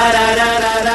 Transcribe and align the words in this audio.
Σήμερα 0.00 0.44
μου 0.82 0.87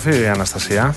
επίσκεψη 0.00 0.08
στο 0.08 0.08
γραφείο 0.08 0.22
η 0.22 0.28
Αναστασία 0.28 0.94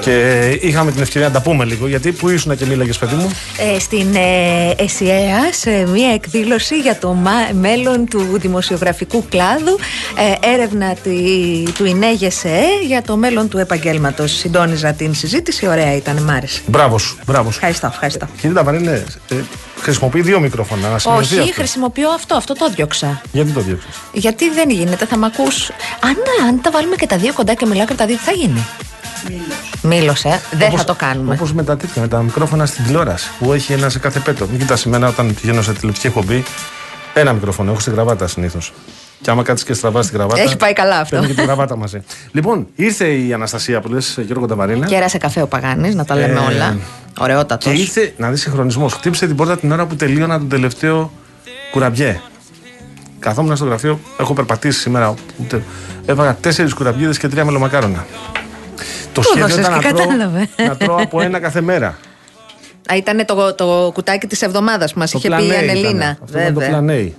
και 0.00 0.48
είχαμε 0.60 0.92
την 0.92 1.02
ευκαιρία 1.02 1.28
να 1.28 1.34
τα 1.34 1.42
πούμε 1.42 1.64
λίγο. 1.64 1.86
Γιατί, 1.86 2.12
πού 2.12 2.28
ήσουν 2.28 2.56
και 2.56 2.66
μίλαγες, 2.66 2.98
παιδί 2.98 3.14
μου; 3.14 3.30
Ε, 3.74 3.78
στην 3.78 4.14
ε, 4.14 4.74
ΕΣΥΑ, 4.78 5.52
σε 5.52 5.70
μια 5.70 6.12
εκδήλωση 6.12 6.78
για 6.78 6.98
το 6.98 7.16
μέλλον 7.52 8.06
του 8.06 8.38
δημοσιογραφικού 8.38 9.24
κλάδου. 9.28 9.78
Ε, 10.42 10.52
έρευνα 10.54 10.94
τη, 11.02 11.12
του 11.74 11.84
ΙΝΕΓΕΣΕ 11.84 12.60
για 12.86 13.02
το 13.02 13.16
μέλλον 13.16 13.48
του 13.48 13.58
επαγγέλματος. 13.58 14.32
Συντόνιζα 14.32 14.92
την 14.92 15.14
συζήτηση. 15.14 15.66
Ωραία 15.66 15.96
ήταν, 15.96 16.22
μ' 16.22 16.30
άρεσε. 16.30 16.60
Μπράβο 16.66 16.98
σου. 16.98 17.18
Μπράβο. 17.26 17.48
Ευχαριστώ, 17.48 17.86
ευχαριστώ. 17.86 18.28
Κύριε 18.40 18.54
Ταβαρίνε, 18.54 19.04
ε, 19.28 19.34
χρησιμοποιεί 19.80 20.20
δύο 20.20 20.40
μικρόφωνα. 20.40 20.88
Να 20.88 21.14
Όχι, 21.16 21.38
αυτό. 21.38 21.52
χρησιμοποιώ 21.52 22.10
αυτό. 22.10 22.34
Αυτό 22.34 22.54
το 22.54 22.70
διώξα. 22.70 23.20
Γιατί 23.32 23.50
το 23.50 23.60
διώξα. 23.60 23.86
Γιατί 24.12 24.50
δεν 24.50 24.70
γίνεται, 24.70 25.06
θα 25.06 25.16
μ' 25.16 25.24
ακούς. 25.24 25.70
Αν, 26.00 26.16
αν 26.48 26.60
τα 26.60 26.70
βάλουμε 26.70 26.96
και 26.96 27.06
τα 27.06 27.16
δύο 27.16 27.32
κοντά 27.32 27.54
και 27.54 27.66
μιλάω 27.66 27.86
και 27.86 27.94
τα 27.94 28.06
δύο, 28.06 28.16
τι 28.16 28.22
θα 28.22 28.32
γίνει; 28.32 28.66
Μήλωσε. 29.82 30.40
Δεν 30.50 30.70
θα 30.76 30.84
το 30.84 30.94
κάνουμε. 30.94 31.34
Όπως 31.34 31.52
με 31.52 31.64
τα 31.64 31.76
τέτοια, 31.76 32.02
με 32.02 32.08
τα 32.08 32.22
μικρόφωνα 32.22 32.66
στην 32.66 32.84
τηλεόραση 32.84 33.30
που 33.38 33.52
έχει 33.52 33.72
ένα 33.72 33.88
σε 33.88 33.98
κάθε 33.98 34.18
πέτο. 34.20 34.46
Μην 34.46 34.58
κοιτάς 34.58 34.86
εμένα 34.86 35.08
όταν 35.08 35.34
πηγαίνω 35.40 35.62
σε 35.62 35.72
τηλεοπτική 35.72 36.06
εκπομπή. 36.06 36.44
Ένα 37.14 37.32
μικρόφωνο. 37.32 37.70
Έχω 37.70 37.80
στην 37.80 37.92
γραβάτα 37.92 38.26
συνήθως. 38.26 38.72
Και 39.26 39.32
άμα 39.32 39.42
κάτσεις 39.42 39.66
και 39.66 39.74
στραβάς 39.74 40.04
στην 40.04 40.18
γραβάτα. 40.18 40.40
Έχει 40.40 40.56
πάει 40.56 40.72
καλά 40.72 40.98
αυτό. 40.98 41.16
Παίρνει 41.16 41.28
και 41.28 41.34
την 41.34 41.44
γραβάτα 41.44 41.76
μαζί. 41.76 42.02
λοιπόν, 42.32 42.66
ήρθε 42.74 43.06
η 43.06 43.32
Αναστασία 43.32 43.80
που 43.80 43.88
λες, 43.88 44.18
Γιώργο 44.26 44.46
Ταβαρίνα. 44.46 44.86
Κέρασε 44.86 45.18
καφέ 45.18 45.42
ο 45.42 45.46
Παγάνης, 45.46 45.94
να 45.94 46.04
τα 46.04 46.14
λέμε 46.14 46.40
ε, 46.40 46.52
όλα. 46.54 46.78
Ωραιότατος. 47.18 47.72
Και 47.72 47.78
ήρθε 47.80 48.12
να 48.16 48.30
δεις 48.30 48.40
συγχρονισμός. 48.40 48.92
Χτύπησε 48.92 49.26
την 49.26 49.36
πόρτα 49.36 49.58
την 49.58 49.72
ώρα 49.72 49.86
που 49.86 49.96
τελείωνα 49.96 50.38
τον 50.38 50.48
τελευταίο 50.48 51.12
κουραμπιέ. 51.72 52.20
Καθόμουν 53.18 53.56
στο 53.56 53.64
γραφείο, 53.64 54.00
έχω 54.20 54.34
περπατήσει 54.34 54.80
σήμερα. 54.80 55.14
Έβαγα 56.06 56.34
τέσσερις 56.34 56.74
κουραμπιέδες 56.74 57.18
και 57.18 57.28
τρία 57.28 57.44
μελομακάρονα. 57.44 58.06
Το 59.12 59.22
σχέδιο 59.22 59.58
ήταν 59.58 59.72
να 59.72 59.80
τρώω, 59.80 60.06
να 60.66 60.76
τρώω 60.76 60.96
από 60.96 61.20
ένα 61.20 61.40
κάθε 61.40 61.60
μέρα. 61.60 61.86
Α, 62.92 62.96
ήταν 62.96 63.24
το, 63.26 63.54
το 63.54 63.90
κουτάκι 63.94 64.26
της 64.26 64.42
εβδομάδας 64.42 64.92
που 64.92 64.98
μας 64.98 65.12
είχε 65.12 65.28
πει 65.28 65.46
η 65.46 65.56
Ανελίνα. 65.56 66.18
Αυτό 66.22 66.38
ήταν 66.38 66.54
το 66.54 66.60
πλανέι. 66.60 67.16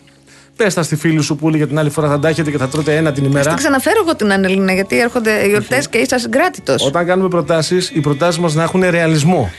Πες 0.57 0.73
τα 0.73 0.84
στη 0.84 0.95
φίλη 0.95 1.22
σου 1.22 1.35
που 1.35 1.47
έλεγε 1.47 1.68
την 1.68 1.79
άλλη 1.79 1.90
φορά 1.90 2.07
θα 2.07 2.19
τα 2.19 2.28
έχετε 2.28 2.51
και 2.51 2.57
θα 2.57 2.68
τρώτε 2.68 2.95
ένα 2.95 3.12
την 3.12 3.23
ημέρα. 3.23 3.50
Θα 3.50 3.56
ξαναφέρω 3.56 4.01
εγώ 4.01 4.16
την 4.16 4.31
Ανελίνα 4.31 4.73
γιατί 4.73 5.00
έρχονται 5.00 5.45
οι 5.45 5.47
γιορτές 5.47 5.90
και 5.90 5.97
είσαι 5.97 6.18
συγκράτητο. 6.18 6.75
Όταν 6.79 7.06
κάνουμε 7.06 7.29
προτάσεις, 7.29 7.90
οι 7.90 8.00
προτάσεις 8.00 8.40
μας 8.40 8.53
να 8.53 8.63
έχουν 8.63 8.84
ρεαλισμό. 8.90 9.50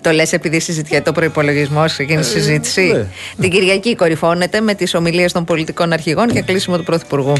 Το 0.00 0.10
λες 0.10 0.32
επειδή 0.32 0.60
συζητιέται 0.60 1.10
ο 1.10 1.12
προπολογισμό 1.12 1.84
και 1.96 2.02
γίνει 2.02 2.20
ε, 2.20 2.22
συζήτηση; 2.22 2.92
Ναι. 2.92 3.06
Την 3.40 3.50
Κυριακή 3.50 3.96
κορυφώνεται 3.96 4.60
με 4.60 4.74
τις 4.74 4.94
ομιλίες 4.94 5.32
των 5.32 5.44
πολιτικών 5.44 5.92
αρχηγών 5.92 6.26
και 6.26 6.42
κλείσιμο 6.42 6.76
του 6.76 6.84
Πρωθυπουργού. 6.84 7.32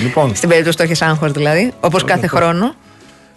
Λοιπόν. 0.00 0.34
Στην 0.34 0.48
περίπτωση 0.48 0.76
του 0.76 0.82
έχεις 0.82 1.02
άγχος 1.02 1.32
δηλαδή, 1.32 1.72
όπως 1.80 2.04
κάθε 2.04 2.26
χρόνο. 2.26 2.74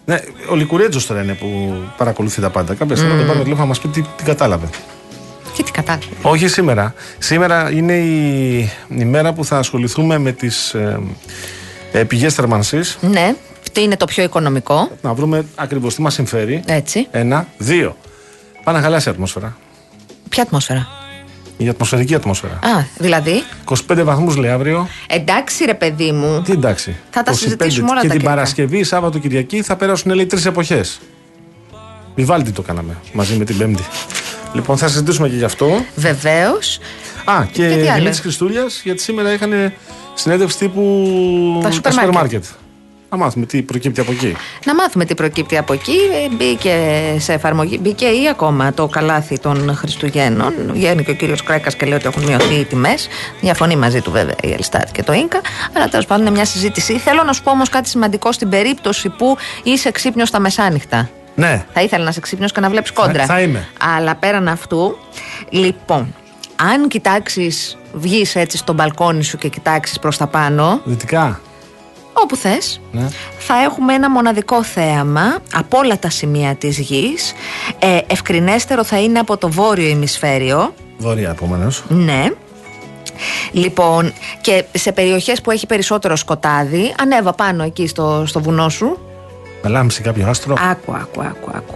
Ναι, 0.04 0.20
ο 0.50 0.54
Λικουρέτζο 0.54 1.06
τώρα 1.06 1.22
είναι 1.22 1.34
που 1.34 1.74
παρακολουθεί 1.96 2.40
τα 2.40 2.50
πάντα. 2.50 2.74
Κάποια 2.74 2.96
στιγμή 2.96 3.14
mm. 3.14 3.18
θα 3.18 3.24
τον 3.24 3.26
πάρουμε 3.26 3.44
τηλέφωνο 3.44 3.66
να 3.66 3.74
μας 3.74 3.80
πει 3.80 3.88
τι, 3.88 4.02
τι 4.16 4.24
κατάλαβε. 4.24 4.68
Και 5.60 5.66
τι 5.66 5.72
κατάλαβε. 5.72 6.06
Όχι 6.22 6.48
σήμερα. 6.48 6.94
Σήμερα 7.18 7.70
είναι 7.70 7.92
η, 7.92 8.58
η 8.88 9.04
μέρα 9.04 9.32
που 9.32 9.44
θα 9.44 9.58
ασχοληθούμε 9.58 10.18
με 10.18 10.32
τις 10.32 10.74
ε, 10.74 11.00
ε, 11.92 12.04
πηγές 12.04 12.34
θερμανσής. 12.34 12.98
Ναι. 13.00 13.34
Τι 13.72 13.82
είναι 13.82 13.96
το 13.96 14.04
πιο 14.04 14.22
οικονομικό. 14.22 14.90
Να 15.02 15.14
βρούμε 15.14 15.44
ακριβώς 15.54 15.94
τι 15.94 16.02
μας 16.02 16.14
συμφέρει. 16.14 16.62
Έτσι. 16.66 17.06
Ένα. 17.10 17.46
Δύο. 17.58 17.96
Πάνε 18.64 18.78
να 18.78 18.84
χαλάσει 18.84 19.08
η 19.08 19.12
ατμόσφαιρα. 19.12 19.56
Ποια 20.28 20.42
ατμόσφαιρα; 20.42 20.88
Η 21.56 21.68
ατμοσφαιρική 21.68 22.14
ατμόσφαιρα. 22.14 22.54
Α, 22.54 22.84
δηλαδή; 22.98 23.42
25 23.88 24.02
βαθμούς 24.04 24.36
λέει 24.36 24.50
αύριο. 24.50 24.88
Εντάξει, 25.08 25.64
ρε 25.64 25.74
παιδί 25.74 26.12
μου. 26.12 26.42
Τι 26.42 26.52
εντάξει. 26.52 26.96
Θα 27.10 27.22
τα 27.22 27.32
συζητήσουμε 27.32 27.90
όλα 27.90 28.00
και 28.00 28.08
τα 28.08 28.14
την 28.14 28.22
Παρασκευή, 28.22 28.84
Σάββατο, 28.84 29.18
Κυριακή 29.18 29.62
θα 29.62 29.76
πέρασουν 29.76 30.12
λέει 30.12 30.26
τρεις 30.26 30.46
εποχές. 30.46 31.00
Βιβάλτι 32.14 32.50
το 32.50 32.62
κάναμε 32.62 32.96
μαζί 33.12 33.36
με 33.36 33.44
την 33.44 33.58
Πέμπτη. 33.58 33.82
Λοιπόν, 34.52 34.76
θα 34.76 34.88
συζητήσουμε 34.88 35.28
και 35.28 35.36
γι' 35.36 35.44
αυτό. 35.44 35.84
Βεβαίως. 35.94 36.78
Α, 37.24 37.44
και 37.52 37.66
Δημήτρης 37.66 38.20
Χριστούλιας, 38.20 38.80
γιατί 38.84 39.02
σήμερα 39.02 39.32
είχαν 39.32 39.72
συνέντευξη 40.14 40.58
τύπου 40.58 41.60
τα 41.62 41.70
σούπερ 41.70 42.10
μάρκετ. 42.12 42.44
Να 43.10 43.16
μάθουμε 43.16 43.46
τι 43.46 43.62
προκύπτει 43.62 44.00
από 44.00 44.12
εκεί. 44.12 44.36
Να 44.64 44.74
μάθουμε 44.74 45.04
τι 45.04 45.14
προκύπτει 45.14 45.56
από 45.56 45.72
εκεί. 45.72 45.96
Ε, 46.24 46.34
μπήκε 46.34 46.76
σε 47.18 47.32
εφαρμογή, 47.32 47.78
μπήκε 47.82 48.04
ή 48.04 48.28
ακόμα 48.30 48.72
το 48.72 48.86
καλάθι 48.86 49.38
των 49.38 49.74
Χριστουγέννων. 49.74 50.54
Βγαίνει 50.72 51.04
και 51.04 51.10
ο 51.10 51.14
κύριος 51.14 51.42
Κρέκα 51.42 51.70
και 51.70 51.86
λέει 51.86 51.94
ότι 51.94 52.06
έχουν 52.06 52.22
μειωθεί 52.22 52.54
οι 52.54 52.64
τιμές. 52.64 53.08
Διαφωνεί 53.40 53.76
μαζί 53.76 54.00
του 54.00 54.10
βέβαια 54.10 54.34
η 54.42 54.52
Ελστάτ 54.52 54.90
και 54.92 55.02
το 55.02 55.12
ΙΝΚΑ. 55.12 55.40
Αλλά 55.76 55.88
τέλος 55.88 56.06
πάντων 56.06 56.26
είναι 56.26 56.34
μια 56.34 56.44
συζήτηση. 56.44 56.98
Θέλω 56.98 57.22
να 57.22 57.32
σου 57.32 57.42
πω 57.42 57.50
όμως 57.50 57.68
κάτι 57.68 57.88
σημαντικό 57.88 58.32
στην 58.32 58.48
περίπτωση 58.48 59.08
που 59.08 59.36
είσαι 59.62 59.90
ξύπνιος 59.90 60.28
στα 60.28 60.38
μεσάνυχτα. 60.40 61.10
Ναι. 61.40 61.64
Θα 61.72 61.82
ήθελα 61.82 62.04
να 62.04 62.10
είσαι 62.10 62.20
ξύπνιο 62.20 62.48
και 62.48 62.60
να 62.60 62.68
βλέπεις 62.70 62.92
κόντρα. 62.92 63.24
Θα, 63.26 63.34
θα 63.34 63.40
είμαι. 63.40 63.68
Αλλά 63.96 64.14
πέραν 64.14 64.48
αυτού, 64.48 64.96
λοιπόν, 65.50 66.14
αν 66.56 66.88
κοιτάξεις, 66.88 67.78
βγεις 67.92 68.34
έτσι 68.36 68.56
στο 68.56 68.72
μπαλκόνι 68.72 69.22
σου 69.24 69.36
και 69.38 69.48
κοιτάξεις 69.48 69.98
προς 69.98 70.16
τα 70.16 70.26
πάνω, 70.26 70.80
Δυτικά. 70.84 71.40
όπου 72.12 72.36
θες, 72.36 72.80
Ναι. 72.92 73.08
θα 73.38 73.54
έχουμε 73.62 73.94
ένα 73.94 74.10
μοναδικό 74.10 74.62
θέαμα 74.64 75.38
από 75.54 75.78
όλα 75.78 75.98
τα 75.98 76.10
σημεία 76.10 76.54
της 76.54 76.78
γης. 76.78 77.32
Ε, 77.78 77.98
ευκρινέστερο 78.06 78.84
θα 78.84 79.00
είναι 79.00 79.18
από 79.18 79.36
το 79.36 79.48
βόρειο 79.50 79.88
ημισφαίριο. 79.88 80.74
Βόρεια 80.98 81.30
επομένω. 81.30 81.66
Ναι. 81.88 82.24
Λοιπόν, 83.52 84.12
και 84.40 84.64
σε 84.72 84.92
περιοχές 84.92 85.40
που 85.40 85.50
έχει 85.50 85.66
περισσότερο 85.66 86.16
σκοτάδι, 86.16 86.94
ανέβα 87.00 87.32
πάνω 87.32 87.62
εκεί 87.62 87.86
στο, 87.86 88.24
στο 88.26 88.40
βουνό 88.40 88.68
σου. 88.68 88.98
Με 89.62 89.68
λάμψη 89.70 90.02
κάποιο 90.02 90.28
άστρο. 90.28 90.54
Άκου, 90.70 90.92
άκου, 90.92 91.20
άκου, 91.20 91.50
άκου. 91.54 91.74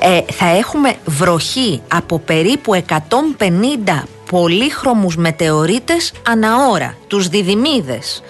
Ε, 0.00 0.32
θα 0.32 0.46
έχουμε 0.46 0.94
βροχή 1.06 1.80
από 1.88 2.18
περίπου 2.18 2.84
150 2.88 4.02
πολύχρωμους 4.30 5.16
μετεωρίτες 5.16 6.12
ανά 6.28 6.68
ώρα, 6.70 6.94
τους 7.06 7.28
διδυμίδες, 7.28 8.22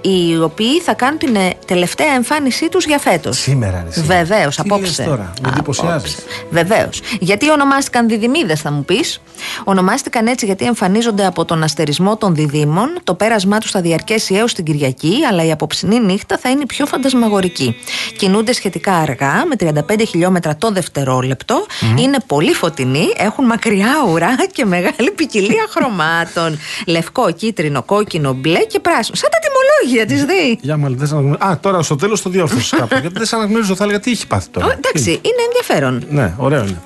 οι 0.00 0.36
οποίοι 0.38 0.80
θα 0.80 0.94
κάνουν 0.94 1.18
την 1.18 1.36
ε, 1.36 1.50
τελευταία 1.66 2.12
εμφάνισή 2.14 2.68
τους 2.68 2.84
για 2.84 2.98
φέτος. 2.98 3.38
Σήμερα, 3.38 3.82
ρε, 3.86 3.92
σήμερα. 3.92 4.24
Βεβαίως, 4.24 4.56
Τι 4.56 4.62
απόψε. 4.64 5.02
λες 5.02 5.08
τώρα, 5.08 5.32
με 5.42 5.48
εντυπωσιάζεις. 5.48 6.16
Βεβαίως. 6.50 7.00
Γιατί 7.20 7.50
ονομάστηκαν 7.50 8.08
διδυμίδε, 8.08 8.54
θα 8.54 8.70
μου 8.70 8.84
πεις; 8.84 9.20
Ονομάστηκαν 9.64 10.26
έτσι 10.26 10.46
γιατί 10.46 10.64
εμφανίζονται 10.64 11.26
από 11.26 11.44
τον 11.44 11.62
αστερισμό 11.62 12.16
των 12.16 12.34
διδήμων. 12.34 12.98
Το 13.04 13.14
πέρασμά 13.14 13.58
τους 13.58 13.70
θα 13.70 13.80
διαρκέσει 13.80 14.34
έως 14.34 14.54
την 14.54 14.64
Κυριακή, 14.64 15.14
αλλά 15.30 15.44
η 15.44 15.50
απόψινή 15.50 16.00
νύχτα 16.00 16.38
θα 16.38 16.50
είναι 16.50 16.66
πιο 16.66 16.86
φαντασμαγορική. 16.86 17.76
Κινούνται 18.16 18.52
σχετικά 18.52 18.94
αργά, 18.94 19.44
με 19.46 19.82
35 19.88 20.02
χιλιόμετρα 20.08 20.56
το 20.56 20.70
δευτερόλεπτο. 20.70 21.66
Είναι 21.98 22.18
πολύ 22.26 22.52
φωτεινοί, 22.52 23.06
έχουν 23.16 23.44
μακριά 23.44 23.92
ουρά 24.08 24.36
και 24.52 24.64
μεγάλη 24.64 25.10
ποικιλία 25.16 25.47
χρωμάτων. 25.70 26.58
Λευκό, 26.86 27.30
κίτρινο, 27.30 27.82
κόκκινο, 27.82 28.32
μπλε 28.32 28.58
και 28.64 28.80
πράσινο. 28.80 29.16
Σαν 29.16 29.30
τα 29.30 29.38
τιμολόγια 29.38 30.06
της 30.06 30.24
ΔΕΗ. 30.24 30.58
Για 30.60 30.76
μάλλον 30.76 30.98
δεν 30.98 31.06
σε 31.06 31.14
αναγνωρίζω. 31.14 31.50
Α, 31.50 31.58
τώρα 31.58 31.82
στο 31.82 31.96
τέλος 31.96 32.22
το 32.22 32.30
διόρθωσε 32.30 32.76
κάπου. 32.80 32.96
γιατί 33.00 33.18
δεν 33.18 33.26
σε 33.26 33.36
αναγνωρίζω, 33.36 33.74
θα 33.74 33.84
έλεγα 33.84 34.00
τι 34.00 34.10
έχει 34.10 34.26
πάθει 34.26 34.48
τώρα. 34.48 34.66
Ω, 34.66 34.70
Εντάξει, 34.70 35.10
είναι 35.10 35.42
ενδιαφέρον. 35.46 36.06
Ναι, 36.10 36.34
ωραίο 36.36 36.60
είναι. 36.60 36.80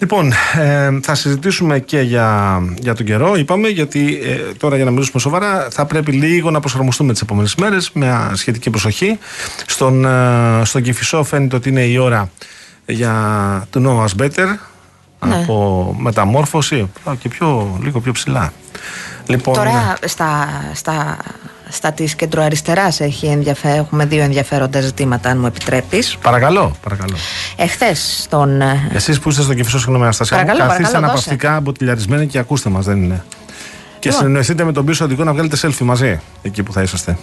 Λοιπόν, 0.00 0.32
ε, 0.58 0.98
θα 1.02 1.14
συζητήσουμε 1.14 1.78
και 1.78 2.00
για, 2.00 2.58
για 2.80 2.94
τον 2.94 3.06
καιρό, 3.06 3.34
είπαμε, 3.36 3.68
γιατί 3.68 4.20
ε, 4.24 4.52
τώρα 4.58 4.76
για 4.76 4.84
να 4.84 4.90
μιλήσουμε 4.90 5.20
σοβαρά 5.20 5.68
θα 5.70 5.86
πρέπει 5.86 6.12
λίγο 6.12 6.50
να 6.50 6.60
προσαρμοστούμε 6.60 7.12
τις 7.12 7.20
επόμενες 7.22 7.54
μέρες 7.54 7.90
με 7.92 8.30
σχετική 8.34 8.70
προσοχή. 8.70 9.18
Στον, 9.66 10.04
ε, 10.04 10.60
στον 10.64 10.82
Κηφισό 10.82 11.22
φαίνεται 11.24 11.56
ότι 11.56 11.68
είναι 11.68 11.82
η 11.84 11.96
ώρα 11.96 12.30
για 12.86 13.66
το 13.70 13.80
know 13.84 14.04
us 14.04 14.22
better, 14.24 14.56
Ναι. 15.26 15.34
από 15.34 15.94
μεταμόρφωση 15.98 16.90
Α, 17.04 17.12
και 17.18 17.28
πιο, 17.28 17.78
λίγο 17.82 18.00
πιο 18.00 18.12
ψηλά. 18.12 18.52
Λοιπόν, 19.26 19.54
Τώρα 19.54 19.96
στα, 20.06 20.48
στα, 20.74 21.16
στα 21.68 21.92
της 21.92 22.14
κεντροαριστεράς 22.14 23.00
έχει 23.00 23.26
ενδιαφέ... 23.26 23.68
έχουμε 23.70 24.04
δύο 24.04 24.22
ενδιαφέροντα 24.22 24.80
ζητήματα, 24.80 25.30
αν 25.30 25.38
μου 25.38 25.46
επιτρέπεις. 25.46 26.16
Παρακαλώ, 26.22 26.72
παρακαλώ. 26.82 27.16
Εχθές 27.56 28.20
στον... 28.22 28.60
ε, 28.60 28.90
Εσείς 28.92 29.18
που 29.18 29.28
είστε 29.28 29.42
στο 29.42 29.54
Κηφισό, 29.54 29.78
συγγνώμη, 29.78 30.02
Αναστασία, 30.02 30.36
μου, 30.36 30.42
Παρακαλώ, 30.42 30.68
καθίστε 30.68 30.84
παρακαλώ, 30.92 31.12
αναπαυτικά 31.12 31.56
αποτυλιαρισμένοι 31.56 32.26
και 32.26 32.38
ακούστε 32.38 32.70
μας, 32.70 32.84
δεν 32.84 33.02
είναι. 33.02 33.24
Και 33.98 34.08
Λοιπόν. 34.08 34.18
συνεννοηθείτε 34.18 34.64
με 34.64 34.72
τον 34.72 34.84
πίσω 34.84 35.04
οδηγό 35.04 35.24
να 35.24 35.32
βγάλετε 35.32 35.56
selfie 35.62 35.84
μαζί, 35.84 36.20
εκεί 36.42 36.62
που 36.62 36.72
θα 36.72 36.82
είσαστε. 36.82 37.18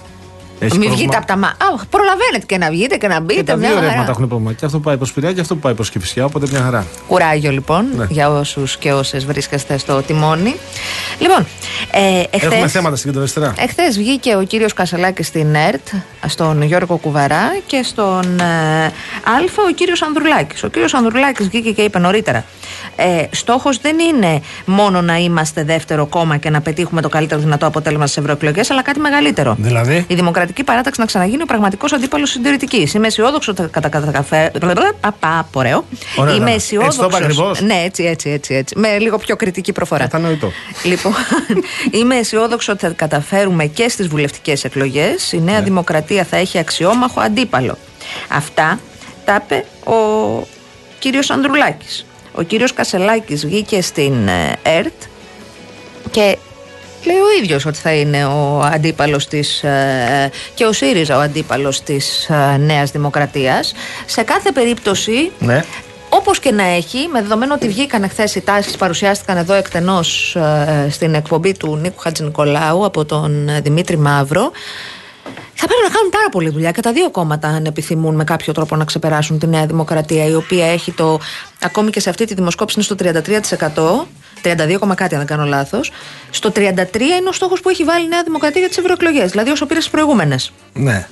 Έχει 0.60 0.78
Μην 0.78 0.88
πρόβλημα; 0.88 0.96
βγείτε 0.96 1.18
από 1.18 1.26
τα 1.26 1.38
μάτια. 1.38 1.86
Προλαβαίνετε 1.90 2.46
και 2.46 2.58
να 2.58 2.70
βγείτε 2.70 2.98
και 2.98 3.08
να 3.08 3.16
Και 3.16 3.22
μπείτε. 3.22 3.44
τα 3.44 3.56
μια 3.56 3.68
δύο 3.68 3.78
χαρά. 3.78 3.90
ρεύματα 3.90 4.12
έχουν 4.12 4.28
πρόβλημα. 4.28 4.54
Και 4.54 4.66
αυτό 4.66 4.78
που 4.78 4.84
πάει 4.84 4.98
προς 4.98 5.14
Πειραιά 5.14 5.34
και 5.34 5.42
αυτό 5.42 5.54
που 5.56 5.60
πάει 5.62 5.74
προς 5.74 5.90
Κηφισιά. 5.90 6.26
Οπότε 6.26 6.48
μια 6.52 6.62
χαρά. 6.62 6.86
Κουράγιο 7.08 7.52
λοιπόν 7.52 7.86
Ναι. 7.96 8.06
για 8.10 8.30
όσους 8.32 8.78
και 8.78 8.94
όσες 8.94 9.26
βρίσκεστε 9.26 9.78
στο 9.78 10.02
τιμόνι. 10.02 10.56
Λοιπόν, 11.20 11.46
ε, 11.92 12.20
εχθές, 12.30 12.52
Έχουμε 12.52 12.68
θέματα 12.68 12.96
στην 12.96 13.08
κεντροαριστερά. 13.08 13.54
Εχθές 13.58 13.98
βγήκε 13.98 14.36
ο 14.36 14.44
κύριος 14.44 14.74
Κασελάκης 14.74 15.28
στην 15.28 15.56
ΕΡΤ, 15.56 15.88
στον 16.28 16.62
Γιώργο 16.62 16.98
Κουβαρά 16.98 17.44
και 17.66 17.84
στον 17.84 18.40
ε, 18.40 18.86
Α 19.24 19.36
ο 19.70 19.74
κύριος 19.76 20.02
Ανδρουλάκης. 20.02 20.64
Ο 20.64 20.68
κύριος 20.68 20.94
Ανδρουλάκης 20.94 21.48
βγήκε 21.48 21.72
και 21.72 21.82
είπε 21.82 22.00
νωρίτερα. 22.00 22.46
Ε, 22.96 23.24
στόχος 23.32 23.78
δεν 23.78 23.96
είναι 24.00 24.42
μόνο 24.66 25.02
να 25.02 25.16
είμαστε 25.18 25.64
δεύτερο 25.64 26.06
κόμμα 26.06 26.38
και 26.38 26.50
να 26.50 26.62
πετύχουμε 26.62 27.02
το 27.02 27.10
καλύτερο 27.10 27.42
δυνατό 27.42 27.66
αποτέλεσμα 27.66 28.06
στις 28.06 28.18
ευρωεκλογές, 28.18 28.70
αλλά 28.72 28.82
κάτι 28.82 29.00
μεγαλύτερο. 29.00 29.56
Δηλαδή, 29.60 30.06
Η 30.08 30.16
Δημοκρατική 30.46 30.64
Παράταξη 30.64 31.00
να 31.00 31.06
ξαναγίνει 31.06 31.42
ο 31.42 31.46
πραγματικός 31.46 31.94
αντίπαλος 31.94 32.30
συντηρητική. 32.30 32.88
Είμαι 32.96 33.08
αισιόδοξο 33.08 33.52
ότι 33.52 33.68
κατά 33.72 33.90
κατά 33.90 34.12
καφέ. 34.12 34.52
Παπά, 35.00 35.48
ωραίο. 35.54 35.86
Ωραία, 36.16 36.34
Είμαι 36.34 36.44
ωραία. 36.44 36.56
αισιόδοξος. 36.56 36.96
Έτσι 36.98 37.10
το 37.10 37.18
είπα 37.18 37.26
ακριβώς. 37.26 37.62
Ναι, 37.62 37.82
έτσι, 37.86 38.04
έτσι, 38.04 38.30
έτσι, 38.30 38.54
έτσι. 38.54 38.78
Με 38.78 38.98
λίγο 38.98 39.18
πιο 39.18 39.36
κριτική 39.36 39.72
προφορά. 39.72 40.02
κατανοητό. 40.04 40.52
Λοιπόν, 40.84 41.14
είμαι 42.00 42.16
αισιόδοξο 42.16 42.72
ότι 42.72 42.86
θα 42.86 42.92
καταφέρουμε 42.92 43.66
και 43.66 43.90
στις 43.90 44.08
βουλευτικές 44.08 44.64
εκλογές. 44.64 45.32
Η 45.32 45.38
Ναι. 45.38 45.52
Νέα 45.52 45.62
Δημοκρατία 45.62 46.24
θα 46.24 46.38
έχει 46.38 46.58
αξιόμαχο 46.58 47.22
αντίπαλο. 47.22 47.78
Αυτά 48.28 48.80
τα 49.26 49.42
είπε 49.46 49.66
ο 49.92 49.96
κύριος 51.00 51.30
Ανδρουλάκης. 51.30 52.06
Ο 52.34 52.42
κύριος 52.42 52.74
Κασελάκης 52.74 53.46
βγήκε 53.46 53.82
στην 53.82 54.28
ε, 54.28 54.52
ΕΡΤ 54.64 55.02
και 56.12 56.38
λέει 57.06 57.18
ο 57.18 57.44
ίδιος 57.44 57.66
ότι 57.66 57.78
θα 57.78 57.94
είναι 57.94 58.26
ο 58.26 58.60
αντίπαλος 58.74 59.28
της 59.28 59.64
ε, 59.64 60.32
και 60.54 60.66
ο 60.66 60.72
ΣΥΡΙΖΑ 60.72 61.18
ο 61.18 61.20
αντίπαλος 61.20 61.82
της 61.84 62.30
ε, 62.30 62.58
Νέας 62.58 62.92
Δημοκρατίας. 62.92 63.74
Σε 64.06 64.24
κάθε 64.24 64.52
περίπτωση 64.52 65.32
Ναι. 65.40 65.64
Όπως 66.10 66.40
και 66.40 66.52
να 66.52 66.64
έχει, 66.64 67.08
με 67.12 67.22
δεδομένο 67.22 67.54
ότι 67.54 67.68
βγήκαν 67.68 68.10
χθες 68.10 68.36
οι 68.36 68.42
τάσεις, 68.42 68.76
παρουσιάστηκαν 68.76 69.38
εδώ 69.38 69.54
εκτενώς 69.54 70.38
στην 70.90 71.14
εκπομπή 71.14 71.58
του 71.58 71.76
Νίκου 71.76 72.00
Χατζηνικολάου 72.00 72.86
από 72.86 73.06
τον 73.06 73.50
ε, 73.50 73.62
Δημήτρη 73.62 73.98
Μαύρο, 73.98 74.52
θα 75.54 75.68
πρέπει 75.68 75.82
να 75.84 75.96
κάνουν 75.96 76.10
πάρα 76.10 76.30
πολλή 76.32 76.50
δουλειά 76.50 76.72
και 76.72 76.82
τα 76.82 76.92
δύο 76.92 77.12
κόμματα, 77.12 77.48
αν 77.48 77.66
επιθυμούν 77.66 78.16
με 78.16 78.24
κάποιο 78.24 78.54
τρόπο 78.54 78.76
να 78.76 78.86
ξεπεράσουν 78.86 79.40
τη 79.40 79.48
Νέα 79.48 79.66
Δημοκρατία, 79.66 80.26
η 80.26 80.36
οποία 80.36 80.66
έχει 80.66 80.92
το. 80.92 81.20
ακόμη 81.62 81.90
και 81.90 82.00
σε 82.00 82.10
αυτή 82.10 82.26
τη 82.26 82.34
δημοσκόπηση 82.34 82.80
είναι 82.80 83.12
στο 83.22 84.06
33%. 84.06 84.08
32, 84.46 84.78
κόμμα 84.80 84.96
κάτι, 84.96 85.14
αν 85.14 85.20
δεν 85.20 85.28
κάνω 85.38 85.46
λάθος. 85.46 85.92
Στο 86.30 86.52
33 86.56 86.60
είναι 87.20 87.30
ο 87.30 87.32
στόχος 87.32 87.62
που 87.62 87.70
έχει 87.70 87.84
βάλει 87.84 88.06
η 88.06 88.08
Νέα 88.08 88.24
Δημοκρατία 88.24 88.60
για 88.60 88.70
τις 88.70 88.78
ευρωεκλογές, 88.78 89.32
δηλαδή 89.32 89.50
όσο 89.50 89.66
πήρες 89.66 89.84
τις 89.84 89.92
προηγούμενες. 89.92 90.52
Ναι. 90.74 91.08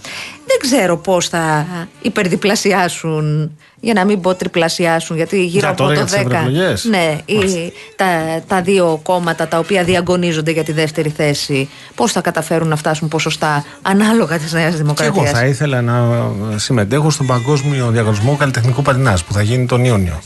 Δεν 0.45 0.57
ξέρω 0.59 0.97
πώς 0.97 1.27
θα 1.27 1.65
υπερδιπλασιάσουν, 2.01 3.51
για 3.79 3.93
να 3.93 4.05
μην 4.05 4.21
πω 4.21 4.35
τριπλασιάσουν, 4.35 5.15
γιατί 5.15 5.43
γύρω 5.45 5.59
Για 5.59 5.69
από 5.69 5.77
τώρα 5.77 5.93
το 5.93 5.95
για 5.95 6.03
τις 6.03 6.13
10. 6.13 6.17
ευρωεκλογές; 6.19 6.83
Ναι, 6.83 7.17
η, 7.25 7.73
τα, 7.95 8.05
τα 8.47 8.61
δύο 8.61 8.99
κόμματα 9.03 9.47
τα 9.47 9.57
οποία 9.57 9.83
διαγωνίζονται 9.83 10.51
για 10.51 10.63
τη 10.63 10.71
δεύτερη 10.71 11.09
θέση, 11.09 11.69
πώς 11.95 12.11
θα 12.11 12.21
καταφέρουν 12.21 12.67
να 12.67 12.75
φτάσουν 12.75 13.07
ποσοστά 13.07 13.65
ανάλογα 13.81 14.37
της 14.37 14.53
Νέας 14.53 14.73
Και 14.73 14.79
εγώ 14.79 14.93
Δημοκρατίας; 14.93 15.31
θα 15.31 15.45
ήθελα 15.45 15.81
να 15.81 16.29
συμμετέχω 16.55 17.09
στον 17.09 17.25
παγκόσμιο 17.25 17.89
διαγωνισμό 17.89 18.35
καλλιτεχνικού 18.35 18.81
πατινάς 18.81 19.23
που 19.23 19.33
θα 19.33 19.41
γίνει 19.41 19.65
τον 19.65 19.85
Ιούνιο. 19.85 20.21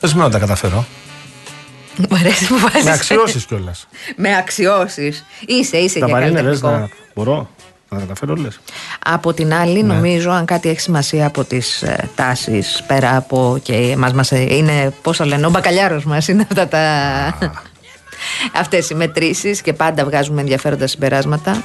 Δεν 0.00 0.10
σημαίνει 0.10 0.26
ότι 0.28 0.38
τα 0.38 0.40
καταφέρω. 0.40 0.84
Μου 1.96 2.16
αρέσει 2.20 2.46
που 2.46 2.58
βάζεις. 2.58 2.84
Με 2.84 2.90
αξιώσεις 2.92 3.44
κιόλας. 3.44 3.86
Με 4.16 4.36
αξιώσεις. 4.36 5.24
Είσαι, 5.46 5.76
είσαι 5.76 5.98
Τα 5.98 6.06
για 6.06 6.14
παρήνε, 6.14 6.42
λες 6.42 6.60
καλλιτεχνικό. 6.60 6.78
να 6.78 6.88
μπορώ 7.14 7.50
να 7.88 7.98
τα 7.98 8.02
καταφέρω 8.04 8.32
όλες. 8.38 8.60
Από 9.06 9.32
την 9.32 9.54
άλλη, 9.54 9.82
Ναι. 9.82 9.94
νομίζω, 9.94 10.30
αν 10.30 10.44
κάτι 10.44 10.68
έχει 10.68 10.80
σημασία 10.80 11.26
από 11.26 11.44
τις 11.44 11.82
ε, 11.82 12.08
τάσεις 12.14 12.82
πέρα 12.86 13.16
από. 13.16 13.58
και 13.62 13.72
εμάς 13.74 14.12
μας 14.12 14.32
ε, 14.32 14.54
είναι, 14.56 14.92
πώς 15.02 15.16
το 15.16 15.24
λένε, 15.24 15.46
ο 15.46 15.50
μπακαλιάρος 15.50 16.04
μας 16.04 16.28
είναι 16.28 16.42
αυτά 16.50 16.68
τα. 16.68 16.80
Αυτές 18.54 18.90
οι 18.90 18.94
μετρήσεις 18.94 19.60
και 19.60 19.72
πάντα 19.72 20.04
βγάζουμε 20.04 20.40
ενδιαφέροντα 20.40 20.86
συμπεράσματα. 20.86 21.62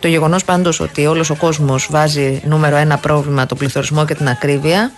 Το 0.00 0.08
γεγονός 0.08 0.44
πάντως 0.44 0.80
ότι 0.80 1.06
όλος 1.06 1.30
ο 1.30 1.34
κόσμος 1.34 1.86
βάζει 1.90 2.40
νούμερο 2.44 2.76
ένα 2.76 2.98
πρόβλημα 2.98 3.46
το 3.46 3.54
πληθωρισμό 3.54 4.04
και 4.04 4.14
την 4.14 4.28
ακρίβεια, 4.28 4.92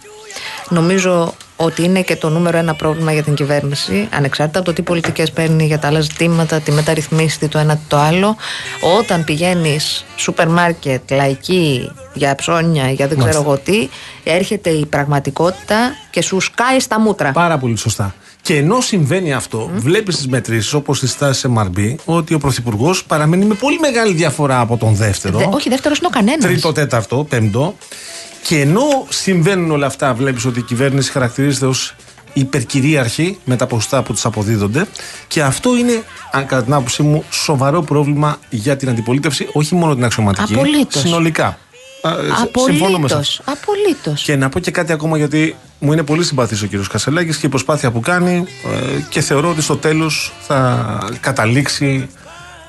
νομίζω 0.68 1.34
ότι 1.56 1.82
είναι 1.82 2.02
και 2.02 2.16
το 2.16 2.28
νούμερο 2.28 2.58
ένα 2.58 2.74
πρόβλημα 2.74 3.12
για 3.12 3.22
την 3.22 3.34
κυβέρνηση, 3.34 4.08
ανεξάρτητα 4.12 4.58
από 4.58 4.68
το 4.68 4.74
τι 4.74 4.82
πολιτικές 4.82 5.32
παίρνει 5.32 5.66
για 5.66 5.78
τα 5.78 5.88
άλλα 5.88 6.00
ζητήματα, 6.00 6.60
τι 6.60 6.72
μεταρρυθμίσει, 6.72 7.48
το 7.48 7.58
ένα 7.58 7.80
το 7.88 7.96
άλλο. 7.96 8.36
Όταν 8.98 9.24
πηγαίνεις 9.24 10.04
σούπερ 10.16 10.48
μάρκετ, 10.48 11.10
λαϊκή, 11.10 11.90
για 12.12 12.34
ψώνια, 12.34 12.90
για 12.90 13.08
δεν 13.08 13.18
ξέρω 13.18 13.40
εγώ 13.40 13.58
τι, 13.58 13.88
έρχεται 14.24 14.70
η 14.70 14.86
πραγματικότητα 14.86 15.92
και 16.10 16.22
σου 16.22 16.40
σκάει 16.40 16.80
στα 16.80 17.00
μούτρα. 17.00 17.32
Πάρα 17.32 17.58
πολύ 17.58 17.76
σωστά. 17.76 18.14
Και 18.42 18.56
ενώ 18.56 18.80
συμβαίνει 18.80 19.32
αυτό, 19.32 19.70
mm. 19.74 19.78
βλέπεις 19.78 20.16
τις 20.16 20.28
μετρήσεις 20.28 20.72
όπως 20.72 21.00
τις 21.00 21.18
τάσει 21.18 21.54
MRB 21.56 21.94
ότι 22.04 22.34
ο 22.34 22.38
Πρωθυπουργός 22.38 23.04
παραμένει 23.04 23.44
με 23.44 23.54
πολύ 23.54 23.78
μεγάλη 23.78 24.14
διαφορά 24.14 24.60
από 24.60 24.76
τον 24.76 24.94
δεύτερο. 24.94 25.38
Δε- 25.38 25.46
όχι, 25.50 25.68
δεύτερος 25.68 25.98
είναι 25.98 26.06
ο 26.06 26.10
κανένας. 26.10 26.44
Τρίτο, 26.44 26.72
τέταρτο, 26.72 27.26
πέμπτο. 27.28 27.74
Και 28.42 28.60
ενώ 28.60 29.06
συμβαίνουν 29.08 29.70
όλα 29.70 29.86
αυτά, 29.86 30.14
βλέπεις 30.14 30.44
ότι 30.44 30.58
η 30.58 30.62
κυβέρνηση 30.62 31.10
χαρακτηρίζεται 31.10 31.66
ως 31.66 31.94
υπερκυρίαρχη 32.32 33.38
με 33.44 33.56
τα 33.56 33.66
ποσοστά 33.66 34.02
που 34.02 34.12
της 34.12 34.24
αποδίδονται. 34.24 34.86
Και 35.26 35.42
αυτό 35.42 35.76
είναι, 35.76 36.02
αν 36.32 36.46
κατά 36.46 36.62
την 36.62 36.72
άποψή 36.72 37.02
μου, 37.02 37.24
σοβαρό 37.30 37.82
πρόβλημα 37.82 38.38
για 38.50 38.76
την 38.76 38.88
αντιπολίτευση, 38.88 39.48
όχι 39.52 39.74
μόνο 39.74 39.94
την 39.94 40.04
αξιωματική. 40.04 40.54
Απολύτως. 40.54 41.00
Συνολικά. 41.00 41.58
συμφωνώ 42.64 42.98
με 42.98 43.04
Απολύτως, 43.04 43.40
απολύτως. 43.44 44.22
Και 44.22 44.36
να 44.36 44.48
πω 44.48 44.60
και 44.60 44.70
κάτι 44.70 44.92
ακόμα 44.92 45.16
γιατί 45.16 45.56
μου 45.78 45.92
είναι 45.92 46.02
πολύ 46.02 46.24
συμπαθής 46.24 46.62
ο 46.62 46.66
κύριος 46.66 46.88
Κασελάκης 46.88 47.36
και 47.36 47.46
η 47.46 47.48
προσπάθεια 47.48 47.90
που 47.90 48.00
κάνει 48.00 48.46
ε, 48.96 49.00
και 49.08 49.20
θεωρώ 49.20 49.50
ότι 49.50 49.62
στο 49.62 49.76
τέλος 49.76 50.32
θα 50.40 50.98
καταλήξει 51.20 52.08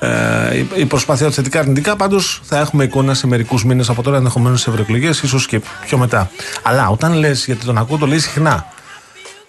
ε, 0.04 0.56
η- 0.58 0.68
η 0.74 0.84
προσπάθεια 0.84 1.26
του 1.26 1.32
θετικά 1.32 1.58
αρνητικά. 1.60 1.96
Πάντως 1.96 2.40
θα 2.44 2.58
έχουμε 2.58 2.84
εικόνα 2.84 3.14
σε 3.14 3.26
μερικούς 3.26 3.64
μήνες 3.64 3.88
από 3.88 4.02
τώρα, 4.02 4.16
ενδεχομένως 4.16 4.60
σε 4.60 4.70
ευρωεκλογές, 4.70 5.22
ίσως 5.22 5.46
και 5.46 5.60
πιο 5.86 5.98
μετά. 5.98 6.30
Αλλά 6.62 6.88
όταν 6.88 7.12
λες, 7.12 7.44
γιατί 7.46 7.64
τον 7.66 7.78
ακούω, 7.78 7.98
το 7.98 8.06
λέει 8.06 8.18
συχνά. 8.18 8.66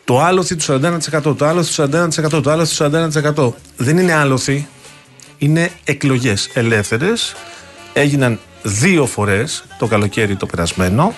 Το 0.05 0.21
άλοθη 0.21 0.55
του 0.55 0.63
41%, 0.63 1.35
το 1.35 1.45
άλοθη 1.45 1.67
του 1.67 1.73
41%, 1.73 2.41
το 2.41 2.51
άλοθη 2.51 2.69
του 2.69 2.75
41%. 2.75 3.53
Δεν 3.77 3.97
είναι 3.97 4.13
άλοθη, 4.13 4.67
είναι 5.37 5.71
εκλογές 5.83 6.49
ελεύθερες. 6.53 7.35
Έγιναν 7.93 8.39
δύο 8.63 9.05
φορές 9.05 9.63
το 9.79 9.87
καλοκαίρι 9.87 10.35
το 10.35 10.45
περασμενο 10.45 11.13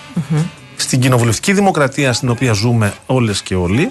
Στην 0.76 1.00
κοινοβουλευτική 1.00 1.52
δημοκρατία 1.52 2.12
στην 2.12 2.28
οποία 2.28 2.52
ζούμε 2.52 2.92
όλες 3.06 3.42
και 3.42 3.54
όλοι. 3.54 3.90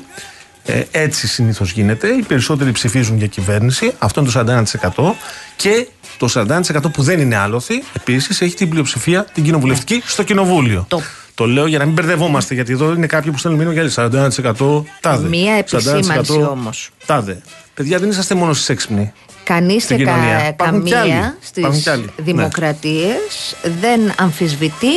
Ε, 0.68 0.82
έτσι 0.92 1.28
συνήθως 1.28 1.72
γίνεται. 1.72 2.08
Οι 2.08 2.22
περισσότεροι 2.22 2.72
ψηφίζουν 2.72 3.18
για 3.18 3.28
κυβέρνηση. 3.28 3.94
Αυτό 4.00 4.22
είναι 4.22 4.30
το 4.32 4.40
41%. 4.40 5.16
Και 5.56 5.88
το 6.18 6.28
41% 6.34 6.92
που 6.94 7.02
δεν 7.04 7.20
είναι 7.20 7.36
άλοθη, 7.36 7.84
επίσης 7.94 8.42
έχει 8.42 8.56
την 8.56 8.70
πλειοψηφία 8.70 9.26
την 9.34 9.44
κοινοβουλευτική 9.44 10.02
στο 10.06 10.24
κοινοβούλιο. 10.24 10.86
Το- 10.88 11.02
Το 11.36 11.46
λέω 11.46 11.66
για 11.66 11.78
να 11.78 11.86
μην 11.86 11.94
μπερδευόμαστε, 11.94 12.54
γιατί 12.54 12.72
εδώ 12.72 12.94
είναι 12.94 13.06
κάποιοι 13.08 13.32
που 13.32 13.38
στέλνουν 13.38 13.60
μήνυμα 13.60 13.82
για 13.82 13.92
41% 13.92 14.86
τάδε. 15.00 15.28
Μία 15.28 15.54
επισήμανση 15.54 16.32
41% 16.44 16.50
όμως. 16.52 16.90
Τάδε. 17.06 17.42
Παιδιά, 17.74 18.00
δεν 18.00 18.10
είσαστε 18.10 18.36
μόνο 18.36 18.54
στις 18.54 18.70
έξυπνοι. 18.70 19.12
Κανείς 19.44 19.84
στην 19.84 19.98
και 19.98 20.04
κα- 20.04 20.12
κοινωνία. 20.12 20.48
Υπάρχουν 20.48 20.84
κι 20.84 20.94
άλλοι. 20.94 21.10
καμία 21.12 21.38
Υπάρχουν 21.56 21.74
κι 21.74 21.80
στις 21.82 21.94
άλλοι. 21.94 22.02
Ναι. 22.16 22.24
δημοκρατίες 22.24 23.56
δεν 23.82 24.14
αμφισβητεί 24.18 24.94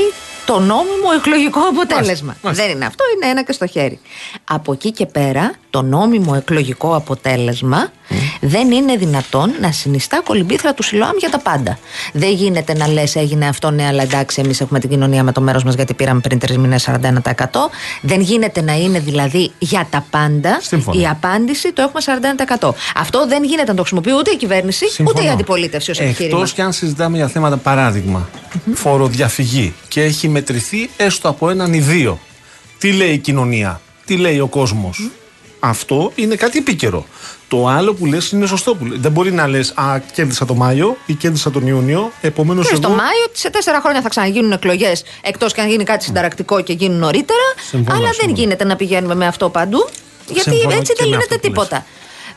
το 0.51 0.59
νόμιμο 0.59 1.09
εκλογικό 1.17 1.61
αποτέλεσμα. 1.61 2.37
Μάλιστα. 2.43 2.65
Δεν 2.65 2.75
είναι 2.75 2.87
αυτό, 2.87 3.05
είναι 3.15 3.31
ένα 3.31 3.43
και 3.43 3.53
στο 3.53 3.67
χέρι. 3.67 4.01
Από 4.45 4.73
εκεί 4.73 4.91
και 4.93 5.07
πέρα, 5.07 5.53
το 5.71 5.83
νόμιμο 5.83 6.35
εκλογικό 6.37 6.95
αποτέλεσμα 6.95 7.91
δεν 8.41 8.71
είναι 8.71 8.97
δυνατόν 8.97 9.53
να 9.61 9.73
συνιστά 9.73 10.21
κολυμπήθρα 10.25 10.75
του 10.75 10.83
Σιλοάμ 10.83 11.17
για 11.19 11.31
τα 11.31 11.39
πάντα. 11.39 11.79
Δεν 12.13 12.33
γίνεται 12.33 12.75
να 12.75 12.89
λες 12.89 13.17
έγινε 13.17 13.49
αυτό, 13.49 13.71
ναι, 13.71 13.87
αλλά 13.87 14.03
εντάξει, 14.03 14.41
εμείς 14.45 14.61
έχουμε 14.61 14.81
την 14.81 14.91
κοινωνία 14.91 15.23
με 15.23 15.33
το 15.33 15.41
μέρος 15.41 15.65
μας 15.65 15.75
γιατί 15.75 15.95
πήραμε 15.95 16.21
πριν 16.21 16.39
τρεις 16.39 16.59
μήνες 16.59 16.89
41%. 16.89 17.71
Δεν 18.01 18.21
γίνεται 18.21 18.61
να 18.61 18.73
είναι 18.73 19.01
δηλαδή 19.01 19.53
για 19.59 19.87
τα 19.91 20.07
πάντα. 20.11 20.59
Συμφωνώ. 20.63 21.01
Η 21.01 21.07
απάντηση 21.07 21.73
το 21.73 21.83
έχουμε 21.83 22.01
41%. 22.61 22.71
Αυτό 22.95 23.27
δεν 23.27 23.45
γίνεται 23.45 23.71
να 23.71 23.75
το 23.75 23.83
χρησιμοποιεί 23.83 24.13
ούτε 24.19 24.31
η 24.31 24.37
κυβέρνηση 24.37 24.85
ούτε 25.09 25.25
η 25.25 25.29
αντιπολίτευση 25.29 25.91
ως 25.91 26.01
επιχείρημα. 26.01 26.41
Εκτό 26.41 26.55
και 26.55 26.63
αν 26.63 26.73
συζητάμε 26.73 27.17
για 27.17 27.29
θέματα 27.29 27.57
παράδειγμα, 27.57 28.29
φοροδιαφυγή 28.75 29.75
και 29.91 30.03
έχει 30.03 30.29
μετρηθεί 30.29 30.91
έστω 30.97 31.29
από 31.29 31.51
έναν 31.51 31.73
ή 31.73 31.79
δύο. 31.81 32.19
Τι 32.79 32.93
λέει 32.93 33.13
η 33.13 33.19
κοινωνία, 33.19 33.81
τι 34.05 34.17
λέει 34.17 34.41
ο 34.41 34.47
κόσμος. 34.47 35.11
Αυτό 35.61 36.13
είναι 36.15 36.35
κάτι 36.35 36.59
επίκαιρο. 36.59 37.07
Το 37.49 37.67
άλλο 37.67 37.95
που 37.95 38.07
λες 38.07 38.31
είναι 38.31 38.47
σωστό. 38.47 38.75
Που 38.75 38.85
λες. 38.87 38.99
Δεν 39.01 39.13
μπορεί 39.13 39.33
να 39.33 39.47
λες 39.49 39.73
Α, 39.77 39.99
κέρδισα 40.13 40.45
το 40.45 40.55
Μάιο 40.55 40.97
ή 41.07 41.15
κέρδισα 41.15 41.51
τον 41.51 41.67
Ιούνιο. 41.67 42.13
Επομένως. 42.21 42.69
Και 42.69 42.75
στο 42.75 42.89
Μάιο, 42.89 43.27
σε 43.33 43.51
τέσσερα 43.51 43.81
χρόνια 43.81 44.01
θα 44.01 44.09
ξαναγίνουν 44.09 44.53
εκλογές, 44.53 45.03
εκτός 45.23 45.53
και 45.53 45.61
αν 45.61 45.69
γίνει 45.69 45.85
κάτι 45.85 46.05
συνταρακτικό 46.05 46.61
και 46.63 46.73
γίνουν 46.73 46.99
νωρίτερα. 46.99 47.39
Συμφωνώ, 47.69 47.97
αλλά 47.97 48.07
δεν 48.07 48.15
συμφωνώ. 48.15 48.37
γίνεται 48.39 48.65
να 48.65 48.77
πηγαίνουμε 48.77 49.15
με 49.15 49.27
αυτό 49.27 49.49
παντού. 49.49 49.89
Γιατί 50.27 50.51
Συμφωνώ 50.51 50.77
έτσι 50.77 50.93
και 50.93 51.03
δεν 51.03 51.09
με 51.09 51.17
λύνεται 51.17 51.35
αυτό 51.35 51.49
που 51.49 51.55
λες. 51.55 51.69
τίποτα. 51.69 51.87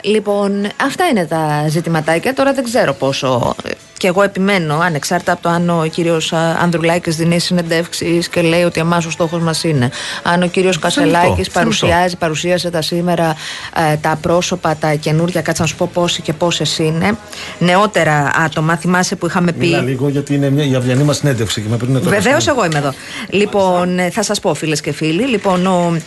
Λοιπόν, 0.01 0.67
αυτά 0.81 1.05
είναι 1.07 1.25
τα 1.25 1.65
ζητηματάκια. 1.69 2.33
Τώρα 2.33 2.53
δεν 2.53 2.63
ξέρω 2.63 2.93
πόσο. 2.93 3.55
Και 4.03 4.09
εγώ 4.09 4.23
επιμένω, 4.23 4.79
ανεξάρτητα 4.79 5.31
από 5.31 5.41
το 5.41 5.49
αν 5.49 5.69
ο 5.69 5.85
κύριος 5.91 6.33
Ανδρουλάκης 6.33 7.15
δίνει 7.15 7.39
συνεντεύξεις 7.39 8.27
και 8.27 8.41
λέει 8.41 8.63
ότι 8.63 8.79
εμά 8.79 8.97
ο 9.07 9.09
στόχος 9.09 9.41
μας 9.41 9.63
είναι. 9.63 9.89
Αν 10.23 10.43
ο 10.43 10.47
κύριος 10.47 10.79
Κασελάκης 10.79 11.29
θεμητό. 11.33 11.51
παρουσιάζει, 11.53 12.17
παρουσίασε 12.17 12.69
τα 12.69 12.81
σήμερα 12.81 13.35
ε, 13.91 13.95
τα 13.95 14.17
πρόσωπα, 14.21 14.75
τα 14.75 14.93
καινούργια, 14.93 15.41
κάτσε 15.41 15.61
να 15.61 15.67
σου 15.67 15.75
πω 15.75 15.89
πόσοι 15.93 16.21
και 16.21 16.33
πόσες 16.33 16.77
είναι. 16.77 17.17
Νεότερα 17.59 18.31
άτομα, 18.35 18.75
θυμάσαι 18.77 19.15
που 19.15 19.25
είχαμε 19.25 19.51
πει. 19.51 19.65
Μίλα 19.65 19.81
λίγο 19.81 20.09
γιατί 20.09 20.33
είναι 20.35 20.49
μια, 20.49 20.65
η 20.65 20.75
αυριανή 20.75 21.03
μας 21.03 21.17
συνέντευξη 21.17 21.61
και 21.61 21.69
με 21.69 21.77
παίρνουν 21.77 22.03
τώρα. 22.03 22.15
Βεβαίως, 22.15 22.43
στο- 22.43 22.51
εγώ 22.51 22.65
είμαι 22.65 22.77
εδώ. 22.77 22.93
Λοιπόν, 23.29 23.99
ε, 23.99 24.09
θα 24.09 24.23
σας 24.23 24.39
πω, 24.39 24.53
φίλες 24.53 24.81
και 24.81 24.91
φίλοι. 24.91 25.23
Λοιπόν, 25.27 25.65
ο... 25.65 25.97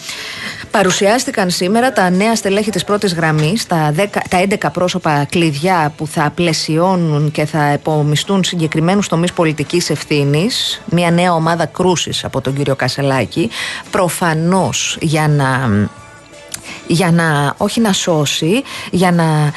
παρουσιάστηκαν 0.71 1.51
σήμερα 1.51 1.93
τα 1.93 2.11
νέα 2.11 2.37
στελέχη 2.37 2.71
της 2.71 2.85
πρώτης 2.85 3.15
γραμμής, 3.15 3.67
τα, 3.67 3.93
10 3.97 4.05
τα 4.29 4.39
11 4.39 4.71
πρόσωπα 4.73 5.27
κλειδιά 5.31 5.93
που 5.97 6.07
θα 6.07 6.33
πλαισιώνουν 6.35 7.31
και 7.31 7.45
θα 7.45 7.65
επομιστούν 7.91 8.45
συγκεκριμένους 8.45 9.09
τομείς 9.09 9.33
πολιτικής 9.33 9.91
ευθύνης. 9.91 10.83
Μια 10.91 11.11
νέα 11.11 11.35
ομάδα 11.35 11.67
κρούσης 11.67 12.25
από 12.25 12.41
τον 12.41 12.55
κύριο 12.55 12.77
Κασελάκη. 12.77 13.51
Προφανώς 13.91 14.97
για 15.01 15.29
να. 15.29 15.71
Για 16.87 17.11
να, 17.11 17.55
όχι 17.57 17.81
να 17.81 17.93
σώσει, 17.93 18.63
για 18.91 19.13
να 19.13 19.53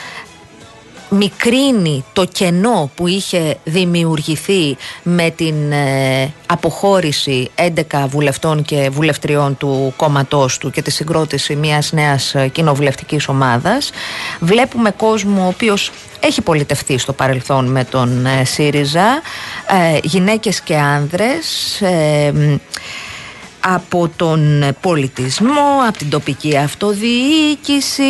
μικρύνει 1.10 2.04
το 2.14 2.26
κενό 2.26 2.92
που 2.96 3.08
είχε 3.08 3.58
δημιουργηθεί 3.64 4.78
με 5.04 5.30
την 5.30 5.72
ε, 5.72 6.34
αποχώρηση 6.46 7.50
11 7.92 8.06
βουλευτών 8.08 8.64
και 8.64 8.90
βουλευτριών 8.92 9.58
του 9.58 9.94
κόμματός 9.96 10.58
του 10.58 10.72
και 10.72 10.82
τη 10.82 10.92
συγκρότηση 10.92 11.56
μιας 11.56 11.92
νέας 11.92 12.36
ε, 12.36 12.48
κοινοβουλευτικής 12.48 13.28
ομάδας. 13.28 13.90
Βλέπουμε 14.40 14.92
κόσμο 14.92 15.44
ο 15.44 15.48
οποίος 15.48 15.92
έχει 16.20 16.42
πολιτευτεί 16.42 16.98
στο 16.98 17.14
παρελθόν 17.14 17.66
με 17.66 17.84
τον 17.84 18.26
ε, 18.26 18.44
ΣΥΡΙΖΑ, 18.46 19.22
ε, 19.94 19.98
γυναίκες 20.04 20.62
και 20.62 20.78
άνδρες, 20.78 21.82
ε, 21.82 22.32
μ, 22.32 22.56
από 23.60 24.10
τον 24.16 24.64
πολιτισμό, 24.82 25.62
από 25.88 25.98
την 25.98 26.10
τοπική 26.10 26.58
αυτοδιοίκηση, 26.58 28.04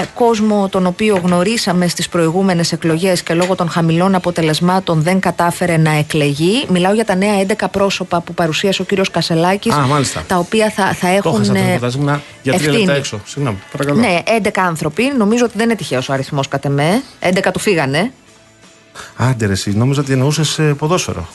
ε, 0.00 0.04
κόσμο 0.14 0.68
τον 0.68 0.86
οποίο 0.86 1.20
γνωρίσαμε 1.24 1.88
στις 1.88 2.08
προηγούμενες 2.08 2.72
εκλογές 2.72 3.22
και 3.22 3.34
λόγω 3.34 3.54
των 3.54 3.68
χαμηλών 3.70 4.14
αποτελεσμάτων 4.14 5.02
δεν 5.02 5.20
κατάφερε 5.20 5.76
να 5.76 5.90
εκλεγεί. 5.90 6.64
Μιλάω 6.68 6.92
για 6.94 7.04
τα 7.04 7.14
νέα 7.14 7.34
11 7.46 7.68
πρόσωπα 7.70 8.20
που 8.20 8.34
παρουσίασε 8.34 8.82
ο 8.82 8.84
κύριος 8.84 9.10
Κασελάκης, 9.10 9.72
Α, 9.74 9.86
μάλιστα. 9.86 10.24
τα 10.26 10.36
οποία 10.36 10.70
θα, 10.70 10.84
θα 10.94 11.08
Το 11.08 11.28
έχουν 11.28 11.34
έχασα 11.34 11.52
το 11.52 11.58
ε, 11.58 11.62
ρεπορτάζ, 11.64 11.94
ήμουνα 11.94 12.22
για 12.42 12.52
τρία 12.52 12.64
ευθύνη. 12.66 12.78
λεπτά 12.78 12.94
έξω. 12.98 13.20
Συγγνώμη, 13.24 13.58
παρακαλώ. 13.72 14.00
Ναι, 14.00 14.22
11 14.42 14.48
άνθρωποι. 14.56 15.12
Νομίζω 15.18 15.44
ότι 15.44 15.52
δεν 15.56 15.66
είναι 15.66 15.74
τυχαίος 15.76 16.08
ο 16.08 16.12
αριθμός 16.12 16.48
κατ' 16.48 16.64
εμέ. 16.64 17.02
11 17.20 17.50
του 17.52 17.58
φύγανε. 17.58 18.12
Άντε, 19.16 19.46
ρε, 19.46 19.52
εσύ, 19.52 19.76
νόμιζα 19.76 20.00
ότι 20.00 20.12
εννοούσες 20.12 20.60
ποδόσφαιρο. 20.78 21.28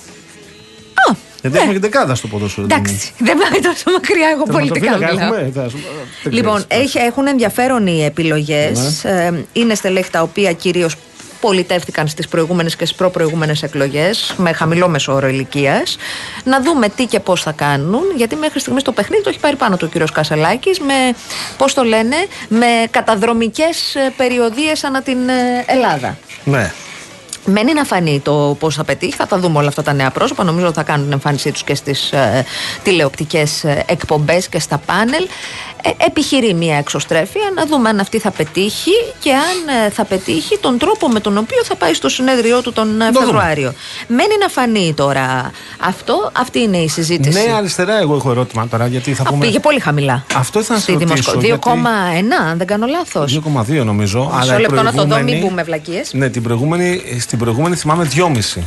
Α, 1.45 1.50
Γιατί 1.50 1.57
έχουμε 1.57 1.73
και 1.73 1.79
δεκάδα 1.79 2.15
στο 2.15 2.27
ποδόσφαιρο. 2.27 2.67
δεν 2.67 2.77
είναι. 2.77 2.88
εντάξει, 2.89 3.12
δεν 3.17 3.38
πάει 3.38 3.59
τόσο 3.62 3.91
μακριά 3.91 4.27
εγώ 4.33 4.43
πολιτικά 4.43 4.79
Τερματοφύλακα 4.79 5.25
μιλάω. 5.25 5.39
έχουμε, 5.43 5.62
θα 5.63 5.69
σου- 5.69 5.77
δεν 6.23 6.33
Λοιπόν, 6.33 6.65
ξέρεις. 6.67 6.95
έχει, 6.95 7.05
έχουν 7.05 7.27
ενδιαφέρον 7.27 7.88
οι 7.88 8.05
επιλογές. 8.05 9.05
είναι 9.53 9.75
στελέχη 9.75 10.09
τα 10.09 10.21
οποία 10.21 10.53
κυρίως 10.53 10.95
πολιτεύτηκαν 11.41 12.07
στις 12.07 12.27
προηγούμενες 12.27 12.75
και 12.75 12.85
στις 12.85 12.97
προπροηγούμενες 12.97 13.63
εκλογές 13.63 14.33
με 14.38 14.53
χαμηλό 14.53 14.88
μεσόωρο 14.88 15.27
ηλικίας. 15.27 15.97
Να 16.43 16.62
δούμε 16.62 16.89
τι 16.89 17.05
και 17.05 17.19
πώς 17.19 17.41
θα 17.41 17.51
κάνουν, 17.51 18.01
γιατί 18.15 18.35
μέχρι 18.35 18.59
στιγμής 18.59 18.83
το 18.83 18.91
παιχνίδι 18.91 19.23
το 19.23 19.29
έχει 19.29 19.39
πάρει 19.39 19.55
πάνω 19.55 19.77
του 19.77 19.85
ο 19.88 19.91
κύριος 19.91 20.12
Κασελάκης 20.12 20.79
με, 20.79 20.93
πώς 21.57 21.73
το 21.73 21.83
λένε, 21.83 22.15
με 22.47 22.65
καταδρομικές 22.91 23.95
ε, 23.95 24.13
περιοδίες 24.17 24.83
ανά 24.83 25.01
την 25.01 25.17
ε, 25.29 25.63
Ελλάδα. 25.65 26.17
Ναι. 26.43 26.71
Μένει 27.45 27.73
να 27.73 27.83
φανεί 27.83 28.19
το 28.23 28.55
πώς 28.59 28.75
θα 28.75 28.83
πετύχει. 28.83 29.13
Θα 29.13 29.27
τα 29.27 29.38
δούμε 29.39 29.57
όλα 29.59 29.67
αυτά 29.67 29.83
τα 29.83 29.93
νέα 29.93 30.09
πρόσωπα. 30.12 30.43
Νομίζω 30.43 30.65
ότι 30.65 30.75
θα 30.75 30.83
κάνουν 30.83 31.03
την 31.03 31.13
εμφάνισή 31.13 31.51
τους 31.51 31.63
και 31.63 31.75
στις 31.75 32.12
ε, 32.12 32.45
τηλεοπτικές 32.83 33.63
εκπομπές 33.85 34.47
και 34.47 34.59
στα 34.59 34.77
πάνελ. 34.85 35.27
Ε, 35.85 36.05
επιχειρεί 36.05 36.53
μια 36.53 36.77
εξωστρέφεια 36.77 37.41
να 37.55 37.65
δούμε 37.65 37.89
αν 37.89 38.00
αυτή 38.00 38.19
θα 38.19 38.31
πετύχει 38.31 38.91
και 39.19 39.31
αν 39.33 39.85
ε, 39.85 39.89
θα 39.89 40.05
πετύχει 40.05 40.57
τον 40.57 40.77
τρόπο 40.77 41.07
με 41.07 41.19
τον 41.19 41.38
οποίο 41.38 41.63
θα 41.63 41.75
πάει 41.75 41.93
στο 41.93 42.09
συνέδριό 42.09 42.62
του 42.62 42.73
τον 42.73 43.01
ε, 43.01 43.05
Το 43.05 43.12
δούμε. 43.12 43.25
Φεβρουάριο. 43.25 43.73
Μένει 44.07 44.33
να 44.39 44.47
φανεί 44.47 44.93
τώρα 44.95 45.51
αυτό. 45.79 46.31
Αυτή 46.38 46.59
είναι 46.59 46.77
η 46.77 46.88
συζήτηση. 46.89 47.45
Ναι, 47.47 47.53
αριστερά, 47.53 48.00
εγώ 48.00 48.15
έχω 48.15 48.31
ερώτημα 48.31 48.67
τώρα, 48.67 48.88
γιατί 48.88 49.13
θα 49.13 49.23
Α, 49.23 49.25
πούμε. 49.29 49.45
πήγε 49.45 49.59
πολύ 49.59 49.79
χαμηλά. 49.79 50.25
Αυτό 50.35 50.59
ήθελα 50.59 50.77
να 50.77 50.83
σε 50.83 50.91
Στη 50.91 51.03
ρωτήσω, 51.05 51.31
Δημοσκο- 51.39 51.71
2,1 51.71 52.13
γιατί- 52.13 52.33
αν 52.50 52.57
δεν 52.57 52.67
κάνω 52.67 52.85
λάθος. 52.88 53.31
2,2 53.33 53.83
νομίζω. 53.83 54.19
Μισό 54.19 54.38
αλλά 54.41 54.57
η 54.57 54.62
λεπτό 54.62 54.81
να 54.81 54.83
το 54.83 55.01
δω, 55.01 55.05
προηγούμενη- 55.07 55.39
μην 55.39 55.47
πούμε 55.50 55.63
βλακίες. 55.63 56.13
Ναι, 56.13 56.29
την 56.29 56.43
προηγούμενη, 56.43 57.01
στην 57.34 57.46
προηγούμενη 57.46 57.75
θυμάμαι 57.75 58.10
2,5. 58.13 58.62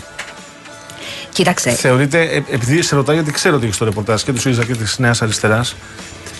Κοίταξε. 1.32 1.70
Θεωρείτε, 1.70 2.20
ε, 2.20 2.42
επειδή 2.50 2.82
σε 2.82 2.94
ρωτάω 2.94 3.14
γιατί 3.14 3.32
ξέρω 3.32 3.56
ότι 3.56 3.64
έχεις 3.64 3.76
το 3.76 3.84
ρεπορτάζ 3.84 4.22
και 4.22 4.32
του 4.32 4.40
ΣΥΡΙΖΑ 4.40 4.64
και 4.64 4.74
της 4.74 4.98
Νέας 4.98 5.22
Αριστεράς, 5.22 5.74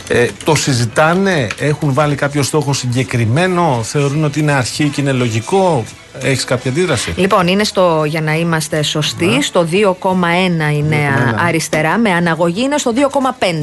ε, 0.08 0.26
το 0.44 0.54
συζητάνε, 0.54 1.46
έχουν 1.58 1.92
βάλει 1.92 2.14
κάποιο 2.14 2.42
στόχο 2.42 2.72
συγκεκριμένο, 2.72 3.80
θεωρούν 3.82 4.24
ότι 4.24 4.40
είναι 4.40 4.52
αρχή 4.52 4.88
και 4.88 5.00
είναι 5.00 5.12
λογικό. 5.12 5.84
Έχεις 6.20 6.44
κάποια 6.44 6.70
αντίδραση; 6.70 7.12
Λοιπόν, 7.16 7.46
είναι 7.46 7.64
στο, 7.64 8.04
για 8.04 8.20
να 8.20 8.34
είμαστε 8.34 8.82
σωστοί, 8.82 9.42
στο 9.42 9.68
2,1 9.70 10.72
η 10.72 10.82
νέα 10.82 11.34
2,1. 11.34 11.44
αριστερά, 11.46 11.98
με 11.98 12.10
αναγωγή 12.10 12.62
είναι 12.62 12.78
στο 12.78 12.92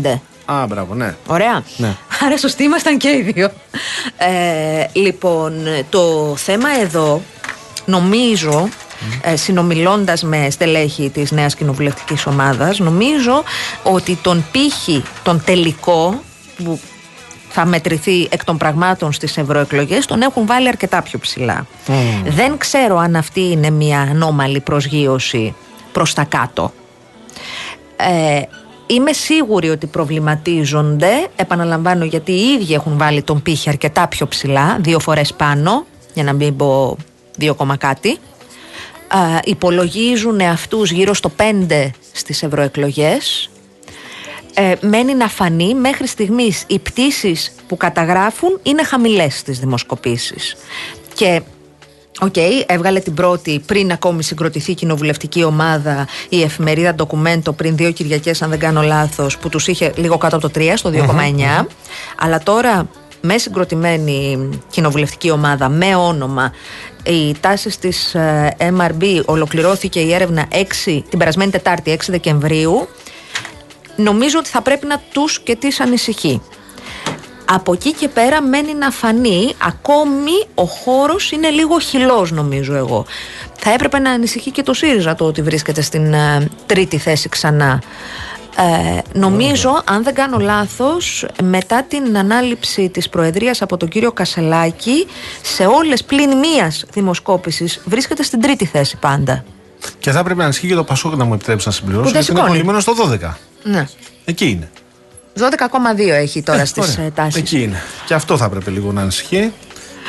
2,5. 0.06 0.20
Α, 0.46 0.66
μπράβο, 0.68 0.94
ναι. 0.94 1.16
Ωραία. 1.28 1.64
Ναι. 1.78 1.96
Άρα 2.26 2.38
σωστοί 2.38 2.64
ήμασταν 2.64 2.98
και 2.98 3.10
οι 3.10 3.32
δύο. 3.34 3.50
Ε, 4.18 5.00
λοιπόν, 5.00 5.54
το 5.90 6.34
θέμα 6.38 6.70
εδώ 6.82 7.22
νομίζω 7.86 8.70
ε, 9.22 9.36
συνομιλώντας 9.36 10.24
με 10.24 10.50
στελέχη 10.50 11.10
της 11.10 11.32
νέας 11.32 11.56
κοινοβουλευτικής 11.56 12.26
ομάδας 12.26 12.80
νομίζω 12.80 13.44
ότι 13.84 14.20
τον 14.22 14.46
πύχη, 14.52 15.04
τον 15.24 15.42
τελικό 15.46 16.22
που 16.64 16.80
θα 17.50 17.66
μετρηθεί 17.66 18.28
εκ 18.30 18.44
των 18.44 18.58
πραγμάτων 18.58 19.12
στις 19.12 19.38
ευρωεκλογές, 19.38 20.06
τον 20.06 20.22
έχουν 20.22 20.46
βάλει 20.46 20.68
αρκετά 20.68 21.02
πιο 21.02 21.20
ψηλά. 21.20 21.66
Δεν 22.26 22.58
ξέρω 22.58 22.98
αν 22.98 23.16
αυτή 23.16 23.42
είναι 23.42 23.70
μια 23.70 24.00
ανώμαλη 24.00 24.60
προσγείωση 24.60 25.56
προς 25.92 26.14
τα 26.14 26.24
κάτω. 26.24 26.74
Ε, 27.96 28.42
είμαι 28.88 29.14
σίγουρη 29.14 29.70
ότι 29.70 29.88
προβληματίζονται, 29.88 31.28
επαναλαμβάνω 31.36 32.06
γιατί 32.06 32.32
οι 32.32 32.58
ίδιοι 32.60 32.74
έχουν 32.74 32.98
βάλει 32.98 33.22
τον 33.22 33.42
πύχη 33.42 33.70
αρκετά 33.70 34.08
πιο 34.08 34.28
ψηλά, 34.28 34.78
δύο 34.82 35.00
φορές 35.00 35.34
πάνω, 35.34 35.86
για 36.14 36.24
να 36.24 36.34
μην 36.34 36.56
πω 36.56 36.98
δύο 37.38 37.56
κόμμα 37.56 37.78
κάτι. 37.78 38.10
Ε, 38.10 39.40
υπολογίζουν 39.44 40.42
αυτούς 40.42 40.92
γύρω 40.92 41.14
στο 41.14 41.32
5 41.70 41.90
στις 42.12 42.44
ευρωεκλογές. 42.44 43.50
Ε, 44.54 44.74
μένει 44.82 45.14
να 45.14 45.28
φανεί 45.28 45.74
μέχρι 45.74 46.08
στιγμής 46.08 46.64
οι 46.68 46.80
πτήσεις 46.80 47.56
που 47.68 47.78
καταγράφουν 47.78 48.60
είναι 48.64 48.84
χαμηλές 48.84 49.38
στις 49.38 49.60
δημοσκοπήσεις. 49.60 50.56
Και 51.14 51.42
Ok, 52.20 52.34
okay, 52.36 52.64
έβγαλε 52.66 53.00
την 53.00 53.14
πρώτη 53.14 53.64
πριν 53.66 53.92
ακόμη 53.92 54.24
συγκροτηθεί 54.24 54.72
η 54.72 54.76
κοινοβουλευτική 54.76 55.44
ομάδα 55.44 56.08
η 56.30 56.42
εφημερίδα 56.42 56.94
Documento 56.94 57.52
πριν 57.52 57.76
δύο 57.76 57.92
Κυριακές 57.92 58.42
αν 58.42 58.50
δεν 58.50 58.60
κάνω 58.60 58.82
λάθος 58.82 59.38
που 59.38 59.50
τους 59.50 59.68
είχε 59.68 59.92
λίγο 59.96 60.18
κάτω 60.18 60.36
από 60.36 60.50
το 60.50 60.60
3 60.60 60.74
στο 60.76 60.92
2,9 60.94 61.66
αλλά 62.20 62.40
τώρα 62.44 62.88
με 63.22 63.38
συγκροτημένη 63.38 64.50
κοινοβουλευτική 64.70 65.32
ομάδα 65.32 65.70
με 65.70 65.96
όνομα 65.96 66.54
οι 67.06 67.36
τάσεις 67.40 67.78
της 67.78 68.16
ε, 68.16 68.56
MRB 68.60 69.22
ολοκληρώθηκε 69.26 70.00
η 70.00 70.14
έρευνα 70.14 70.48
6, 70.86 71.02
την 71.10 71.20
περασμένη 71.20 71.52
Τετάρτη 71.52 71.98
6 72.00 72.04
Δεκεμβρίου 72.08 72.88
νομίζω 73.96 74.40
ότι 74.40 74.50
θα 74.50 74.62
πρέπει 74.62 74.86
να 74.86 75.02
τους 75.12 75.40
και 75.40 75.56
τις 75.56 75.80
ανησυχεί. 75.80 76.42
Από 77.46 77.74
εκεί 77.74 77.94
και 77.94 78.08
πέρα 78.08 78.42
μένει 78.42 78.74
να 78.74 78.92
φανεί 78.92 79.54
ακόμη 79.58 80.46
ο 80.56 80.64
χώρος 80.64 81.32
είναι 81.32 81.50
λίγο 81.50 81.80
χυλός 81.80 82.32
νομίζω 82.32 82.76
εγώ. 82.76 83.06
Θα 83.60 83.74
έπρεπε 83.74 84.00
να 84.00 84.12
ανησυχεί 84.12 84.52
και 84.52 84.64
το 84.64 84.74
ΣΥΡΙΖΑ 84.74 85.16
το 85.16 85.26
ότι 85.26 85.42
βρίσκεται 85.42 85.82
στην 85.82 86.14
ε, 86.14 86.50
τρίτη 86.66 86.98
θέση 86.98 87.30
ξανά. 87.30 87.82
Ε, 88.58 89.02
νομίζω, 89.14 89.82
αν 89.86 90.04
δεν 90.04 90.14
κάνω 90.14 90.38
λάθος, 90.38 91.26
μετά 91.44 91.84
την 91.84 92.18
ανάληψη 92.18 92.90
της 92.90 93.10
Προεδρίας 93.10 93.62
από 93.62 93.78
τον 93.78 93.90
κύριο 93.90 94.12
Κασελάκη, 94.12 95.08
σε 95.42 95.66
όλες 95.66 96.04
πλην 96.04 96.38
μίας 96.38 96.86
δημοσκόπησης 96.94 97.82
βρίσκεται 97.86 98.24
στην 98.24 98.42
τρίτη 98.42 98.66
θέση 98.66 98.98
πάντα. 98.98 99.44
Και 100.00 100.12
θα 100.12 100.20
έπρεπε 100.20 100.42
να 100.42 100.48
ισχύει 100.48 100.68
και 100.68 100.76
το 100.76 100.84
Πασόκ 100.84 101.16
να 101.16 101.24
μου 101.24 101.34
επιτρέψει 101.34 101.68
να 101.68 101.74
συμπληρώσω. 101.74 102.10
Γιατί 102.10 102.32
είναι 102.32 102.42
κολλημένο 102.42 102.80
στο 102.80 102.94
12. 103.22 103.34
Ναι. 103.64 103.88
Εκεί 104.26 104.50
είναι. 104.50 104.70
12,2 105.38 106.08
έχει 106.08 106.44
τώρα 106.44 106.62
ε, 106.62 106.66
στις 106.66 106.98
ε, 106.98 107.12
τάσεις. 107.16 107.36
Εκεί 107.36 107.62
είναι. 107.62 107.82
Και 108.06 108.14
αυτό 108.14 108.38
θα 108.38 108.46
έπρεπε 108.46 108.72
λίγο 108.72 108.92
να 108.92 109.02
ανησυχεί. 109.02 109.54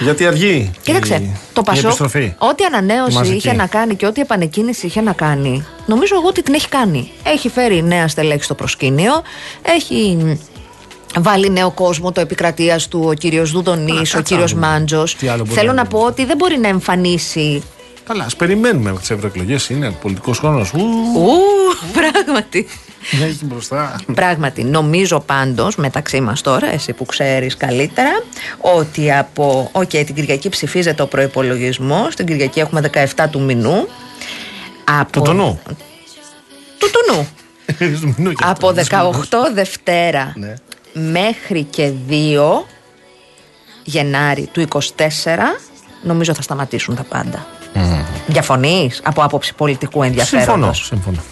Γιατί 0.00 0.26
αργεί. 0.26 0.70
Κοίταξε, 0.82 1.14
η, 1.14 1.36
το 1.52 1.62
Πασόκ, 1.62 1.92
ό,τι 2.38 2.64
ανανέωση 2.64 3.34
είχε 3.34 3.52
να 3.52 3.66
κάνει 3.66 3.94
και 3.94 4.06
ό,τι 4.06 4.20
επανεκκίνηση 4.20 4.86
είχε 4.86 5.00
να 5.00 5.12
κάνει, 5.12 5.64
νομίζω 5.86 6.14
εγώ 6.16 6.28
ότι 6.28 6.42
την 6.42 6.54
έχει 6.54 6.68
κάνει. 6.68 7.10
Έχει 7.24 7.48
φέρει 7.48 7.82
νέα 7.82 8.08
στελέχη 8.08 8.42
στο 8.42 8.54
προσκήνιο, 8.54 9.22
έχει 9.62 10.18
βάλει 11.18 11.50
νέο 11.50 11.70
κόσμο 11.70 12.12
το 12.12 12.20
επικρατείας 12.20 12.88
του 12.88 13.04
ο 13.06 13.12
κύριος 13.12 13.50
Δουδονής, 13.50 14.14
ο 14.14 14.20
κύριος 14.20 14.54
Μάντζος. 14.54 15.16
Θέλω 15.48 15.72
να 15.72 15.84
πω 15.84 15.98
ότι 15.98 16.24
δεν 16.24 16.36
μπορεί 16.36 16.58
να 16.58 16.68
εμφανίσει 16.68 17.62
Καλά, 18.06 18.24
ας 18.24 18.36
περιμένουμε 18.36 18.96
τις 18.98 19.10
ευρωεκλογές. 19.10 19.68
Είναι 19.68 19.90
πολιτικός 20.02 20.38
χρόνος. 20.38 20.72
Ου, 20.72 20.80
πράγματι. 21.98 22.66
Έχει 23.10 23.44
μπροστά. 23.44 24.00
Πράγματι, 24.14 24.64
νομίζω 24.64 25.20
πάντως 25.20 25.76
μεταξύ 25.76 26.20
μας 26.20 26.40
τώρα, 26.40 26.72
εσύ 26.72 26.92
που 26.92 27.04
ξέρεις 27.04 27.56
καλύτερα, 27.56 28.22
ότι 28.60 29.12
από. 29.12 29.68
Οκέι, 29.72 29.82
okay, 29.82 30.02
την 30.06 30.14
Κυριακή 30.14 30.48
ψηφίζεται 30.48 31.02
ο 31.02 31.06
προϋπολογισμός. 31.06 32.08
Την 32.16 32.26
Κυριακή 32.26 32.60
έχουμε 32.60 32.90
17 33.16 33.24
του 33.30 33.40
μηνού. 33.40 33.88
Από... 35.00 35.10
Του 35.10 35.22
τονού. 35.22 35.60
Του 36.78 36.90
τονού. 36.92 37.28
από 38.52 38.74
18 38.88 39.04
Δευτέρα 39.54 40.32
ναι. 40.36 40.54
μέχρι 40.92 41.62
και 41.62 41.92
2 42.08 42.14
Γενάρη 43.84 44.48
του 44.52 44.66
24 44.68 44.80
νομίζω 46.02 46.34
θα 46.34 46.42
σταματήσουν 46.42 46.94
τα 46.94 47.02
πάντα. 47.02 47.46
Mm. 47.74 47.78
Διαφωνείς 48.26 49.00
από 49.04 49.22
άποψη 49.22 49.54
πολιτικού 49.54 50.02
ενδιαφέροντος; 50.02 50.46
Συμφωνώ, 50.46 50.72
συμφωνώ. 50.72 51.22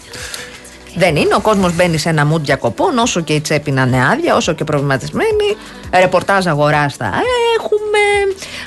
Δεν 0.95 1.15
είναι. 1.15 1.35
Ο 1.35 1.39
κόσμος 1.39 1.75
μπαίνει 1.75 1.97
σε 1.97 2.09
ένα 2.09 2.25
μουντ 2.25 2.45
διακοπών, 2.45 2.97
όσο 2.97 3.21
και 3.21 3.33
η 3.33 3.41
τσέπη 3.41 3.71
να 3.71 3.81
είναι 3.81 4.07
άδεια, 4.11 4.35
όσο 4.35 4.53
και 4.53 4.63
προβληματισμένη. 4.63 5.57
Ρεπορτάζ 5.93 6.47
αγορά 6.47 6.89
θα 6.97 7.11
έχουμε. 7.57 7.99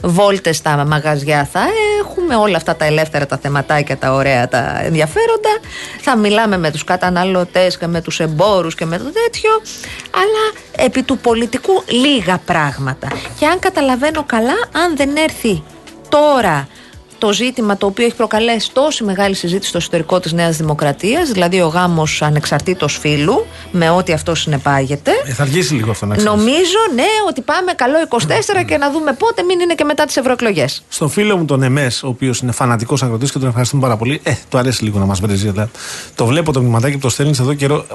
Βόλτες 0.02 0.56
στα 0.56 0.84
μαγαζιά 0.86 1.48
θα 1.52 1.60
έχουμε. 2.00 2.36
Όλα 2.36 2.56
αυτά 2.56 2.76
τα 2.76 2.84
ελεύθερα 2.84 3.26
τα 3.26 3.36
θεματάκια, 3.36 3.96
τα 3.96 4.12
ωραία, 4.12 4.48
τα 4.48 4.80
ενδιαφέροντα. 4.82 5.50
Θα 6.00 6.16
μιλάμε 6.16 6.58
με 6.58 6.70
τους 6.70 6.84
καταναλωτές 6.84 7.78
και 7.78 7.86
με 7.86 8.00
τους 8.00 8.20
εμπόρους 8.20 8.74
και 8.74 8.84
με 8.84 8.98
το 8.98 9.04
τέτοιο. 9.04 9.50
Αλλά 10.10 10.62
επί 10.86 11.02
του 11.02 11.18
πολιτικού 11.18 11.82
λίγα 11.86 12.38
πράγματα. 12.44 13.08
Και 13.38 13.46
αν 13.46 13.58
καταλαβαίνω 13.58 14.24
καλά, 14.26 14.56
αν 14.72 14.96
δεν 14.96 15.16
έρθει 15.16 15.62
τώρα 16.08 16.68
το 17.18 17.32
ζήτημα 17.32 17.76
το 17.76 17.86
οποίο 17.86 18.04
έχει 18.04 18.16
προκαλέσει 18.16 18.70
τόση 18.72 19.04
μεγάλη 19.04 19.34
συζήτηση 19.34 19.68
στο 19.68 19.78
εσωτερικό 19.78 20.20
της 20.20 20.32
Νέας 20.32 20.56
Δημοκρατίας, 20.56 21.30
δηλαδή 21.30 21.60
ο 21.60 21.66
γάμος 21.66 22.22
ανεξαρτήτως 22.22 22.98
φίλου, 22.98 23.46
με 23.72 23.90
ό,τι 23.90 24.12
αυτό 24.12 24.34
συνεπάγεται. 24.34 25.10
Ε, 25.24 25.32
θα 25.32 25.42
αργήσει 25.42 25.74
λίγο 25.74 25.90
αυτό 25.90 26.06
να 26.06 26.16
ξέρεις. 26.16 26.34
Νομίζω, 26.34 26.78
ναι, 26.94 27.02
ότι 27.28 27.40
πάμε 27.40 27.72
καλό 27.72 27.94
24 28.08 28.64
και 28.66 28.76
να 28.76 28.90
δούμε 28.90 29.12
πότε, 29.12 29.42
μην 29.42 29.60
είναι 29.60 29.74
και 29.74 29.84
μετά 29.84 30.04
τις 30.04 30.16
ευρωεκλογές. 30.16 30.82
Στον 30.88 31.08
φίλο 31.08 31.36
μου 31.36 31.44
τον 31.44 31.62
Εμές, 31.62 32.02
ο 32.02 32.08
οποίος 32.08 32.38
είναι 32.38 32.52
φανατικός 32.52 33.02
αγροτής 33.02 33.32
και 33.32 33.38
τον 33.38 33.48
ευχαριστούμε 33.48 33.82
πάρα 33.82 33.96
πολύ. 33.96 34.20
Ε, 34.22 34.34
το 34.48 34.58
αρέσει 34.58 34.84
λίγο 34.84 34.98
να 34.98 35.04
μας 35.04 35.20
βρίζει. 35.20 35.50
Δηλαδή. 35.50 35.70
Το 36.14 36.26
βλέπω 36.26 36.52
το 36.52 36.60
μηματάκι 36.60 36.94
που 36.94 37.00
το 37.00 37.08
στέλνεις 37.08 37.38
εδώ 37.38 37.54
καιρό. 37.54 37.86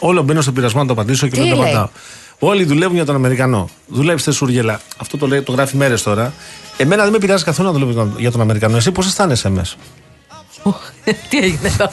Όλο 0.00 0.22
μπαίνω 0.22 0.40
στον 0.40 0.54
πειρασμό 0.54 0.80
να 0.80 0.86
το 0.86 0.92
απαντήσω 0.92 1.28
και 1.28 1.40
δεν 1.40 1.48
το 1.48 1.62
απαντάω. 1.62 1.88
Όλοι 2.38 2.64
δουλεύουν 2.64 2.94
για 2.94 3.04
τον 3.04 3.14
Αμερικανό. 3.14 3.68
Δουλέψτε 3.86 4.32
Σούργελα. 4.32 4.80
Αυτό 4.96 5.16
το, 5.18 5.26
λέει, 5.26 5.42
το 5.42 5.52
γράφει 5.52 5.76
μέρες 5.76 6.02
τώρα. 6.02 6.32
Εμένα 6.76 7.02
δεν 7.02 7.12
με 7.12 7.18
πειράζει 7.18 7.44
καθόλου 7.44 7.72
να 7.72 7.78
δουλεύω 7.78 8.12
για 8.16 8.30
τον 8.30 8.40
Αμερικανό. 8.40 8.76
Εσύ 8.76 8.92
πώς 8.92 9.06
αισθάνεσαι 9.06 9.48
μέσα. 9.48 9.76
Τι 11.28 11.38
έγινε 11.38 11.68
εδώ. 11.68 11.88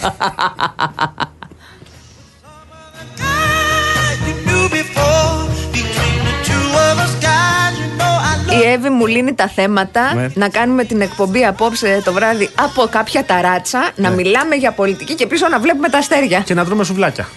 Η 8.59 8.63
Εύη 8.63 8.89
μου 8.89 9.05
λύνει 9.05 9.33
τα 9.33 9.47
θέματα 9.47 10.13
ναι. 10.13 10.27
να 10.33 10.49
κάνουμε 10.49 10.83
την 10.83 11.01
εκπομπή 11.01 11.45
απόψε 11.45 12.01
το 12.05 12.13
βράδυ 12.13 12.49
από 12.55 12.87
κάποια 12.91 13.25
ταράτσα, 13.25 13.91
να 13.95 14.09
ναι. 14.09 14.15
μιλάμε 14.15 14.55
για 14.55 14.71
πολιτική 14.71 15.15
και 15.15 15.27
πίσω 15.27 15.47
να 15.47 15.59
βλέπουμε 15.59 15.89
τα 15.89 15.97
αστέρια. 15.97 16.39
Και 16.39 16.53
να 16.53 16.63
δούμε 16.63 16.83
σουβλάκια. 16.83 17.27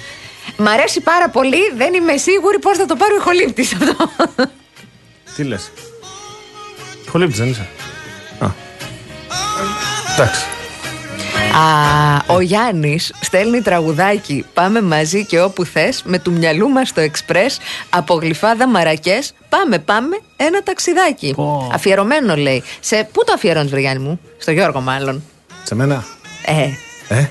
Μ' 0.56 0.66
αρέσει 0.68 1.00
πάρα 1.00 1.28
πολύ, 1.28 1.72
δεν 1.76 1.94
είμαι 1.94 2.16
σίγουρη 2.16 2.58
πώς 2.58 2.76
θα 2.76 2.86
το 2.86 2.96
πάρει 2.96 3.14
ο 3.14 3.20
Χολύπτη 3.22 3.62
αυτό. 3.62 4.10
Τι 5.36 5.42
λες; 5.44 5.70
Χολύπτη 7.08 7.36
δεν 7.36 7.48
είσαι; 7.50 7.68
Α. 8.38 8.46
Εντάξει. 10.12 10.44
Α, 11.54 12.34
ο 12.34 12.40
Γιάννης 12.40 13.14
στέλνει 13.20 13.62
τραγουδάκι. 13.62 14.44
Πάμε 14.54 14.82
μαζί 14.82 15.26
και 15.26 15.40
όπου 15.40 15.64
θες 15.64 16.02
με 16.04 16.18
του 16.18 16.32
μυαλού 16.32 16.68
μας 16.68 16.92
το 16.92 17.00
εξπρέ 17.00 17.46
από 17.90 18.14
γλυφάδα 18.14 18.68
μαρακές. 18.68 19.32
Πάμε, 19.48 19.78
πάμε, 19.78 20.16
ένα 20.36 20.62
ταξιδάκι. 20.62 21.34
Αφιερωμένο 21.72 22.36
λέει. 22.36 22.62
Σε 22.80 23.08
πού 23.12 23.24
το 23.24 23.32
αφιερώνεις, 23.32 23.70
Βρυγιάννη 23.70 24.04
μου, 24.04 24.20
στο 24.38 24.50
Γιώργο, 24.50 24.80
μάλλον. 24.80 25.22
Σε 25.62 25.74
μένα; 25.74 26.04
Ε. 26.44 26.68
ε; 27.08 27.26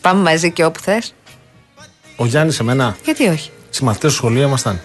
Πάμε 0.00 0.22
μαζί 0.22 0.50
και 0.52 0.64
όπου 0.64 0.80
θες. 0.80 1.14
Ο 2.20 2.26
Γιάννης 2.26 2.54
σε 2.54 2.62
μένα. 2.62 2.96
Γιατί 3.04 3.26
όχι; 3.26 3.50
Συμμαθητέ 3.70 4.08
στο 4.08 4.16
σχολείο 4.16 4.42
ήμασταν. 4.42 4.80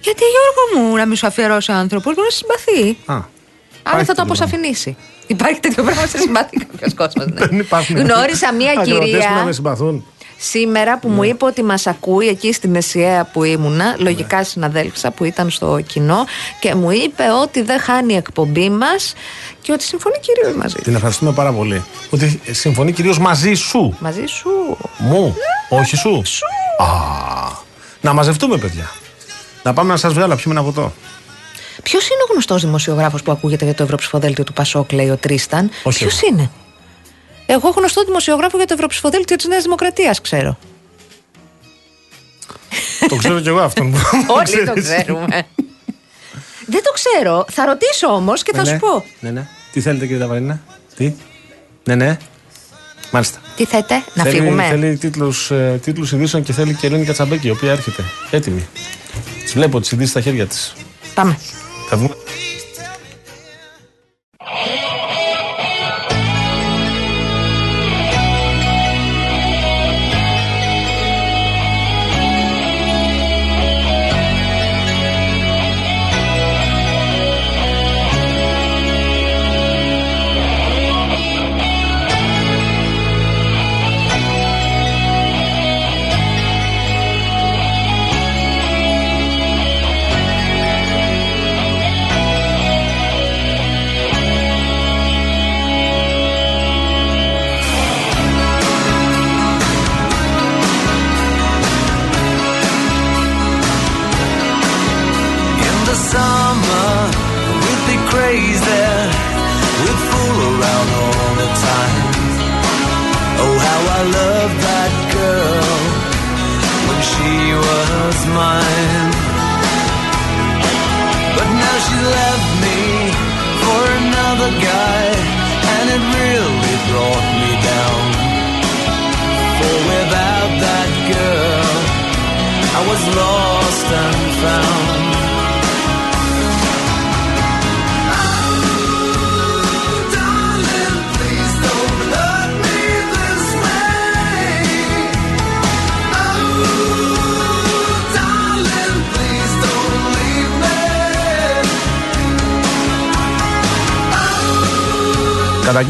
Γιατί 0.00 0.22
Γιώργο 0.24 0.88
μου 0.88 0.96
να 0.96 1.06
μην 1.06 1.16
σου 1.16 1.26
αφιερώσει 1.26 1.72
άνθρωπος, 1.72 2.14
μπορεί 2.14 2.26
να 2.26 2.34
συμπαθεί. 2.34 2.96
Α. 3.04 3.18
Άρα 3.82 4.04
θα 4.04 4.14
το 4.14 4.22
αποσαφηνίσει. 4.22 4.96
Υπάρχει 5.26 5.60
τέτοιο 5.60 5.82
πράγμα 5.82 6.06
σε 6.06 6.18
συμπαθεί 6.18 6.56
κάποιος 6.56 6.94
κόσμος. 6.94 7.26
Ναι. 7.26 7.46
Δεν 7.46 7.58
υπάρχουν. 7.58 7.96
Γνώρισα 7.96 8.52
μία 8.52 8.74
κυρία. 8.84 9.30
να 9.30 9.44
με 9.44 9.52
συμπαθούν. 9.52 10.04
Σήμερα 10.42 10.98
που 10.98 11.08
μου 11.08 11.20
ναι. 11.20 11.26
είπε 11.26 11.44
ότι 11.44 11.62
μας 11.62 11.86
ακούει 11.86 12.28
εκεί 12.28 12.52
στην 12.52 12.74
Εσιαία 12.74 13.24
που 13.24 13.44
ήμουνα, 13.44 13.96
λογικά 13.98 14.36
ναι. 14.36 14.42
συναδέλφισσα 14.42 15.10
που 15.10 15.24
ήταν 15.24 15.50
στο 15.50 15.80
κοινό 15.86 16.24
και 16.60 16.74
μου 16.74 16.90
είπε 16.90 17.22
ότι 17.42 17.62
δεν 17.62 17.80
χάνει 17.80 18.14
εκπομπή 18.14 18.70
μας 18.70 19.12
και 19.62 19.72
ότι 19.72 19.84
συμφωνεί 19.84 20.16
κυρίως 20.20 20.56
μαζί. 20.56 20.74
Την 20.74 20.94
ευχαριστούμε 20.94 21.32
πάρα 21.32 21.52
πολύ. 21.52 21.84
Ότι 22.10 22.40
συμφωνεί 22.50 22.92
κυρίως 22.92 23.18
μαζί 23.18 23.54
σου. 23.54 23.96
Μαζί 24.00 24.24
σου. 24.26 24.76
Μου. 24.98 25.36
Όχι 25.68 25.96
σου. 25.96 26.22
Σου. 26.24 26.44
Α, 26.78 26.86
να 28.00 28.12
μαζευτούμε, 28.12 28.56
παιδιά. 28.56 28.90
Να 29.62 29.72
πάμε 29.72 29.90
να 29.90 29.96
σας 29.96 30.12
βγάλω, 30.12 30.36
πιούμε 30.36 30.60
ένα 30.60 30.64
ποτό. 30.64 30.92
Ποιος 31.82 32.04
είναι 32.04 32.22
ο 32.28 32.32
γνωστός 32.32 32.62
δημοσιογράφος 32.62 33.22
που 33.22 33.32
ακούγεται 33.32 33.64
για 33.64 33.74
το 33.74 33.82
Ευρωψηφοδέλτιο 33.82 34.44
του 34.44 34.52
Πασόκ, 34.52 34.92
λέει 34.92 35.10
ο 35.10 35.16
Τρίσταν; 35.16 35.70
Ποιος 35.82 36.20
είναι; 36.20 36.50
Εγώ 37.52 37.68
γνωστό 37.76 38.04
δημοσιογράφο 38.04 38.56
για 38.56 38.66
το 38.66 38.74
Ευρωψηφοδέλτιο 38.74 39.36
της 39.36 39.46
Νέας 39.46 39.62
Δημοκρατίας, 39.62 40.20
ξέρω. 40.20 40.58
το 43.08 43.16
ξέρω 43.16 43.40
κι 43.40 43.48
εγώ 43.48 43.60
αυτόν. 43.60 43.94
Όλοι 44.38 44.64
το 44.66 44.72
ξέρουμε. 44.72 45.46
Δεν 46.66 46.82
το 46.82 46.92
ξέρω. 46.92 47.44
Θα 47.50 47.64
ρωτήσω 47.64 48.06
όμως 48.06 48.42
και 48.42 48.52
θα 48.54 48.62
ναι, 48.62 48.66
σου 48.66 48.72
ναι. 48.72 48.78
πω. 48.78 49.04
Ναι, 49.20 49.30
ναι. 49.30 49.46
Τι 49.72 49.80
θέλετε, 49.80 50.06
κύριε 50.06 50.20
Ταβαρίνα. 50.20 50.60
Τι; 50.96 51.14
Ναι, 51.84 51.94
ναι. 51.94 52.16
Μάλιστα. 53.10 53.38
Τι 53.56 53.64
θέτε, 53.64 54.04
να 54.14 54.22
θέλει, 54.22 54.36
φύγουμε; 54.36 54.66
Θέλει 54.68 54.96
τίτλους, 54.96 55.50
ε, 55.50 55.80
τίτλους 55.82 56.12
ειδήσεων 56.12 56.42
και 56.42 56.52
θέλει 56.52 56.74
και 56.74 56.86
Ελένη 56.86 57.04
Κατσαμπέκη, 57.04 57.46
η 57.46 57.50
οποία 57.50 57.70
έρχεται. 57.70 58.04
Έτοιμη. 58.30 58.68
Της 59.42 59.52
βλέπω 59.52 59.80
τι 59.80 59.88
ειδήσει 59.92 60.10
στα 60.10 60.20
χέρια 60.20 60.46
της. 60.46 60.72
Πάμε. 61.14 61.38
Θα 61.88 61.96
βγούμε. 61.96 62.14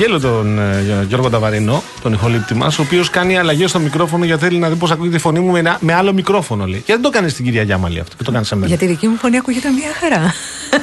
Καταγγέλλω 0.00 0.34
τον 0.34 0.58
ε, 0.58 1.04
Γιώργο 1.08 1.30
Ταβαρινό, 1.30 1.82
τον 2.02 2.12
ηχολήπτη 2.12 2.54
μας, 2.54 2.78
ο 2.78 2.82
οποίος 2.82 3.10
κάνει 3.10 3.38
αλλαγές 3.38 3.70
στο 3.70 3.78
μικρόφωνο 3.78 4.24
γιατί 4.24 4.44
θέλει 4.44 4.58
να 4.58 4.68
δει 4.68 4.74
πώς 4.76 4.90
ακούγεται 4.90 5.16
η 5.16 5.18
φωνή 5.18 5.40
μου 5.40 5.50
με, 5.52 5.58
ένα- 5.58 5.78
με 5.80 5.94
άλλο 5.94 6.12
μικρόφωνο. 6.12 6.66
Λέει. 6.66 6.80
Και 6.80 6.92
δεν 6.92 7.02
το 7.02 7.10
κάνεις 7.10 7.32
στην 7.32 7.44
κυρία 7.44 7.62
Γιάμαλη 7.62 8.00
αυτό, 8.00 8.16
και 8.16 8.22
το 8.24 8.32
κάνεις 8.32 8.48
σε 8.48 8.54
μένα. 8.54 8.66
Για 8.66 8.76
τη 8.76 8.86
δική 8.86 9.06
μου 9.08 9.16
φωνή 9.16 9.36
ακούγεται 9.36 9.68
μια 9.70 9.88
χαρά. 10.00 10.34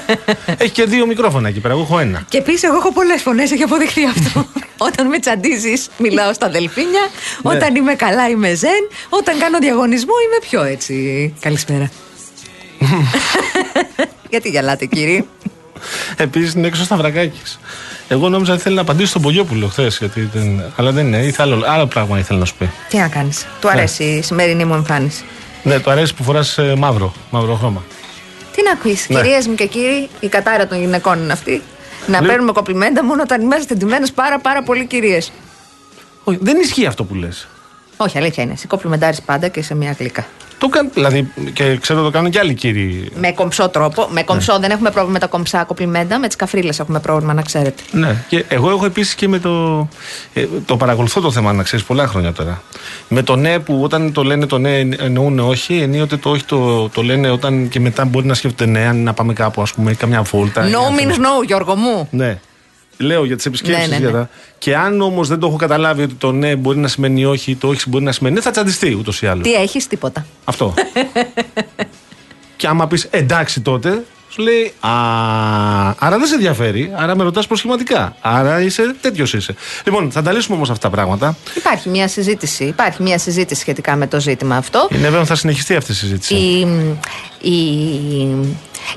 Έχει 0.64 0.72
και 0.72 0.84
δύο 0.84 1.06
μικρόφωνα 1.06 1.48
εκεί 1.48 1.60
πέρα. 1.60 1.74
Εγώ 1.74 1.84
έχω 1.84 2.00
ένα. 2.00 2.26
Και 2.30 2.38
επίσης, 2.38 2.64
εγώ 2.64 2.76
έχω 2.76 2.94
πολλές 2.94 3.22
φωνές, 3.22 3.52
έχει 3.52 3.64
αποδειχθεί 3.64 4.06
αυτό. 4.06 4.46
όταν 4.88 5.08
με 5.08 5.20
τσαντίζεις, 5.20 5.88
μιλάω 5.98 6.34
στα 6.34 6.50
δελφίνια. 6.50 7.08
Ναι. 7.44 7.56
Όταν 7.56 7.76
είμαι 7.76 7.94
καλά, 7.94 8.30
είμαι 8.30 8.54
ζεν. 8.54 8.88
Όταν 9.10 9.38
κάνω 9.40 9.58
διαγωνισμό, 9.60 10.14
είμαι 10.26 10.38
πιο 10.50 10.64
έτσι. 10.64 11.34
Καλησπέρα. 11.40 11.92
Γιατί 14.30 14.50
γελάτε, 14.50 14.86
κύριε; 14.86 15.24
Επίσης 16.18 16.54
είναι 16.54 16.68
έξω 16.68 16.84
στα 16.84 16.96
βρακάκι. 16.96 17.42
Εγώ 18.08 18.30
νόμιζα 18.30 18.54
ότι 18.54 18.62
θέλει 18.62 18.76
να 18.76 18.82
απαντήσει 18.82 19.10
στον 19.10 19.22
Πογιόπουλο 19.22 19.68
χθες. 19.68 20.02
Δεν... 20.34 20.64
Αλλά 20.76 20.92
δεν 20.92 21.06
είναι. 21.08 21.18
Ήθελα 21.18 21.54
άλλο, 21.56 21.66
άλλο 21.68 21.86
πράγμα 21.88 22.20
ήθελα 22.20 22.40
να 22.40 22.46
σου 22.46 22.56
πει. 22.58 22.70
Τι 22.90 22.98
να 22.98 23.08
κάνεις. 23.08 23.46
Του 23.62 23.70
αρέσει 23.70 24.04
η 24.04 24.22
σημερινή 24.22 24.66
μου 24.66 24.74
εμφάνιση. 24.74 25.24
Ναι, 25.64 25.80
το 25.80 25.92
αρέσει 25.92 26.14
που 26.14 26.24
φοράς 26.24 26.60
μαύρο, 26.78 27.14
μαύρο 27.32 27.56
χρώμα. 27.56 27.84
Τι 28.56 28.64
να 28.64 28.76
πεις, 28.76 29.10
Ναι. 29.10 29.22
κυρίες 29.22 29.48
μου 29.48 29.56
και 29.56 29.66
κύριοι, 29.66 30.10
η 30.20 30.28
κατάρα 30.28 30.68
των 30.68 30.80
γυναικών 30.80 31.20
είναι 31.24 31.34
αυτή. 31.34 31.62
Να 32.08 32.20
Λέω- 32.22 32.30
παίρνουμε 32.30 32.52
κοπλιμέντα 32.52 33.04
μόνο 33.04 33.22
όταν 33.22 33.42
είμαστε 33.42 33.76
ντυμένες 33.76 34.12
πάρα 34.12 34.40
πάρα 34.40 34.64
πολύ 34.64 34.86
κυρίες. 34.86 35.32
Όχι, 36.24 36.38
δεν 36.42 36.58
ισχύει 36.60 36.86
αυτό 36.86 37.04
που 37.04 37.16
λες. 37.16 37.48
Όχι, 37.98 38.18
αλήθεια 38.18 38.44
είναι. 38.44 38.54
Εσύ 38.54 38.68
κοπλιμεντάρεις 38.68 39.22
πάντα 39.22 39.48
και 39.48 39.62
σε 39.64 39.76
μια 39.76 39.96
γλυκά. 40.00 40.26
Το 40.60 40.68
κάν, 40.70 40.90
δηλαδή, 40.94 41.32
και 41.54 41.78
ξέρω 41.82 42.04
το 42.04 42.10
κάνουν 42.10 42.32
και 42.32 42.40
άλλοι 42.40 42.54
κύριοι. 42.54 43.12
Με 43.16 43.32
κομψό 43.32 43.70
τρόπο. 43.70 44.08
Με 44.12 44.24
κομψό 44.24 44.54
Ναι. 44.54 44.60
δεν 44.60 44.72
έχουμε 44.72 44.90
πρόβλημα 44.90 45.14
με 45.14 45.20
τα 45.20 45.28
κομψά 45.28 45.64
κοπλιμέντα. 45.64 46.20
Με 46.20 46.28
τις 46.28 46.36
καφρίλες 46.36 46.80
έχουμε 46.80 47.00
πρόβλημα, 47.00 47.34
να 47.34 47.42
ξέρετε. 47.42 47.84
Ναι, 47.92 48.24
και 48.28 48.46
εγώ 48.48 48.70
έχω 48.70 48.86
επίσης 48.86 49.16
και 49.16 49.28
με 49.28 49.40
το. 49.40 49.88
ε, 50.34 50.46
το 50.66 50.78
παρακολουθώ 50.78 51.22
το 51.22 51.32
θέμα, 51.32 51.54
να 51.54 51.64
ξέρεις, 51.64 51.86
πολλά 51.86 52.08
χρόνια 52.08 52.34
τώρα. 52.34 52.62
Με 53.08 53.22
το 53.24 53.36
ναι 53.36 53.60
που 53.60 53.80
όταν 53.84 54.12
το 54.12 54.24
λένε 54.24 54.46
το 54.46 54.58
ναι 54.58 54.80
εννοούν 54.80 55.40
όχι, 55.40 55.78
ενίοτε 55.82 56.18
το 56.18 56.30
όχι 56.30 56.44
το, 56.44 56.90
το 56.90 57.02
λένε 57.04 57.30
όταν 57.30 57.68
και 57.70 57.80
μετά 57.80 58.06
μπορεί 58.06 58.26
να 58.26 58.34
σκέφτεται 58.34 58.70
ναι, 58.72 58.86
αν 58.88 59.04
να 59.04 59.14
πάμε 59.14 59.34
κάπου, 59.34 59.62
ας 59.62 59.74
πούμε, 59.74 59.94
καμιά 59.94 60.22
βόλτα. 60.22 60.68
ή 60.68 60.72
No 60.72 60.72
να 60.74 60.90
means 60.90 60.98
θέλουμε- 60.98 61.18
no, 61.42 61.46
Γιώργο 61.46 61.76
μου. 61.76 62.08
Ναι. 62.12 62.40
Λέω 62.98 63.26
για 63.26 63.36
τις 63.36 63.46
επισκέψεις. 63.46 63.90
Ναι, 63.90 63.98
ναι, 63.98 64.10
ναι. 64.10 64.28
Και 64.58 64.76
αν 64.76 65.02
όμως 65.02 65.28
δεν 65.28 65.40
το 65.40 65.48
έχω 65.48 65.56
καταλάβει 65.56 66.04
ότι 66.04 66.14
το 66.14 66.32
ναι 66.32 66.56
μπορεί 66.56 66.78
να 66.78 66.88
σημαίνει 66.88 67.26
όχι, 67.26 67.56
το 67.56 67.68
όχι 67.68 67.90
μπορεί 67.90 68.04
να 68.04 68.12
σημαίνει 68.12 68.36
ναι, 68.36 68.42
θα 68.42 68.52
τσαντιστεί 68.52 68.96
ούτως 69.00 69.22
ή 69.22 69.28
άλλως. 69.28 69.48
Τι 69.48 69.54
έχεις, 69.54 69.88
τίποτα. 69.88 70.26
Αυτό. 70.46 70.74
και 72.58 72.68
άμα 72.68 72.88
πεις 72.88 73.08
εντάξει 73.10 73.62
τότε, 73.62 74.04
σου 74.30 74.42
λέει 74.42 74.74
Α, 74.80 74.90
άρα 76.00 76.18
δεν 76.18 76.28
σε 76.28 76.34
ενδιαφέρει, 76.34 76.92
άρα 76.96 77.16
με 77.16 77.24
ρωτάς 77.24 77.48
προσχηματικά. 77.48 78.16
Άρα 78.22 78.62
είσαι 78.62 78.96
τέτοιος 79.02 79.34
είσαι. 79.34 79.56
Λοιπόν, 79.86 80.12
θα 80.12 80.22
τα 80.22 80.32
λύσουμε 80.32 80.56
όμως 80.56 80.70
αυτά 80.70 80.90
τα 80.90 80.96
πράγματα. 80.96 81.38
Υπάρχει 81.56 81.90
μια 81.90 82.08
συζήτηση. 82.08 82.64
Υπάρχει 82.64 83.02
μια 83.02 83.18
συζήτηση 83.18 83.62
σχετικά 83.62 83.96
με 83.96 84.08
το 84.08 84.20
ζήτημα 84.20 84.56
αυτό. 84.56 84.88
Είναι 84.92 85.02
βέβαιο 85.02 85.20
ότι 85.20 85.28
θα 85.28 85.36
συνεχιστεί 85.36 85.76
αυτή 85.76 85.92
η 85.92 85.96
συζήτηση. 85.96 86.36
Η, 86.36 86.68
η 87.52 88.28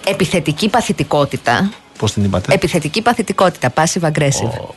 επιθετική 0.06 0.68
παθητικότητα. 0.68 1.70
Πώς 2.00 2.12
την 2.12 2.24
είπατε; 2.24 2.54
Επιθετική 2.54 3.02
παθητικότητα, 3.02 3.72
passive 3.74 4.06
aggressive. 4.10 4.68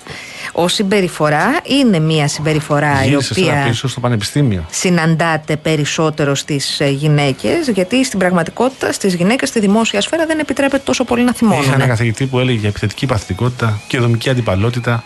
Ω 0.51 0.67
συμπεριφορά 0.67 1.45
είναι 1.63 1.99
μια 1.99 2.27
συμπεριφορά 2.27 3.03
η 3.03 3.07
Γύρισε 3.07 3.33
τώρα 3.33 3.51
οποία 3.51 3.65
πίσω 3.69 3.87
στο 3.87 3.99
πανεπιστήμιο. 3.99 4.65
συναντάται 4.71 5.55
περισσότερο 5.57 6.35
στις 6.35 6.79
ε, 6.79 6.89
γυναίκες 6.89 7.67
γιατί 7.73 8.05
στην 8.05 8.19
πραγματικότητα 8.19 8.91
στις 8.91 9.13
γυναίκες 9.15 9.49
στη 9.49 9.59
δημόσια 9.59 10.01
σφαίρα 10.01 10.25
δεν 10.25 10.39
επιτρέπεται 10.39 10.81
τόσο 10.85 11.03
πολύ 11.03 11.23
να 11.23 11.31
Είχα 11.35 11.45
ένα 11.53 11.61
θυμώνουν. 11.63 11.87
καθηγητή 11.87 12.25
που 12.25 12.39
έλεγε 12.39 12.57
για 12.59 12.69
επιθετική 12.69 13.05
παθητικότητα 13.05 13.79
και 13.87 13.97
δομική 13.97 14.29
αντιπαλότητα. 14.29 15.03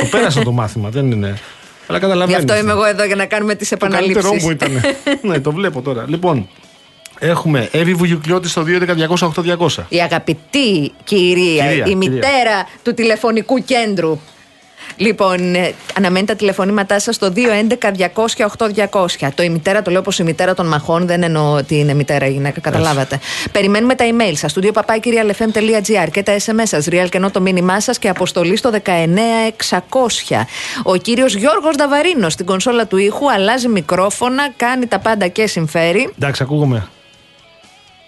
το 0.00 0.06
πέρασα 0.16 0.42
το 0.42 0.52
μάθημα, 0.52 0.88
δεν 0.88 1.10
είναι. 1.10 1.26
Αλλά 1.88 1.98
Γι' 1.98 2.04
καταλαβαίνεις. 2.04 2.38
αυτό 2.40 2.56
είμαι 2.56 2.70
εγώ 2.72 2.84
εδώ 2.84 3.04
για 3.04 3.16
να 3.16 3.26
κάνουμε 3.26 3.54
τις 3.54 3.68
Το 3.68 3.76
καλύτερό 3.76 4.18
επαναλήψεις. 4.18 4.42
μου 4.44 4.50
ήταν. 4.50 4.80
ναι, 5.30 5.40
το 5.40 5.52
βλέπω 5.52 5.82
τώρα. 5.82 6.04
Λοιπόν, 6.08 6.48
έχουμε 7.18 7.68
Εύη 7.72 7.94
Βουγιουκλιώτης 7.94 8.50
στο 8.50 8.62
211-200-8200. 8.62 9.84
Η 9.88 10.00
αγαπητή 10.00 10.92
κυρία, 11.04 11.66
Κυρία, 11.66 11.70
η 11.70 11.82
κυρία. 11.82 11.96
μητέρα 11.96 12.66
του 12.82 12.94
τηλεφωνικού 12.94 13.64
κέντρου. 13.64 14.18
Λοιπόν, 14.96 15.54
ε, 15.54 15.72
αναμένει 15.96 16.26
τα 16.26 16.34
τηλεφωνήματά 16.34 16.98
σας 17.00 17.14
στο 17.14 17.30
211-200-8200. 17.30 19.30
Το 19.34 19.42
η 19.42 19.48
μητέρα 19.48 19.82
το 19.82 19.90
λέω 19.90 20.02
πως 20.02 20.18
η 20.18 20.22
μητέρα 20.22 20.54
των 20.54 20.66
μαχών, 20.66 21.06
δεν 21.06 21.22
εννοώ 21.22 21.52
ότι 21.52 21.78
είναι 21.78 21.94
μητέρα 21.94 22.26
η 22.26 22.32
γυναίκα, 22.32 22.60
καταλάβατε. 22.60 23.18
Περιμένουμε 23.52 23.94
τα 23.94 24.04
email 24.04 24.32
σας, 24.34 24.50
στο 24.50 24.60
papakirialfm.gr 24.74 26.08
και 26.12 26.22
τα 26.22 26.36
SMS 26.36 26.62
σας, 26.64 26.86
real 26.90 27.06
και 27.08 27.16
ενώ 27.16 27.30
το 27.30 27.40
μήνυμά 27.40 27.80
σας 27.80 27.98
και 27.98 28.08
αποστολή 28.08 28.56
στο 28.56 28.70
19600. 28.70 30.46
Ο 30.82 30.96
κύριος 30.96 31.34
Γιώργος 31.34 31.76
Νταβαρίνος 31.76 32.32
στην 32.32 32.46
κονσόλα 32.46 32.86
του 32.86 32.96
ήχου 32.96 33.30
αλλάζει 33.32 33.68
μικρόφωνα, 33.68 34.48
κάνει 34.56 34.86
τα 34.86 34.98
πάντα 34.98 35.28
και 35.28 35.46
συμφέρει. 35.46 36.12
Εντάξει, 36.16 36.42
ακούγομαι. 36.42 36.88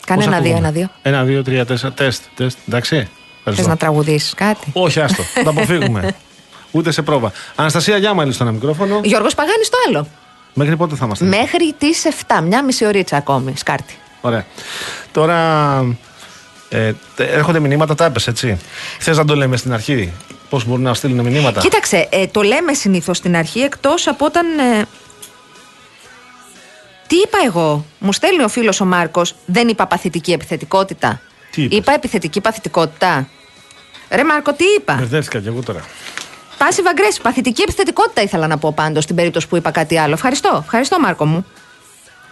Κάνε 0.09 0.25
Πώς 0.25 0.33
ένα-δύο, 0.33 0.51
ακούγομαι; 0.51 0.69
ένα-δύο. 0.69 0.89
Ένα, 1.03 1.23
δύο, 1.25 1.43
τρία, 1.43 1.67
τέσσερα. 1.67 1.93
Τεστ, 1.93 2.23
τεστ. 2.35 2.59
Εντάξει. 2.69 2.97
Θες 2.97 3.09
Ευχαριστώ. 3.39 3.69
να 3.69 3.77
τραγουδήσεις 3.77 4.35
κάτι; 4.35 4.71
Όχι, 4.73 5.01
άστο. 5.01 5.23
Θα 5.35 5.43
τα 5.43 5.51
αποφύγουμε. 5.51 6.15
Ούτε 6.71 6.91
σε 6.91 7.03
πρόβα. 7.03 7.33
Αναστασία 7.55 7.97
Γιάμαλη 7.97 8.33
στο 8.33 8.43
ένα 8.45 8.53
μικρόφωνο. 8.53 9.01
Γιώργος 9.05 9.35
Παγάνη 9.35 9.63
το 9.71 9.77
άλλο. 9.89 10.07
Μέχρι 10.55 10.77
πότε 10.77 10.95
θα 10.97 11.05
είμαστε; 11.05 11.25
Μέχρι 11.25 11.75
τις 11.79 12.03
7, 12.29 12.41
μια 12.43 12.65
μισή 12.65 12.85
ωρίτσα 12.87 13.17
ακόμη. 13.17 13.53
Σκάρτη. 13.57 13.95
Ωραία. 14.21 14.45
Τώρα 15.13 15.37
ε, 16.69 16.93
τε- 17.17 17.31
έρχονται 17.35 17.61
μηνύματα, 17.61 17.95
τα 17.95 18.05
έπες, 18.05 18.27
έτσι. 18.27 18.59
Θες 18.99 19.17
να 19.17 19.25
το 19.25 19.35
λέμε 19.37 19.57
στην 19.57 19.73
αρχή; 19.73 20.13
Πώς 20.49 20.65
μπορούν 20.65 20.83
να 20.83 20.95
στείλουν 20.95 21.21
μηνύματα; 21.27 21.61
Κοίταξε, 21.61 22.09
ε, 22.11 22.27
το 22.27 22.43
λέμε 22.43 22.73
συνήθως 22.73 23.17
στην 23.17 23.37
αρχή 23.37 23.61
εκτός 23.61 24.07
από 24.07 24.25
όταν. 24.25 24.47
ε, 24.59 24.85
τι 27.09 27.17
είπα 27.17 27.39
εγώ, 27.47 27.85
μου 27.99 28.13
στέλνει 28.13 28.43
ο 28.43 28.49
φίλος 28.49 28.81
ο 28.81 28.85
Μάρκος, 28.85 29.35
δεν 29.47 29.69
είπα 29.69 29.87
παθητική 29.87 30.33
επιθετικότητα. 30.33 31.21
Τι 31.51 31.63
είπες; 31.63 31.79
είπα 31.79 31.93
επιθετική 31.93 32.41
παθητικότητα. 32.41 33.29
Ρε 34.11 34.25
Μάρκο, 34.25 34.53
τι 34.53 34.65
είπα; 34.79 34.95
Μπερδεύτηκα 34.95 35.41
κι 35.41 35.49
εγώ 35.49 35.63
τώρα. 35.63 35.85
Πάση 36.59 36.83
βαγκρέση. 36.83 37.21
Παθητική 37.21 37.63
επιθετικότητα 37.63 38.23
ήθελα 38.23 38.47
να 38.47 38.59
πω 38.59 38.73
πάντως 38.73 39.05
στην 39.05 39.17
περίπτωση 39.17 39.49
που 39.49 39.57
είπα 39.57 39.71
κάτι 39.71 39.99
άλλο. 39.99 40.13
Ευχαριστώ, 40.13 40.61
ευχαριστώ 40.65 41.01
Μάρκο 41.01 41.25
μου. 41.27 41.47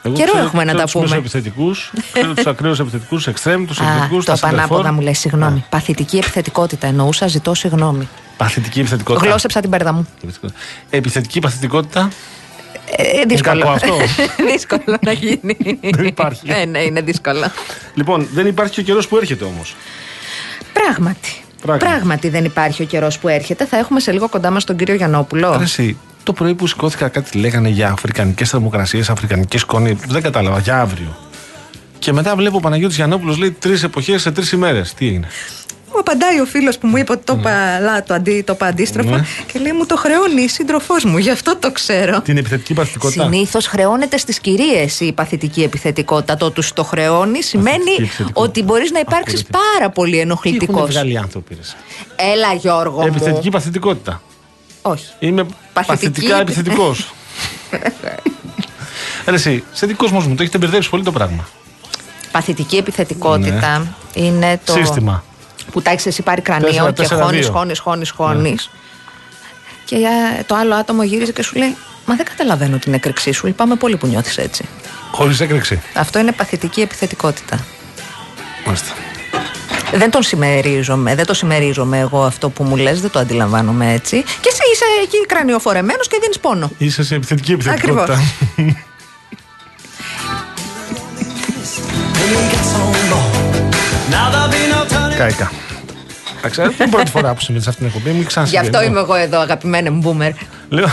Εγώ 0.03 0.15
Καιρό 0.15 0.31
ξέρω- 0.33 0.47
έχουμε 0.47 0.65
να 0.65 0.73
ξέρω 0.73 0.79
τα 0.79 0.85
τους 0.85 0.93
πούμε. 0.93 1.05
μεσοεπιθετικούς, 1.05 1.93
ξέρω 2.13 2.35
τους 2.35 2.47
ακραίους 2.47 2.79
επιθετικούς, 2.79 3.27
εξτρέμ, 3.27 3.65
τους 3.67 3.81
Α, 3.81 3.85
επιθετικούς, 3.85 4.25
το 4.25 4.37
πανάποδα 4.41 4.93
μου 4.93 5.01
λέει, 5.01 5.15
συγγνώμη. 5.15 5.65
Παθητική 5.69 6.17
επιθετικότητα 6.17 6.87
εννοούσα, 6.87 7.27
ζητώ 7.27 7.55
συγγνώμη. 7.55 8.09
Παθητική 8.37 8.81
επιθετικότητα. 8.81 9.27
Γλώσσεψα 9.27 9.61
την 9.61 9.71
πέρδα 9.71 9.93
μου. 9.93 10.09
Επιθετική 10.91 11.41
παθητικότητα. 11.41 12.09
Ε, 12.97 13.25
δύσκολο. 13.27 13.61
κακό 13.61 13.73
αυτό; 13.73 13.97
δύσκολο 14.53 14.99
να 15.01 15.13
γίνει. 15.13 15.57
Δεν 15.95 16.07
υπάρχει. 16.07 16.51
Ε, 16.51 16.65
ναι, 16.65 16.79
είναι 16.79 17.01
δύσκολο. 17.01 17.53
Λοιπόν, 17.95 18.29
δεν 18.33 18.47
υπάρχει 18.47 18.75
και 18.75 18.81
ο 18.81 18.83
καιρός 18.83 19.09
που 19.09 19.17
έρχεται 19.17 19.45
όμως. 19.45 19.77
Πράγματι. 20.73 21.41
Πράγματι. 21.63 21.85
Πράγματι 21.85 22.29
δεν 22.29 22.45
υπάρχει 22.45 22.83
ο 22.83 22.85
καιρός 22.85 23.19
που 23.19 23.29
έρχεται. 23.29 23.67
Θα 23.67 23.77
έχουμε 23.79 24.01
σε 24.01 24.13
λίγο 24.13 24.29
κοντά 24.29 24.51
μας 24.51 24.65
τον 24.65 24.77
κύριο 24.77 24.95
Γιαννόπουλο. 24.95 25.51
Αρέσει. 25.51 25.97
Το 26.23 26.33
πρωί 26.33 26.55
που 26.55 26.67
σηκώθηκα 26.67 27.09
κάτι 27.09 27.39
λέγανε 27.39 27.69
για 27.69 27.91
αφρικανικές 27.91 28.51
θερμοκρασίες, 28.51 29.11
αφρικανικές 29.11 29.61
σκόνη. 29.61 29.99
Δεν 30.09 30.23
κατάλαβα, 30.23 30.59
για 30.59 30.81
αύριο. 30.81 31.17
Και 31.99 32.13
μετά 32.13 32.37
βλέπω 32.37 32.57
ο 32.57 32.61
Παναγιώτης 32.61 32.97
Γιαννόπουλος 32.97 33.37
λέει 33.39 33.51
τρεις 33.51 33.83
εποχές 33.83 34.23
σε 34.23 34.31
τρεις 34.31 34.53
ημέρες. 34.53 34.95
Τι 34.95 35.07
έγινε; 35.07 35.29
Μου 35.93 35.99
απαντάει 35.99 36.41
ο 36.41 36.45
φίλος 36.45 36.79
που 36.79 36.87
μου 36.87 36.97
είπε 36.97 37.13
ότι 37.13 37.25
το 37.25 37.37
είπα, 37.39 37.79
λα, 37.81 38.03
το, 38.03 38.15
αντί, 38.15 38.43
το 38.47 38.53
είπα 38.53 38.67
αντίστροφα 38.67 39.11
Ναι. 39.11 39.25
και 39.53 39.59
λέει 39.59 39.73
μου 39.73 39.87
το 39.87 39.97
χρεώνει 39.97 40.43
η 40.43 40.49
σύντροφός 40.49 41.05
μου, 41.05 41.19
γι' 41.19 41.31
αυτό 41.31 41.57
το 41.57 41.73
ξέρω. 41.73 42.21
Την 42.21 42.37
επιθετική 42.37 42.75
παθητικότητα. 42.75 43.23
Συνήθως 43.23 43.67
χρεώνεται 43.67 44.17
στις 44.19 44.41
κυρίες 44.41 45.01
η 45.01 45.13
παθητική 45.13 45.63
επιθετικότητα. 45.63 46.37
Το 46.37 46.51
τους 46.51 46.73
το 46.73 46.85
χρεώνει 46.85 47.43
σημαίνει 47.43 47.91
επιθετικότητα. 47.99 48.41
ότι 48.41 48.63
μπορείς 48.63 48.91
να 48.91 48.99
υπάρξεις 48.99 49.41
Ακούγεται. 49.41 49.59
πάρα 49.79 49.91
πολύ 49.91 50.11
Τι 50.11 50.17
έχουν 50.19 50.31
ενοχλητικό. 50.31 50.87
βγάλει 50.87 51.13
οι 51.13 51.17
άνθρωποι. 51.17 51.55
ρε. 51.55 52.33
Έλα, 52.33 52.53
Γιώργο. 52.55 53.01
μου. 53.01 53.07
Επιθετική 53.07 53.49
παθητικότητα. 53.51 54.23
Όχι. 54.83 55.07
Είμαι 55.19 55.47
Παθητική 55.73 56.11
παθητικά 56.11 56.37
επι- 56.37 56.49
επιθετικός. 56.49 57.13
Ρε 59.27 59.35
εσύ, 59.35 59.65
σε 59.73 59.87
δικός 59.87 60.11
κόσμο 60.11 60.29
μου 60.29 60.35
το 60.35 60.43
έχετε 60.43 60.59
μπερδέψει 60.59 60.91
πολύ 60.91 61.03
το 61.03 61.13
πράγμα. 61.13 61.49
Παθητική 62.33 62.77
επιθετικότητα 62.77 63.97
είναι 64.15 64.61
το. 64.65 64.75
Ναι. 64.79 64.85
Σύστημα. 64.85 65.25
Που 65.73 65.83
τα 65.83 65.91
έχεις 65.91 66.07
εσύ 66.07 66.23
πάρει 66.23 66.41
κρανίο 66.41 66.67
Τέσσερα, 66.67 66.87
και 66.87 66.93
τέσσερα, 66.93 67.23
χώνεις, 67.23 67.41
δύο. 67.41 67.49
Ναι. 67.49 67.59
χώνεις, 67.59 67.79
χώνει, 67.79 68.07
χώνεις. 68.09 68.71
Και 69.85 69.97
ε, 69.97 70.43
το 70.47 70.55
άλλο 70.55 70.75
άτομο 70.75 71.03
γύριζε 71.03 71.33
και 71.33 71.43
σου 71.43 71.57
λέει: 71.57 71.77
Μα 72.07 72.15
δεν 72.15 72.25
καταλαβαίνω 72.25 72.79
την 72.79 72.95
έκρηξή 72.95 73.33
σου. 73.33 73.47
Λυπάμαι 73.47 73.77
πολύ 73.77 73.97
που 73.97 74.07
νιώθεις 74.07 74.39
έτσι. 74.39 74.69
Χωρίς 75.13 75.41
έκρηξη. 75.41 75.83
Αυτό 75.95 76.19
είναι 76.19 76.33
παθητική 76.33 76.81
επιθετικότητα. 76.81 77.65
Μάλιστα. 78.65 78.93
Δεν 79.93 80.11
τον 80.11 80.23
συμμερίζομαι, 80.23 81.15
δεν 81.15 81.27
το 81.27 81.35
συμμερίζομαι 81.35 81.99
εγώ 81.99 82.25
αυτό 82.25 82.51
που 82.51 82.65
μου 82.65 82.77
λες, 82.77 83.01
δεν 83.01 83.11
το 83.11 83.19
αντιλαμβάνομαι 83.19 83.93
έτσι. 83.93 84.23
Και 84.23 84.49
εσύ 84.53 84.61
είσαι 84.73 84.85
εκεί 85.03 85.27
κρανιοφορεμένος 85.27 86.09
και 86.09 86.19
δίνεις 86.21 86.39
πόνο. 86.39 86.71
Είσαι 86.79 87.05
σε 87.05 87.15
επιθετική 87.15 87.53
επιθετικότητα. 87.53 88.03
Ακριβώς. 88.03 88.77
Million 92.19 92.45
gets 92.53 92.73
on 92.83 92.95
board. 93.11 94.11
Now 94.11 94.31
there'll 94.33 94.51
be 94.51 94.63
no 94.73 94.81
turning. 94.85 94.96
Κάηκα. 95.17 95.51
Εντάξει, 96.39 96.61
δεν 96.61 96.71
είναι 96.71 96.85
η 96.85 96.89
πρώτη 96.89 97.11
φορά 97.11 97.35
που 97.35 97.41
συμβαίνει 97.41 97.65
σε 97.65 97.71
αυτήν 97.71 97.87
την 97.87 97.97
εκπομπή. 97.97 98.11
Μην 98.15 98.21
Γι' 98.21 98.27
ξανασυμβαίνει. 98.27 98.69
αυτό 98.69 98.89
είμαι 98.89 99.01
εγώ 99.01 99.15
εδώ, 99.15 99.41
αγαπημένε 99.41 99.91
μου 99.91 99.99
μπούμερ. 99.99 100.33
Λοιπόν, 100.69 100.91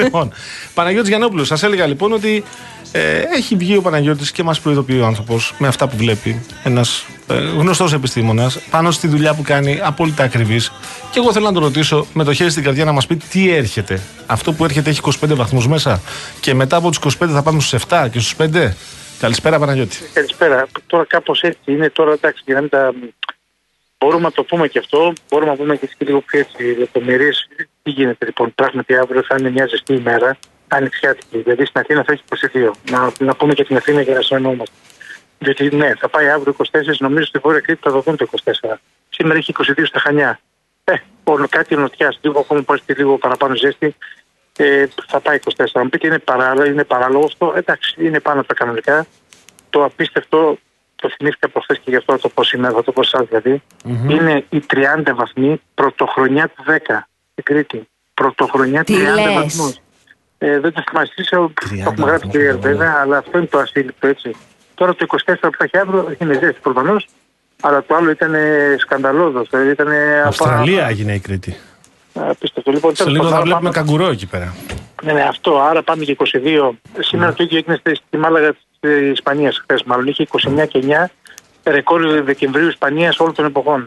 λοιπόν 0.00 0.32
Παναγιώτης 0.74 1.08
Γιαννόπουλος, 1.08 1.46
σας 1.46 1.62
έλεγα 1.62 1.86
λοιπόν 1.86 2.12
ότι 2.12 2.44
ε, 2.92 3.00
έχει 3.36 3.56
βγει 3.56 3.76
ο 3.76 3.82
Παναγιώτης 3.82 4.32
και 4.32 4.42
μας 4.42 4.60
προειδοποιεί 4.60 4.98
ο 5.02 5.06
άνθρωπος 5.06 5.54
με 5.58 5.68
αυτά 5.68 5.88
που 5.88 5.96
βλέπει. 5.96 6.42
Ένας 6.62 7.04
ε, 7.26 7.34
γνωστός 7.34 7.92
επιστήμονας 7.92 8.58
πάνω 8.70 8.90
στη 8.90 9.08
δουλειά 9.08 9.34
που 9.34 9.42
κάνει, 9.42 9.80
απόλυτα 9.82 10.22
ακριβής. 10.24 10.72
Και 11.10 11.18
εγώ 11.18 11.32
θέλω 11.32 11.44
να 11.46 11.52
τον 11.52 11.62
ρωτήσω 11.62 12.06
με 12.12 12.24
το 12.24 12.32
χέρι 12.32 12.50
στην 12.50 12.62
καρδιά 12.62 12.84
να 12.84 12.92
μας 12.92 13.06
πει 13.06 13.16
τι 13.16 13.50
έρχεται. 13.54 14.00
Αυτό 14.26 14.52
που 14.52 14.64
έρχεται 14.64 14.90
έχει 14.90 15.00
25 15.04 15.34
βαθμούς 15.34 15.68
μέσα 15.68 16.00
και 16.40 16.54
μετά 16.54 16.76
από 16.76 16.90
τους 16.90 17.16
25 17.20 17.28
θα 17.32 17.42
πάμε 17.42 17.60
στους 17.60 17.82
7 17.88 18.06
και 18.10 18.20
στους 18.20 18.34
5. 18.54 18.72
Καλησπέρα 19.18 19.58
Παναγιώτη. 19.58 19.96
Καλησπέρα. 20.12 20.66
Τώρα 20.86 21.04
κάπως 21.04 21.42
έτσι 21.42 21.58
είναι. 21.72 21.90
Τώρα 21.90 22.12
εντάξει, 22.12 22.42
για 22.46 22.54
να 22.54 22.60
μην 22.60 22.70
τα. 22.70 22.92
Μπορούμε 23.98 24.22
να 24.22 24.32
το 24.32 24.42
πούμε 24.44 24.68
και 24.68 24.78
αυτό. 24.78 25.12
Μπορούμε 25.28 25.50
να 25.50 25.56
πούμε 25.56 25.76
και 25.76 25.86
και 25.86 26.04
λίγο 26.04 26.20
πιο 26.20 26.38
έτσι 26.40 26.62
λεπτομερίες. 26.78 27.48
Τι 27.82 27.90
γίνεται 27.90 28.26
λοιπόν. 28.26 28.54
Πράγματι 28.54 28.96
αύριο 28.96 29.22
θα 29.22 29.36
είναι 29.38 29.50
μια 29.50 29.66
ζεστή 29.66 29.94
ημέρα. 29.94 30.36
Ανοιξιάτικη. 30.68 31.38
Δηλαδή 31.38 31.64
στην 31.64 31.80
Αθήνα 31.80 32.04
θα 32.04 32.12
έχει 32.12 32.22
22. 32.54 32.70
Να, 32.90 33.12
να 33.18 33.34
πούμε 33.34 33.54
και 33.54 33.64
την 33.64 33.76
Αθήνα 33.76 34.00
για 34.00 34.14
να 34.14 34.22
συνεννοούμαστε. 34.22 34.74
Διότι 35.38 35.76
ναι, 35.76 35.94
θα 35.98 36.08
πάει 36.08 36.28
αύριο 36.28 36.56
24. 36.58 36.64
Νομίζω 36.98 37.24
στη 37.26 37.38
Βόρεια 37.38 37.60
Κρήτη 37.60 37.80
θα 37.82 37.90
δοθούν 37.90 38.16
το 38.16 38.26
24. 38.44 38.74
Σήμερα 39.08 39.38
έχει 39.38 39.52
22 39.58 39.82
στα 39.86 39.98
Χανιά. 40.00 40.40
Ε, 40.84 40.92
ο- 41.24 41.46
κάτι 41.48 41.76
νοτιά, 41.76 42.14
λίγο 42.20 42.40
ακόμα 42.40 42.62
πάει 42.62 42.78
λίγο 42.86 43.18
παραπάνω 43.18 43.54
ζέστη. 43.56 43.94
Ε, 44.60 44.86
θα 45.06 45.20
πάει 45.20 45.38
24. 45.56 45.64
Αν 45.72 45.82
μου 45.82 45.88
πείτε 45.88 46.06
είναι 46.06 46.18
παράλογο, 46.18 46.66
είναι 46.66 46.84
παράλογος 46.84 47.32
αυτό. 47.32 47.52
Εντάξει, 47.56 47.94
είναι 48.04 48.20
πάνω 48.20 48.38
από 48.38 48.48
τα 48.48 48.54
κανονικά 48.54 49.06
το 49.70 49.84
απίστευτο, 49.84 50.58
το 50.96 51.10
θυμήθηκα 51.16 51.48
προχθές 51.48 51.78
και 51.78 51.90
γι' 51.90 51.96
αυτό 51.96 52.12
θα 52.12 52.18
το 52.18 52.28
πω 52.28 52.42
σήμερα, 52.42 52.74
θα 52.74 52.82
το 52.82 52.92
πω 52.92 53.02
σας 53.02 53.26
δηλαδή, 53.28 53.62
είναι 53.84 54.44
οι 54.48 54.62
30 55.06 55.12
βαθμοί 55.14 55.60
πρωτοχρονιά 55.74 56.48
του 56.48 56.64
10 56.66 56.72
στην 57.32 57.44
Κρήτη. 57.44 57.88
Πρωτοχρονιά 58.14 58.84
Τι 58.84 58.94
30 58.94 58.98
λες; 59.14 59.34
βαθμούς. 59.34 59.80
Ε, 60.38 60.60
δεν 60.60 60.72
το 60.72 60.84
θυμάσαι, 60.88 61.12
το 61.30 61.52
30 61.70 61.78
έχουμε 61.78 62.06
γράψει 62.06 62.28
και 62.28 62.38
βαθμούς, 62.38 62.60
βέβαια, 62.60 62.98
αλλά 63.00 63.16
αυτό 63.16 63.38
είναι 63.38 63.46
το 63.46 63.58
ασύλληπτο 63.58 64.06
έτσι. 64.06 64.34
Τώρα 64.74 64.94
το 64.94 65.06
24 65.26 65.34
που 65.40 65.56
θα 65.58 65.64
έχει 65.64 65.78
αύριο 65.78 66.14
είναι 66.18 66.32
ζέστη 66.32 66.60
προφανώς, 66.62 67.08
αλλά 67.60 67.82
το 67.82 67.94
άλλο 67.94 68.10
ήταν 68.10 68.34
σκανδαλώδος. 68.78 69.48
Δηλαδή 69.50 69.70
ήταν 69.70 69.88
Αυστραλία 70.24 70.86
έγινε 70.86 71.14
η 71.14 71.18
Κρήτη. 71.18 71.56
Απίστευτο. 72.28 72.70
Λοιπόν, 72.70 72.90
Σε 72.96 73.04
τέλος 73.04 73.12
λίγο 73.12 73.24
πάντων, 73.24 73.30
θα 73.30 73.36
άρα 73.36 73.44
βλέπουμε 73.44 73.70
πάμε- 73.70 73.86
καγκουρό 73.90 74.10
εκεί 74.12 74.26
πέρα. 74.26 74.54
ναι, 75.02 75.12
ναι, 75.12 75.22
αυτό. 75.22 75.60
Άρα 75.60 75.82
πάμε 75.82 76.02
για 76.04 76.12
22. 76.12 76.74
Σήμερα 76.98 77.32
το 77.32 77.42
ίδιο 77.42 77.56
έγινε 77.56 77.76
στη- 77.80 77.94
στη 77.94 78.16
Μάλαγα 78.16 78.52
της 78.80 79.10
Ισπανίας 79.12 79.58
χθες. 79.58 79.82
Μάλλον 79.82 80.06
είχε 80.06 80.22
29 80.22 80.66
και 80.66 80.78
9 80.78 81.10
ρεκόρ 81.64 82.22
Δεκεμβρίου 82.22 82.68
Ισπανίας 82.68 83.18
όλων 83.18 83.34
των 83.34 83.44
εποχών. 83.44 83.84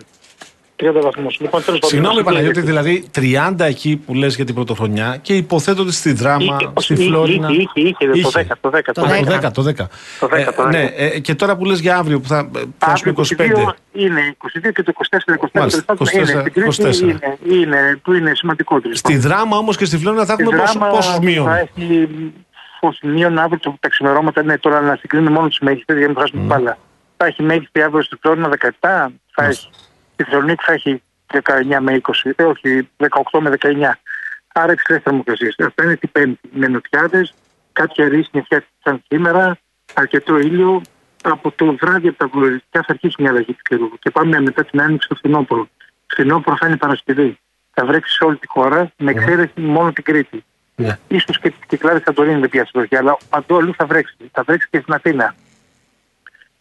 30 0.81 1.01
βαθμούς. 1.01 1.39
Λοιπόν, 1.39 1.63
τέλος 1.63 1.79
Συγγνώμη 1.83 2.23
Παναγιώτη, 2.23 2.61
δηλαδή 2.61 3.09
30 3.15 3.55
εκεί 3.59 4.01
που 4.05 4.13
λες 4.13 4.35
για 4.35 4.45
την 4.45 4.55
πρωτοχρονιά 4.55 5.17
και 5.21 5.35
υποθέτω 5.35 5.81
ότι 5.81 5.93
στη 5.93 6.13
Δράμα, 6.13 6.57
στη 6.75 6.95
Φλόρινα. 6.95 7.49
Είχε, 7.49 7.61
είχε, 7.73 7.95
είχε, 8.13 8.21
το 8.21 8.31
10. 8.33 8.43
Το 8.61 8.69
10, 8.69 8.81
Το 8.93 9.01
το 9.01 9.07
10. 9.07 9.09
10. 9.09 9.51
Το 9.51 9.51
10, 9.51 9.51
το 9.51 9.61
10. 9.61 9.89
Το 10.19 10.29
10, 10.31 10.53
το 10.55 10.63
10. 10.63 10.69
ναι, 10.69 10.91
ε, 10.95 11.19
και 11.19 11.35
τώρα 11.35 11.55
που 11.57 11.65
λες 11.65 11.79
για 11.79 11.97
αύριο 11.97 12.19
που 12.19 12.27
θα, 12.27 12.37
ε, 12.37 12.59
θα 12.77 12.87
Αύριο 12.91 13.13
πούμε 13.13 13.27
25. 13.29 13.43
22 13.43 13.73
είναι 13.91 14.35
22 14.37 14.71
και 14.73 14.83
το 14.83 14.93
24. 14.95 15.17
24 15.33 15.49
Μάλιστα, 15.53 15.83
τέλος 15.83 15.85
πάντων 15.85 16.07
24, 16.07 16.13
είναι. 16.13 16.39
Στην 16.39 16.53
Κρήτη 16.53 16.83
24. 16.83 17.01
Είναι, 17.01 17.37
είναι, 17.57 17.99
που 18.03 18.13
είναι 18.13 18.31
σημαντικότερο. 18.35 18.95
Στη 18.95 19.17
Δράμα 19.17 19.57
όμως 19.57 19.77
και 19.77 19.85
στη 19.85 19.97
Φλόρινα 19.97 20.25
θα 20.25 20.33
Στη 20.33 20.43
έχουμε 20.43 20.57
πόσο, 20.57 20.73
Δράμα 20.79 20.93
πόσους 20.93 21.19
μείον; 21.19 21.45
Θα 21.45 21.57
έχει 21.57 22.09
πόσους 22.79 22.99
μείον 23.01 23.37
αύριο 23.37 23.59
το, 23.59 23.77
τα 23.79 23.89
ξημερώματα. 23.89 24.43
Ναι, 24.43 24.57
τώρα 24.57 24.81
να 24.81 24.95
συγκρίνουμε 24.95 25.29
μόνο 25.29 25.47
τις 25.47 25.59
μέγιστες 25.59 25.97
για 25.97 26.07
να 26.07 26.11
μην 26.11 26.21
χάσουμε 26.21 26.39
την 26.39 26.49
μπάλα. 26.49 26.77
Θα 27.17 27.25
έχει 27.25 27.43
μέγιστη 27.43 27.81
αύριο 27.81 28.03
στη 28.03 28.15
Φλόρινα 28.21 28.49
17, 28.49 29.07
θα 29.31 29.43
έχει. 29.43 29.69
Στη 30.21 30.29
Θεσσαλονίκη 30.29 30.63
θα 30.63 30.73
έχει 30.73 31.01
19 31.31 31.79
με 31.79 32.01
20, 32.01 32.31
ε, 32.35 32.43
όχι 32.43 32.89
18 33.31 33.39
με 33.39 33.57
19. 33.59 33.99
Άρα 34.53 34.71
υψηλέ 34.71 34.99
θερμοκρασίες. 34.99 35.55
Αυτά 35.65 35.83
είναι 35.83 35.95
την 35.95 36.11
Πέμπτη. 36.11 36.49
Με 36.51 36.67
νοτιάδες, 36.67 37.33
κάποια 37.71 38.07
ρίσνια 38.07 38.43
φτιάχτηκαν 38.43 39.03
σήμερα, 39.07 39.57
αρκετό 39.93 40.37
ήλιο. 40.37 40.81
Από 41.23 41.51
το 41.51 41.75
βράδυ 41.75 42.07
από 42.07 42.17
τα 42.17 42.27
βορειοδυτικά 42.27 42.79
θα 42.79 42.85
αρχίσει 42.89 43.15
μια 43.19 43.29
αλλαγή 43.29 43.53
του 43.53 43.61
καιρού. 43.69 43.89
Και 43.99 44.09
πάμε 44.09 44.41
μετά 44.41 44.65
την 44.65 44.81
άνοιξη 44.81 45.05
στο 45.05 45.15
φθινόπωρο. 45.15 45.67
Φθινόπωρο 46.07 46.57
θα 46.57 46.67
είναι 46.67 46.77
Παρασκευή. 46.77 47.39
Θα 47.73 47.85
βρέξει 47.85 48.15
σε 48.15 48.23
όλη 48.23 48.37
τη 48.37 48.47
χώρα, 48.47 48.91
με 48.97 49.11
εξαίρεση 49.11 49.51
μόνο 49.55 49.91
την 49.91 50.03
Κρήτη. 50.03 50.43
Ναι. 50.75 50.97
Ίσως 51.07 51.39
και 51.39 51.49
την 51.49 51.67
Κυκλάδη 51.67 52.01
Σαντορίνη 52.05 52.39
δεν 52.39 52.49
πιάσει 52.49 52.71
βροχή, 52.73 52.95
αλλά 52.95 53.17
παντού 53.29 53.55
αλλού 53.55 53.73
θα 53.75 53.85
βρέξει. 53.85 54.15
Θα 54.31 54.43
βρέξει 54.43 54.67
και 54.71 54.79
στην 54.79 54.93
Αθήνα. 54.93 55.35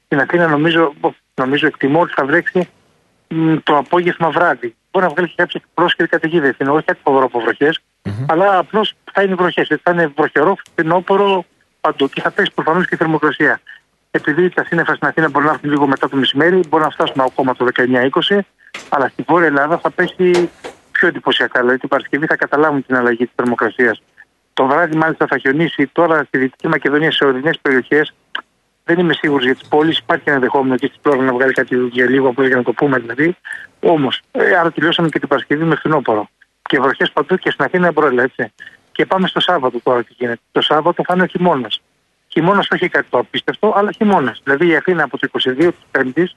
Στην 0.05 0.20
Αθήνα 0.20 0.46
νομίζω, 0.46 0.94
νομίζω 1.35 1.66
εκτιμώ 1.66 2.01
ότι 2.01 2.12
θα 2.12 2.25
βρέξει 2.25 2.59
μ, 2.59 2.62
το 3.62 3.77
απόγευμα 3.77 4.31
βράδυ. 4.31 4.75
Μπορεί 4.90 5.05
να 5.05 5.11
βγάλει 5.12 5.29
και 5.29 5.35
κάποια 5.37 5.61
πρόσχερη 5.75 6.09
καταιγίδα. 6.09 6.55
Είναι 6.59 6.71
όχι 6.71 6.85
κάτι 6.85 7.01
φοβερό 7.05 7.25
από 7.25 7.40
βροχές, 7.40 7.81
αλλά 8.27 8.59
απλώς 8.59 8.95
θα 9.12 9.23
είναι 9.23 9.35
βροχές. 9.35 9.69
Θα 9.83 9.90
είναι 9.93 10.12
βροχερό, 10.16 10.57
φθινόπωρο 10.71 11.45
παντού. 11.81 12.09
Και 12.09 12.21
θα 12.21 12.31
πέσει 12.31 12.51
προφανώς 12.55 12.87
και 12.87 12.95
η 12.95 12.99
θερμοκρασία. 12.99 13.61
Επειδή 14.11 14.49
τα 14.49 14.64
σύννεφα 14.64 14.95
στην 14.95 15.09
Αθήνα 15.09 15.29
μπορεί 15.29 15.45
να 15.45 15.51
έρθουν 15.51 15.71
λίγο 15.71 15.87
μετά 15.87 16.09
το 16.09 16.16
μεσημέρι, 16.16 16.61
μπορεί 16.69 16.83
να 16.83 16.90
φτάσουν 16.90 17.21
ακόμα 17.21 17.55
το 17.55 17.66
19-20, 17.75 18.38
αλλά 18.88 19.09
στη 19.09 19.25
Βόρεια 19.27 19.47
Ελλάδα 19.47 19.79
θα 19.79 19.90
πέσει 19.90 20.51
πιο 20.93 21.09
εντυπωσιακά. 21.09 21.61
Δηλαδή 21.61 21.79
την 21.79 21.88
Παρασκευή 21.88 22.27
θα 22.27 22.37
καταλάβουν 22.37 22.87
την 22.87 22.97
αλλαγή 22.97 23.25
της 23.25 23.33
θερμοκρασίας. 23.35 24.03
Το 24.53 24.66
βράδυ 24.66 24.97
μάλιστα 24.97 25.27
θα 25.27 25.38
χιονίσει 25.38 25.87
τώρα 25.87 26.25
στη 26.25 26.38
Δυτική 26.38 26.69
Μακεδονία 26.69 27.12
σε 27.12 27.25
ορεινές 27.25 27.59
περιοχές. 27.62 28.14
Δεν 28.90 28.98
είμαι 28.98 29.14
σίγουρος 29.14 29.44
για 29.44 29.55
τις 29.55 29.68
πόλεις. 29.68 29.98
Υπάρχει 29.98 30.22
ένα 30.26 30.37
ενδεχόμενο 30.37 30.76
και 30.76 30.87
στην 30.87 31.00
πρόγραμμα 31.03 31.31
να 31.31 31.37
βγάλει 31.37 31.53
κάτι 31.53 31.76
για 31.76 32.11
λίγο 32.11 32.29
από 32.29 32.46
για 32.46 32.57
να 32.57 32.62
το 32.62 32.72
πούμε 32.72 32.98
δηλαδή. 32.98 33.37
Όμως, 33.81 34.20
ε, 34.31 34.57
άρα 34.57 34.70
τελειώσαμε 34.70 35.09
και 35.09 35.18
την 35.18 35.29
Παρασκευή 35.29 35.64
με 35.64 35.76
φθινόπωρο. 35.76 36.29
Και 36.62 36.81
βροχές 36.81 37.11
παντού 37.11 37.37
και 37.37 37.50
στην 37.50 37.64
Αθήνα 37.64 37.87
εμπρόλα, 37.87 38.22
έτσι. 38.22 38.53
Και 38.92 39.07
πάμε 39.07 39.29
στο 39.29 39.40
Σάββατο 39.40 39.81
τώρα 39.83 40.03
τι 40.03 40.12
γίνεται. 40.16 40.40
Το 40.53 40.61
Σάββατο 40.61 41.03
θα 41.07 41.14
είναι 41.14 41.22
ο 41.22 41.26
χειμώνας. 41.26 41.81
Χειμώνας 42.29 42.68
όχι 42.70 42.88
κάτι 42.88 43.07
το 43.11 43.18
απίστευτο, 43.18 43.72
αλλά 43.76 43.90
χειμώνας. 43.92 44.40
Δηλαδή 44.44 44.66
η 44.66 44.76
Αθήνα 44.76 45.05
από 45.05 45.18
το 45.18 45.29
22 45.33 45.55
της 45.57 45.85
Πέμπτης, 45.90 46.37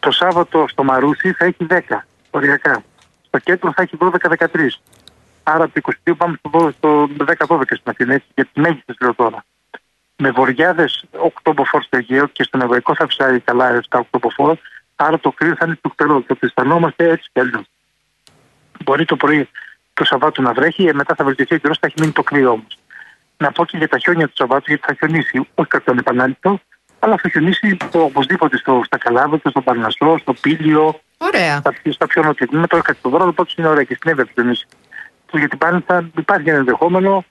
το 0.00 0.10
Σάββατο 0.10 0.64
στο 0.68 0.84
Μαρούσι 0.84 1.32
θα 1.32 1.44
έχει 1.44 1.66
10 1.70 2.06
οριακά. 2.30 2.82
Στο 3.26 3.38
κέντρο 3.38 3.72
θα 3.72 3.82
έχει 3.82 3.96
12-13. 3.96 4.80
Άρα 5.42 5.64
από 5.64 5.80
το 5.80 5.92
22 6.06 6.14
πάμε 6.16 6.36
στο 6.38 6.50
12 6.50 6.70
στο 6.76 7.08
10-12 7.48 7.62
στην 7.66 7.82
Αθήνα, 7.84 8.14
έτσι, 8.14 8.26
για 8.34 8.44
τι 8.52 8.60
μέγιστε 8.60 8.94
λέω 9.00 9.14
τώρα. 9.14 9.44
Με 10.26 10.30
βορειάδε 10.30 10.88
8 11.44 11.52
μποφόρ 11.54 11.82
στο 11.82 11.96
Αιγαίο 11.96 12.26
και 12.26 12.42
στον 12.42 12.60
Ευρωπαϊκό 12.60 12.94
θα 12.94 13.06
ψάρει 13.06 13.40
καλά 13.40 13.82
7-8 13.88 14.00
μποφόρ, 14.20 14.56
άρα 14.96 15.18
το 15.18 15.30
κρύο 15.30 15.54
θα 15.58 15.64
είναι 15.66 15.78
τουκτερό. 15.80 16.20
Το 16.20 16.36
αισθανόμαστε 16.40 17.08
έτσι 17.10 17.28
κι 17.32 17.40
αλλιώς. 17.40 17.64
Μπορεί 18.84 19.04
το 19.04 19.16
πρωί 19.16 19.48
του 19.94 20.04
Σαββάτου 20.04 20.42
να 20.42 20.52
βρέχει, 20.52 20.84
ε, 20.86 20.92
μετά 20.92 21.14
θα 21.14 21.24
βελτιωθεί 21.24 21.54
ο 21.54 21.58
καιρός, 21.58 21.78
θα 21.78 21.86
έχει 21.86 21.94
μείνει 22.00 22.12
το 22.12 22.22
κρύο 22.22 22.50
όμως. 22.50 22.78
Να 23.36 23.52
πω 23.52 23.64
και 23.64 23.76
για 23.76 23.88
τα 23.88 23.98
χιόνια 23.98 24.26
του 24.26 24.32
Σαββάτου, 24.36 24.64
γιατί 24.66 24.82
θα 24.86 24.94
χιονίσει, 24.94 25.48
όχι 25.54 25.68
κατά 25.68 25.84
τον 25.84 25.98
επανάληπτο, 25.98 26.60
αλλά 26.98 27.16
θα 27.16 27.28
χιονίσει 27.28 27.76
το, 27.90 28.00
οπωσδήποτε 28.00 28.56
στο, 28.56 28.82
στα 28.84 28.98
Καλάβρητα, 28.98 29.50
στο 29.50 29.60
Παρναστό, 29.60 30.16
στο 30.20 30.32
Πήλιο, 30.32 31.00
Ωραία. 31.18 31.58
στα, 31.58 31.72
πιο- 31.72 31.92
στα 31.92 32.06
πιο 32.06 32.22
νότια 32.22 32.46
τμήματα, 32.46 32.76
όχι 32.76 32.86
κάτι 32.86 32.98
το 33.02 33.08
δρόμο, 33.08 33.28
οπότε 33.28 33.52
είναι 33.56 33.68
ωραία 33.68 33.84
και 33.84 33.94
στην 33.94 34.10
Εύβοια 34.10 34.24
θα 34.24 34.32
χιονίσει. 34.34 34.66
Που 35.26 35.38
Γιατί 35.38 35.56
πάλι 35.56 35.84
θα 35.86 36.10
υπάρχει 36.16 36.48
ένα 36.48 36.58
ενδεχόμενο, 36.58 37.24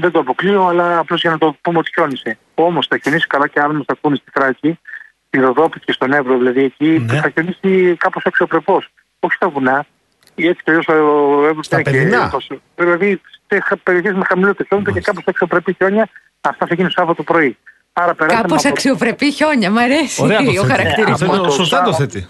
δεν 0.00 0.10
το 0.10 0.18
αποκλείω, 0.18 0.66
αλλά 0.66 0.98
απλώς 0.98 1.20
για 1.20 1.30
να 1.30 1.38
το 1.38 1.56
πούμε 1.62 1.78
ότι 1.78 1.90
χιόνισε. 1.94 2.38
Όμως 2.54 2.86
θα 2.86 2.98
χιονίσει 3.02 3.26
καλά 3.26 3.48
και 3.48 3.60
άλλοι 3.60 3.72
μα 3.74 3.82
θα 3.86 3.92
ακούνε 3.92 4.16
στη 4.16 4.30
Θράκη, 4.32 4.78
στη 5.26 5.38
Ροδόπη 5.38 5.80
και 5.80 5.92
στον 5.92 6.12
Εύρο, 6.12 6.36
δηλαδή 6.38 6.62
εκεί, 6.64 6.86
Ναι. 6.88 6.98
που 7.06 7.14
θα 7.14 7.30
χιονίσει 7.30 7.96
κάπως 7.96 8.22
αξιοπρεπώ. 8.26 8.82
Όχι 9.20 9.34
στα 9.34 9.48
βουνά, 9.48 9.86
ή 10.34 10.46
έτσι 10.46 10.62
κι 10.64 10.70
αλλιώς 10.70 10.88
ο 10.88 11.46
Εύρο 11.46 11.62
Στα 11.62 11.80
είναι 11.80 11.90
παιδινά. 11.90 12.24
και 12.24 12.30
τόσο- 12.30 12.60
Δηλαδή 12.76 13.20
σε 13.48 13.76
περιοχές 13.82 14.12
με 14.14 14.24
χαμηλό 14.28 14.54
τεχνότητα 14.54 14.90
και 14.92 15.00
κάπως 15.00 15.22
αξιοπρεπή 15.26 15.74
χιόνια, 15.74 16.08
αυτά 16.40 16.66
θα 16.66 16.74
γίνει 16.74 16.90
Σάββατο 16.90 17.22
πρωί. 17.22 17.56
Άρα 17.92 18.14
περάσαμε 18.14 18.42
Κάπως 18.42 18.58
από- 18.64 18.68
αξιοπρεπή 18.74 19.32
χιόνια, 19.32 19.70
μ' 19.70 19.78
αρέσει 19.78 20.22
Ωραία 20.22 20.38
το 20.38 20.50
ο 20.50 20.54
θέτει. 20.54 20.66
χαρακτηρισμός. 20.70 21.22
Αυτό 21.22 21.42
το 21.42 21.50
Σωστά 21.50 21.82
το 21.82 21.92
Σάββατο. 21.92 21.96
θέτει. 22.12 22.26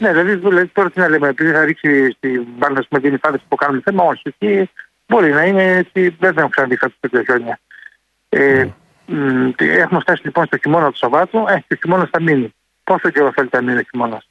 Ναι, 0.00 0.08
δηλαδή, 0.10 0.34
δηλαδή 0.34 0.66
τώρα 0.66 0.90
τι 0.90 1.00
να 1.00 1.08
λέμε, 1.08 1.28
επειδή 1.28 1.50
θα 1.50 1.64
ρίξει 1.64 2.10
στην 2.10 2.44
μπάλα 2.58 2.84
με 2.88 3.00
την 3.00 3.14
υφάδευση 3.14 3.46
που 3.48 3.56
κάνουμε 3.56 3.80
θέμα, 3.84 4.04
όχι. 4.04 4.22
Εκεί 4.24 4.70
μπορεί 5.08 5.32
να 5.32 5.44
είναι 5.44 5.62
έτσι, 5.76 6.16
δεν 6.18 6.34
έχω 6.38 6.48
ξαναδεί 6.48 6.76
κάτι 6.76 6.94
τέτοια 7.00 7.22
χιόνια. 7.24 7.58
Ε, 8.28 8.66
μ, 9.06 9.50
τι- 9.56 9.70
έχουμε 9.70 10.00
φτάσει 10.00 10.20
λοιπόν 10.24 10.46
στο 10.46 10.56
χειμώνα 10.56 10.90
του 10.90 10.96
Σαββάτου, 10.98 11.44
ε, 11.48 11.64
και 11.68 11.74
ο 11.74 11.76
χειμώνα 11.82 12.08
θα 12.12 12.22
μείνει. 12.22 12.54
Πόσο 12.84 13.10
καιρό 13.10 13.32
θέλετε 13.34 13.56
να 13.56 13.62
μείνει 13.62 13.78
ο 13.78 13.82
χειμώνας; 13.90 14.28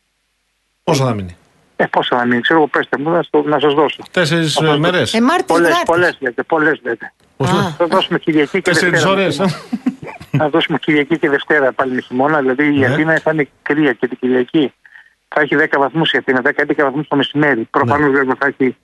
Πόσο 0.84 1.06
θα 1.06 1.14
μείνει; 1.14 1.38
Ε, 1.76 1.86
πόσο 1.86 2.16
θα 2.16 2.26
μείνει, 2.26 2.42
ξέρω 2.42 2.60
εγώ, 2.60 2.68
πέστε 2.68 2.98
μου, 2.98 3.10
να, 3.10 3.22
στο- 3.24 3.44
να 3.48 3.60
σας 3.60 3.74
δώσω. 3.74 4.04
Τέσσερις 4.12 4.58
Αυτό- 4.58 4.80
μέρες. 4.80 5.14
Ε, 5.14 5.22
Μάρτης 5.22 5.46
Πολλές, 5.46 5.68
Βράτης. 5.68 5.86
πολλές 5.86 6.18
λέτε, 6.20 6.44
πολλές 6.44 6.80
λέτε. 6.84 7.14
Α. 7.38 7.46
Θα 7.78 7.86
δώσουμε 7.88 8.20
Κυριακή 8.20 8.52
και 8.52 8.62
Τέσσερις 8.62 8.92
Δευτέρα. 9.04 9.12
ώρες. 9.22 9.42
Θα 10.38 10.50
δώσουμε 10.50 10.78
Κυριακή 10.78 11.18
και 11.20 11.30
Δευτέρα 11.30 11.72
πάλι 11.72 11.92
με 11.94 12.02
χειμώνα. 12.02 12.40
Δηλαδή 12.40 12.66
η 12.66 12.78
Ναι. 12.80 12.86
Αθήνα 12.86 13.20
θα 13.20 13.32
είναι 13.32 13.50
κρύα 13.62 13.94
και 13.94 14.08
την 14.08 14.18
Κυριακή. 14.20 14.74
Θα 15.28 15.42
έχει 15.42 15.56
10 15.56 15.78
βαθμούς 15.80 16.12
η 16.12 16.18
Αθήνα, 16.18 16.42
10-11 16.42 16.84
βαθμούς 16.84 17.08
το 17.08 17.16
μεσημέρι. 17.16 17.68
Προφανώς 17.72 18.12
βέβαια 18.12 18.36
θα 18.40 18.48
έχει 18.48 18.66
ε, 18.66 18.76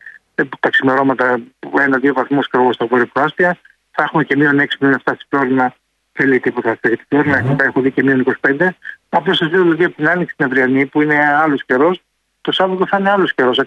τα 0.59 0.69
ξημερώματα 0.69 1.39
1-2 1.59 2.11
βαθμούς 2.13 2.45
στα 2.71 2.85
βόρεια 2.85 3.05
προάστια. 3.05 3.57
Θα 3.91 4.03
έχουμε 4.03 4.23
και 4.23 4.35
μείον 4.35 4.59
6 4.59 4.65
μείον 4.79 5.01
7 5.03 5.11
στη 5.15 5.25
Φλόρινα. 5.29 5.73
Δεν 6.11 6.27
λέει 6.27 6.39
τίποτα 6.39 6.71
αυτό 6.71 6.87
για 6.87 6.97
τη 6.97 7.03
Φλόρινα. 7.09 7.41
Θα 7.57 7.63
έχω 7.63 7.81
δει 7.81 7.91
και 7.91 8.03
μείον 8.03 8.37
25. 8.41 8.67
Απλώς 9.09 9.37
σας 9.37 9.51
λέω 9.51 9.61
δηλαδή 9.61 9.83
από 9.83 9.95
την 9.95 10.09
άνοιξη 10.09 10.35
την 10.35 10.45
Αυριανή 10.45 10.85
που 10.85 11.01
είναι 11.01 11.35
άλλος 11.43 11.65
καιρός. 11.65 12.01
Το 12.41 12.51
Σάββατο 12.51 12.87
θα 12.87 12.97
είναι 12.99 13.09
άλλος 13.09 13.33
καιρός. 13.33 13.59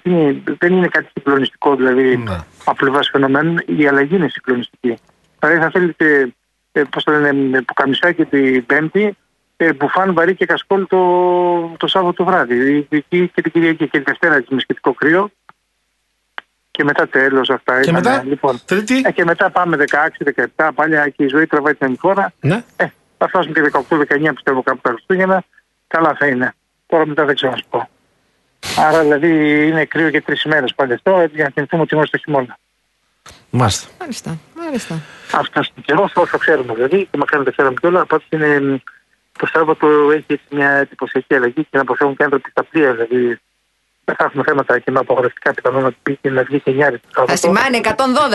Δεν 0.59 0.73
είναι 0.73 0.89
κάτι 0.89 1.11
συγκλονιστικό 1.15 1.77
δηλαδή 1.77 2.17
Ναι. 2.17 2.37
από 2.65 2.77
πλευρά 2.77 3.01
φαινομένων. 3.03 3.63
Η 3.67 3.87
αλλαγή 3.87 4.15
είναι 4.17 4.29
συγκλονιστική. 4.29 4.97
Δηλαδή 5.39 5.59
θα 5.59 5.71
θέλετε 5.71 6.35
ε, 6.73 6.83
πώς 6.91 7.05
το 7.05 7.13
λένε, 7.13 7.63
πουκαμισάκι 7.63 8.25
την 8.25 8.67
Πέμπτη, 8.67 9.17
ε, 9.57 9.73
μπουφάν 9.73 10.15
βαρύ 10.15 10.35
και 10.35 10.47
κασκόλ 10.47 10.87
το, 10.87 10.99
το 11.77 11.87
Σάββατο 11.87 12.25
βράδυ. 12.25 12.87
Εκεί 12.91 13.31
και 13.35 13.43
την 13.43 13.53
Κυριακή 13.53 13.89
και 13.89 13.99
τη 13.99 14.05
Δευτέρα 14.05 14.35
έτσι 14.35 14.55
με 14.55 14.61
σχετικό 14.61 14.93
κρύο. 14.95 15.31
Και 16.77 16.85
μετά 16.85 17.09
τέλος 17.09 17.51
αυτά. 17.51 17.81
Και 17.81 17.91
ήταν, 17.91 17.95
μετά, 17.95 18.23
λοιπόν, 18.25 18.61
Τρίτη; 18.65 19.03
ε, 19.05 19.13
και 19.13 19.25
μετά 19.25 19.51
πάμε 19.51 19.77
16-17, 20.57 20.69
πάλι 20.75 21.13
και 21.17 21.25
η 21.25 21.29
ζωή 21.29 21.47
τραβάει 21.47 21.75
την 21.75 21.97
χώρα. 21.99 22.33
Ναι. 22.41 22.65
Ε, 22.77 22.87
θα 23.19 23.29
φτάσουμε 23.29 23.55
και 23.55 23.71
18-19 23.89 24.31
πιστεύω 24.35 24.63
κάπου 24.63 24.81
τα 24.83 24.91
Χριστούγεννα. 24.91 25.45
Καλά 25.87 26.15
θα 26.19 26.27
είναι. 26.27 26.55
Τώρα 26.87 27.07
μετά 27.07 27.25
δεν 27.25 27.35
ξέρω 27.35 27.51
να 27.51 27.57
σου 27.57 27.65
πω. 27.71 27.89
Άρα 28.79 29.01
δηλαδή 29.01 29.29
είναι 29.67 29.85
κρύο 29.85 30.09
για 30.09 30.23
τρεις 30.23 30.43
ημέρες 30.43 30.75
πάλι 30.75 30.93
αυτό, 30.93 31.19
έτσι, 31.19 31.35
για 31.35 31.45
να 31.45 31.51
θυμηθούμε 31.51 31.83
ότι 31.83 31.95
είμαστε 31.95 32.19
στο 32.19 32.27
χειμώνα. 32.27 32.59
Μάλιστα. 33.51 33.89
Μάλιστα, 34.01 34.39
μάλιστα. 34.57 35.01
Αυτά 35.33 35.63
στον 35.63 35.83
καιρό, 35.83 36.11
όσο 36.15 36.39
ξέρουμε 36.39 36.75
δηλαδή, 36.75 37.09
και 37.11 37.17
μακάρι 37.17 37.39
να 37.39 37.45
τα 37.45 37.51
ξέραμε 37.51 37.75
κιόλα. 37.81 38.07
Πάντω 38.07 38.25
είναι 38.29 38.61
μ, 38.61 38.77
το 39.39 39.47
Σάββατο 39.47 39.87
έχει 40.11 40.25
έτσι 40.27 40.45
μια 40.51 40.71
εντυπωσιακή 40.71 41.35
αλλαγή 41.35 41.63
και 41.63 41.69
να 41.71 41.81
αποφεύγουν 41.81 42.17
και 42.17 42.23
άνθρωποι 42.23 42.51
στα 42.51 42.65
πλοία. 42.65 42.93
Δηλαδή 42.93 43.41
δεν 44.09 44.15
θα 44.19 44.25
έχουμε 44.25 44.43
θέματα 44.47 44.79
και 44.79 44.91
με 44.91 44.99
απαγορευτικά 44.99 45.55
πιθανόν 45.55 45.83
να 45.83 45.91
πει 46.03 46.19
και 46.21 46.31
να 46.31 46.43
βγει 46.43 46.61
και 46.61 46.71
νιάρι 46.71 46.99
το 46.99 47.09
Θα 47.13 47.19
Σάββατο. 47.19 47.39
σημάνει 47.39 47.81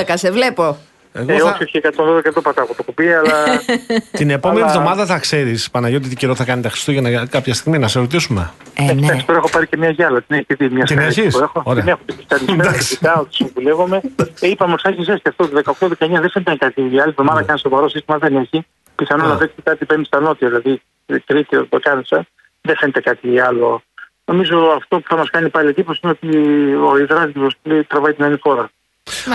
112, 0.07 0.11
σε 0.13 0.31
βλέπω. 0.31 0.77
Εγώ 1.13 1.31
Ε, 1.31 1.37
θα... 1.37 1.45
όχι, 1.49 1.63
όχι, 1.63 1.81
112 2.27 2.33
το 2.33 2.41
πατάω 2.41 2.65
από 2.65 2.75
το 2.75 2.83
κουμπί, 2.83 3.13
αλλά 3.13 3.33
Την 4.19 4.29
επόμενη 4.29 4.61
Αλλά- 4.61 4.71
εβδομάδα 4.71 5.05
θα 5.05 5.17
ξέρεις, 5.19 5.69
Παναγιώτη, 5.71 6.09
τι 6.09 6.15
καιρό 6.15 6.35
θα 6.35 6.43
κάνει 6.45 6.61
τα 6.61 6.69
Χριστούγεννα 6.69 7.09
για 7.09 7.25
κάποια 7.29 7.53
στιγμή, 7.53 7.77
να 7.79 7.87
σε 7.87 7.99
ρωτήσουμε. 7.99 8.51
Ε, 8.73 8.83
ναι. 8.83 8.91
Εντάξει, 8.91 9.25
τώρα 9.25 9.37
έχω 9.39 9.49
πάρει 9.49 9.67
και 9.67 9.77
μια 9.77 9.89
γυάλα. 9.89 10.21
Την 10.21 10.35
έχει 10.35 10.53
δει 10.53 10.69
μια 10.69 10.83
Την 10.85 10.99
στάση 11.01 11.21
έχεις; 11.21 11.37
που 11.37 11.43
έχω. 11.43 11.61
Ωραία. 11.65 11.83
Την 11.83 11.91
έχω 11.91 12.01
την 12.05 12.15
πισταρισμένη, 12.15 12.59
Εντάξει. 12.61 12.79
φυσικά, 12.81 13.19
ότι 13.19 13.33
συμβουλεύομαι. 13.35 14.01
Ε, 14.39 14.47
είπαμε 14.47 14.73
ότι 14.73 14.81
θα 14.81 14.89
έχει 14.89 15.03
ζέστη 15.03 15.29
αυτό 15.29 15.47
το 15.47 15.61
18-19 15.79 15.95
δεν 16.21 16.29
φαίνεται 16.29 16.55
κάτι. 16.57 16.81
Η 16.81 16.85
άλλη 16.99 17.09
εβδομάδα 17.09 17.39
Ναι. 17.39 17.45
κάνει 17.45 17.59
σοβαρό 17.59 17.89
σύστημα 17.89 18.17
δεν 18.17 18.35
έχει. 18.35 18.65
Πιθανόν 18.95 19.27
να 19.27 19.33
Α. 19.33 19.37
δέχεται 19.37 19.61
κάτι 19.63 19.85
πέμπτη 19.85 20.05
στα 20.05 20.19
νότια, 20.19 20.47
δηλαδή 20.47 20.81
τρίτη 21.25 21.65
το 21.65 21.79
κάνησα. 21.81 22.25
Δεν 22.61 22.75
φαίνεται 22.77 22.99
κάτι 22.99 23.39
άλλο. 23.39 23.81
Νομίζω 24.25 24.57
αυτό 24.75 24.99
που 24.99 25.05
θα 25.07 25.17
μας 25.17 25.29
κάνει 25.29 25.49
πάλι 25.49 25.69
εντύπωση 25.69 25.99
είναι 26.03 26.11
ότι 26.11 26.37
ο 26.75 26.97
υδράτιο 26.97 27.49
τραβάει 27.87 28.13
την 28.13 28.23
άλλη 28.23 28.37
χώρα. 28.41 28.69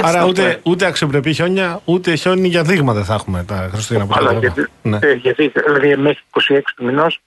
Άρα 0.02 0.24
ούτε, 0.24 0.60
ούτε 0.62 0.86
αξιοπρεπή 0.86 1.32
χιόνια, 1.32 1.80
ούτε 1.84 2.14
χιόνι 2.14 2.48
για 2.48 2.62
δείγμα 2.62 2.92
δεν 2.92 3.04
θα 3.04 3.14
έχουμε 3.14 3.44
τα 3.44 3.68
Χριστούγεννα 3.72 4.06
που 4.06 4.14
Αλλά 4.16 4.32
θα 4.32 4.38
γιατί, 4.38 4.66
ναι. 4.82 4.98
ε, 5.02 5.12
γιατί 5.12 5.52
δηλαδή 5.66 5.96
μέχρι 5.96 6.22
26 6.48 6.60
του 6.76 6.84
μηνός 6.84 7.20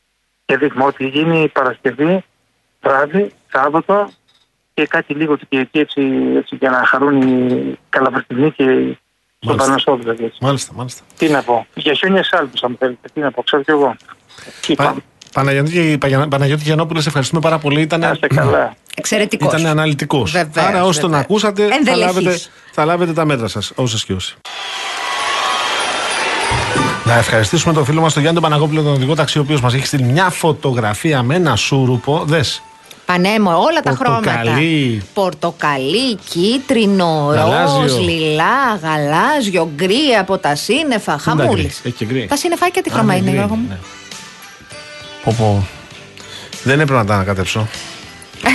και 0.45 0.58
δείγμα 0.58 0.86
ότι 0.86 1.08
γίνει 1.08 1.41
η 1.41 1.48
Παρασκευή, 1.48 2.24
βράδυ, 2.82 3.32
Σάββατο 3.52 4.10
και 4.74 4.86
κάτι 4.86 5.13
λίγο 5.13 5.38
την 5.38 5.48
Κυριακή 5.50 5.80
έτσι, 5.80 6.02
έτσι 6.38 6.56
για 6.56 6.69
να 6.69 6.86
χαρούν 6.86 7.22
οι 7.22 7.78
καλαβριτινοί 7.89 8.52
και 8.52 8.63
στον 8.63 8.98
Μάλιστα. 9.39 9.65
Πανασό 9.65 9.95
δηλαδή. 9.95 10.24
Έτσι. 10.24 10.38
Μάλιστα, 10.41 10.74
μάλιστα. 10.74 11.04
Τι 11.17 11.30
να 11.30 11.43
πω. 11.43 11.67
Για 11.74 11.93
χιόνια 11.93 12.24
σάλπους 12.24 12.63
αν 12.63 12.76
θέλετε. 12.80 13.08
Τι 13.13 13.19
να 13.19 13.32
πω. 13.32 13.43
Ξέρω 13.43 13.63
κι 13.63 13.72
εγώ. 13.72 13.95
Τι 14.62 14.76
Πα, 14.76 14.84
πάμε. 14.84 15.02
Παναγιώτη, 15.39 15.97
Παγια- 15.99 16.28
Παναγιώτη 16.28 16.63
Γιαννόπουλε, 16.63 17.02
σε 17.02 17.08
ευχαριστούμε 17.08 17.41
πάρα 17.41 17.58
πολύ. 17.58 17.82
Ήταν, 17.82 17.99
Να 17.99 18.12
είστε 18.13 18.28
καλά. 18.28 18.75
Εξαιρετικός. 18.95 19.54
ήταν 19.54 19.65
αναλυτικός. 19.65 20.32
Βεβαίως, 20.32 20.67
Άρα, 20.67 20.84
όσοι 20.84 20.99
τον 20.99 21.10
βεβαίως. 21.10 21.25
ακούσατε, 21.30 21.67
θα 21.67 21.75
Ενδελεχής. 21.75 22.06
λάβετε, 22.15 22.39
θα 22.71 22.86
λάβετε 22.86 23.13
τα 23.13 23.25
μέτρα 23.25 23.47
σας, 23.47 23.71
όσες 23.75 23.97
και 24.06 24.13
όσοι. 24.13 24.36
Να 27.04 27.17
ευχαριστήσουμε 27.17 27.73
τον 27.73 27.86
φίλο 27.86 28.02
μας 28.02 28.13
τον 28.13 28.21
Γιάννη 28.21 28.39
τον 28.41 28.49
Παναγόπουλο, 28.49 28.82
τον 28.82 28.93
οδηγό 28.93 29.15
ταξί, 29.15 29.38
ο 29.38 29.41
οποίος 29.41 29.62
μας 29.62 29.73
έχει 29.73 29.86
στείλει 29.86 30.04
μια 30.04 30.30
φωτογραφία 30.30 31.23
με 31.23 31.36
ένα 31.36 31.56
σούρουπο. 31.56 32.23
Δες. 32.25 32.62
Πανέμορφο, 33.06 33.49
όλα 33.58 33.80
τα 33.84 33.91
χρώματα. 33.91 34.32
Πορτοκαλί. 34.32 35.02
Πορτοκαλί, 35.13 36.15
κίτρινο, 36.30 37.32
Γαλάζιο. 37.34 37.82
ροζ, 37.82 37.97
λιλά, 37.97 38.75
γαλάζιο, 38.84 39.69
γκρι 39.75 40.15
από 40.19 40.38
τα 40.38 40.56
σύννεφα. 40.56 41.17
Χαμούλης. 41.17 41.52
γκρι, 41.56 41.65
έχει 41.84 41.91
και 41.97 42.06
γκρι. 42.06 42.25
Τα 42.30 42.36
συννεφάκια 42.36 42.82
τι 42.82 42.91
χρώμα 42.91 43.15
είναι, 43.15 43.30
Γιώργο 43.32 43.56
μου. 43.56 43.78
Πω, 45.23 45.36
πω. 45.38 45.67
Δεν 46.63 46.79
έπρεπε 46.79 46.99
να 46.99 47.05
τα 47.05 47.13
ανακατέψω. 47.13 47.67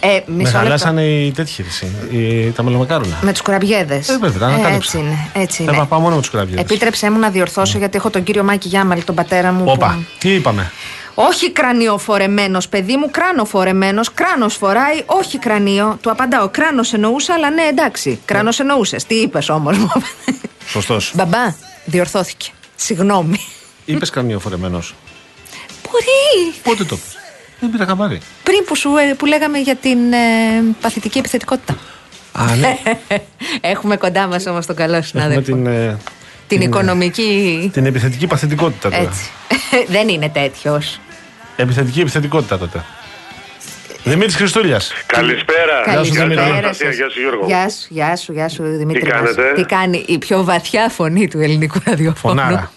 Ε, 0.00 0.08
Με 0.08 0.22
μισό 0.26 0.42
λεπτό. 0.44 0.58
χαλάσανε 0.58 1.02
οι 1.02 1.30
τέτοιοι 1.32 1.64
εσύ, 1.68 1.92
οι- 2.10 2.50
τα 2.50 2.62
μελομακάρονα. 2.62 3.18
Με 3.22 3.32
τους 3.32 3.40
κουραμπιέδες. 3.42 4.08
Ε, 4.08 4.18
βέβαια, 4.18 4.38
τα 4.38 4.46
ανακάλυψα. 4.46 4.98
Έτσι 4.98 4.98
είναι. 4.98 5.28
Έτσι 5.44 5.64
Θα 5.64 5.72
είναι. 5.74 5.84
πάω 5.88 6.00
μόνο 6.00 6.14
με 6.14 6.20
τους 6.20 6.30
κραυγέδε. 6.30 6.60
Επίτρεψέ 6.60 7.10
μου 7.10 7.18
να 7.18 7.30
διορθώσω 7.30 7.78
γιατί 7.78 7.96
έχω 7.96 8.10
τον 8.10 8.22
κύριο 8.22 8.42
Μάκη 8.44 8.68
Γιάμαλη, 8.68 9.02
τον 9.02 9.14
πατέρα 9.14 9.52
μου. 9.52 9.64
Όπα, 9.66 9.94
που- 9.98 10.04
τι 10.18 10.34
είπαμε; 10.34 10.72
Όχι 11.14 11.50
κρανίο 11.52 11.98
φορεμένος, 11.98 12.68
παιδί 12.68 12.96
μου, 12.96 13.10
κράνο 13.10 13.44
φορεμένος. 13.44 14.12
Κράνος 14.14 14.54
φοράει, 14.56 15.02
όχι 15.06 15.38
κρανίο. 15.38 15.98
Του 16.02 16.10
απαντάω, 16.10 16.48
κράνος 16.48 16.92
εννοούσα, 16.92 17.34
αλλά 17.34 17.50
ναι, 17.50 17.62
εντάξει. 17.62 18.18
Κράνος 18.24 18.60
εννοούσες. 18.60 19.04
Τι 19.04 19.14
είπες 19.14 19.48
όμως. 19.48 19.76
Σωστός. 20.66 21.12
Μπαμπά, 21.14 21.54
διορθώθηκε. 21.84 22.50
Συγγνώμη. 22.76 23.40
Είπες 23.84 24.10
κανιοφορεμένο. 24.10 24.82
Μπορεί. 25.90 26.54
Πότε 26.62 26.84
το 26.84 26.96
πες. 26.96 27.16
Δεν 27.60 27.70
πήρα 27.70 27.86
χαμπάρι. 27.86 28.20
Πριν 28.42 28.64
που, 28.64 28.76
σου, 28.76 28.96
ε, 28.96 29.14
που 29.14 29.26
λέγαμε 29.26 29.58
για 29.58 29.76
την 29.76 30.12
ε, 30.12 30.16
παθητική 30.80 31.18
επιθετικότητα. 31.18 31.76
Α, 32.32 32.54
ναι. 32.56 32.78
Έχουμε 33.72 33.96
κοντά 33.96 34.26
μας 34.26 34.46
όμως 34.46 34.66
τον 34.66 34.76
καλό 34.76 34.94
με 34.94 35.02
συνάδελφο. 35.02 35.42
την, 35.42 35.66
ε, 35.66 35.98
την 36.46 36.60
οικονομική. 36.60 37.70
Την 37.72 37.86
επιθετική 37.86 38.26
παθητικότητα 38.26 38.90
τώρα. 38.90 39.02
Έτσι. 39.02 39.30
Δεν 39.94 40.08
είναι 40.08 40.28
τέτοιος. 40.28 41.00
Επιθετική 41.56 42.00
επιθετικότητα 42.00 42.58
τότε. 42.58 42.84
Δημήτρης 44.04 44.36
Χριστούλιας. 44.36 44.92
Καλησπέρα. 45.06 45.82
Γεια 45.86 46.04
σου, 46.04 46.12
Δημήτρη. 46.12 46.44
Αναστασία, 46.44 46.90
Γεια 46.90 47.08
σου 47.10 47.20
Γιώργο. 47.20 47.46
Γεια 47.46 47.68
σου, 47.68 47.86
γεια 47.88 48.16
σου, 48.16 48.32
γεια 48.32 48.48
σου 48.48 48.62
Δημήτρη. 48.62 49.02
Τι 49.02 49.08
μας. 49.08 49.16
κάνετε; 49.16 49.52
Τι 49.54 49.64
κάνει 49.64 50.04
η 50.06 50.18
πιο 50.18 50.44
βαθιά 50.44 50.88
φωνή 50.88 51.28
του 51.28 51.40
ελληνικού 51.40 51.78
ραδιοφώνου. 51.84 52.40
Φωνάρα. 52.40 52.70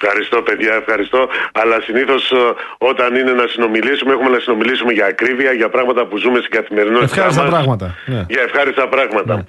Ευχαριστώ, 0.00 0.42
παιδιά, 0.42 0.74
ευχαριστώ. 0.74 1.28
Αλλά 1.52 1.80
συνήθως 1.80 2.32
όταν 2.78 3.14
είναι 3.14 3.32
να 3.32 3.46
συνομιλήσουμε, 3.46 4.12
έχουμε 4.12 4.28
να 4.30 4.38
συνομιλήσουμε 4.38 4.92
για 4.92 5.06
ακρίβεια, 5.06 5.52
για 5.52 5.68
πράγματα 5.68 6.06
που 6.06 6.16
ζούμε 6.16 6.38
στην 6.38 6.50
καθημερινότητα. 6.50 7.04
Ευχάριστα 7.14 7.42
μας. 7.42 7.50
πράγματα, 7.50 7.94
ναι. 8.06 8.24
Για 8.28 8.42
ευχάριστα 8.42 8.88
πράγματα. 8.88 9.46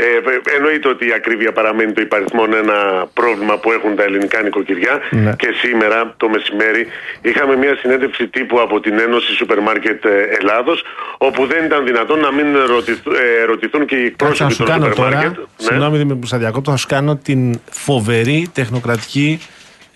Ε, 0.00 0.04
ε, 0.04 0.56
εννοείται 0.56 0.88
ότι 0.88 1.06
η 1.06 1.12
ακρίβεια 1.12 1.52
παραμένει 1.52 1.92
το 1.92 2.00
υπαριθμόν 2.00 2.52
ένα 2.54 3.06
πρόβλημα 3.12 3.58
που 3.58 3.72
έχουν 3.72 3.96
τα 3.96 4.02
ελληνικά 4.02 4.42
νοικοκυριά. 4.42 5.00
Ναι. 5.10 5.32
Και 5.38 5.48
σήμερα 5.62 6.14
το 6.16 6.28
μεσημέρι 6.28 6.86
είχαμε 7.22 7.56
μια 7.56 7.76
συνέντευξη 7.80 8.28
τύπου 8.28 8.60
από 8.60 8.80
την 8.80 8.98
Ένωση 8.98 9.32
Σούπερ 9.34 9.60
Μάρκετ 9.60 10.04
ε, 10.04 10.10
Ελλάδος, 10.40 10.82
όπου 11.18 11.46
δεν 11.46 11.64
ήταν 11.64 11.84
δυνατόν 11.84 12.18
να 12.20 12.32
μην 12.32 12.54
ερωτηθ- 12.56 13.06
ε, 13.06 13.42
ερωτηθούν 13.42 13.86
και 13.86 13.96
οι 13.96 14.10
Κάτσε 14.10 14.42
να 14.44 14.48
εκπρόσωποι 14.48 14.52
σου 14.52 14.58
των 14.58 14.66
κάνω 14.66 14.84
σούπερ 14.84 14.96
τώρα. 14.98 15.14
μάρκετ. 15.16 15.36
Ναι. 15.38 15.44
Συγγνώμη 15.56 15.96
Δημήτρη 15.96 16.18
που 16.20 16.26
σα 16.26 16.38
διακόπτω. 16.38 16.70
Θα 16.70 16.76
σου 16.76 16.86
κάνω 16.86 17.16
την 17.16 17.60
φοβερή 17.70 18.48
τεχνοκρατική 18.54 19.40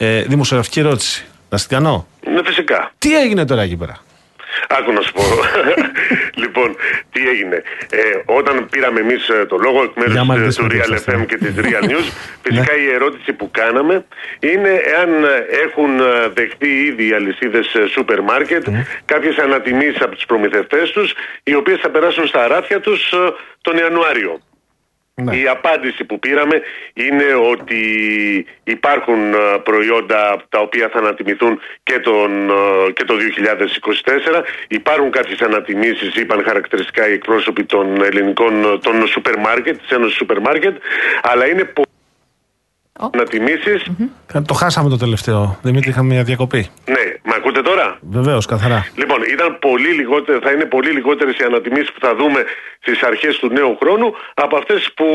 ε, 0.05 0.23
δημοσιογραφική 0.23 0.81
ερώτηση. 0.81 1.25
Να 1.49 1.59
στην 1.59 1.77
κάνω; 1.77 2.07
Ναι, 2.35 2.41
φυσικά. 2.45 2.93
Τι 2.99 3.19
έγινε 3.19 3.45
τώρα 3.45 3.63
εκεί 3.63 3.77
πέρα; 3.77 3.99
Άκου 4.69 4.93
να 4.93 5.01
σου 5.01 5.13
πω. 5.13 5.23
λοιπόν, 6.43 6.77
τι 7.13 7.29
έγινε. 7.29 7.63
Ε, 7.91 7.99
όταν 8.25 8.69
πήραμε 8.71 9.01
εμείς 9.01 9.31
το 9.49 9.57
λόγο 9.57 9.83
εκ 9.83 9.91
μέρους 9.97 10.13
Για 10.13 10.25
μάλιστα, 10.25 10.63
του 10.63 10.69
Real 10.71 10.75
είσαστε. 10.75 11.17
FM 11.17 11.27
και 11.27 11.37
της 11.37 11.55
Real 11.57 11.85
News, 11.91 12.13
φυσικά 12.43 12.77
η 12.77 12.91
ερώτηση 12.95 13.33
που 13.33 13.51
κάναμε 13.51 14.05
είναι 14.41 14.69
εάν 14.69 15.25
ε, 15.25 15.29
έχουν 15.65 16.01
ε, 16.01 16.29
δεχτεί 16.35 16.69
ήδη 16.69 17.09
οι 17.09 17.13
αλυσίδες 17.13 17.67
σούπερ 17.93 18.21
μάρκετ 18.23 18.67
κάποιες 19.05 19.37
ανατιμήσεις 19.37 20.01
από 20.01 20.17
του 20.17 20.27
προμηθευτές 20.27 20.91
τους, 20.91 21.13
οι 21.43 21.55
οποίες 21.55 21.79
θα 21.81 21.91
περάσουν 21.91 22.27
στα 22.27 22.45
αράφια 22.45 22.81
τους 22.81 23.15
τον 23.61 23.77
Ιανουάριο. 23.77 24.41
Ναι. 25.15 25.37
Η 25.37 25.49
απάντηση 25.49 26.05
που 26.05 26.19
πήραμε 26.19 26.61
είναι 26.95 27.25
ότι 27.51 27.81
υπάρχουν 28.65 29.35
ε, 29.35 29.59
προϊόντα 29.63 30.43
τα 30.49 30.59
οποία 30.61 30.89
θα 30.93 30.99
ανατιμηθούν 30.99 31.61
και, 31.83 31.99
τον, 31.99 32.51
ε, 32.51 32.93
και 32.93 33.05
το 33.05 33.15
2024. 34.35 34.43
Υπάρχουν 34.69 35.11
κάποιες 35.11 35.41
ανατιμήσεις, 35.41 36.15
είπαν 36.15 36.43
χαρακτηριστικά 36.45 37.09
οι 37.09 37.13
εκπρόσωποι 37.13 37.65
των 37.65 38.03
ελληνικών 38.03 38.65
ε, 38.65 38.79
των 38.79 39.07
σούπερ 39.07 39.39
μάρκετ, 39.39 39.79
της 39.79 39.91
Ένωσης 39.91 40.17
Σούπερ 40.17 40.41
Μάρκετ, 40.41 40.77
αλλά 41.23 41.47
είναι 41.47 41.65
πο- 41.65 41.91
Ω. 43.03 43.11
ανατιμήσεις. 43.15 43.83
Κα- 44.33 44.43
Το 44.43 44.55
χάσαμε 44.55 44.89
το 44.89 44.97
τελευταίο. 44.97 45.59
Δημήτρη, 45.63 45.91
είχαμε 45.91 46.13
μια 46.15 46.23
διακοπή. 46.23 46.71
Ναι, 46.87 47.05
με 47.23 47.33
ακούτε 47.37 47.63
τώρα; 47.63 47.99
Βεβαίως, 48.01 48.47
καθαρά. 48.47 48.87
Λοιπόν, 48.97 49.19
ήταν 49.33 49.59
πολύ 49.59 49.89
λιγότερε, 49.89 50.39
θα 50.43 50.51
είναι 50.51 50.65
πολύ 50.65 50.91
λιγότερες 50.91 51.37
οι 51.39 51.43
ανατιμήσεις 51.45 51.93
που 51.93 52.01
θα 52.01 52.15
δούμε 52.15 52.45
στις 52.81 53.03
αρχές 53.03 53.37
του 53.39 53.49
νέου 53.53 53.77
χρόνου 53.81 54.15
από 54.35 54.57
αυτές 54.57 54.91
που 54.97 55.07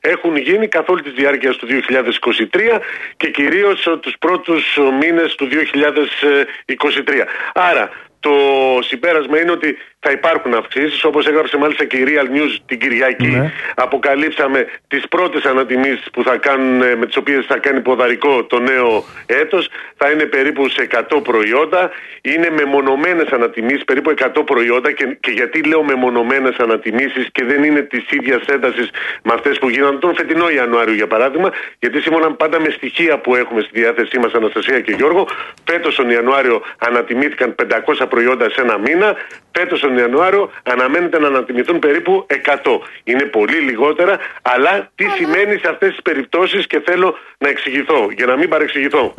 έχουν 0.00 0.36
γίνει 0.36 0.68
καθ' 0.68 0.88
όλη 0.90 1.02
τη 1.02 1.10
διάρκεια 1.10 1.50
του 1.50 1.66
2023 1.66 2.80
και 3.16 3.30
κυρίως 3.30 3.86
ε, 3.86 3.96
τους 3.96 4.14
πρώτους 4.18 4.76
ε, 4.76 4.80
μήνες 5.06 5.34
του 5.34 5.48
2023. 5.48 7.26
Άρα, 7.54 7.90
το 8.26 8.36
συμπέρασμα 8.82 9.40
είναι 9.40 9.50
ότι 9.50 9.76
θα 10.00 10.10
υπάρχουν 10.10 10.54
αυξήσεις, 10.54 11.04
όπως 11.04 11.26
έγραψε 11.26 11.56
μάλιστα 11.56 11.84
και 11.84 11.96
η 11.96 12.04
Real 12.08 12.28
News 12.36 12.52
την 12.66 12.78
Κυριακή. 12.78 13.26
Ναι. 13.26 13.52
Αποκαλύψαμε 13.74 14.66
τις 14.88 15.08
πρώτες 15.08 15.44
ανατιμήσεις 15.44 16.10
που 16.12 16.22
θα 16.22 16.36
κάνουν, 16.36 16.82
ε, 16.82 16.94
με 16.96 17.06
τις 17.06 17.16
οποίες 17.16 17.46
θα 17.46 17.58
κάνει 17.58 17.80
ποδαρικό 17.80 18.44
το 18.44 18.58
νέο 18.58 19.04
έτος. 19.26 19.68
Θα 19.96 20.10
είναι 20.10 20.24
περίπου 20.24 20.68
σε 20.68 20.82
100 20.82 21.20
προϊόντα. 21.20 21.90
Είναι 22.20 22.50
μεμονωμένες 22.50 23.28
ανατιμήσεις, 23.30 23.84
περίπου 23.84 24.10
100 24.10 24.44
προϊόντα 24.44 24.92
και, 24.92 25.16
και 25.20 25.30
γιατί 25.30 25.62
λέω 25.62 25.82
μεμονωμένες 25.82 26.56
ανατιμήσεις 26.56 27.28
και 27.32 27.44
δεν 27.44 27.64
είναι 27.64 27.80
της 27.80 28.04
ίδιας 28.10 28.42
έντασης 28.46 28.90
με 29.22 29.32
αυτές 29.34 29.58
που 29.58 29.68
γίνανε 29.68 29.98
τον 29.98 30.14
φετινό 30.14 30.48
Ιανουάριο 30.48 30.94
για 30.94 31.06
παράδειγμα, 31.06 31.52
γιατί 31.78 32.00
σύμφωνα 32.00 32.32
πάντα 32.32 32.60
με 32.60 32.70
στοιχεία 32.70 33.18
που 33.18 33.34
έχουμε 33.34 33.60
στη 33.60 33.80
διάθεσή 33.80 34.18
μας 34.18 34.32
Αναστασία 34.32 34.80
και 34.80 34.92
Γιώργο, 34.92 35.28
φέτος 35.64 35.94
τον 35.94 36.10
Ιανουάριο 36.10 36.62
ανατιμήθηκαν 36.78 37.54
500 37.54 38.06
προϊόντα 38.08 38.15
σε 38.54 38.60
ένα 38.60 38.78
μήνα, 38.78 39.16
φέτος 39.52 39.80
τον 39.80 39.96
Ιανουάριο 39.98 40.50
αναμένεται 40.62 41.18
να 41.18 41.26
ανατιμηθούν 41.26 41.78
περίπου 41.78 42.26
100. 42.64 42.80
Είναι 43.04 43.22
πολύ 43.22 43.56
λιγότερα, 43.56 44.18
αλλά 44.42 44.90
τι 44.94 45.04
σημαίνει 45.04 45.58
σε 45.58 45.68
αυτές 45.68 45.90
τις 45.90 46.02
περιπτώσεις 46.02 46.66
και 46.66 46.80
θέλω 46.84 47.18
να 47.38 47.48
εξηγηθώ, 47.48 48.08
για 48.16 48.26
να 48.26 48.36
μην 48.36 48.48
παρεξηγηθώ. 48.48 49.14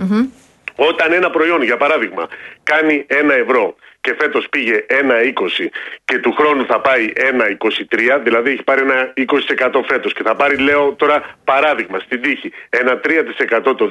Όταν 0.75 1.13
ένα 1.13 1.29
προϊόν, 1.29 1.63
για 1.63 1.77
παράδειγμα, 1.77 2.27
κάνει 2.63 3.05
ένα 3.07 3.33
ευρώ 3.33 3.75
και 4.07 4.15
φέτος 4.19 4.49
πήγε 4.49 4.85
1,20 4.89 5.67
και 6.05 6.17
του 6.19 6.31
χρόνου 6.31 6.65
θα 6.65 6.79
πάει 6.79 7.13
1,23, 7.15 8.19
δηλαδή 8.23 8.51
έχει 8.51 8.63
πάρει 8.63 8.81
ένα 8.81 9.13
20% 9.15 9.81
φέτος 9.87 10.13
και 10.13 10.23
θα 10.23 10.35
πάρει, 10.35 10.57
λέω 10.57 10.93
τώρα 10.93 11.37
παράδειγμα, 11.43 11.99
στην 11.99 12.21
τύχη, 12.21 12.51
ένα 12.69 12.99
3% 13.03 13.75
το 13.77 13.89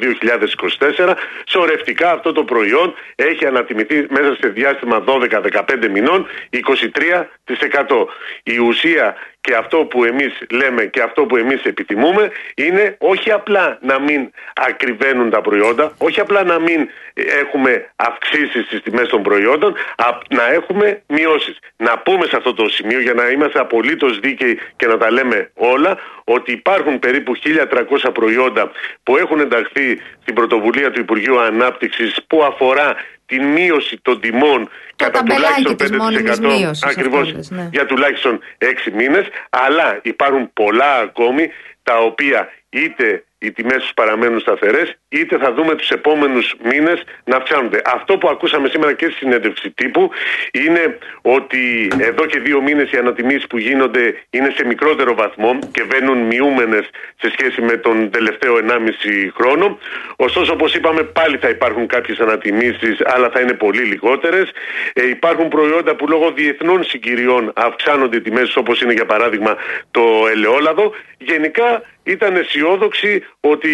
2024, 0.98 1.14
σωρευτικά 1.46 2.12
αυτό 2.12 2.32
το 2.32 2.44
προϊόν 2.44 2.94
έχει 3.14 3.46
ανατιμηθεί 3.46 4.06
μέσα 4.08 4.36
σε 4.40 4.48
διάστημα 4.48 5.04
12-15 5.06 5.88
μηνών 5.90 6.26
23%. 6.50 8.06
Η 8.42 8.58
ουσία 8.58 9.16
και 9.47 9.55
αυτό 9.55 9.78
που 9.78 10.05
εμείς 10.05 10.32
λέμε 10.51 10.84
και 10.84 11.03
αυτό 11.03 11.24
που 11.24 11.36
εμείς 11.36 11.62
επιθυμούμε 11.62 12.30
είναι 12.55 12.97
όχι 12.99 13.30
απλά 13.30 13.78
να 13.80 14.01
μην 14.01 14.30
ακριβένουν 14.55 15.30
τα 15.30 15.40
προϊόντα, 15.40 15.92
όχι 15.99 16.20
απλά 16.20 16.44
να 16.44 16.59
μην 16.59 16.88
έχουμε 17.14 17.90
αυξήσεις 17.97 18.64
στις 18.66 18.82
τιμές 18.82 19.09
των 19.09 19.22
προϊόντων, 19.22 19.74
α- 19.97 20.18
να 20.30 20.53
έχουμε 20.53 21.03
μειώσεις. 21.07 21.59
Να 21.76 21.99
πούμε 21.99 22.26
σε 22.26 22.36
αυτό 22.36 22.53
το 22.55 22.68
σημείο 22.68 23.01
για 23.01 23.14
να 23.14 23.28
είμαστε 23.28 23.59
απολύτως 23.59 24.18
δίκαιοι 24.18 24.59
και 24.76 24.86
να 24.86 24.97
τα 24.97 25.11
λέμε 25.11 25.51
όλα, 25.55 25.99
ότι 26.24 26.53
υπάρχουν 26.53 26.99
περίπου 26.99 27.36
1.300 27.36 28.11
προϊόντα 28.12 28.70
που 29.03 29.16
έχουν 29.16 29.40
ενταχθεί 29.40 30.01
στην 30.22 30.34
πρωτοβουλία 30.34 30.90
του 30.90 31.01
Υπουργείου 31.01 31.40
Ανάπτυξης 31.40 32.16
που 32.26 32.42
αφορά 32.44 32.97
την 33.27 33.45
μείωση 33.47 33.99
των 34.03 34.20
τιμών 34.20 34.68
κατά 34.97 35.11
ταμπελάκι 35.11 35.62
τουλάχιστον 35.62 35.77
της 35.77 35.91
μόνιμης 35.91 36.39
5% 36.39 36.41
μείωσης, 36.41 36.83
ακριβώς. 36.83 37.20
αυτός 37.20 37.37
λες, 37.37 37.51
ναι. 37.51 37.68
για 37.72 37.87
τουλάχιστον 37.87 38.41
6 38.59 38.91
μήνες. 38.93 39.27
Αλλά 39.51 39.99
υπάρχουν 40.03 40.53
πολλά 40.53 40.95
ακόμη 40.95 41.51
τα 41.83 41.99
οποία 41.99 42.49
είτε 42.68 43.24
οι 43.47 43.53
τιμές 43.53 43.76
τους 43.82 43.94
παραμένουν 43.94 44.40
σταθερές 44.40 44.99
είτε 45.09 45.38
θα 45.38 45.53
δούμε 45.53 45.74
τους 45.74 45.90
επόμενους 45.90 46.55
μήνες 46.64 47.03
να 47.24 47.36
αυξάνονται. 47.36 47.80
Αυτό 47.84 48.18
που 48.18 48.28
ακούσαμε 48.28 48.68
σήμερα 48.68 48.92
και 48.92 49.05
στη 49.05 49.14
συνέντευξη 49.14 49.70
τύπου 49.70 50.11
είναι 50.53 50.99
ότι 51.22 51.88
εδώ 51.99 52.26
και 52.26 52.38
δύο 52.38 52.62
μήνες 52.62 52.92
οι 52.92 52.97
ανατιμήσεις 52.97 53.47
που 53.47 53.59
γίνονται 53.59 54.14
είναι 54.30 54.53
σε 54.57 54.66
μικρότερο 54.66 55.14
βαθμό 55.14 55.59
και 55.70 55.82
βαίνουν 55.82 56.18
μειούμενες 56.18 56.90
σε 57.16 57.30
σχέση 57.30 57.62
με 57.62 57.76
τον 57.76 58.11
τελευταίο 58.11 58.55
1,5 58.55 59.30
χρόνο. 59.34 59.78
Ωστόσο 60.16 60.53
όπως 60.53 60.74
είπαμε 60.74 61.03
πάλι 61.03 61.36
θα 61.36 61.49
υπάρχουν 61.49 61.86
κάποιες 61.86 62.18
ανατιμήσεις 62.18 62.99
αλλά 63.05 63.30
θα 63.30 63.40
είναι 63.40 63.53
πολύ 63.53 63.82
λιγότερες. 63.82 64.51
Ε, 64.92 65.09
υπάρχουν 65.09 65.49
προϊόντα 65.49 65.97
που 65.97 66.09
λόγω 66.09 66.30
διεθνών 66.30 66.84
συγκυριών 66.84 67.53
αυξάνονται 67.55 68.16
οι 68.16 68.20
τιμές 68.20 68.57
όπως 68.57 68.80
είναι 68.80 68.92
για 68.92 69.07
παράδειγμα 69.07 69.57
το 69.90 70.03
ελαιόλαδο. 70.30 70.92
Γενικά 71.18 71.82
ήταν 72.07 72.36
αισιόδοξοι 72.36 73.24
ότι 73.40 73.70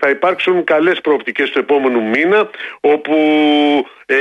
θα 0.00 0.08
υπάρξουν 0.08 0.64
καλές 0.64 1.00
προοπτικές 1.00 1.50
του 1.50 1.58
επόμενου 1.58 2.02
μήνα 2.02 2.50
όπου 2.80 3.14
ε, 4.06 4.16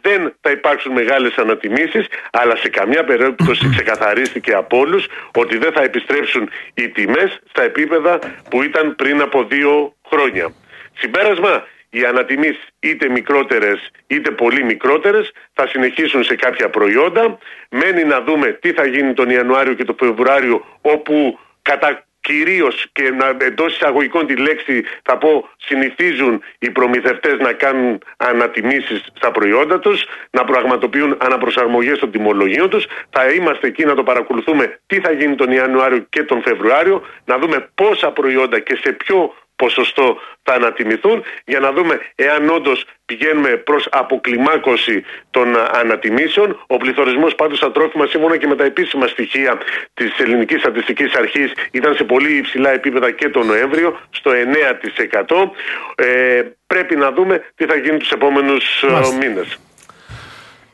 δεν 0.00 0.34
θα 0.40 0.50
υπάρξουν 0.50 0.92
μεγάλες 0.92 1.34
ανατιμήσεις 1.36 2.06
αλλά 2.30 2.56
σε 2.56 2.68
καμιά 2.68 3.04
περίπτωση 3.04 3.68
ξεκαθαρίστηκε 3.74 4.52
από 4.52 4.78
όλους 4.78 5.06
ότι 5.34 5.58
δεν 5.58 5.72
θα 5.72 5.82
επιστρέψουν 5.82 6.50
οι 6.74 6.88
τιμές 6.88 7.40
στα 7.50 7.62
επίπεδα 7.62 8.18
που 8.50 8.62
ήταν 8.62 8.96
πριν 8.96 9.20
από 9.20 9.44
δύο 9.44 9.94
χρόνια. 10.10 10.52
Συμπέρασμα, 10.98 11.66
οι 11.90 12.04
ανατιμήσεις 12.04 12.66
είτε 12.80 13.08
μικρότερες 13.08 13.90
είτε 14.06 14.30
πολύ 14.30 14.64
μικρότερες 14.64 15.32
θα 15.52 15.66
συνεχίσουν 15.66 16.24
σε 16.24 16.34
κάποια 16.34 16.70
προϊόντα. 16.70 17.38
Μένει 17.70 18.04
να 18.04 18.20
δούμε 18.20 18.52
τι 18.52 18.72
θα 18.72 18.86
γίνει 18.86 19.12
τον 19.14 19.30
Ιανουάριο 19.30 19.74
και 19.74 19.84
τον 19.84 19.96
Φεβρουάριο 19.98 20.64
όπου 20.80 21.38
κατά 21.62 22.07
κυρίως 22.20 22.86
και 22.92 23.10
να, 23.10 23.36
εντός 23.46 23.74
εισαγωγικών 23.74 24.26
τη 24.26 24.36
λέξη 24.36 24.84
θα 25.02 25.18
πω 25.18 25.48
συνηθίζουν 25.56 26.42
οι 26.58 26.70
προμηθευτές 26.70 27.38
να 27.38 27.52
κάνουν 27.52 28.02
ανατιμήσεις 28.16 29.04
στα 29.14 29.30
προϊόντα 29.30 29.78
τους, 29.78 30.04
να 30.30 30.44
πραγματοποιούν 30.44 31.16
αναπροσαρμογές 31.20 31.98
των 31.98 32.10
τιμολογίων 32.10 32.70
τους. 32.70 32.86
Θα 33.10 33.30
είμαστε 33.30 33.66
εκεί 33.66 33.84
να 33.84 33.94
το 33.94 34.02
παρακολουθούμε 34.02 34.80
τι 34.86 35.00
θα 35.00 35.12
γίνει 35.12 35.34
τον 35.34 35.52
Ιανουάριο 35.52 36.06
και 36.08 36.22
τον 36.22 36.42
Φεβρουάριο, 36.42 37.02
να 37.24 37.38
δούμε 37.38 37.68
πόσα 37.74 38.10
προϊόντα 38.10 38.58
και 38.58 38.78
σε 38.82 38.92
ποιο 38.92 39.34
ποσοστό 39.62 40.06
θα 40.42 40.52
ανατιμηθούν 40.54 41.22
για 41.44 41.60
να 41.60 41.72
δούμε 41.72 41.94
εάν 42.14 42.48
όντως 42.48 42.84
πηγαίνουμε 43.06 43.48
προς 43.48 43.88
αποκλιμάκωση 43.90 45.04
των 45.30 45.56
α, 45.56 45.70
ανατιμήσεων. 45.82 46.64
Ο 46.66 46.76
πληθωρισμός 46.76 47.34
πάντως 47.34 47.58
στα 47.58 47.70
τρόφιμα 47.72 48.06
σύμφωνα 48.06 48.36
και 48.36 48.46
με 48.46 48.56
τα 48.56 48.64
επίσημα 48.64 49.06
στοιχεία 49.06 49.58
της 49.94 50.18
Ελληνικής 50.18 50.60
Στατιστικής 50.60 51.14
Αρχής 51.14 51.52
ήταν 51.70 51.94
σε 51.94 52.04
πολύ 52.04 52.36
υψηλά 52.36 52.70
επίπεδα 52.70 53.10
και 53.10 53.28
τον 53.28 53.46
Νοέμβριο 53.46 53.98
στο 54.10 54.30
9%. 54.30 55.50
Ε, 55.94 56.42
πρέπει 56.66 56.96
να 56.96 57.12
δούμε 57.12 57.44
τι 57.54 57.64
θα 57.64 57.76
γίνει 57.76 57.98
τους 57.98 58.10
επόμενους 58.10 58.82
ε, 58.82 58.86
Μάλιστα. 58.90 59.16
μήνες. 59.16 59.58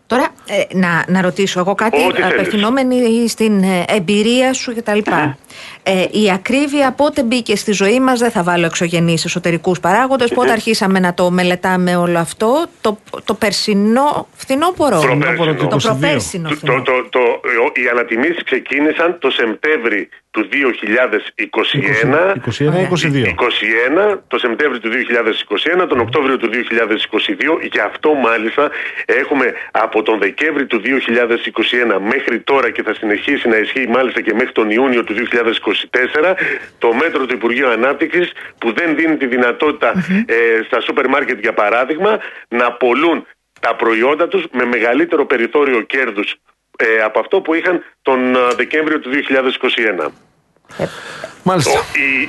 Τώρα, 0.06 0.28
ε, 0.48 0.76
να, 0.76 1.04
να 1.08 1.20
ρωτήσω 1.20 1.58
εγώ 1.60 1.74
κάτι 1.74 2.04
Ό,τι 2.06 2.20
θέλεις. 2.20 2.32
απευθυνόμενη 2.34 3.28
στην 3.28 3.62
ε, 3.62 3.84
εμπειρία 3.88 4.52
σου 4.52 4.74
κτλ. 4.74 4.98
Ε, 5.82 6.04
η 6.10 6.30
ακρίβεια 6.32 6.92
πότε 6.92 7.22
μπήκε 7.22 7.56
στη 7.56 7.72
ζωή 7.72 8.00
μας, 8.00 8.18
δεν 8.18 8.30
θα 8.30 8.42
βάλω 8.42 8.64
εξωγενείς 8.66 9.24
εσωτερικούς 9.24 9.80
παράγοντες, 9.80 10.32
πότε 10.32 10.50
αρχίσαμε 10.50 10.98
να 11.00 11.14
το 11.14 11.30
μελετάμε 11.30 11.96
όλο 11.96 12.18
αυτό, 12.18 12.66
το, 12.80 12.98
το 13.24 13.34
περσινό 13.34 14.28
φθινόπωρο. 14.34 14.98
Προπέρσινο. 15.00 15.54
Το 15.68 15.76
22. 15.76 15.78
προπέρσινο 15.82 16.48
Το, 16.48 16.54
το, 16.54 16.56
φθινόπωρο. 16.56 16.82
το, 16.82 17.08
το, 17.08 17.18
ο- 17.64 17.72
οι 17.74 17.88
ανατιμήσεις 17.92 18.42
ξεκίνησαν 18.44 19.18
το 19.18 19.30
Σεπτέμβρη 19.30 20.08
του 20.30 20.48
2021 20.50 20.54
21-22. 22.46 23.34
21, 24.12 24.18
το 24.28 24.38
Σεπτέμβριο 24.38 24.80
του 24.80 24.90
2021, 25.82 25.88
τον 25.88 26.00
Οκτώβριο 26.00 26.36
του 26.36 26.48
2022. 26.52 27.68
Γι' 27.72 27.80
αυτό 27.80 28.14
μάλιστα 28.14 28.70
έχουμε 29.04 29.52
από 29.70 30.02
τον 30.02 30.18
Δεκέμβρη 30.18 30.66
του 30.66 30.80
2021 30.84 31.98
μέχρι 32.12 32.40
τώρα 32.40 32.70
και 32.70 32.82
θα 32.82 32.94
συνεχίσει 32.94 33.48
να 33.48 33.56
ισχύει 33.56 33.86
μάλιστα 33.88 34.20
και 34.20 34.32
μέχρι 34.34 34.52
τον 34.52 34.70
Ιούνιο 34.70 35.04
του 35.04 35.14
2024 35.44 36.34
το 36.78 36.94
μέτρο 36.94 37.26
του 37.26 37.34
Υπουργείου 37.34 37.68
Ανάπτυξης 37.68 38.32
που 38.58 38.72
δεν 38.72 38.96
δίνει 38.96 39.16
τη 39.16 39.26
δυνατότητα 39.26 39.92
ε, 40.26 40.62
στα 40.66 40.80
σούπερ 40.80 41.08
μάρκετ 41.08 41.40
για 41.40 41.52
παράδειγμα 41.52 42.18
να 42.48 42.72
πολλούν 42.72 43.26
τα 43.60 43.76
προϊόντα 43.76 44.28
τους 44.28 44.44
με 44.52 44.64
μεγαλύτερο 44.64 45.26
περιθώριο 45.26 45.80
κέρδους 45.80 46.34
ε, 46.76 47.02
από 47.02 47.18
αυτό 47.18 47.40
που 47.40 47.54
είχαν 47.54 47.84
τον 48.02 48.34
ε, 48.34 48.38
Δεκέμβριο 48.56 49.00
του 49.00 49.10
2021. 50.06 50.08
Μάλιστα. 51.46 51.70
Ο, 51.78 51.82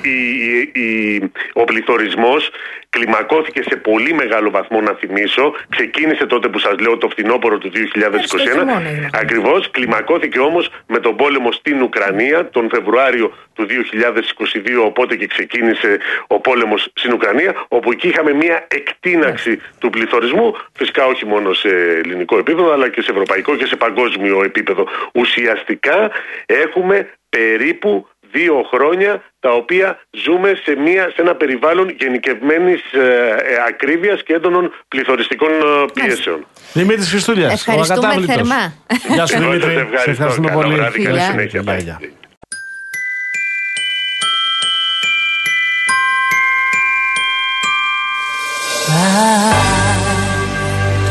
η, 0.04 0.10
η- 0.10 0.72
η- 0.82 1.32
ο 1.54 1.64
πληθωρισμός 1.64 2.50
κλιμακώθηκε 2.90 3.62
σε 3.70 3.76
πολύ 3.76 4.14
μεγάλο 4.14 4.50
βαθμό 4.50 4.82
να 4.82 4.94
θυμίσω. 4.94 5.54
Ξεκίνησε 5.70 6.26
τότε 6.26 6.48
που 6.48 6.60
σας 6.60 6.80
λέω 6.80 6.98
το 6.98 7.10
φθινόπωρο 7.10 7.58
του 7.58 7.72
2021. 7.74 8.20
στο 8.24 8.38
χειμώνα 8.38 8.82
έγινε. 8.88 9.10
Ακριβώς. 9.14 9.72
Κλιμακώθηκε 9.72 10.40
όμως 10.40 10.70
με 10.88 11.00
τον 11.00 11.16
πόλεμο 11.16 11.52
στην 11.52 11.82
Ουκρανία 11.82 12.50
τον 12.50 12.70
Φεβρουάριο 12.70 13.34
του 13.54 13.66
2022 13.70 14.86
οπότε 14.86 15.16
και 15.16 15.28
ξεκίνησε 15.28 15.98
ο 16.28 16.40
πόλεμος 16.40 16.92
στην 16.94 17.14
Ουκρανία 17.14 17.66
όπου 17.68 17.92
εκεί 17.92 18.08
είχαμε 18.08 18.34
μια 18.34 18.68
εκτείναξη 18.68 19.60
του 19.80 19.90
πληθωρισμού 19.90 20.56
φυσικά 20.74 21.06
όχι 21.06 21.26
μόνο 21.26 21.54
σε 21.54 21.70
ελληνικό 22.04 22.38
επίπεδο 22.38 22.72
αλλά 22.74 22.90
και 22.90 23.02
σε 23.02 23.12
ευρωπαϊκό 23.12 23.56
και 23.56 23.66
σε 23.66 23.76
παγκόσμιο 23.76 24.44
επίπεδο. 24.44 24.88
Ουσιαστικά 25.14 26.12
έχουμε 26.46 27.10
περίπου 27.30 28.08
δύο 28.32 28.64
χρόνια 28.74 29.24
τα 29.40 29.52
οποία 29.52 30.00
ζούμε 30.26 30.60
σε, 30.64 30.76
μια, 30.76 31.04
σε 31.16 31.22
ένα 31.22 31.36
περιβάλλον 31.36 31.90
γενικευμένης 32.00 32.82
ε, 32.94 33.00
ε, 33.00 33.56
ακρίβειας 33.68 34.24
και 34.24 34.34
έντονων 34.34 34.72
πληθωριστικών 34.88 35.50
ε, 35.50 35.86
πιέσεων. 35.94 36.48
Δημήτρης 36.74 37.10
Χριστούλιας. 37.10 37.54
Ευχαριστούμε 37.54 38.24
θερμά. 38.26 38.74
Γεια 39.14 39.26
σου 39.26 39.36
Εγώ 39.36 39.44
σας 39.44 39.52
Δημήτρη. 39.52 39.70
ευχαριστώ. 39.72 40.00
Σε 40.04 40.10
ευχαριστούμε 40.10 40.48
Καλό 40.48 40.62
πολύ. 40.62 40.74
βράδυ, 40.76 41.02
καλή 41.02 41.08
Φιλιά. 41.20 41.30
συνέχεια. 41.32 41.62
Γεια, 41.62 41.76
Bye. 41.78 41.84
γεια. 41.84 42.00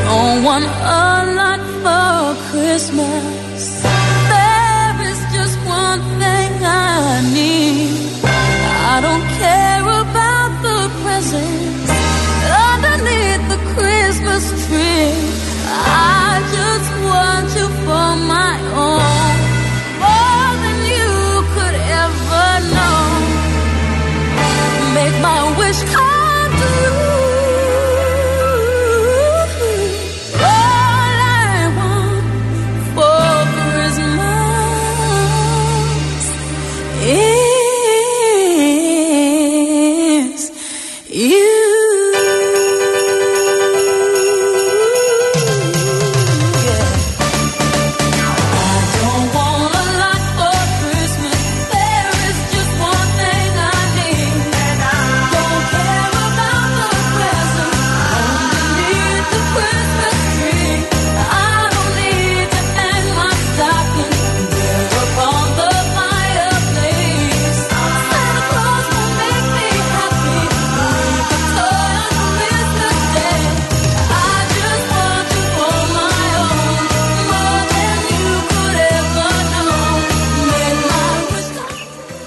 Don't 0.06 0.44
want 0.44 0.64
a 0.64 1.24
lot 1.38 1.62
for 1.82 2.50
Christmas. 2.50 3.33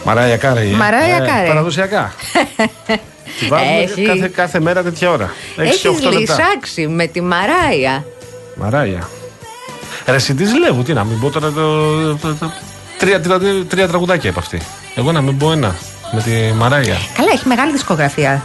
Μαράια 0.08 0.38
Κάρεϊ. 0.38 0.72
ε. 0.72 0.76
Μαράια 0.76 1.16
Ε, 1.16 1.28
Κάρεϊ. 1.28 1.48
Παραδοσιακά. 1.48 2.14
Τη 3.40 3.46
βάζουμε 3.46 3.80
Έχει. 3.82 4.02
κάθε, 4.06 4.28
κάθε 4.28 4.60
μέρα 4.60 4.84
τέτοια 4.84 5.10
ώρα. 5.10 5.34
Έξι 5.58 5.62
Έχεις 5.70 5.80
και 5.82 5.88
οχτώ 5.88 6.10
λεπτά. 6.10 6.20
λυσάξει 6.20 6.88
με 6.88 7.08
τη 7.08 7.22
Μαράια. 7.22 8.06
Μαράια. 8.56 9.10
Ρε, 10.06 10.16
εσύ 10.16 10.34
τι 10.36 10.46
ζηλεύω, 10.46 10.82
τι 10.82 10.94
να 10.94 11.04
μην 11.04 11.20
πω 11.20 11.30
τώρα 11.30 11.52
το. 11.52 12.16
το- 12.18 12.34
το- 12.36 12.52
Τρία, 12.98 13.22
τρία, 13.22 13.40
τρία 13.70 13.88
τραγουδάκια 13.88 14.30
από 14.30 14.40
αυτή. 14.40 14.62
Εγώ 14.96 15.12
να 15.12 15.22
μην 15.22 15.38
πω 15.38 15.52
ένα 15.52 15.76
με 16.12 16.22
τη 16.22 16.32
Μαράια. 16.54 16.96
Καλά, 17.18 17.30
έχει 17.34 17.48
μεγάλη 17.48 17.72
δισκογραφία. 17.72 18.44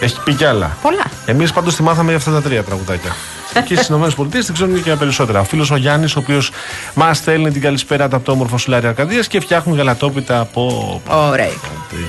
Έχει 0.00 0.20
πει 0.24 0.34
κι 0.34 0.44
άλλα. 0.44 0.76
Πολλά. 0.82 1.04
Εμείς 1.26 1.52
πάντως 1.52 1.76
τη 1.76 1.82
μάθαμε 1.82 2.08
για 2.08 2.16
αυτά 2.16 2.30
τα 2.30 2.42
τρία 2.42 2.62
τραγουδάκια. 2.62 3.16
Εκεί 3.54 3.74
στις 3.74 3.88
ΗΠΑ 3.88 4.26
την 4.28 4.54
ξέρουν 4.54 4.82
και 4.82 4.94
περισσότερα. 4.94 5.40
Ο 5.40 5.44
φίλος 5.44 5.70
ο 5.70 5.76
Γιάννης, 5.76 6.16
ο 6.16 6.18
οποίος 6.18 6.50
μας 6.94 7.16
στέλνει 7.16 7.50
την 7.50 7.60
καλησπέρα 7.60 8.08
του 8.08 8.16
από 8.16 8.24
το 8.24 8.32
όμορφο 8.32 8.58
σουλάρι 8.58 8.86
Αρκαδίας 8.86 9.26
και 9.26 9.40
φτιάχνουν 9.40 9.76
γαλατόπιτα 9.76 10.40
από. 10.40 11.02
Ωραία. 11.08 11.48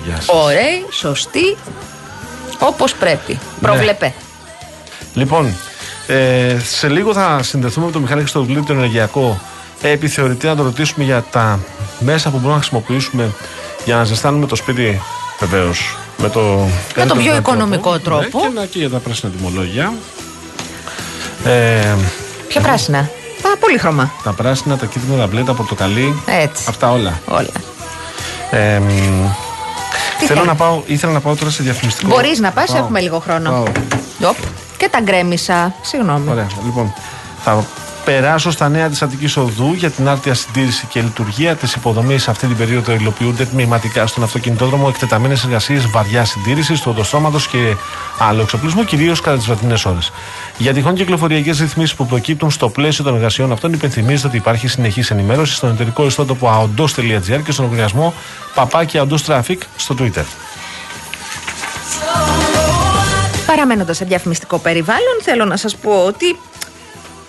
Γεια 0.05 0.15
σας. 0.15 0.27
Ωραία, 0.27 0.63
σωστή. 0.91 1.57
Όπως 2.59 2.93
πρέπει. 2.93 3.39
Προβλεπέ. 3.61 4.13
Λοιπόν, 5.13 5.55
ε, 6.07 6.57
σε 6.63 6.87
λίγο 6.87 7.13
θα 7.13 7.43
συνδεθούμε 7.43 7.85
με 7.85 7.91
τον 7.91 8.01
Μιχάλη 8.01 8.19
Χριστοδουλίδη, 8.19 8.65
τον 8.65 8.77
ενεργειακό 8.77 9.39
επιθεωρητή, 9.81 10.45
να 10.45 10.55
το 10.55 10.63
ρωτήσουμε 10.63 11.05
για 11.05 11.25
τα 11.31 11.59
μέσα 11.99 12.29
που 12.29 12.35
μπορούμε 12.35 12.53
να 12.53 12.59
χρησιμοποιήσουμε 12.59 13.31
για 13.89 13.97
να 13.97 14.03
ζεστάνουμε 14.03 14.45
το 14.45 14.55
σπίτι, 14.55 15.01
βεβαίως. 15.39 15.97
Με 16.17 16.29
το, 16.29 16.67
καλύτερο 16.93 17.19
πιο 17.19 17.31
δυνατό 17.31 17.37
οικονομικό 17.37 17.99
τρόπο. 17.99 18.39
Ναι, 18.39 18.47
και, 18.47 18.53
να, 18.59 18.65
και 18.65 18.79
για 18.79 18.89
τα 18.89 18.97
πράσινα 18.97 19.31
τιμολόγια. 19.31 19.93
Ε, 21.45 21.95
Ποια 22.47 22.61
πράσινα; 22.61 23.09
Τα 23.41 23.49
πολύχρωμα. 23.59 24.11
τα 24.23 24.33
πράσινα, 24.33 24.77
τα 24.77 24.85
κίτρινα, 24.85 25.17
τα 25.17 25.27
μπλε, 25.27 25.43
τα 25.43 25.53
πορτοκαλί. 25.53 26.21
Έτσι. 26.25 26.63
Αυτά 26.69 26.91
όλα. 26.91 27.19
Όλα. 27.25 27.47
Ε, 28.51 28.79
μ, 28.79 28.87
Τι 30.19 30.25
θέλω 30.25 30.39
θέλεις; 30.39 30.45
να 30.45 30.55
πάω, 30.55 30.81
ήθελα 30.85 31.11
να 31.11 31.19
πάω 31.19 31.35
τώρα 31.35 31.51
σε 31.51 31.63
διαφημιστικό. 31.63 32.09
Μπορείς 32.09 32.39
να 32.39 32.51
πας, 32.51 32.71
Πάω. 32.71 32.77
έχουμε 32.77 32.99
λίγο 32.99 33.19
χρόνο. 33.19 33.49
Πάω. 33.51 34.29
Οπ. 34.29 34.35
Και 34.77 34.89
τα 34.91 34.99
γκρέμισα. 35.01 35.73
Συγγνώμη. 35.81 36.29
Ωραία. 36.29 36.47
Λοιπόν, 36.65 36.93
θα 37.43 37.65
περάσω 38.11 38.51
στα 38.51 38.69
νέα 38.69 38.89
της 38.89 39.01
Αττικής 39.01 39.37
Οδού 39.37 39.73
για 39.73 39.89
την 39.89 40.07
άρτια 40.07 40.33
συντήρηση 40.33 40.85
και 40.85 41.01
λειτουργία 41.01 41.55
της 41.55 41.73
υποδομής. 41.73 42.27
Αυτή 42.27 42.47
την 42.47 42.57
περίοδο 42.57 42.93
υλοποιούνται 42.93 43.45
τμηματικά 43.45 44.07
στον 44.07 44.23
αυτοκινητόδρομο 44.23 44.85
εκτεταμένες 44.89 45.43
εργασίες 45.43 45.87
βαριά 45.87 46.25
συντήρησης 46.25 46.81
του 46.81 46.89
οδοστρώματο 46.91 47.39
και 47.51 47.75
άλλου 48.19 48.41
εξοπλισμού, 48.41 48.83
κυρίως 48.83 49.21
κατά 49.21 49.37
τις 49.37 49.45
βραδινές 49.45 49.85
ώρες. 49.85 50.11
Για 50.57 50.73
τυχόν 50.73 50.95
κυκλοφοριακές 50.95 51.59
ρυθμίσεις 51.59 51.95
που 51.95 52.05
προκύπτουν 52.05 52.51
στο 52.51 52.69
πλαίσιο 52.69 53.03
των 53.03 53.15
εργασιών 53.15 53.51
αυτών, 53.51 53.73
υπενθυμίζεται 53.73 54.27
ότι 54.27 54.37
υπάρχει 54.37 54.67
συνεχής 54.67 55.11
ενημέρωση 55.11 55.53
στον 55.53 55.71
εταιρικό 55.71 56.05
ιστότοπο 56.05 56.49
aondos.gr 56.77 57.41
και 57.43 57.51
στον 57.51 57.65
λογαριασμό 57.65 58.13
παπάκι 58.53 58.99
aondos 59.01 59.25
traffic 59.25 59.57
στο 59.75 59.95
Twitter. 59.99 60.23
Παραμένοντας 63.45 63.97
σε 63.97 64.05
διαφημιστικό 64.05 64.57
περιβάλλον, 64.57 65.17
θέλω 65.23 65.45
να 65.45 65.57
σας 65.57 65.75
πω 65.75 66.03
ότι 66.05 66.37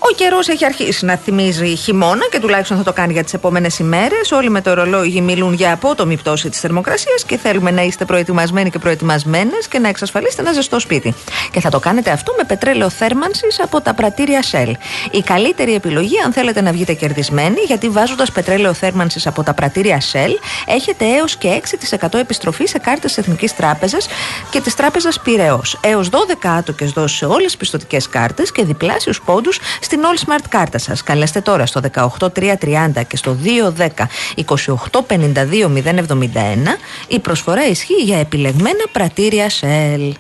ο 0.03 0.14
καιρός 0.14 0.48
έχει 0.48 0.64
αρχίσει 0.64 1.05
να 1.05 1.16
θυμίζει 1.16 1.76
χειμώνα 1.76 2.28
και 2.30 2.38
τουλάχιστον 2.38 2.76
θα 2.76 2.82
το 2.82 2.92
κάνει 2.92 3.12
για 3.12 3.24
τις 3.24 3.32
επόμενες 3.32 3.78
ημέρες. 3.78 4.32
Όλοι 4.32 4.51
με 4.51 4.61
το 4.61 4.74
ρολόι 4.74 5.20
μιλούν 5.20 5.53
για 5.53 5.72
απότομη 5.72 6.16
πτώση 6.16 6.48
της 6.48 6.61
θερμοκρασίας 6.61 7.24
και 7.24 7.36
θέλουμε 7.36 7.70
να 7.70 7.82
είστε 7.82 8.05
προετοιμασμένοι 8.05 8.70
και 8.70 8.78
προετοιμασμένες 8.78 9.68
και 9.68 9.78
να 9.78 9.88
εξασφαλίσετε 9.88 10.42
ένα 10.42 10.53
ζεστό 10.53 10.80
σπίτι. 10.80 11.14
Και 11.51 11.61
θα 11.61 11.70
το 11.70 11.78
κάνετε 11.78 12.11
αυτό 12.11 12.34
με 12.36 12.44
πετρέλαιο 12.44 12.90
θέρμανσης 12.90 13.61
από 13.61 13.80
τα 13.80 13.94
πρατήρια 13.94 14.44
Shell. 14.53 14.72
Η 15.11 15.22
καλύτερη 15.22 15.74
επιλογή, 15.74 16.18
αν 16.24 16.32
θέλετε 16.32 16.61
να 16.61 16.72
βγείτε 16.72 16.92
κερδισμένοι, 16.92 17.61
γιατί 17.66 17.88
βάζοντας 17.88 18.32
πετρέλαιο 18.32 18.72
θέρμανσης 18.72 19.26
από 19.26 19.42
τα 19.42 19.55
πρατήρια 19.55 20.01
Shell, 20.12 20.32
έχετε 20.66 21.05
έως 21.05 21.36
και 21.36 21.48
6% 21.48 22.18
επιστροφή 22.18 22.66
σε 22.66 22.78
κάρτες 22.78 23.18
Εθνικής 23.18 23.57
Τράπεζας 23.57 24.09
και 24.51 24.61
της 24.61 24.74
Τράπεζας 24.74 25.20
Πυραιός. 25.20 25.78
Έως 25.82 26.09
12 26.09 26.48
άτοκες 26.48 26.90
δόσεις 26.90 27.18
σε 27.18 27.24
όλες 27.24 27.44
τις 27.44 27.57
πιστοτικές 27.57 28.09
κάρτες 28.09 28.53
και 28.53 28.64
διπλάσιους 28.64 29.20
πόντους 29.20 29.59
στην 29.91 30.03
All 30.03 30.28
Smart 30.28 30.45
κάρτα 30.49 30.78
σας. 30.78 31.03
Καλέστε 31.03 31.41
τώρα 31.41 31.66
στο 31.66 31.80
18330 31.95 33.03
και 33.07 33.16
στο 33.16 33.36
210 33.76 33.88
2852 34.47 35.68
071. 35.84 36.28
Η 37.09 37.18
προσφορά 37.18 37.66
ισχύει 37.66 38.03
για 38.03 38.18
επιλεγμένα 38.18 38.84
πρατήρια 38.93 39.51
Shell. 39.61 40.12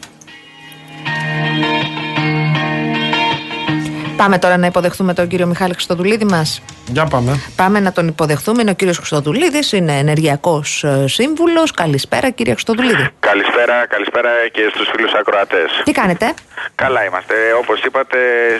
Πάμε 4.22 4.38
τώρα 4.38 4.56
να 4.56 4.66
υποδεχθούμε 4.66 5.14
τον 5.14 5.26
κύριο 5.28 5.46
Μιχάλη 5.46 5.72
Χρυστοδουλίδη 5.72 6.24
μας. 6.24 6.62
Για 6.86 7.04
πάμε. 7.04 7.40
Πάμε 7.56 7.80
να 7.80 7.92
τον 7.92 8.08
υποδεχθούμε. 8.08 8.62
Είναι 8.62 8.70
ο 8.70 8.74
κύριος 8.74 8.96
Χρυστοδουλίδης, 8.96 9.72
είναι 9.72 9.98
ενεργειακός 9.98 10.84
ε, 10.84 11.04
σύμβουλος. 11.08 11.70
Καλησπέρα 11.70 12.30
κύριε 12.30 12.52
Χρυστοδουλίδη. 12.52 13.08
Καλησπέρα, 13.20 13.86
καλησπέρα 13.86 14.30
και 14.52 14.62
στους 14.74 14.88
φίλους 14.94 15.12
ακροατές. 15.20 15.68
Τι 15.84 15.92
κάνετε; 15.92 16.34
Καλά 16.74 17.04
είμαστε. 17.04 17.34
Όπως 17.62 17.82
είπατε, 17.82 18.18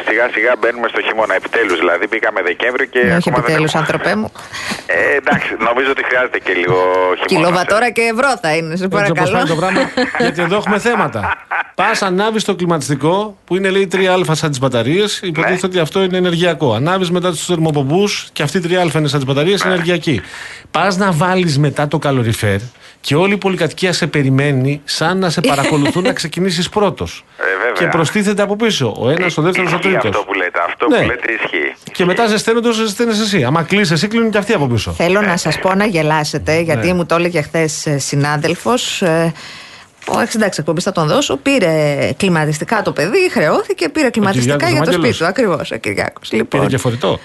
σιγά 0.09 0.29
σιγά 0.35 0.53
μπαίνουμε 0.59 0.89
στο 0.89 1.01
χειμώνα. 1.07 1.35
Επιτέλους, 1.35 1.79
δηλαδή 1.79 2.07
μπήκαμε 2.11 2.43
Δεκέμβριο 2.43 2.87
και 2.87 2.99
Όχι 2.99 3.09
ακόμα 3.09 3.37
δεν 3.37 3.45
επιτέλους 3.45 3.73
έχουμε- 3.75 3.83
άνθρωπέ 3.91 4.13
μου. 4.21 4.29
Ε, 4.87 5.17
εντάξει, 5.21 5.51
νομίζω 5.69 5.91
ότι 5.91 6.03
χρειάζεται 6.09 6.39
και 6.39 6.53
λίγο 6.53 6.77
χειμώνα. 7.21 7.27
Κιλοβατόρα 7.47 7.91
και 7.91 8.03
ευρώ 8.15 8.31
θα 8.43 8.51
είναι, 8.57 8.77
σε 8.77 8.85
Έτσι 8.85 8.85
όπως 8.85 8.99
παρακαλώ. 9.01 9.37
πάει 9.37 9.47
το 9.55 9.57
πράγμα. 9.61 9.81
Γιατί 10.19 10.43
εδώ 10.43 10.57
έχουμε 10.57 10.79
θέματα. 10.79 11.21
Πας, 11.81 12.03
ανάβεις 12.03 12.45
το 12.45 12.55
κλιματιστικό 12.55 13.37
που 13.45 13.57
είναι 13.57 13.71
λέει 13.71 13.89
3α 13.93 14.31
σαν 14.33 14.51
τις 14.51 14.59
μπαταρίες. 14.59 15.21
Υποτίθεται 15.51 15.66
ότι 15.66 15.78
αυτό 15.78 16.03
είναι 16.03 16.16
ενεργειακό. 16.16 16.74
Ανάβεις 16.74 17.11
μετά 17.11 17.30
τους 17.30 17.44
θερμοπομπούς 17.44 18.28
και 18.32 18.42
αυτή 18.42 18.59
η 18.59 18.61
3α 18.64 18.68
είναι 18.94 19.09
σαν 19.09 19.18
τις 19.18 19.24
μπαταρίες, 19.24 19.64
ενεργειακή. 19.64 20.20
Πας 20.70 20.96
να 20.96 21.12
βάλεις 21.12 21.59
μετά 21.59 21.88
το 21.88 21.98
καλοριφέρ 21.98 22.59
και 23.01 23.14
όλη 23.14 23.32
η 23.32 23.36
πολυκατοικία 23.36 23.92
σε 23.92 24.07
περιμένει 24.07 24.80
σαν 24.84 25.18
να 25.18 25.30
σε 25.30 25.40
παρακολουθούν 25.51 26.03
να 26.03 26.12
ξεκινήσεις 26.12 26.68
πρώτος. 26.68 27.24
Ε, 27.38 27.42
βέβαια. 27.59 27.72
και 27.72 27.86
προστίθεται 27.96 28.42
από 28.42 28.57
πίσω. 28.57 28.94
Ο 28.98 29.11
ένας, 29.11 29.36
ο 29.38 29.42
δεύτερος, 29.42 29.72
ο 29.72 29.76
Ισχύει 29.76 29.88
τρίτος. 29.90 30.11
αυτό 30.11 30.22
που 30.26 30.34
λέτε. 30.34 30.59
Αυτό 30.68 30.86
Ναι. 30.88 30.96
που 30.96 31.03
λέτε 31.07 31.32
ισχύει. 31.32 31.74
Και 31.92 32.05
μετά 32.05 32.26
ζεσταίνονται 32.26 32.68
όσο 32.68 32.82
ζεσταίνε 32.84 33.11
εσύ. 33.11 33.44
Άμα 33.44 33.62
κλείσει 33.62 33.92
εσύ, 33.92 34.09
κλείνουν 34.09 34.30
και 34.30 34.38
αυτοί 34.38 34.53
από 34.53 34.66
πίσω. 34.66 34.90
Θέλω 34.92 35.20
να 35.20 35.36
σας 35.36 35.59
πω 35.59 35.74
να 35.74 35.84
γελάσετε, 35.86 36.61
γιατί 36.61 36.86
Ναι. 36.86 36.94
μου 36.94 37.07
το 37.07 37.14
έλεγε 37.14 37.40
χθες 37.42 37.86
συνάδελφος. 37.96 39.03
Ε, 40.09 40.16
Ο 40.16 40.20
66 40.20 40.59
εκπομπής 40.59 40.84
θα 40.84 40.92
τον 40.92 41.07
δώσω. 41.07 41.36
Πήρε 41.36 42.11
κλιματιστικά 42.16 42.82
το 42.82 42.92
παιδί, 42.92 43.30
χρεώθηκε, 43.30 43.88
πήρε 43.88 44.11
κλιματιστικά 44.11 44.57
Κυριάκος 44.57 44.76
για 44.76 44.84
το 44.84 44.90
Βαγγέλος. 45.01 45.16
σπίτι 45.16 45.18
του. 45.18 45.26
Ακριβώς, 45.42 45.70
ο 45.70 45.76
Κυριάκος. 45.76 46.32
Λοιπόν, 46.32 46.61
Πήρε 46.61 46.70
και 46.70 46.78
φορητό. 46.78 47.18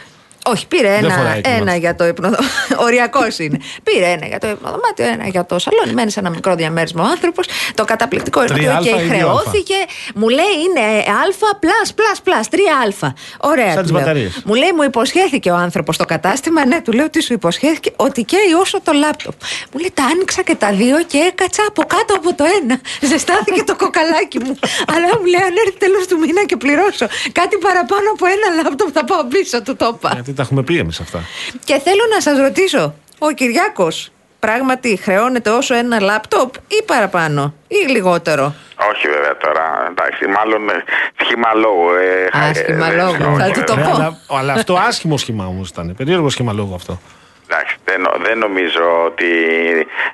Όχι, 0.47 0.67
πήρε 0.67 0.89
Δεν 0.89 1.03
ένα, 1.03 1.13
φοράει 1.13 1.31
ένα 1.31 1.41
κλιματιστικό. 1.41 1.79
για 1.79 1.95
το 1.95 2.05
υπνοδωμάτιο. 2.07 2.77
Οριακός 2.85 3.39
είναι. 3.39 3.57
Πήρε 3.83 4.05
ένα 4.05 4.25
για 4.25 4.39
το 4.39 4.47
υπνοδωμάτιο, 4.47 5.05
ένα 5.05 5.27
για 5.27 5.45
το 5.45 5.59
σαλόνι. 5.59 5.93
Μένει 5.93 6.11
σε 6.11 6.19
ένα 6.19 6.29
μικρό 6.29 6.55
διαμέρισμα 6.55 7.03
ο 7.03 7.07
άνθρωπος. 7.07 7.47
Το 7.73 7.85
καταπληκτικό 7.85 8.39
είναι 8.43 8.53
Τρία 8.53 8.77
ότι 8.77 8.89
αλφα 8.89 8.97
και 8.97 9.03
ή 9.03 9.07
δύο 9.07 9.17
χρεώθηκε. 9.17 9.75
Μου 10.15 10.27
λέει 10.29 10.53
είναι 10.65 10.81
α 11.21 11.55
πλάς, 11.59 11.93
πλάς, 11.93 12.21
πλάς. 12.21 12.49
Τρία 12.49 12.73
α. 13.07 13.13
Ωραία. 13.51 13.65
Σαν 13.65 13.75
του 13.75 13.81
τις 13.81 13.91
λέω. 13.91 13.99
μπαταρίες. 13.99 14.41
Μου 14.45 14.53
λέει, 14.53 14.71
μου 14.75 14.83
υποσχέθηκε 14.83 15.49
ο 15.51 15.55
άνθρωπος 15.55 15.95
στο 15.95 16.05
κατάστημα. 16.05 16.65
Ναι, 16.65 16.81
του 16.81 16.91
λέω 16.91 17.05
ότι 17.05 17.21
σου 17.23 17.33
υποσχέθηκε; 17.33 17.91
Ότι 17.95 18.23
καίει 18.23 18.53
όσο 18.59 18.81
το 18.81 18.91
λάπτοπ. 18.91 19.33
Μου 19.71 19.79
λέει, 19.79 19.91
τα 19.93 20.03
άνοιξα 20.03 20.41
και 20.41 20.55
τα 20.55 20.71
δύο 20.71 20.97
και 21.11 21.17
έκατσα 21.17 21.63
από 21.67 21.81
κάτω 21.93 22.13
από 22.15 22.33
το 22.35 22.43
ένα. 22.61 22.79
Ζεστάθηκε 23.09 23.63
το 23.63 23.75
κοκαλάκι 23.75 24.39
μου. 24.43 24.53
Αλλά 24.95 25.09
μου 25.19 25.25
λέει, 25.25 25.43
αν 25.49 25.53
έρθει 25.65 25.77
τέλος 25.77 26.07
του 26.07 26.17
μήνα 26.19 26.43
και 26.45 26.57
πληρώσω 26.57 27.05
κάτι 27.39 27.55
παραπάνω 27.57 28.07
από 28.15 28.25
ένα 28.35 28.47
λάπτοπ, 28.63 28.89
θα 28.93 29.03
πάω 29.05 29.23
πίσω 29.23 29.61
του 29.61 29.75
το 29.75 29.91
είπα. 29.93 30.09
Γιατί 30.13 30.33
τα 30.35 30.41
έχουμε 30.41 30.63
πει 30.63 30.77
εμείς 30.77 30.99
αυτά. 30.99 31.19
Και 31.63 31.79
θέλω 31.83 32.01
να 32.13 32.21
σας 32.21 32.37
ρωτήσω, 32.37 32.93
ο 33.17 33.27
Κυριάκος 33.31 34.09
πράγματι 34.39 34.95
χρεώνεται 35.01 35.49
όσο 35.49 35.75
ένα 35.75 35.99
λάπτοπ 35.99 36.55
ή 36.55 36.83
παραπάνω 36.85 37.53
ή 37.67 37.91
λιγότερο; 37.91 38.53
Όχι 38.91 39.07
βέβαια 39.07 39.37
τώρα. 39.37 39.87
Εντάξει, 39.89 40.25
μάλλον 40.27 40.69
ε, 40.69 40.83
σχήμα 41.23 41.53
λόγου. 41.53 41.89
Ε, 42.33 42.39
Άσχημα 42.49 42.87
ε, 42.91 42.95
λόγου. 42.95 43.31
όχι, 43.33 43.41
Θα 43.41 43.51
του 43.51 43.63
το 43.63 43.75
Ναι, 43.75 43.83
πω. 43.83 43.89
αλλά, 43.95 44.17
αλλά 44.29 44.53
αυτό 44.53 44.73
άσχημο 44.73 45.17
σχήμα 45.17 45.45
όμως 45.47 45.69
ήταν. 45.69 45.93
Περίεργο 45.97 46.29
σχήμα 46.29 46.53
λόγου 46.53 46.75
αυτό. 46.75 46.99
Εντάξει, 47.49 47.75
δεν, 47.85 48.01
νο- 48.01 48.17
δεν 48.25 48.37
νομίζω 48.37 49.03
ότι 49.05 49.31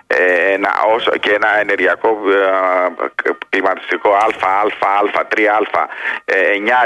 ε, 0.07 0.53
ένα, 0.53 0.69
όσο 0.95 1.11
και 1.11 1.31
ένα 1.31 1.59
ενεργειακό 1.59 2.09
ε, 2.09 3.29
κλιματιστικό 3.49 4.09
α, 4.13 4.25
α, 4.41 4.89
α, 5.19 5.25
3α, 5.35 5.83
ε, 6.25 6.35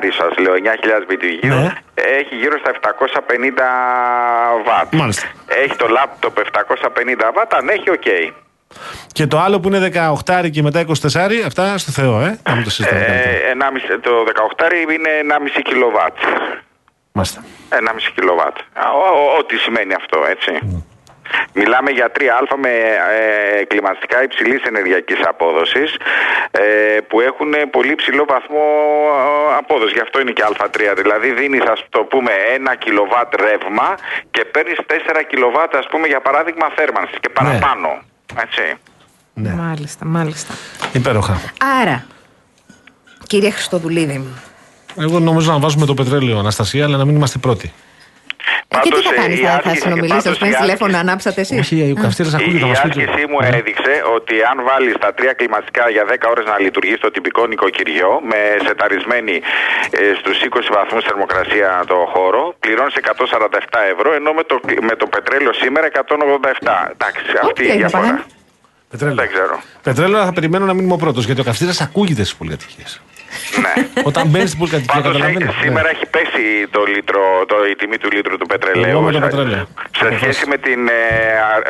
9 0.08 0.12
σας 0.20 0.38
λέω, 0.38 0.54
9.000 0.54 1.12
BTU, 1.12 1.48
Ναι. 1.48 1.74
έχει 2.20 2.36
γύρω 2.36 2.58
στα 2.58 2.72
750 2.72 4.64
βατ. 4.66 4.94
Μάλιστα. 4.94 5.28
Έχει 5.48 5.76
το 5.76 5.88
λάπτοπ 5.88 6.38
750 6.40 7.32
βατ, 7.36 7.54
αν 7.54 7.70
έχει, 7.70 7.90
οκέι. 7.90 8.04
Και 9.12 9.28
το 9.28 9.40
άλλο 9.40 9.60
που 9.60 9.68
είναι 9.68 9.92
18 10.26 10.50
και 10.52 10.62
μετά 10.62 10.80
24, 10.80 11.44
αυτά 11.46 11.78
στο 11.78 11.92
Θεό, 11.92 12.20
ε. 12.22 12.40
Να 12.44 12.56
μην 12.56 12.64
το 12.64 12.70
συζητάμε. 12.70 13.00
καλύτερα. 13.02 13.30
Ε, 13.30 13.54
1,5 13.96 14.00
το 14.02 14.12
18 14.58 14.92
είναι 14.94 15.10
1,5 15.22 15.62
κιλοβάτ. 15.64 16.18
Μάλιστα. 17.18 17.44
1,5 17.70 18.12
κιλοβάτ. 18.16 18.56
Ο- 18.58 19.18
ο- 19.20 19.38
Ό,τι 19.40 19.56
σημαίνει 19.58 19.94
αυτό, 19.94 20.18
έτσι. 20.30 20.52
Μιλάμε 21.54 21.92
για 21.92 22.12
3α 22.16 22.56
με 22.58 22.70
ε, 23.60 23.64
κλιματιστικά 23.66 24.24
υψηλής 24.24 24.62
ενεργειακής 24.64 25.20
απόδοσης 25.28 25.96
ε, 26.52 26.62
που 27.08 27.22
έχουν 27.22 27.52
πολύ 27.72 27.96
ψηλό 27.96 28.26
βαθμό 28.26 28.64
ε, 29.52 29.56
απόδοσης. 29.58 29.94
Γι' 29.94 30.00
αυτό 30.02 30.20
είναι 30.22 30.32
και 30.32 30.44
α3. 30.58 30.94
Δηλαδή 31.02 31.32
δίνεις 31.34 31.62
ας 31.64 31.84
το 31.90 32.00
πούμε 32.04 32.32
1 32.74 32.76
κιλοβάτ 32.80 33.36
ρεύμα 33.36 33.96
και 34.32 34.46
παίρνεις 34.46 34.78
4 34.88 34.94
κιλοβάτ 35.28 35.76
ας 35.76 35.88
πούμε 35.92 36.08
για 36.08 36.22
παράδειγμα 36.22 36.68
θέρμανσης 36.76 37.18
και 37.20 37.30
παραπάνω. 37.30 37.90
Έτσι. 38.42 38.74
Ναι. 39.34 39.50
Μάλιστα, 39.54 40.06
μάλιστα. 40.06 40.54
Υπέροχα. 40.94 41.42
Άρα, 41.82 42.06
κύριε 43.28 43.50
Χριστοδουλίδη 43.50 44.18
μου, 44.18 44.42
Εγώ 45.00 45.20
νομίζω 45.20 45.52
να 45.52 45.60
βάζουμε 45.60 45.86
το 45.86 45.94
πετρέλαιο, 45.94 46.38
Αναστασία, 46.40 46.84
αλλά 46.86 46.98
να 46.98 47.06
μην 47.06 47.16
είμαστε 47.16 47.38
πρώτοι. 47.38 47.74
ε, 48.68 48.78
και 48.84 48.90
τι 48.90 48.90
θα 48.90 49.02
Πάντως, 49.02 49.12
ε, 49.12 49.16
κάνεις, 49.22 49.40
η 49.40 49.44
θα, 49.44 49.50
θα 49.50 49.56
άσκηση- 49.58 49.82
συνομιλήσετε, 49.86 50.22
θα 50.22 50.24
πάντως, 50.24 50.40
παίρνει 50.42 50.56
η 50.58 50.62
τηλέφωνο 50.64 50.90
να 50.92 51.00
άσκηση- 51.02 51.10
ανάψατε 51.10 51.40
εσείς; 51.46 51.60
Όχι, 51.64 51.76
ο 51.96 51.98
καυστήρας 52.04 52.32
Η, 52.34 52.36
ακούγεται, 52.40 52.60
θα 52.66 52.68
η 52.68 52.72
μα 52.74 52.78
πει. 52.82 52.88
άσκησή 52.88 53.24
μου 53.32 53.38
Ναι. 53.42 53.50
έδειξε 53.60 53.94
ότι 54.18 54.36
αν 54.52 54.58
βάλεις 54.70 54.96
τα 55.04 55.10
τρία 55.18 55.34
κλιματιστικά 55.40 55.84
για 55.96 56.04
10 56.12 56.26
ώρες 56.34 56.46
να 56.52 56.56
λειτουργεί 56.66 56.96
στο 57.02 57.10
τυπικό 57.16 57.42
νοικοκυριό 57.52 58.12
με 58.32 58.40
σεταρισμένη 58.68 59.36
ε, 60.00 60.04
στους 60.20 60.36
20 60.50 60.70
βαθμούς 60.78 61.02
θερμοκρασία 61.10 61.70
το 61.92 61.98
χώρο, 62.14 62.44
πληρώνεις 62.64 62.96
147 63.02 63.80
ευρώ 63.94 64.10
ενώ 64.20 64.30
με 64.40 64.44
το, 64.50 64.56
με 64.90 64.96
το 65.02 65.06
πετρέλαιο 65.14 65.54
σήμερα 65.62 65.86
187. 65.92 65.94
Εντάξει, 66.96 67.22
αυτή 67.46 67.62
η 67.64 67.66
έγινε, 67.66 67.82
διαφορά. 67.84 68.08
πάνε. 68.08 68.24
Πετρέλαιο. 68.92 69.16
Δεν 69.24 69.30
ξέρω. 69.36 69.56
Πετρέλαιο 69.88 70.22
θα 70.30 70.34
περιμένω 70.38 70.66
να 70.70 70.74
μείνουμε 70.78 70.96
ο 70.98 71.02
πρώτος, 71.04 71.24
γιατί 71.28 71.40
ο 71.42 71.44
καυστήρας 71.50 71.78
ακούγεται 71.88 72.24
στι 72.28 72.34
πολυκατοικίε. 72.40 72.88
Ναι. 73.64 73.74
Όταν 74.10 74.24
μπαίνεις 74.30 74.48
στην 74.52 74.60
πολυκατοικία, 74.60 74.94
Πάντως, 75.02 75.12
καταλαβαίνεις. 75.12 75.48
ε, 75.56 75.60
σήμερα 75.64 75.88
έχει 75.90 76.06
πέσει 76.16 76.44
το 76.76 76.82
λίτρο, 76.94 77.22
το, 77.52 77.56
η 77.72 77.76
τιμή 77.76 77.98
του 77.98 78.10
λίτρου 78.16 78.38
του 78.42 78.46
πετρελαίου. 78.52 78.90
Εγώ 78.90 79.02
με 79.02 79.12
το 79.12 79.18
σε- 79.18 79.26
πετρέλαιο. 79.28 79.64
Σε 79.66 80.06
Αποφάσισα. 80.06 80.18
σχέση 80.24 80.44
με, 80.52 80.58
την, 80.66 80.80
ε, 80.88 80.92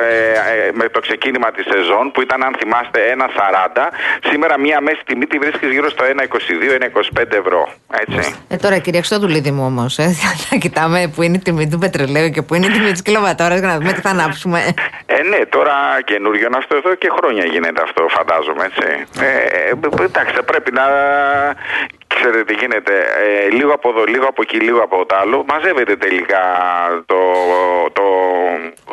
ε, 0.08 0.68
ε, 0.68 0.72
με 0.80 0.86
το 0.90 1.00
ξεκίνημα 1.00 1.52
της 1.56 1.66
σεζόν 1.72 2.06
που 2.14 2.22
ήταν 2.22 2.44
αν 2.48 2.54
θυμάστε 2.60 3.00
1,40 3.16 3.90
σήμερα 4.30 4.60
μία 4.60 4.78
μέση 4.82 5.02
τιμή 5.06 5.26
τη 5.26 5.38
βρίσκεις 5.44 5.70
γύρω 5.76 5.90
στο 5.90 6.04
1,22-1,25 6.14 7.38
ευρώ. 7.44 7.62
Έτσι. 8.04 8.36
Ε, 8.48 8.56
τώρα, 8.56 8.78
κύριε 8.78 9.00
Χριστοδουλίδη 9.00 9.52
μου 9.52 9.66
όμως, 9.66 9.98
ε, 9.98 10.08
θα 10.50 10.56
κοιτάμε 10.56 11.12
που 11.16 11.22
είναι 11.22 11.36
η 11.36 11.40
τιμή 11.40 11.70
του 11.70 11.78
πετρελαίου 11.78 12.30
και 12.30 12.42
που 12.42 12.56
είναι 12.56 12.66
η 12.66 12.70
τιμή 12.70 12.92
της 12.92 13.02
κιλοβατόρας 13.02 13.60
για 13.60 13.68
να 13.68 13.78
δούμε 13.78 13.94
τι 13.94 14.02
θα 14.02 14.10
ανάψουμε. 14.10 14.60
Ε, 15.06 15.22
ναι, 15.30 15.46
τώρα 15.50 15.74
καινούριο 16.06 16.46
είναι 16.48 16.58
αυτό 16.58 16.76
εδώ 16.76 16.96
και 16.96 17.10
χρόνια 17.18 17.46
γίνεται 17.46 17.82
αυτό, 17.82 18.06
φαντάζομαι, 18.10 18.64
έτσι. 18.66 18.88
Ε, 19.20 19.28
ε, 19.70 20.04
εντάξει, 20.04 20.34
θα 20.36 20.44
πρέπει 20.44 20.72
να. 20.72 20.84
Ξέρετε 22.08 22.44
τι 22.44 22.54
γίνεται, 22.54 22.94
ε, 23.46 23.50
λίγο 23.50 23.74
από 23.74 23.90
εδώ, 23.90 24.04
λίγο 24.04 24.26
από 24.28 24.42
εκεί, 24.42 24.58
λίγο 24.58 24.80
από 24.84 25.06
το 25.06 25.16
άλλο, 25.16 25.46
μαζεύεται 25.48 25.96
τελικά 25.96 26.44
το, 27.06 27.20
το, 27.94 28.04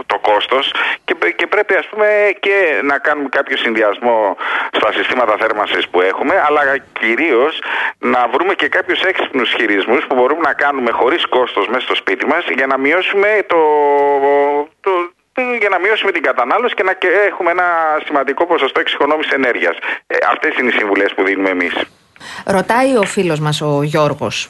το 0.06 0.18
κόστος 0.18 0.74
και, 1.04 1.14
πρέ- 1.14 1.34
και 1.34 1.46
πρέπει 1.46 1.74
ας 1.74 1.86
πούμε 1.86 2.06
και 2.40 2.80
να 2.82 2.98
κάνουμε 2.98 3.28
κάποιο 3.28 3.56
συνδυασμό 3.56 4.36
στα 4.72 4.92
συστήματα 4.92 5.36
θέρμανσης 5.40 5.88
που 5.88 6.00
έχουμε, 6.00 6.42
αλλά 6.46 6.78
κυρίως 7.00 7.62
να 7.98 8.28
βρούμε 8.32 8.54
και 8.54 8.68
κάποιους 8.68 9.00
έξυπνους 9.02 9.50
χειρισμούς 9.50 10.06
που 10.06 10.14
μπορούμε 10.14 10.40
να 10.44 10.52
κάνουμε 10.52 10.90
χωρίς 10.90 11.26
κόστος 11.26 11.66
μέσα 11.68 11.80
στο 11.80 11.94
σπίτι 11.94 12.26
μας 12.26 12.44
για 12.54 12.66
να 12.66 12.78
μειώσουμε 12.78 13.44
το, 13.46 13.58
το, 14.80 14.90
για 15.58 15.68
να 15.68 15.78
μειώσουμε 15.78 16.12
την 16.12 16.22
κατανάλωση 16.22 16.74
και 16.74 16.82
να 16.82 16.92
και 16.92 17.08
έχουμε 17.08 17.50
ένα 17.50 17.98
σημαντικό 18.04 18.46
ποσοστό 18.46 18.80
εξοικονόμησης 18.80 19.32
ενέργειας. 19.32 19.76
Ε, 20.06 20.16
Αυτές 20.32 20.56
είναι 20.58 20.68
οι 20.68 20.72
συμβουλές 20.78 21.14
που 21.14 21.22
δίνουμε 21.24 21.50
εμείς. 21.50 21.74
Ρωτάει 22.44 22.96
ο 22.96 23.02
φίλος 23.02 23.40
μας 23.40 23.60
ο 23.60 23.82
Γιώργος 23.82 24.48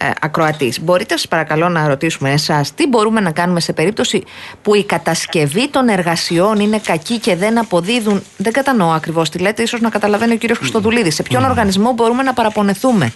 ε, 0.00 0.10
Ακροατής 0.20 0.80
Μπορείτε 0.80 1.16
σας 1.16 1.28
παρακαλώ 1.28 1.68
να 1.68 1.88
ρωτήσουμε 1.88 2.30
εσάς 2.32 2.74
Τι 2.74 2.86
μπορούμε 2.86 3.20
να 3.20 3.32
κάνουμε 3.32 3.60
σε 3.60 3.72
περίπτωση 3.72 4.24
Που 4.62 4.74
η 4.74 4.84
κατασκευή 4.84 5.68
των 5.68 5.88
εργασιών 5.88 6.60
είναι 6.60 6.78
κακή 6.78 7.18
Και 7.18 7.36
δεν 7.36 7.58
αποδίδουν; 7.58 8.22
Δεν 8.36 8.52
κατανοώ 8.52 8.90
ακριβώς 8.90 9.30
τι 9.30 9.38
λέτε 9.38 9.62
Ίσως 9.62 9.80
να 9.80 9.90
καταλαβαίνει 9.90 10.32
ο 10.32 10.36
κύριος 10.36 10.58
Χριστοδουλίδης 10.58 11.14
Σε 11.14 11.22
ποιον 11.22 11.44
οργανισμό 11.44 11.92
μπορούμε 11.92 12.22
να 12.22 12.32
παραπονεθούμε; 12.32 13.12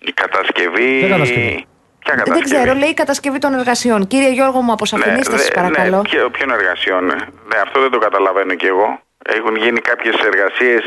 Η 0.00 0.12
κατασκευή. 0.12 0.98
Ποια 0.98 1.08
κατασκευή; 1.08 1.64
Ποια 1.98 2.14
Δεν 2.14 2.24
κατασκευή; 2.24 2.54
ξέρω 2.54 2.74
λέει 2.78 2.88
η 2.88 2.94
κατασκευή 2.94 3.38
των 3.38 3.54
εργασιών 3.54 4.06
Κύριε 4.06 4.32
Γιώργο 4.32 4.60
μου 4.60 4.72
αποσαφηνίστε 4.72 5.36
σας 5.36 5.46
δε- 5.46 5.50
παρακαλώ 5.54 5.96
Ναι, 5.96 6.02
ποιο, 6.02 6.30
ποιον 6.30 6.50
εργασιών. 6.50 7.04
ναι. 7.04 7.14
Ναι, 7.14 7.58
αυτό 7.64 7.80
δεν 7.80 7.90
το 7.90 7.98
καταλαβαίνω 7.98 8.54
κι 8.54 8.66
εγώ. 8.66 9.00
Έχουν 9.28 9.56
γίνει 9.56 9.80
κάποιες 9.80 10.14
εργασίες 10.30 10.82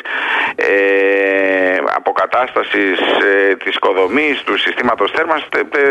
ε, 0.56 0.66
αποκατάστασης 1.96 3.00
ε, 3.50 3.56
της 3.56 3.76
οικοδομής, 3.76 4.42
του 4.46 4.58
συστήματος 4.60 5.12
θέρμανσης. 5.16 5.48
Τε- 5.50 5.68
τε- 5.72 5.82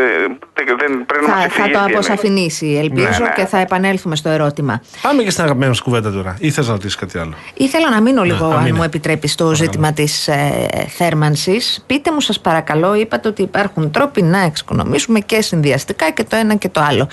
τε- 0.52 0.76
δεν 0.78 1.04
πρέπει 1.06 1.24
να 1.26 1.34
μας 1.34 1.42
θα, 1.42 1.48
θα 1.48 1.62
εξηγήσει 1.62 1.72
το 1.72 1.78
τι 1.78 1.78
εννοεί. 1.78 1.92
αποσαφηνίσει 1.92 2.78
ελπίζω 2.82 3.08
Ναι, 3.22 3.26
ναι. 3.28 3.32
και 3.36 3.44
θα 3.46 3.58
επανέλθουμε 3.58 4.16
στο 4.16 4.28
ερώτημα 4.28 4.82
Πάμε 5.02 5.22
και 5.22 5.30
στην 5.30 5.44
αγαπημένη 5.44 5.74
σου 5.74 5.82
κουβέντα 5.82 6.10
τώρα. 6.12 6.36
Ή 6.40 6.50
θες 6.50 6.66
να 6.66 6.72
ρωτήσεις 6.72 6.96
κάτι 6.96 7.18
άλλο; 7.18 7.34
Ήθελα 7.54 7.90
να 7.90 8.00
μείνω 8.00 8.22
λίγο, 8.22 8.46
να 8.46 8.54
αν 8.56 8.62
μείνε. 8.62 8.76
μου 8.76 8.82
επιτρέπει, 8.82 9.28
στο 9.28 9.54
ζήτημα 9.54 9.92
της 9.92 10.28
ε, 10.28 10.68
θέρμανσης. 10.88 11.84
Πείτε 11.86 12.12
μου, 12.12 12.20
σας 12.20 12.40
παρακαλώ, 12.40 12.94
είπατε 12.94 13.28
ότι 13.28 13.42
υπάρχουν 13.42 13.90
τρόποι 13.90 14.22
να 14.22 14.38
εξοικονομήσουμε 14.42 15.18
και 15.20 15.40
συνδυαστικά 15.42 16.10
και 16.10 16.24
το 16.24 16.36
ένα 16.36 16.54
και 16.54 16.68
το 16.68 16.80
άλλο. 16.88 17.08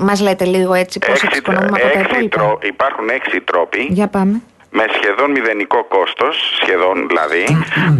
Μας 0.00 0.20
λέτε 0.20 0.44
λίγο 0.44 0.74
έτσι 0.74 0.98
πώς 0.98 1.08
Έξι- 1.08 1.24
εξοικονομούμε 1.24 1.80
από 1.82 1.92
τα 1.92 1.98
έξι 1.98 2.10
υπόλοιπα. 2.10 2.36
τρο- 2.38 2.64
υπάρχουν 2.64 3.08
έξι 3.08 3.40
τρόποι 3.40 3.86
Για 3.90 4.06
πάμε. 4.08 4.40
Με 4.78 4.84
σχεδόν 4.96 5.30
μηδενικό 5.30 5.84
κόστος, 5.84 6.34
σχεδόν 6.60 7.08
δηλαδή, 7.08 7.44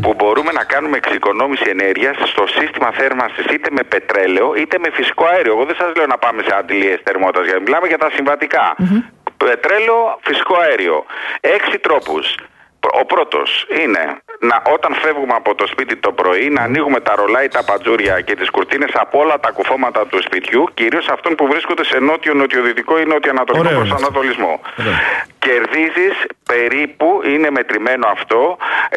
που 0.02 0.14
μπορούμε 0.14 0.52
να 0.52 0.64
κάνουμε 0.64 0.96
εξοικονόμηση 0.96 1.66
ενέργειας 1.68 2.16
στο 2.32 2.44
σύστημα 2.46 2.90
θέρμανσης 2.92 3.44
είτε 3.54 3.68
με 3.70 3.82
πετρέλαιο 3.82 4.54
είτε 4.54 4.78
με 4.78 4.88
φυσικό 4.92 5.24
αέριο. 5.24 5.52
Εγώ 5.52 5.64
δεν 5.64 5.76
σας 5.76 5.90
λέω 5.96 6.06
να 6.06 6.18
πάμε 6.18 6.42
σε 6.42 6.54
αντιλίες 6.54 7.00
θερμότητας, 7.04 7.44
γιατί 7.44 7.62
μιλάμε 7.62 7.86
για 7.86 7.98
τα 7.98 8.10
συμβατικα 8.14 8.74
Πετρέλαιο, 9.36 10.18
φυσικό 10.20 10.56
αέριο. 10.56 11.04
Έξι 11.40 11.78
τρόπους. 11.78 12.34
Ο 13.00 13.04
πρώτος 13.04 13.66
είναι 13.82 14.02
να, 14.48 14.62
όταν 14.74 14.94
φεύγουμε 14.94 15.34
από 15.34 15.54
το 15.54 15.66
σπίτι 15.66 15.96
το 15.96 16.12
πρωί 16.12 16.48
να 16.50 16.62
ανοίγουμε 16.62 17.00
τα 17.00 17.14
ρολά 17.16 17.44
ή 17.44 17.48
τα 17.48 17.62
πατζούρια 17.64 18.20
και 18.20 18.34
τις 18.34 18.50
κουρτίνες 18.50 18.90
από 18.94 19.18
όλα 19.18 19.40
τα 19.40 19.50
κουφώματα 19.50 20.06
του 20.06 20.22
σπιτιού, 20.22 20.64
κυρίως 20.74 21.06
αυτών 21.08 21.34
που 21.34 21.46
βρίσκονται 21.46 21.84
σε 21.84 21.98
νότιο, 21.98 22.34
νοτιοδυτικό 22.34 22.98
ή 22.98 23.04
νότιο-ανατολικό 23.04 23.64
Ωραίος 23.66 23.86
είναι 23.86 23.94
αυτό. 23.94 23.94
προσανατολισμό. 23.94 24.60
Ωραίος. 24.78 24.96
Κερδίζεις 25.38 26.16
περίπου, 26.52 27.20
είναι 27.32 27.50
μετρημένο 27.50 28.06
αυτό, 28.16 28.56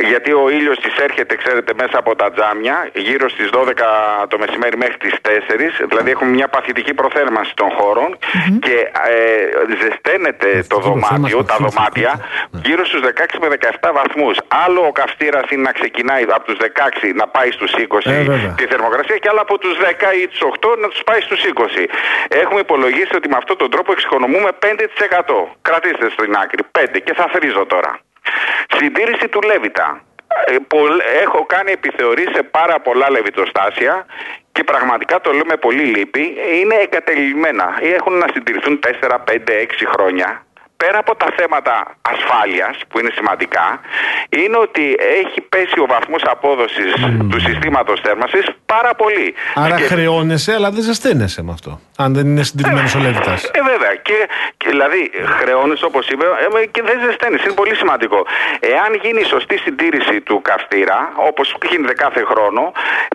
γιατί 0.10 0.32
ο 0.32 0.50
ήλιος 0.50 0.78
της 0.80 0.93
έρχεται, 1.08 1.36
ξέρετε, 1.36 1.74
μέσα 1.82 1.98
από 1.98 2.16
τα 2.16 2.32
τζάμια, 2.32 2.89
γύρω 2.93 3.30
στις 3.30 3.50
12 3.50 4.28
το 4.28 4.38
μεσημέρι 4.38 4.78
μέχρι 4.78 4.98
τις 4.98 5.14
4, 5.22 5.86
δηλαδή 5.88 6.10
έχουμε 6.12 6.30
μια 6.30 6.48
παθητική 6.48 6.93
προθέρμανση 6.93 7.54
των 7.56 7.70
χώρων 7.78 8.18
και 8.60 8.78
ε, 9.10 9.76
ζεσταίνεται 9.82 10.50
το 10.68 10.76
Παθητική 10.76 10.88
δωμάτιο, 10.88 11.38
προθέρμανση, 11.38 11.46
τα 11.46 11.58
παθητική, 11.58 11.76
δωμάτια, 11.76 12.12
ναι. 12.52 12.62
γύρω 12.66 12.86
στους 12.86 13.02
16 13.02 13.38
με 13.41 13.48
17 13.82 13.91
βαθμούς. 13.93 14.36
Άλλο 14.66 14.82
ο 14.89 14.91
καυστήρας 15.36 15.51
είναι 15.51 15.61
να 15.61 15.71
ξεκινάει 15.79 16.23
από 16.38 16.45
τους 16.49 16.57
16 16.59 17.13
να 17.21 17.27
πάει 17.27 17.51
στους 17.51 17.71
20 17.73 18.11
Ε, 18.11 18.23
βέβαια. 18.23 18.53
τη 18.57 18.65
θερμοκρασία 18.65 19.17
και 19.17 19.29
άλλο 19.31 19.41
από 19.41 19.57
τους 19.57 19.75
10 19.77 20.13
ή 20.21 20.27
τους 20.27 20.41
8 20.41 20.75
να 20.81 20.88
τους 20.88 21.01
πάει 21.03 21.21
στους 21.21 21.43
20. 21.43 21.88
Έχουμε 22.27 22.59
υπολογίσει 22.59 23.15
ότι 23.15 23.27
με 23.29 23.38
αυτόν 23.38 23.57
τον 23.57 23.69
τρόπο 23.69 23.91
εξοικονομούμε 23.91 24.49
5%. 24.59 25.57
Κρατήστε 25.61 26.09
στην 26.09 26.36
άκρη. 26.36 26.63
5 26.71 26.99
και 27.05 27.13
θα 27.13 27.25
θρίζω 27.33 27.65
τώρα. 27.65 27.99
Συντήρηση 28.77 29.27
του 29.27 29.41
Λέβητα. 29.41 30.01
Ε, 30.45 30.55
πολλ- 30.67 31.01
Έχω 31.21 31.45
κάνει 31.45 31.71
επιθεωρήσεις 31.71 32.31
σε 32.36 32.43
πάρα 32.43 32.79
πολλά 32.79 33.09
λεβιτοστάσια 33.11 34.05
και 34.51 34.63
πραγματικά 34.63 35.21
το 35.21 35.31
λέω 35.31 35.45
με 35.45 35.57
πολύ 35.57 35.83
λύπη. 35.83 36.36
Είναι 36.61 36.75
εγκατελειμμένα 36.75 37.77
ή 37.81 37.89
έχουν 37.93 38.13
να 38.17 38.27
συντηρηθούν 38.33 38.79
4, 38.79 39.19
5, 39.19 39.53
6 39.53 39.86
χρόνια. 39.86 40.45
Πέρα 40.86 40.97
από 40.99 41.15
τα 41.15 41.27
θέματα 41.38 41.95
ασφάλειας 42.01 42.75
που 42.89 42.99
είναι 42.99 43.11
σημαντικά, 43.15 43.79
είναι 44.29 44.57
ότι 44.57 44.95
έχει 45.21 45.41
πέσει 45.41 45.79
ο 45.79 45.86
βαθμός 45.86 46.21
απόδοσης 46.25 46.93
του 47.29 47.39
συστήματος 47.39 47.99
θέρμανσης 48.01 48.45
πάρα 48.65 48.95
πολύ. 48.95 49.33
Άρα 49.55 49.75
Και- 49.75 49.83
χρεώνεσαι, 49.83 50.53
αλλά 50.53 50.69
δεν 50.71 50.83
ζεσταίνεσαι 50.83 51.43
με 51.43 51.51
αυτό. 51.51 51.79
Αν 51.97 52.13
δεν 52.13 52.25
είναι 52.27 52.43
συντηρημένος 52.43 52.95
ο 52.95 52.99
Λέβητα. 52.99 53.31
ε, 53.31 53.61
βέβαια. 53.71 53.93
Και, 53.95 54.17
και 54.57 54.67
δηλαδή, 54.69 55.11
χρεώνει 55.39 55.75
όπως 55.83 56.07
είπε 56.09 56.25
ε, 56.61 56.65
και 56.65 56.81
δεν 56.89 56.97
ζεσταίνεις. 57.05 57.43
Είναι 57.43 57.53
πολύ 57.53 57.75
σημαντικό. 57.75 58.25
Εάν 58.59 58.89
γίνει 59.03 59.19
η 59.19 59.23
σωστή 59.36 59.57
συντήρηση 59.57 60.21
του 60.21 60.41
καυστήρα, 60.41 61.11
όπως 61.15 61.55
γίνεται 61.69 61.93
κάθε 61.93 62.21
χρόνο, 62.31 62.71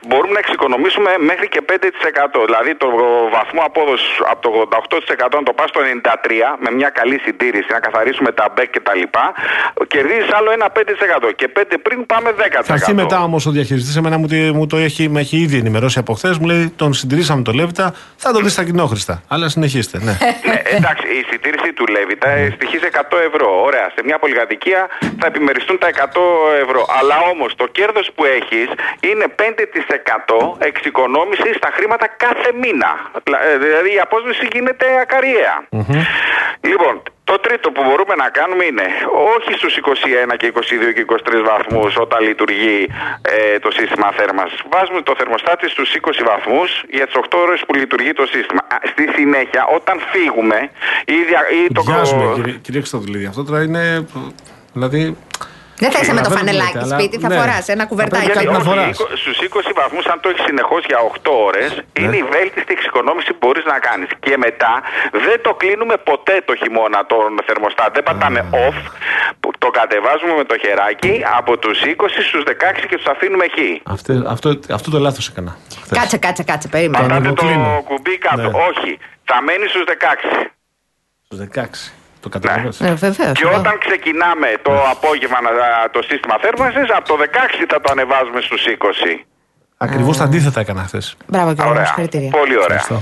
μπορούμε 0.09 0.33
να 0.33 0.39
εξοικονομήσουμε 0.39 1.11
μέχρι 1.19 1.49
και 1.49 1.61
5%. 1.69 2.45
Δηλαδή, 2.45 2.75
το 2.75 2.89
βαθμό 3.33 3.61
απόδοσης 3.65 4.15
από 4.33 4.41
το 4.45 4.49
88% 4.61 5.37
να 5.39 5.43
το 5.43 5.53
πας 5.53 5.69
στο 5.69 5.81
93% 5.81 6.57
με 6.65 6.71
μια 6.71 6.89
καλή 6.89 7.19
συντήρηση, 7.25 7.60
να 7.69 7.81
καθαρίσουμε 7.81 8.33
τα 8.33 8.53
μπέκ 8.55 8.71
και 8.71 8.81
τα 8.81 8.95
λοιπά, 8.95 9.33
κερδίζεις 9.89 10.33
άλλο 10.33 10.51
ένα 10.53 10.67
5%. 10.73 11.33
Και 11.37 11.49
5 11.49 11.63
πριν 11.83 12.07
πάμε 12.07 12.31
10%. 12.37 12.65
Θα 12.65 12.75
έρθει 12.75 12.95
μετά 12.95 13.23
όμως 13.23 13.47
ο 13.47 13.51
διαχειριστής, 13.51 13.97
εμένα 13.97 14.19
μου, 14.19 14.27
τι- 14.27 14.51
μου 14.53 14.67
το 14.67 14.77
έχει, 14.77 15.09
με 15.09 15.21
έχει 15.21 15.37
ήδη 15.37 15.57
ενημερώσει 15.59 15.99
από 15.99 16.15
χθες. 16.15 16.39
Μου 16.39 16.47
λέει: 16.47 16.73
Τον 16.77 16.93
συντηρήσαμε 16.95 17.43
το 17.43 17.53
Λέβητα, 17.53 17.95
θα 18.17 18.33
το 18.33 18.39
δεις 18.41 18.53
στα 18.53 18.65
κοινόχρηστα. 18.65 19.23
Αλλά 19.29 19.49
συνεχίστε, 19.49 19.99
ναι. 19.99 20.15
Ναι, 20.47 20.63
εντάξει, 20.77 21.07
η 21.21 21.23
συντήρηση 21.31 21.73
του 21.73 21.87
Λέβητα 21.87 22.29
ε, 22.31 22.51
στοιχίζει 22.55 22.87
100 22.93 23.17
ευρώ. 23.33 23.63
Ωραία, 23.69 23.87
σε 23.95 24.01
μια 24.05 24.19
πολυκατοικία 24.19 24.89
θα 25.21 25.27
επιμεριστούν 25.27 25.79
τα 25.79 25.87
100 25.87 26.21
ευρώ. 26.65 26.87
Αλλά 27.01 27.17
όμως 27.33 27.55
το 27.57 27.67
κέρδος 27.67 28.11
που 28.15 28.25
έχεις 28.25 28.69
είναι 29.11 29.27
5% 29.37 30.57
εξοικονόμησης 30.59 31.57
στα 31.57 31.71
χρήματα 31.77 32.07
κάθε 32.25 32.51
μήνα. 32.63 32.91
Δηλα- 33.25 33.43
ε, 33.51 33.59
Δηλαδή 33.59 33.91
η 33.95 34.01
απόσβεση 34.07 34.49
γίνεται 34.53 34.87
ακαριαία. 35.05 35.57
Λοιπόν, 36.61 37.03
το 37.31 37.37
τρίτο 37.47 37.67
που 37.75 37.83
μπορούμε 37.87 38.15
να 38.23 38.29
κάνουμε 38.39 38.65
είναι 38.71 38.87
όχι 39.37 39.51
στους 39.59 39.73
21 40.33 40.37
και 40.41 40.47
22 40.55 40.61
και 40.97 41.05
23 41.09 41.43
βαθμούς 41.51 41.93
όταν 42.05 42.19
λειτουργεί 42.29 42.79
ε, 43.23 43.59
το 43.65 43.71
σύστημα 43.79 44.09
θέρμανσης. 44.19 44.61
Βάζουμε 44.75 45.01
το 45.03 45.13
θερμοστάτη 45.19 45.69
στους 45.75 45.89
20 46.03 46.11
βαθμούς 46.31 46.69
για 46.97 47.05
τις 47.07 47.15
8 47.17 47.39
ώρες 47.45 47.61
που 47.67 47.75
λειτουργεί 47.75 48.13
το 48.13 48.27
σύστημα. 48.35 48.61
Α, 48.75 48.77
Στη 48.93 49.05
συνέχεια, 49.17 49.63
όταν 49.79 49.97
φύγουμε 50.13 50.59
ή, 51.05 51.15
δια- 51.29 51.49
ή 51.59 51.73
το... 51.75 51.83
Βιάζουμε, 51.83 52.25
κύριε, 52.35 52.53
κύριε 52.65 52.81
Χρυστοδουλίδη. 52.81 53.27
Αυτό 53.27 53.45
τώρα 53.45 53.63
είναι. 53.63 54.07
Δηλαδή. 54.73 55.17
Δεν 55.83 55.91
θα 55.95 55.99
είσαι 56.03 56.13
με 56.19 56.21
το 56.27 56.29
Καταλαβαίνω 56.29 56.51
τι 56.51 56.57
φανελάκι 56.57 56.75
λέτε, 56.77 56.85
αλλά- 56.87 56.99
σπίτι, 56.99 57.17
θα 57.25 57.29
ναι. 57.31 57.37
φοράς 57.39 57.65
ένα 57.75 57.83
Θα 57.85 57.89
κουβερτάκι. 57.91 58.25
πρέπει 58.25 58.39
Γιατί 58.39 58.47
κάτι 58.47 58.57
να 58.57 58.61
όχι, 58.63 58.69
φοράς. 58.71 58.91
είκο- 58.99 59.11
στους 59.23 59.37
20 59.49 59.71
βαθμούς 59.81 60.05
αν 60.13 60.19
το 60.23 60.29
έχεις 60.33 60.45
συνεχώς 60.51 60.83
για 60.91 60.99
8 61.11 61.31
ώρες 61.49 61.71
είναι 62.03 62.17
η 62.23 62.25
βέλτιστη 62.35 62.73
εξοικονόμηση 62.79 63.29
που 63.35 63.41
μπορείς 63.43 63.65
να 63.73 63.77
κάνεις 63.89 64.09
και 64.27 64.35
μετά 64.47 64.73
δεν 65.27 65.39
το 65.47 65.51
κλείνουμε 65.61 65.97
ποτέ 66.11 66.37
το 66.49 66.53
χειμώνα 66.61 66.99
τον 67.13 67.29
θερμοστάτ 67.47 67.91
δεν 67.97 68.05
πατάμε 68.09 68.41
off 68.65 68.79
που 69.41 69.49
το 69.63 69.69
κατεβάζουμε 69.79 70.35
με 70.41 70.45
το 70.51 70.57
χεράκι 70.65 71.15
από 71.39 71.53
τους 71.63 71.77
20 71.95 72.21
στους 72.29 72.43
16 72.53 72.87
και 72.91 72.97
τους 73.01 73.09
αφήνουμε 73.15 73.45
εκεί 73.51 73.71
Αυτό, 73.97 74.11
αυτό, 74.35 74.49
αυτό 74.79 74.89
το 74.95 74.99
λάθος 75.07 75.27
έκανα. 75.33 75.53
χθες. 75.83 75.99
Κάτσε, 75.99 76.17
κάτσε, 76.27 76.43
κάτσε, 76.51 76.69
περίμενε. 76.75 77.03
Πατάτε 77.07 77.21
πατάτε 77.29 77.41
το 77.41 77.47
κλείνω. 77.47 77.83
κουμπί 77.89 78.15
κάτω 78.27 78.49
Ναι. 78.51 78.59
όχι 78.69 78.91
θα 79.31 79.37
μένεις 79.47 79.69
στους 79.71 79.85
16 79.95 80.51
Στους 81.27 81.39
16. 81.39 81.93
Το 82.21 82.29
καταλαβαίνω. 82.29 82.69
Ε, 82.81 82.95
βεβαίως, 82.95 83.17
και 83.39 83.45
ναι. 83.45 83.55
όταν 83.55 83.79
ξεκινάμε 83.79 84.49
το 84.63 84.73
απόγευμα 84.91 85.39
να- 85.41 85.91
το 85.91 86.03
σύστημα 86.03 86.37
θέρμανσης 86.41 86.91
από 86.97 87.07
το 87.09 87.17
16 87.17 87.65
θα 87.69 87.81
το 87.81 87.89
ανεβάζουμε 87.91 88.41
στους 88.41 88.65
20 88.67 89.25
Ακριβώς 89.83 90.17
τα 90.17 90.25
αντίθετα 90.25 90.61
έκανα 90.61 90.83
χθες. 90.89 91.17
Μπράβο 91.27 91.49
κύριε 91.51 91.65
μου, 91.65 91.71
Ωραία, 91.71 91.85
συγχαρητήρια. 91.87 92.31
πολύ 92.41 92.57
ωραία 92.65 92.81
Ευχαριστώ. 92.83 92.97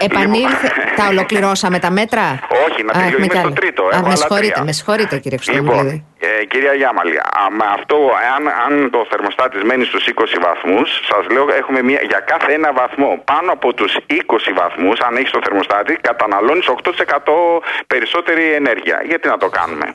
Ε, 0.00 0.04
επανήλθε, 0.08 0.68
Λοιπόν. 0.76 0.94
τα 0.96 1.04
ολοκληρώσαμε 1.12 1.78
τα 1.84 1.90
μέτρα; 1.98 2.24
Όχι, 2.66 2.80
να 2.86 2.90
Α, 2.90 2.94
τελειώ- 2.94 3.08
έχουμε 3.08 3.16
είμαι 3.16 3.26
κι 3.26 3.36
στο 3.42 3.46
άλλα. 3.46 3.56
τρίτο, 3.60 3.82
Α, 3.84 3.88
έχω 3.92 4.00
με 4.00 4.06
άλλα 4.12 4.16
συγχωρείτε, 4.22 4.52
τρία. 4.52 4.64
με 4.68 4.72
συγχωρείτε 4.78 5.14
κύριε 5.24 5.38
Λοιπόν, 5.42 5.56
Χρυστοδουλίδη. 5.56 6.04
ε, 6.26 6.44
κυρία 6.52 6.74
Γιάμαλη, 6.80 7.16
α, 7.42 7.44
με 7.58 7.66
αυτό, 7.76 7.96
αν, 8.36 8.42
αν 8.66 8.72
το 8.94 9.00
θερμοστάτης 9.10 9.62
μένει 9.68 9.84
στους 9.90 10.02
20 10.12 10.36
βαθμούς, 10.46 10.86
σας 11.10 11.22
λέω, 11.34 11.44
έχουμε 11.60 11.80
μια, 11.88 12.00
για 12.10 12.20
κάθε 12.30 12.50
ένα 12.58 12.70
βαθμό 12.80 13.08
πάνω 13.32 13.48
από 13.56 13.68
τους 13.78 13.92
20 14.20 14.50
βαθμούς, 14.60 14.96
αν 15.06 15.12
έχεις 15.20 15.32
το 15.36 15.40
θερμοστάτη, 15.44 15.92
καταναλώνεις 16.08 16.66
8% 16.68 17.62
περισσότερη 17.92 18.44
ενέργεια. 18.60 18.96
Γιατί 19.10 19.24
να 19.32 19.38
το 19.42 19.48
κάνουμε; 19.58 19.86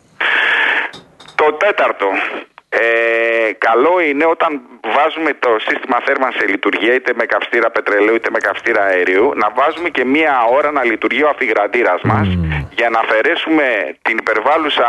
Το 1.40 1.48
τέταρτο, 1.64 2.08
Ε, 2.72 3.52
καλό 3.68 3.94
είναι 4.10 4.26
όταν 4.26 4.52
βάζουμε 4.96 5.32
το 5.40 5.52
σύστημα 5.68 5.98
θέρμανσης 6.06 6.42
σε 6.42 6.48
λειτουργία 6.48 6.94
είτε 6.94 7.12
με 7.16 7.26
καυστήρα 7.26 7.70
πετρελαίου 7.72 8.16
είτε 8.16 8.30
με 8.32 8.40
καυστήρα 8.40 8.82
αερίου 8.84 9.32
να 9.36 9.48
βάζουμε 9.56 9.90
και 9.90 10.06
μία 10.06 10.34
ώρα 10.58 10.72
να 10.72 10.84
λειτουργεί 10.84 11.24
ο 11.24 11.30
αφιγραντήρας 11.30 12.02
μας 12.04 12.28
για 12.78 12.90
να 12.90 13.00
αφαιρέσουμε 13.00 13.64
την 14.02 14.18
υπερβάλλουσα 14.18 14.88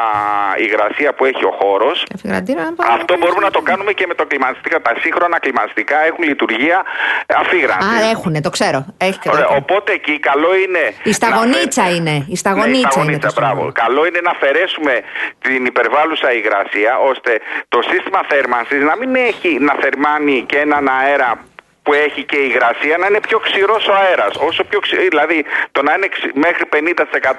υγρασία 0.56 1.12
που 1.14 1.24
έχει 1.24 1.44
ο 1.44 1.54
χώρος 1.60 2.06
Αφιγραντήρα, 2.14 2.62
να 2.62 2.72
πάμε 2.72 2.92
αυτό 2.92 3.12
να 3.14 3.18
μπορούμε 3.20 3.40
να 3.40 3.50
το 3.50 3.60
κάνουμε. 3.60 3.70
κάνουμε 3.70 3.92
και 3.92 4.06
με 4.06 4.14
το 4.14 4.24
κλιματιστικά. 4.26 4.80
Τα 4.82 4.92
σύγχρονα 5.00 5.38
κλιματιστικά 5.38 6.04
έχουν 6.06 6.22
λειτουργία 6.24 6.82
αφίγραντη. 7.42 7.84
Α, 7.84 8.10
έχουνε, 8.12 8.40
το 8.40 8.50
ξέρω. 8.50 8.78
Έχει 8.98 9.18
και 9.18 9.28
Ωραία, 9.32 9.42
τέτοιο. 9.46 9.56
οπότε 9.62 9.92
εκεί 9.92 10.18
καλό 10.18 10.50
είναι. 10.64 10.82
Η 11.02 11.12
σταγονίτσα 11.12 11.82
να 11.82 11.88
φε- 11.88 11.96
είναι. 11.98 12.10
Η 12.10 12.18
Ναι, 12.18 12.24
η 12.28 12.36
σταγονίτσα 12.36 12.78
είναι. 12.78 12.90
σταγονίτσα, 12.90 13.28
το 13.28 13.34
μπράβο. 13.36 13.52
σύμβολο. 13.54 13.72
Καλό 13.84 14.00
είναι 14.08 14.20
να 14.26 14.30
αφαιρέσουμε 14.30 14.94
την 15.46 15.60
υπερβάλλουσα 15.70 16.28
υγρασία 16.40 16.92
ώστε 17.10 17.32
το 17.68 17.78
σύστημα 17.90 18.20
θέρμανσης 18.30 18.80
να 18.90 18.94
μην 19.00 19.10
έχει 19.30 19.50
να 19.68 19.72
θερμάνει 19.80 20.44
και 20.48 20.58
έναν 20.58 20.88
αέρα 20.88 21.44
που 21.90 21.96
έχει 22.06 22.22
και 22.30 22.36
υγρασία 22.50 22.96
να 23.00 23.06
είναι 23.06 23.20
πιο 23.28 23.38
ξηρός 23.46 23.82
ο 23.88 23.94
αέρας. 24.02 24.34
Όσο 24.48 24.64
πιο 24.64 24.78
ξη... 24.84 24.96
Δηλαδή 25.08 25.44
το 25.72 25.82
να 25.82 25.92
είναι 25.96 26.06
ξη- 26.14 26.34
μέχρι 26.44 26.64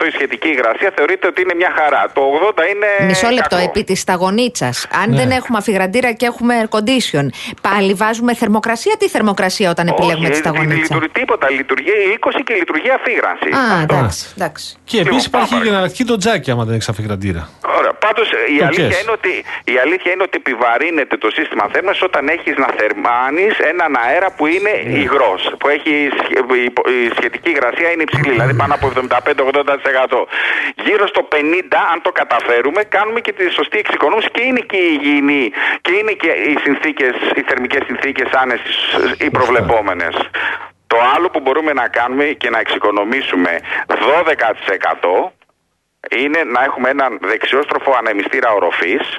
50% 0.02 0.06
η 0.08 0.12
σχετική 0.18 0.48
υγρασία 0.56 0.90
θεωρείται 0.96 1.28
ότι 1.28 1.42
είναι 1.42 1.54
μια 1.62 1.72
χαρά. 1.80 2.04
Το 2.14 2.22
80% 2.58 2.64
είναι. 2.74 2.90
Μισό 3.08 3.30
λεπτό, 3.30 3.56
κακό. 3.56 3.68
επί 3.70 3.84
της 3.84 4.00
σταγονίτσας. 4.00 4.88
Αν 5.04 5.10
Ναι. 5.10 5.16
δεν 5.16 5.32
έχουμε 5.32 5.58
αφιγραντήρα 5.58 6.12
και 6.12 6.26
έχουμε 6.26 6.54
air 6.62 6.70
condition, 6.78 7.26
πάλι 7.62 7.94
βάζουμε 7.94 8.34
θερμοκρασία; 8.36 8.94
Τι 9.00 9.08
θερμοκρασία 9.10 9.70
όταν 9.70 9.88
επιλέγουμε 9.88 10.26
τη 10.26 10.32
Όχι, 10.32 10.42
σταγονίτσα; 10.42 10.76
λειτουργεί 10.96 11.10
τίποτα. 11.20 11.50
Λειτουργεί 11.50 11.92
20 12.20 12.42
και 12.44 12.54
λειτουργεί 12.54 12.90
αφήγρανση. 13.00 13.50
Α, 13.56 13.60
Αυτό. 13.82 13.96
εντάξει, 13.96 14.26
εντάξει. 14.38 14.66
Και 14.84 14.98
επίσης 15.00 15.24
Λοιπόν, 15.26 15.40
υπάρχει 15.40 15.52
πάμε. 15.54 15.64
και 15.64 15.70
εναλλακτική 15.70 16.04
το 16.06 16.18
τζάκι 16.18 16.52
άμα 16.52 16.64
δεν 16.66 16.74
έχεις 16.74 16.90
αφιγραντήρα. 16.90 17.50
Ωραία. 17.78 17.94
Πάντως 18.06 18.28
η, 18.54 18.58
Το 18.58 18.66
αλήθεια 18.66 18.88
κες. 18.88 19.02
είναι 19.02 19.12
ότι, 19.12 19.32
η 19.64 19.76
αλήθεια 19.84 20.12
είναι 20.14 20.24
ότι 20.24 20.38
επιβαρύνεται 20.44 21.18
το 21.18 21.30
σύστημα 21.38 21.66
θέρμανσης 21.74 22.04
όταν 22.04 22.28
έχεις 22.28 22.56
να 22.64 22.68
θερμάνεις 22.78 23.54
έναν 23.72 23.92
αέρα 24.06 24.30
που 24.36 24.41
είναι 24.48 24.72
Ναι. 24.86 24.98
υγρός. 25.00 25.54
Που 25.60 25.68
έχει 25.68 26.10
σχε- 26.24 26.52
η, 26.56 26.64
η 27.04 27.10
σχετική 27.18 27.50
υγρασία 27.50 27.92
είναι 27.92 28.02
υψηλή, 28.02 28.30
δηλαδή 28.32 28.54
πάνω 28.54 28.74
από 28.74 28.88
75-80%. 28.88 30.28
Γύρω 30.86 31.08
στο 31.08 31.28
50%, 31.32 31.78
αν 31.94 32.02
το 32.02 32.12
καταφέρουμε, 32.12 32.84
κάνουμε 32.84 33.20
και 33.20 33.32
τη 33.34 33.50
σωστή 33.50 33.78
εξοικονόμηση 33.78 34.30
και 34.32 34.42
είναι 34.44 34.60
και 34.60 34.78
η 34.78 35.00
υγιεινή 35.02 35.52
και 35.82 35.92
είναι 36.00 36.12
και 36.12 36.28
οι 36.28 36.58
συνθήκες, 36.64 37.14
οι 37.36 37.42
θερμικές 37.42 37.82
συνθήκες 37.86 38.30
άνεσης 38.32 38.78
οι 39.20 39.30
προβλεπόμενες. 39.30 40.16
Το 40.88 40.98
άλλο 41.16 41.30
που 41.30 41.40
μπορούμε 41.40 41.74
να 41.74 41.88
κάνουμε 41.88 42.24
και 42.26 42.50
να 42.50 42.60
εξοικονομήσουμε 42.60 43.60
12% 43.88 45.32
είναι 46.18 46.44
να 46.44 46.64
έχουμε 46.64 46.90
έναν 46.90 47.18
δεξιόστροφο 47.22 47.96
ανεμιστήρα 47.98 48.52
οροφής. 48.52 49.18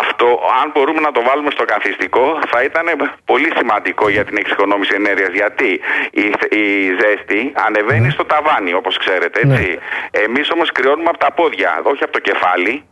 Αυτό, 0.00 0.26
αν 0.62 0.70
μπορούμε 0.74 1.00
να 1.00 1.12
το 1.12 1.22
βάλουμε 1.28 1.50
στο 1.50 1.64
καθιστικό, 1.64 2.38
θα 2.50 2.62
ήταν 2.62 2.84
πολύ 3.24 3.50
σημαντικό 3.56 4.08
για 4.08 4.24
την 4.24 4.36
εξοικονόμηση 4.36 4.92
ενέργειας. 4.94 5.32
Γιατί 5.32 5.80
η, 6.10 6.24
η 6.60 6.64
ζέστη 7.00 7.52
ανεβαίνει 7.66 8.10
στο 8.10 8.24
ταβάνι, 8.24 8.72
όπως 8.74 8.96
ξέρετε, 8.98 9.40
έτσι. 9.44 9.78
Εμείς 10.10 10.50
όμως 10.50 10.72
κρυώνουμε 10.72 11.08
από 11.08 11.18
τα 11.18 11.32
πόδια, 11.32 11.80
όχι 11.82 12.02
από 12.02 12.12
το 12.12 12.18
κεφάλι. 12.18 12.84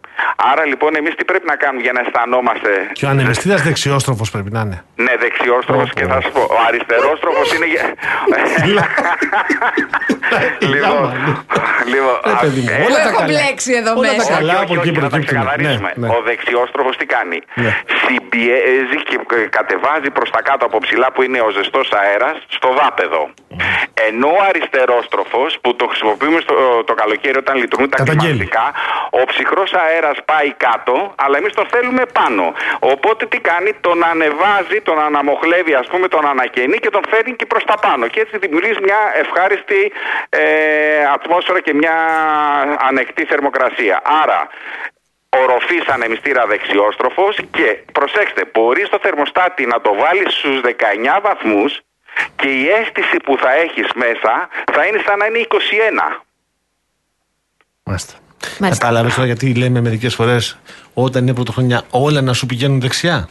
Άρα 0.53 0.67
λοιπόν 0.67 0.97
εμείς 0.97 1.15
τι 1.15 1.25
πρέπει 1.25 1.47
να 1.47 1.57
κάνουμε 1.57 1.83
για 1.83 1.93
να 1.93 2.01
αισθανόμαστε... 2.01 2.71
Και 2.93 3.07
ο 3.07 3.09
ανεμιστήρα 3.09 3.57
δεξιόστροφος 3.57 4.31
πρέπει 4.31 4.51
να 4.51 4.61
είναι. 4.61 4.85
Ναι, 5.05 5.13
δεξιόστροφος 5.19 5.91
και 5.95 6.05
θα 6.05 6.21
σου 6.21 6.31
πω, 6.33 6.41
ο 6.41 6.57
αριστερόστροφος 6.69 7.53
είναι... 7.55 7.67
για- 7.67 7.85
λοιπόν, 10.73 11.13
λοιπόν, 11.93 12.17
Ρε 12.25 12.37
παιδί 12.41 12.61
μου, 12.61 12.71
ε, 12.79 12.83
όλα 12.89 12.99
τα 13.05 13.09
έχω 13.11 13.21
καλά. 13.23 13.27
μπλέξει 13.31 13.73
εδώ 13.81 13.91
Όλα 14.01 14.09
τα 14.09 14.15
μέσα. 14.17 14.33
καλά 14.39 14.53
όχι, 14.55 14.63
από 14.65 14.73
όχι, 14.73 14.81
εκεί 14.81 14.89
όχι, 14.91 14.99
να 14.99 15.03
τα 15.03 15.09
προκύπτουν. 15.09 15.37
ξεκαθαρίσουμε. 15.37 15.91
Ναι, 15.97 16.07
ναι. 16.07 16.13
Ο 16.17 16.19
δεξιόστροφος 16.29 16.95
τι 17.01 17.07
κάνει; 17.17 17.39
Ναι. 17.63 17.71
Συμπιέζει 18.03 18.99
και 19.09 19.17
ε, 19.37 19.39
κατεβάζει 19.59 20.11
προς 20.17 20.29
τα 20.35 20.41
κάτω 20.49 20.63
από 20.69 20.77
ψηλά 20.85 21.09
που 21.15 21.21
είναι 21.27 21.41
ο 21.49 21.51
ζεστός 21.57 21.87
αέρας 22.01 22.37
στο 22.57 22.69
δάπεδο. 22.81 23.23
Ενώ 24.09 24.29
ο 24.39 24.41
αριστερόστροφος 24.49 25.51
που 25.63 25.71
το 25.81 25.85
χρησιμοποιούμε 25.91 26.39
στο, 26.47 26.55
το 26.89 26.95
καλοκαίρι 27.03 27.39
όταν 27.45 27.55
λειτουργούν 27.63 27.89
τα 27.91 27.97
Καταγγέλει. 27.97 28.23
κλιματιστικά, 28.23 28.67
ο 29.21 29.23
ψυχρός 29.31 29.71
αέρας 29.85 30.17
πάει 30.31 30.51
κάτω, 30.67 30.95
αλλά 31.25 31.35
εμείς 31.41 31.53
τον 31.59 31.67
θέλουμε 31.73 32.03
πάνω. 32.19 32.45
Οπότε 32.93 33.23
τι 33.33 33.39
κάνει, 33.51 33.71
τον 33.87 33.99
ανεβάζει, 34.13 34.79
τον 34.89 34.99
αναμοχλεύει, 35.09 35.75
ας 35.83 35.87
πούμε, 35.91 36.07
τον 36.15 36.25
ανακαινεί 36.33 36.79
και 36.85 36.91
τον 36.97 37.05
φέρνει 37.11 37.37
και 37.41 37.47
προς 37.47 37.65
τα 37.71 37.77
πάνω. 37.85 38.05
Και 38.13 38.21
έτσι 38.21 38.39
δημιουργείς 38.39 38.79
μια 38.87 39.01
ευχάριστη 39.23 39.81
ε, 40.29 40.45
ατμόσφαιρα 41.17 41.61
και 41.67 41.75
μια 41.75 41.97
ανεκτή 42.89 43.25
θερμοκρασία. 43.25 43.97
Άρα, 44.23 44.41
οροφής 45.43 45.85
ανεμιστήρα 45.95 46.47
δεξιόστροφος 46.47 47.35
και 47.57 47.69
προσέξτε, 47.93 48.43
μπορείς 48.53 48.89
το 48.89 48.99
θερμοστάτη 49.03 49.67
να 49.67 49.81
το 49.81 49.91
βάλεις 50.03 50.33
στους 50.39 50.61
19 50.61 51.21
βαθμούς 51.23 51.81
και 52.37 52.49
η 52.49 52.63
αίσθηση 52.69 53.17
που 53.25 53.37
θα 53.43 53.53
έχεις 53.65 53.89
μέσα 53.95 54.33
θα 54.73 54.87
είναι 54.87 55.01
σαν 55.07 55.19
να 55.19 55.27
είναι 55.27 55.39
21. 55.39 55.57
Μάλιστα. 57.83 58.15
Μάλιστα. 58.59 58.85
Κατάλαβες 58.85 59.15
τώρα 59.15 59.27
γιατί 59.27 59.55
λέμε 59.55 59.81
μερικές 59.81 60.15
φορές 60.15 60.59
όταν 60.95 61.23
είναι 61.23 61.35
πρωτοχρονιά 61.35 61.83
όλα 61.91 62.21
να 62.21 62.33
σου 62.33 62.47
πηγαίνουν 62.47 62.81
δεξιά; 62.81 63.29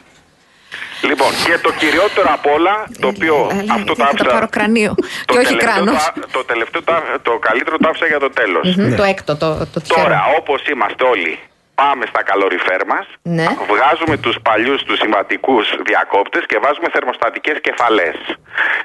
Λοιπόν, 1.10 1.32
και 1.46 1.58
το 1.66 1.72
κυριότερο 1.82 2.28
απ' 2.38 2.48
όλα, 2.56 2.76
το 3.02 3.08
οποίο 3.08 3.36
Ε, 3.52 3.54
λέει, 3.54 3.66
αυτό 3.72 3.86
το 3.86 3.96
θα 3.96 4.06
άφησα... 4.10 4.24
πάρω 4.36 4.48
κρανίο. 4.50 4.94
το 4.98 5.34
Και 5.34 5.38
όχι 5.38 5.46
τελευταίο 5.48 5.70
κράνος. 5.74 6.04
το 6.04 6.22
α- 6.22 6.28
Το 6.32 6.44
τελευταίο, 6.52 6.82
το, 6.84 6.92
α- 6.94 7.20
το 7.22 7.32
καλύτερο 7.48 7.78
το 7.78 7.88
άφησα 7.90 8.06
για 8.14 8.20
το 8.20 8.30
τέλος. 8.40 8.76
Μμμ, 8.76 8.96
Το 8.96 9.04
έκτο, 9.04 9.36
το, 9.36 9.50
το 9.74 9.80
τυχερό. 9.82 10.02
Τώρα, 10.04 10.20
όπως 10.40 10.60
είμαστε 10.74 11.04
όλοι, 11.14 11.40
πάμε 11.76 12.06
στα 12.12 12.24
καλοριφέρ 12.24 12.86
μας, 12.86 13.06
Ναι. 13.22 13.46
βγάζουμε 13.72 14.18
τους 14.18 14.36
παλιούς, 14.42 14.84
τους 14.84 14.98
συμβατικούς 15.00 15.66
διακόπτες 15.86 16.44
και 16.46 16.58
βάζουμε 16.64 16.88
θερμοστατικές 16.92 17.58
κεφαλές. 17.62 18.16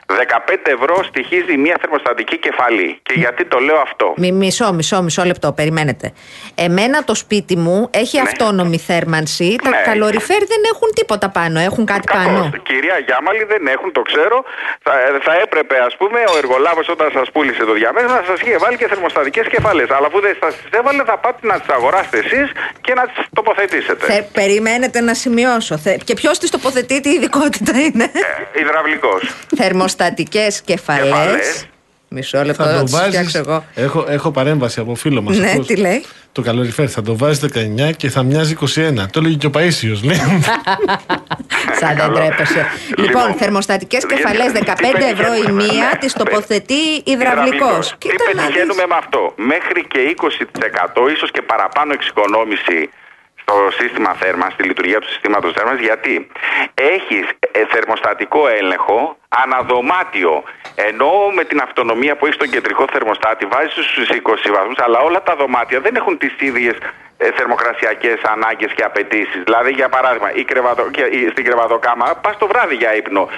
15 0.06 0.70
ευρώ 0.70 1.02
στοιχίζει 1.04 1.56
μια 1.56 1.76
θερμοστατική 1.80 2.38
κεφαλή. 2.38 2.98
Και 3.02 3.14
γιατί 3.16 3.44
το 3.44 3.58
λέω 3.58 3.78
αυτό; 3.80 4.14
Μι- 4.16 4.32
Μισό, 4.32 4.72
μισό, 4.72 5.02
μισό 5.02 5.24
λεπτό, 5.24 5.52
περιμένετε. 5.52 6.12
Εμένα 6.54 7.04
το 7.04 7.14
σπίτι 7.14 7.56
μου 7.56 7.88
έχει 7.92 8.20
αυτόνομη 8.20 8.78
θέρμανση. 8.78 9.56
Τα 9.62 9.68
Ναι. 9.70 9.82
καλοριφέρ 9.84 10.38
δεν 10.52 10.62
έχουν 10.72 10.88
τίποτα 10.94 11.28
πάνω. 11.28 11.58
Έχουν 11.60 11.84
κάτι 11.86 12.06
Κακώς. 12.06 12.24
πάνω. 12.24 12.50
Κυρία 12.62 12.98
Γιάμαλη 13.06 13.44
δεν 13.44 13.66
έχουν, 13.66 13.92
το 13.92 14.02
ξέρω. 14.02 14.44
Θα, 14.82 14.92
θα 15.22 15.34
έπρεπε, 15.44 15.76
ας 15.88 15.96
πούμε, 15.96 16.18
ο 16.32 16.36
εργολάβος 16.36 16.88
όταν 16.88 17.10
σας 17.12 17.30
πούλησε 17.32 17.64
το 17.64 17.72
διαμέρισμα 17.72 18.16
να 18.20 18.26
σας 18.26 18.40
είχε 18.40 18.56
βάλει 18.58 18.76
και 18.76 18.88
θερμοστατικές 18.88 19.46
κεφαλές. 19.48 19.90
Αλλά 19.90 20.06
αφού 20.06 20.20
δεν 20.20 20.36
σας 20.42 20.54
τις 20.56 20.78
έβαλε, 20.78 21.02
θα 21.04 21.16
πάτε 21.18 21.46
να 21.46 21.60
τις 21.60 21.68
αγοράσετε 21.68 22.18
εσείς 22.18 22.46
και 22.80 22.94
να 22.94 23.06
τις 23.06 23.26
τοποθετήσετε. 23.34 24.06
Θε, 24.06 24.22
περιμένετε 24.22 25.00
να 25.00 25.14
σημειώσω. 25.14 25.78
Θε, 25.78 25.96
και 26.04 26.14
ποιος 26.14 26.38
τη 26.38 26.50
τοποθετεί, 26.50 27.00
τι 27.00 27.10
ειδικότητα 27.10 27.80
είναι; 27.80 28.04
Ε, 28.04 28.60
υδραυλικός. 28.60 29.34
Θερμοστατικές 29.56 30.60
κεφαλές. 30.62 31.04
Κεφαλές. 31.08 31.66
Μισό 32.12 32.42
λεπτό, 32.44 32.62
Θα 32.64 32.70
θα 32.70 32.78
το 32.78 32.84
τι 32.84 32.90
βάζεις. 32.90 33.08
φτιάξω 33.08 33.38
εγώ. 33.38 33.64
Έχω, 33.74 34.04
έχω 34.08 34.30
παρέμβαση 34.30 34.80
από 34.80 34.94
φίλο 34.94 35.22
μας. 35.22 35.38
Ναι, 35.38 35.58
τι 35.66 35.76
λέει; 35.76 36.04
Το 36.32 36.42
καλοριφέρ 36.42 36.90
θα 36.90 37.02
το 37.02 37.16
βάζεις 37.16 37.40
19 37.40 37.92
και 37.96 38.08
θα 38.10 38.22
μοιάζει 38.22 38.52
21. 38.60 39.10
Το 39.10 39.18
έλεγε 39.20 39.36
και 39.36 39.46
ο 39.46 39.50
Παίσιος. 39.50 40.02
Ναι. 40.02 40.14
Σαν 41.78 41.88
δεν 41.88 41.96
Καλό. 41.96 42.14
τρέπεσαι. 42.14 42.66
Λοιπόν, 42.88 43.04
Λοιπόν, 43.04 43.34
θερμοστατικές 43.34 44.04
γιατί- 44.08 44.14
κεφαλές 44.14 44.52
τι 44.52 44.58
15 44.66 45.06
ευρώ 45.14 45.26
η 45.26 45.30
πετυχαίνουμε, 45.30 45.62
μία, 45.62 45.88
ναι. 45.92 45.98
τις 45.98 46.12
τοποθετεί 46.12 46.82
υδραυλικός. 47.04 47.94
Τι 47.98 48.08
πετυχαίνουμε 48.26 48.84
με 48.88 48.96
αυτό; 49.02 49.32
Μέχρι 49.36 49.86
και 49.92 50.00
20% 50.08 51.08
ίσως 51.14 51.30
και 51.30 51.42
παραπάνω 51.42 51.92
εξοικονόμηση 51.92 52.78
στο 53.42 53.54
σύστημα 53.80 54.10
θέρμανσης, 54.20 54.54
στη 54.54 54.64
λειτουργία 54.70 54.98
του 55.00 55.08
συστήματος 55.08 55.52
θέρμανσης, 55.56 55.86
γιατί 55.86 56.12
έχεις 56.94 57.24
ε, 57.52 57.60
θερμοστατικό 57.72 58.40
έλεγχο 58.60 59.16
αναδωμάτιο. 59.60 60.42
Ενώ 60.74 61.10
με 61.36 61.44
την 61.44 61.58
αυτονομία 61.66 62.16
που 62.16 62.24
έχει 62.26 62.34
στον 62.34 62.50
κεντρικό 62.50 62.84
θερμοστάτη 62.92 63.44
βάζεις 63.52 63.72
στους 63.92 64.08
20 64.08 64.50
βαθμούς, 64.56 64.78
αλλά 64.86 64.98
όλα 65.08 65.22
τα 65.22 65.34
δωμάτια 65.40 65.80
δεν 65.80 65.94
έχουν 65.96 66.18
τις 66.18 66.34
ίδιες 66.48 66.76
ε, 67.16 67.30
θερμοκρασιακές 67.38 68.18
ανάγκες 68.34 68.72
και 68.76 68.82
απαιτήσεις. 68.90 69.40
Δηλαδή, 69.44 69.70
για 69.80 69.88
παράδειγμα, 69.88 70.28
η 70.34 70.44
κρεβατο... 70.44 70.82
και 70.96 71.02
η- 71.18 71.28
στην 71.32 71.44
κρεβατοκάμα 71.44 72.06
πας 72.22 72.36
το 72.38 72.46
βράδυ 72.46 72.74
για 72.74 72.94
ύπνο. 72.96 73.28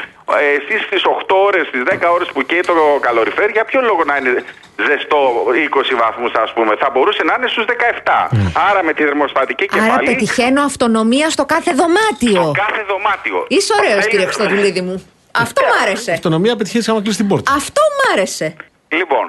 Ε, 0.40 0.44
Εσύ 0.56 0.74
στις 0.86 1.02
8 1.04 1.36
ώρες, 1.48 1.66
στις 1.66 1.82
10 1.90 2.08
ώρες 2.16 2.28
που 2.34 2.42
καίει 2.42 2.60
το 2.60 2.74
καλοριφέρ, 3.00 3.48
για 3.50 3.64
ποιο 3.64 3.80
λόγο 3.80 4.02
να 4.04 4.16
είναι 4.16 4.44
ζεστό 4.86 5.20
20 5.54 5.94
βαθμούς 6.02 6.32
ας 6.44 6.52
πούμε; 6.52 6.76
Θα 6.82 6.90
μπορούσε 6.92 7.22
να 7.28 7.34
είναι 7.38 7.48
στους 7.48 7.64
17. 7.64 8.28
Άρα 8.70 8.82
με 8.82 8.92
τη 8.92 9.02
θερμοστατική 9.04 9.66
Άρα 9.72 9.82
κεφαλή 9.84 10.06
πετυχαίνω 10.06 10.62
αυτονομία 10.62 11.30
στο 11.30 11.44
κάθε 11.44 11.72
δωμάτιο. 11.80 12.42
στο 12.42 12.52
κάθε 12.66 12.82
δωμάτιο. 12.88 13.44
Είσαι 13.48 13.72
ωραίος, 13.78 13.92
Θέλει- 13.94 14.08
κύριε 14.10 14.24
Χρυστοδουλίδη 14.24 14.80
μου. 14.80 14.96
Αυτό 15.32 15.60
μ' 15.62 15.82
άρεσε. 15.82 16.12
Αυτονομία 16.12 16.56
πετυχαίνει 16.56 16.84
άμα 16.88 17.00
κλείσει 17.02 17.16
την 17.16 17.28
πόρτα. 17.28 17.52
Αυτό 17.52 17.80
μ' 17.96 18.02
άρεσε. 18.12 18.56
Λοιπόν, 18.88 19.26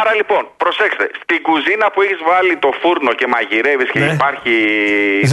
άρα 0.00 0.12
λοιπόν, 0.14 0.42
προσέξτε, 0.56 1.04
στην 1.22 1.38
κουζίνα 1.48 1.86
που 1.92 2.00
έχεις 2.02 2.20
βάλει 2.30 2.54
το 2.64 2.70
φούρνο 2.80 3.12
και 3.18 3.26
μαγειρεύεις 3.34 3.90
και 3.90 3.98
Ναι. 3.98 4.12
υπάρχει... 4.18 4.54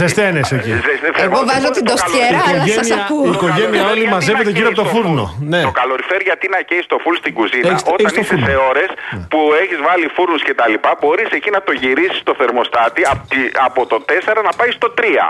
Ζεσταίνεσαι 0.00 0.54
εκεί. 0.54 0.68
Ζεστε- 0.86 1.18
Εγώ 1.26 1.38
βάζω 1.50 1.70
την 1.76 1.84
το 1.84 1.90
τοστιέρα, 1.92 2.38
καλοριφέρ- 2.38 2.48
αλλά 2.48 2.62
σας 2.66 2.86
οικογένεια- 2.88 3.04
ακούω. 3.04 3.26
η 3.26 3.30
οικογένεια 3.36 3.64
καλοριφέρ 3.64 3.90
όλη 3.92 3.98
γιατί 4.02 4.14
μαζεύεται 4.16 4.50
να 4.50 4.56
γύρω 4.56 4.68
από 4.72 4.76
το 4.80 4.82
καίει 4.82 4.90
στο 4.90 4.96
φούρνο. 4.96 5.24
Ναι. 5.52 5.60
Το 5.68 5.72
καλοριφέρ 5.80 6.20
γιατί 6.28 6.46
να 6.54 6.60
καίει 6.68 6.82
το 6.92 6.96
φούρνο 7.02 7.18
στην 7.22 7.32
κουζίνα. 7.38 7.68
Έχεις- 7.72 7.84
Όταν 7.92 7.96
έχεις 8.02 8.12
το 8.16 8.20
είσαι 8.20 8.30
φούρνο. 8.30 8.46
σε 8.48 8.54
ώρες 8.70 8.90
που 9.32 9.38
έχεις 9.62 9.78
βάλει 9.88 10.06
φούρνους 10.16 10.42
και 10.46 10.54
τα 10.60 10.66
λοιπά, 10.72 10.90
μπορείς 11.00 11.28
εκεί 11.38 11.50
να 11.56 11.60
το 11.66 11.72
γυρίσεις 11.82 12.18
στο 12.24 12.32
θερμοστάτη 12.40 13.02
από, 13.12 13.22
τη- 13.32 13.50
από 13.68 13.80
το 13.90 13.96
4 14.08 14.40
να 14.48 14.52
πάει 14.58 14.70
στο 14.78 14.88
3. 14.98 15.26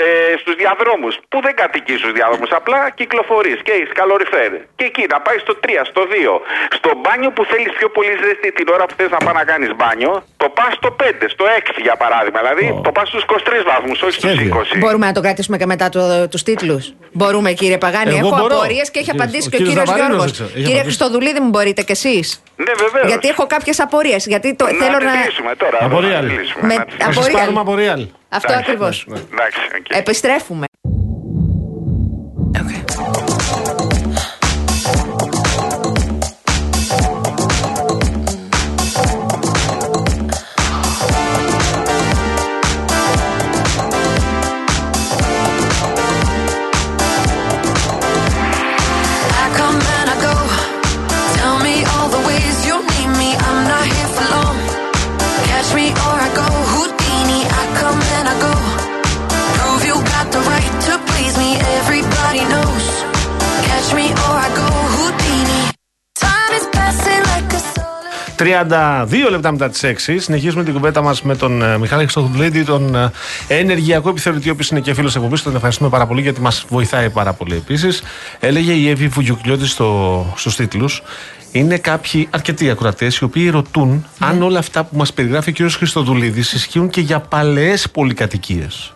στους 0.40 0.54
διαδρόμους 0.62 1.14
που 1.30 1.38
δεν 1.46 1.54
κατοικείς 1.62 1.98
στους 2.02 2.12
διαδρόμους 2.18 2.50
απλά 2.60 2.80
κυκλοφορείς 3.00 3.58
και 3.66 3.72
έχεις 3.78 3.92
καλοριφέρ 4.00 4.50
και 4.78 4.84
εκεί 4.90 5.04
να 5.12 5.18
πάει 5.26 5.38
στο 5.44 5.54
3, 5.64 5.66
στο 5.90 6.02
2 6.10 6.40
στο 6.78 6.90
μπάνιο 7.00 7.30
που 7.36 7.42
θέλεις 7.50 7.72
πιο 7.78 7.88
πολύ 7.96 8.12
ζέστη 8.22 8.48
την 8.58 8.66
ώρα 8.74 8.84
που 8.88 8.94
θες 8.98 9.10
να 9.16 9.20
πάει 9.24 9.34
να 9.40 9.44
κάνεις 9.50 9.70
μπάνιο 9.78 10.12
το 10.42 10.48
πας 10.58 10.72
στο 10.80 10.90
5, 11.00 11.28
στο 11.34 11.44
6 11.44 11.80
για 11.86 11.96
παράδειγμα 12.02 12.38
δηλαδή 12.44 12.66
το 12.86 12.90
πας 12.96 13.06
στους 13.08 13.22
23 13.28 13.62
βαθμούς 13.72 13.98
όχι 14.06 14.12
στους 14.18 14.30
Σχέδιο. 14.30 14.54
20 14.74 14.78
Μπορούμε 14.82 15.06
να 15.06 15.12
το 15.12 15.20
κρατήσουμε 15.26 15.56
και 15.60 15.66
μετά 15.72 15.86
το, 15.88 16.28
τους 16.32 16.42
τίτλους. 16.42 16.84
Μπορούμε, 17.12 17.52
κύριε 17.52 17.78
Παγάνη. 17.78 18.14
Εγώ 18.18 18.26
Έχω 18.28 18.36
μπορώ. 18.40 18.54
απορίες 18.56 18.90
και 18.90 18.98
έχει 18.98 19.10
Ο 19.10 19.12
κύριος- 19.12 19.22
απαντήσει 19.22 19.46
ο 19.48 19.50
και 19.50 19.56
ο 19.56 19.58
κύριος 19.58 19.74
κύριος 19.74 19.88
Ζαβαρίνος 19.88 20.16
Γιώργος. 20.16 20.24
δεν 20.24 20.32
ξέρω. 20.32 20.48
Έχει 20.48 20.56
Κύριε 20.66 20.80
απαντήσει. 20.80 20.96
Χριστοδουλίδη, 20.98 21.40
μου 21.44 21.48
μπορείτε 21.54 21.82
κι 21.88 21.92
εσείς; 21.98 22.26
ναι 22.56 22.72
βεβαίως 22.84 23.06
Γιατί 23.10 23.28
έχω 23.28 23.44
κάποιες 23.46 23.80
απορίες. 23.80 24.26
Γιατί 24.26 24.48
το, 24.60 24.64
να 24.64 24.70
θέλω 24.84 24.96
τις 24.98 25.06
να. 25.06 25.14
λύσουμε 25.24 25.52
τώρα 25.62 25.78
Από 25.80 26.00
να 26.00 26.06
τις 26.08 26.16
Real. 26.18 26.22
λύσουμε, 26.38 26.66
Με- 26.66 26.74
να 26.74 27.64
τις- 28.28 28.36
Θα 28.36 28.36
Από 28.36 28.48
σας 28.48 28.52
Real. 28.52 28.64
πάρουμε 28.64 28.84
από 28.84 28.84
Real. 28.84 28.88
Αυτό 28.88 29.12
ακριβώς. 29.12 29.26
εντάξει 29.32 29.58
οκέι. 29.78 29.90
Επιστρέφουμε. 29.96 30.66
32 68.38 69.30
λεπτά 69.30 69.52
μετά 69.52 69.68
τις 69.68 69.84
6. 69.84 70.16
Συνεχίζουμε 70.18 70.64
την 70.64 70.72
κουβέντα 70.72 71.02
μας 71.02 71.22
με 71.22 71.36
τον 71.36 71.62
ε, 71.62 71.78
Μιχάλη 71.78 72.02
Χριστοδουλίδη, 72.02 72.64
τον 72.64 72.94
ε, 72.94 73.10
ενεργειακό 73.48 74.08
επιθεωρητή, 74.08 74.48
ο 74.48 74.52
οποίος 74.52 74.68
είναι 74.70 74.80
και 74.80 74.94
φίλος 74.94 75.16
εκπομπής. 75.16 75.42
Τον 75.42 75.54
ευχαριστούμε 75.54 75.90
πάρα 75.90 76.06
πολύ 76.06 76.20
γιατί 76.20 76.40
μας 76.40 76.64
βοηθάει 76.68 77.10
πάρα 77.10 77.32
πολύ 77.32 77.54
επίσης. 77.54 78.02
Έλεγε 78.40 78.72
η 78.72 78.88
Εύη 78.88 79.08
Βουγιουκλιώτη 79.08 79.66
στο, 79.66 80.26
στους 80.36 80.56
τίτλους. 80.56 81.02
Είναι 81.52 81.78
κάποιοι 81.78 82.28
αρκετοί 82.30 82.70
ακροατές 82.70 83.16
οι 83.16 83.24
οποίοι 83.24 83.50
ρωτούν 83.50 84.06
αν 84.18 84.42
όλα 84.42 84.58
αυτά 84.58 84.84
που 84.84 84.96
μας 84.96 85.12
περιγράφει 85.12 85.50
ο 85.50 85.66
κ. 85.66 85.70
Χριστοδουλίδη 85.70 86.40
ισχύουν 86.40 86.90
και 86.90 87.00
για 87.00 87.20
παλαιές 87.20 87.90
πολυκατοικίες. 87.90 88.92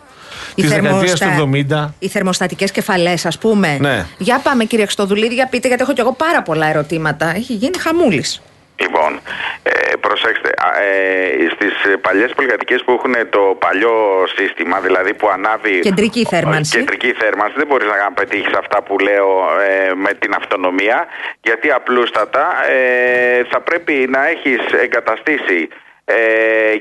Της 0.55 0.69
δεκαετίας 0.69 1.19
του 1.19 1.27
70. 1.69 1.89
Οι 1.99 2.07
θερμοστατικές 2.07 2.71
κεφαλές, 2.71 3.25
ας 3.25 3.37
πούμε. 3.37 3.77
Ναι. 3.81 4.05
Για 4.17 4.39
πάμε, 4.39 4.63
κύριε 4.63 4.85
Χριστοδουλίδη, 4.85 5.33
για 5.33 5.47
πείτε, 5.47 5.67
γιατί 5.67 5.83
έχω 5.83 5.93
κι 5.93 5.99
εγώ 5.99 6.13
πάρα 6.13 6.41
πολλά 6.41 6.67
ερωτήματα. 6.67 7.35
Έχει 7.35 7.53
γίνει 7.53 7.77
χαμούλης. 7.77 8.41
Λοιπόν, 8.75 9.19
ε, 9.63 9.95
προσέξτε, 9.99 10.49
α, 10.57 10.81
ε, 10.81 11.49
στις 11.53 11.93
ε, 11.93 11.97
παλιές 11.97 12.31
πολυκατοικίες 12.33 12.83
που 12.83 12.91
έχουν 12.91 13.15
το 13.29 13.57
παλιό 13.59 14.23
σύστημα, 14.35 14.79
δηλαδή 14.79 15.13
που 15.13 15.29
ανάβει... 15.29 15.79
Κεντρική 15.79 16.25
θέρμανση. 16.25 16.77
Κεντρική 16.77 17.11
θέρμανση, 17.13 17.53
δεν 17.57 17.67
μπορείς 17.67 17.87
να 17.87 18.11
πετύχεις 18.11 18.53
αυτά 18.53 18.83
που 18.83 18.99
λέω 18.99 19.29
ε, 19.61 19.93
με 19.93 20.13
την 20.13 20.33
αυτονομία, 20.35 21.07
γιατί 21.41 21.71
απλούστατα 21.71 22.69
ε, 22.69 23.43
θα 23.43 23.61
πρέπει 23.61 23.93
να 24.09 24.27
έχεις 24.27 24.59
εγκαταστήσει 24.81 25.67
ε, 26.05 26.15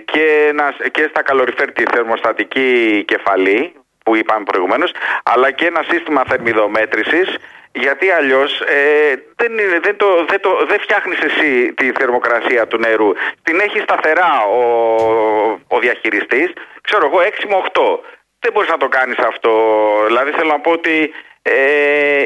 και, 0.04 0.46
ένα, 0.48 0.74
και 0.90 1.06
στα 1.10 1.22
καλοριφέρ 1.22 1.72
τη 1.72 1.82
θερμοστατική 1.92 3.04
κεφαλή, 3.06 3.72
που 4.04 4.16
είπαμε 4.16 4.44
προηγουμένως, 4.44 4.92
αλλά 5.22 5.50
και 5.50 5.66
ένα 5.66 5.84
σύστημα 5.88 6.22
θερμιδομέτρησης 6.28 7.36
γιατί 7.72 8.10
αλλιώς 8.10 8.60
ε, 8.60 9.14
δεν, 9.36 9.52
είναι- 9.52 9.78
δεν, 9.82 9.96
το, 9.96 10.24
δεν, 10.28 10.40
το, 10.40 10.64
δεν 10.66 10.80
φτιάχνεις 10.80 11.18
εσύ 11.20 11.72
τη 11.72 11.92
θερμοκρασία 11.92 12.66
του 12.66 12.78
νερού. 12.78 13.12
Την 13.42 13.60
έχει 13.60 13.78
σταθερά 13.78 14.42
ο, 14.44 14.62
ο 15.68 15.78
διαχειριστής, 15.78 16.52
ξέρω 16.82 17.06
εγώ, 17.06 17.18
6 17.18 17.44
με 17.48 17.62
8. 17.72 17.80
Δεν 18.38 18.52
μπορείς 18.52 18.70
να 18.70 18.76
το 18.76 18.88
κάνεις 18.88 19.18
αυτό. 19.18 19.50
Δηλαδή 20.06 20.30
θέλω 20.30 20.50
να 20.50 20.60
πω 20.60 20.70
ότι 20.70 21.12
ε, 21.42 22.24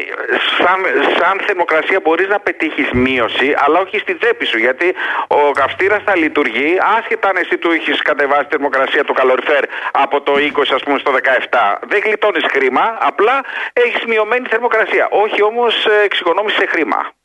σαν, 0.58 0.80
σαν 1.18 1.40
θερμοκρασία 1.46 2.00
μπορείς 2.02 2.28
να 2.28 2.40
πετύχεις 2.40 2.90
μείωση 2.92 3.54
αλλά 3.56 3.80
όχι 3.80 3.98
στην 3.98 4.18
τσέπη 4.18 4.44
σου 4.46 4.58
γιατί 4.58 4.94
ο 5.26 5.50
καυστήρας 5.50 6.02
θα 6.04 6.16
λειτουργεί 6.16 6.78
άσχετα 6.98 7.28
αν 7.28 7.36
εσύ 7.36 7.58
του 7.58 7.70
έχεις 7.70 8.02
κατεβάσει 8.02 8.42
τη 8.42 8.48
θερμοκρασία 8.50 9.04
του 9.04 9.12
καλοριφέρ 9.12 9.64
από 9.92 10.20
το 10.20 10.32
20 10.32 10.62
ας 10.74 10.82
πούμε 10.82 10.98
στο 10.98 11.12
17 11.50 11.76
δεν 11.88 12.00
γλιτώνεις 12.04 12.44
χρήμα 12.50 12.96
απλά 13.00 13.44
έχεις 13.72 14.04
μειωμένη 14.04 14.46
θερμοκρασία. 14.48 15.08
Όχι 15.10 15.42
όμως 15.42 15.86
ε, 15.86 16.04
εξοικονόμηση 16.04 16.56
σε 16.56 16.66
χρήμα. 16.66 16.96
δεν 16.96 17.15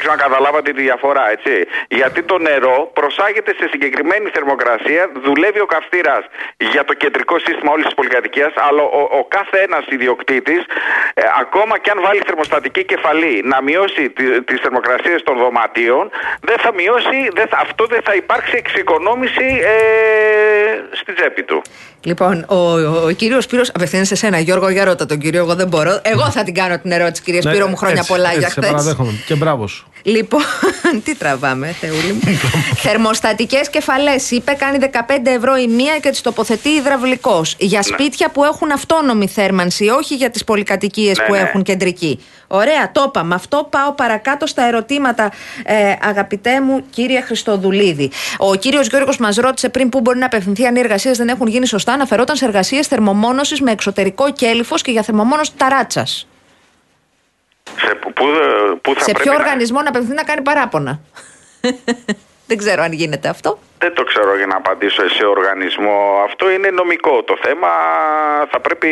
ξέρω 0.00 0.12
αν 0.16 0.20
καταλάβατε 0.26 0.70
τη 0.72 0.82
διαφορά, 0.88 1.24
έτσι. 1.36 1.52
Γιατί 1.88 2.20
το 2.22 2.36
νερό 2.38 2.90
προσάγεται 2.98 3.52
σε 3.60 3.66
συγκεκριμένη 3.72 4.26
θερμοκρασία, 4.34 5.02
δουλεύει 5.26 5.60
ο 5.60 5.66
καυστήρα 5.66 6.16
για 6.56 6.84
το 6.84 6.94
κεντρικό 6.94 7.38
σύστημα 7.38 7.70
όλης 7.72 7.84
της 7.84 7.94
πολυκατοικίας, 7.94 8.52
αλλά 8.66 8.82
ο, 8.82 9.02
ο 9.20 9.22
κάθε 9.36 9.58
ένας 9.66 9.84
ιδιοκτήτης, 9.96 10.62
ε, 11.14 11.22
ακόμα 11.40 11.78
και 11.78 11.90
αν 11.90 11.98
βάλει 12.06 12.20
θερμοστατική 12.26 12.84
κεφαλή 12.84 13.34
να 13.44 13.62
μειώσει 13.62 14.10
τις 14.48 14.58
θερμοκρασίες 14.62 15.22
των 15.22 15.36
δωματίων, 15.38 16.10
δεν 16.40 16.58
θα 16.58 16.70
μειώσει, 16.74 17.18
δεν 17.38 17.46
θα, 17.48 17.58
αυτό 17.66 17.86
δεν 17.86 18.02
θα 18.02 18.14
υπάρξει 18.14 18.54
εξοικονόμηση 18.56 19.46
ε, 19.62 19.80
στην 20.92 21.14
τσέπη 21.14 21.42
του. 21.42 21.62
Λοιπόν, 22.04 22.44
ο, 22.48 22.54
ο, 22.54 23.04
ο 23.06 23.10
κύριος 23.10 23.44
Σπύρος 23.44 23.70
απευθύνεται 23.74 24.06
σε 24.08 24.14
σένα, 24.14 24.38
Γιώργο, 24.38 24.68
για 24.68 24.84
ρώτα 24.84 25.06
τον 25.06 25.18
κύριο. 25.18 25.40
Εγώ 25.40 25.54
δεν 25.54 25.68
μπορώ. 25.68 26.00
Εγώ 26.02 26.30
θα 26.30 26.42
την 26.42 26.54
κάνω 26.54 26.78
την 26.78 26.90
ερώτηση, 26.92 27.22
κύριε 27.22 27.40
Σπύρο, 27.40 27.66
μου 27.66 27.76
χρόνια 27.76 27.94
Ναι, 27.94 28.00
έτσι, 28.00 28.12
πολλά 28.12 28.26
έτσι, 28.26 28.38
για 28.38 28.48
σε 28.48 28.54
χθες. 28.60 28.70
παραδέχομαι. 28.70 29.12
Και 29.26 29.34
μπράβο 29.34 29.66
σου. 29.66 29.86
Λοιπόν, 30.02 30.40
τι 31.04 31.16
τραβάμε, 31.16 31.74
Θεούλη 31.80 32.12
μου. 32.12 32.20
Θερμοστατικές 32.84 33.70
κεφαλές. 33.70 34.30
Είπε 34.30 34.52
κάνει 34.52 34.78
15 34.92 34.96
ευρώ 35.36 35.56
η 35.56 35.66
μία 35.68 35.98
και 35.98 36.10
τις 36.10 36.20
τοποθετεί 36.20 36.68
υδραυλικός. 36.68 37.54
Για 37.58 37.82
σπίτια 37.82 38.30
που 38.30 38.44
έχουν 38.44 38.70
αυτόνομη 38.70 39.28
θέρμανση, 39.28 39.88
όχι 39.88 40.14
για 40.14 40.30
τις 40.30 40.44
πολυκατοικίες 40.44 41.18
Ναι, 41.18 41.24
που 41.24 41.32
ναι. 41.32 41.38
έχουν 41.38 41.62
κεντρική. 41.62 42.20
Ωραία, 42.52 42.92
το 42.92 43.04
είπαμε. 43.06 43.34
Αυτό 43.34 43.66
πάω 43.70 43.92
παρακάτω 43.92 44.46
στα 44.46 44.62
ερωτήματα, 44.62 45.30
ε, 45.64 45.94
αγαπητέ 46.02 46.60
μου 46.60 46.84
κύριε 46.90 47.20
Χριστοδουλίδη. 47.20 48.10
Ο 48.38 48.54
κύριος 48.54 48.86
Γιώργος 48.86 49.18
μας 49.18 49.36
ρώτησε 49.36 49.68
πριν 49.68 49.88
πού 49.88 50.00
μπορεί 50.00 50.18
να 50.18 50.26
απευθυνθεί 50.26 50.66
αν 50.66 50.76
οι 50.76 50.80
εργασίες 50.80 51.16
δεν 51.18 51.28
έχουν 51.28 51.46
γίνει 51.46 51.66
σωστά. 51.66 51.92
Αναφερόταν 51.92 52.36
σε 52.36 52.44
εργασίες 52.44 52.86
θερμομόνωσης 52.86 53.60
με 53.60 53.70
εξωτερικό 53.70 54.32
κέλυφος 54.32 54.82
και 54.82 54.90
για 54.90 55.02
θερμομόνωση 55.02 55.52
ταράτσας. 55.56 56.28
Σε 57.76 57.94
που, 58.00 58.12
που, 58.12 58.24
που 58.82 58.94
θα 58.94 59.00
Σε 59.04 59.12
πρέπει 59.12 59.22
ποιο 59.28 59.32
να- 59.32 59.38
οργανισμό 59.38 59.82
να 59.82 59.88
απευθυνθεί 59.88 60.16
να 60.16 60.22
κάνει 60.24 60.40
παράπονα. 60.42 61.00
Δεν 62.50 62.58
ξέρω 62.58 62.82
αν 62.82 62.92
γίνεται 62.92 63.28
αυτό. 63.28 63.58
Δεν 63.78 63.94
το 63.94 64.04
ξέρω 64.04 64.36
για 64.36 64.46
να 64.46 64.56
απαντήσω 64.56 65.08
σε 65.08 65.24
οργανισμό. 65.26 66.22
Αυτό 66.24 66.50
είναι 66.50 66.70
νομικό 66.70 67.22
το 67.22 67.36
θέμα. 67.42 67.68
Θα 68.50 68.60
πρέπει. 68.60 68.88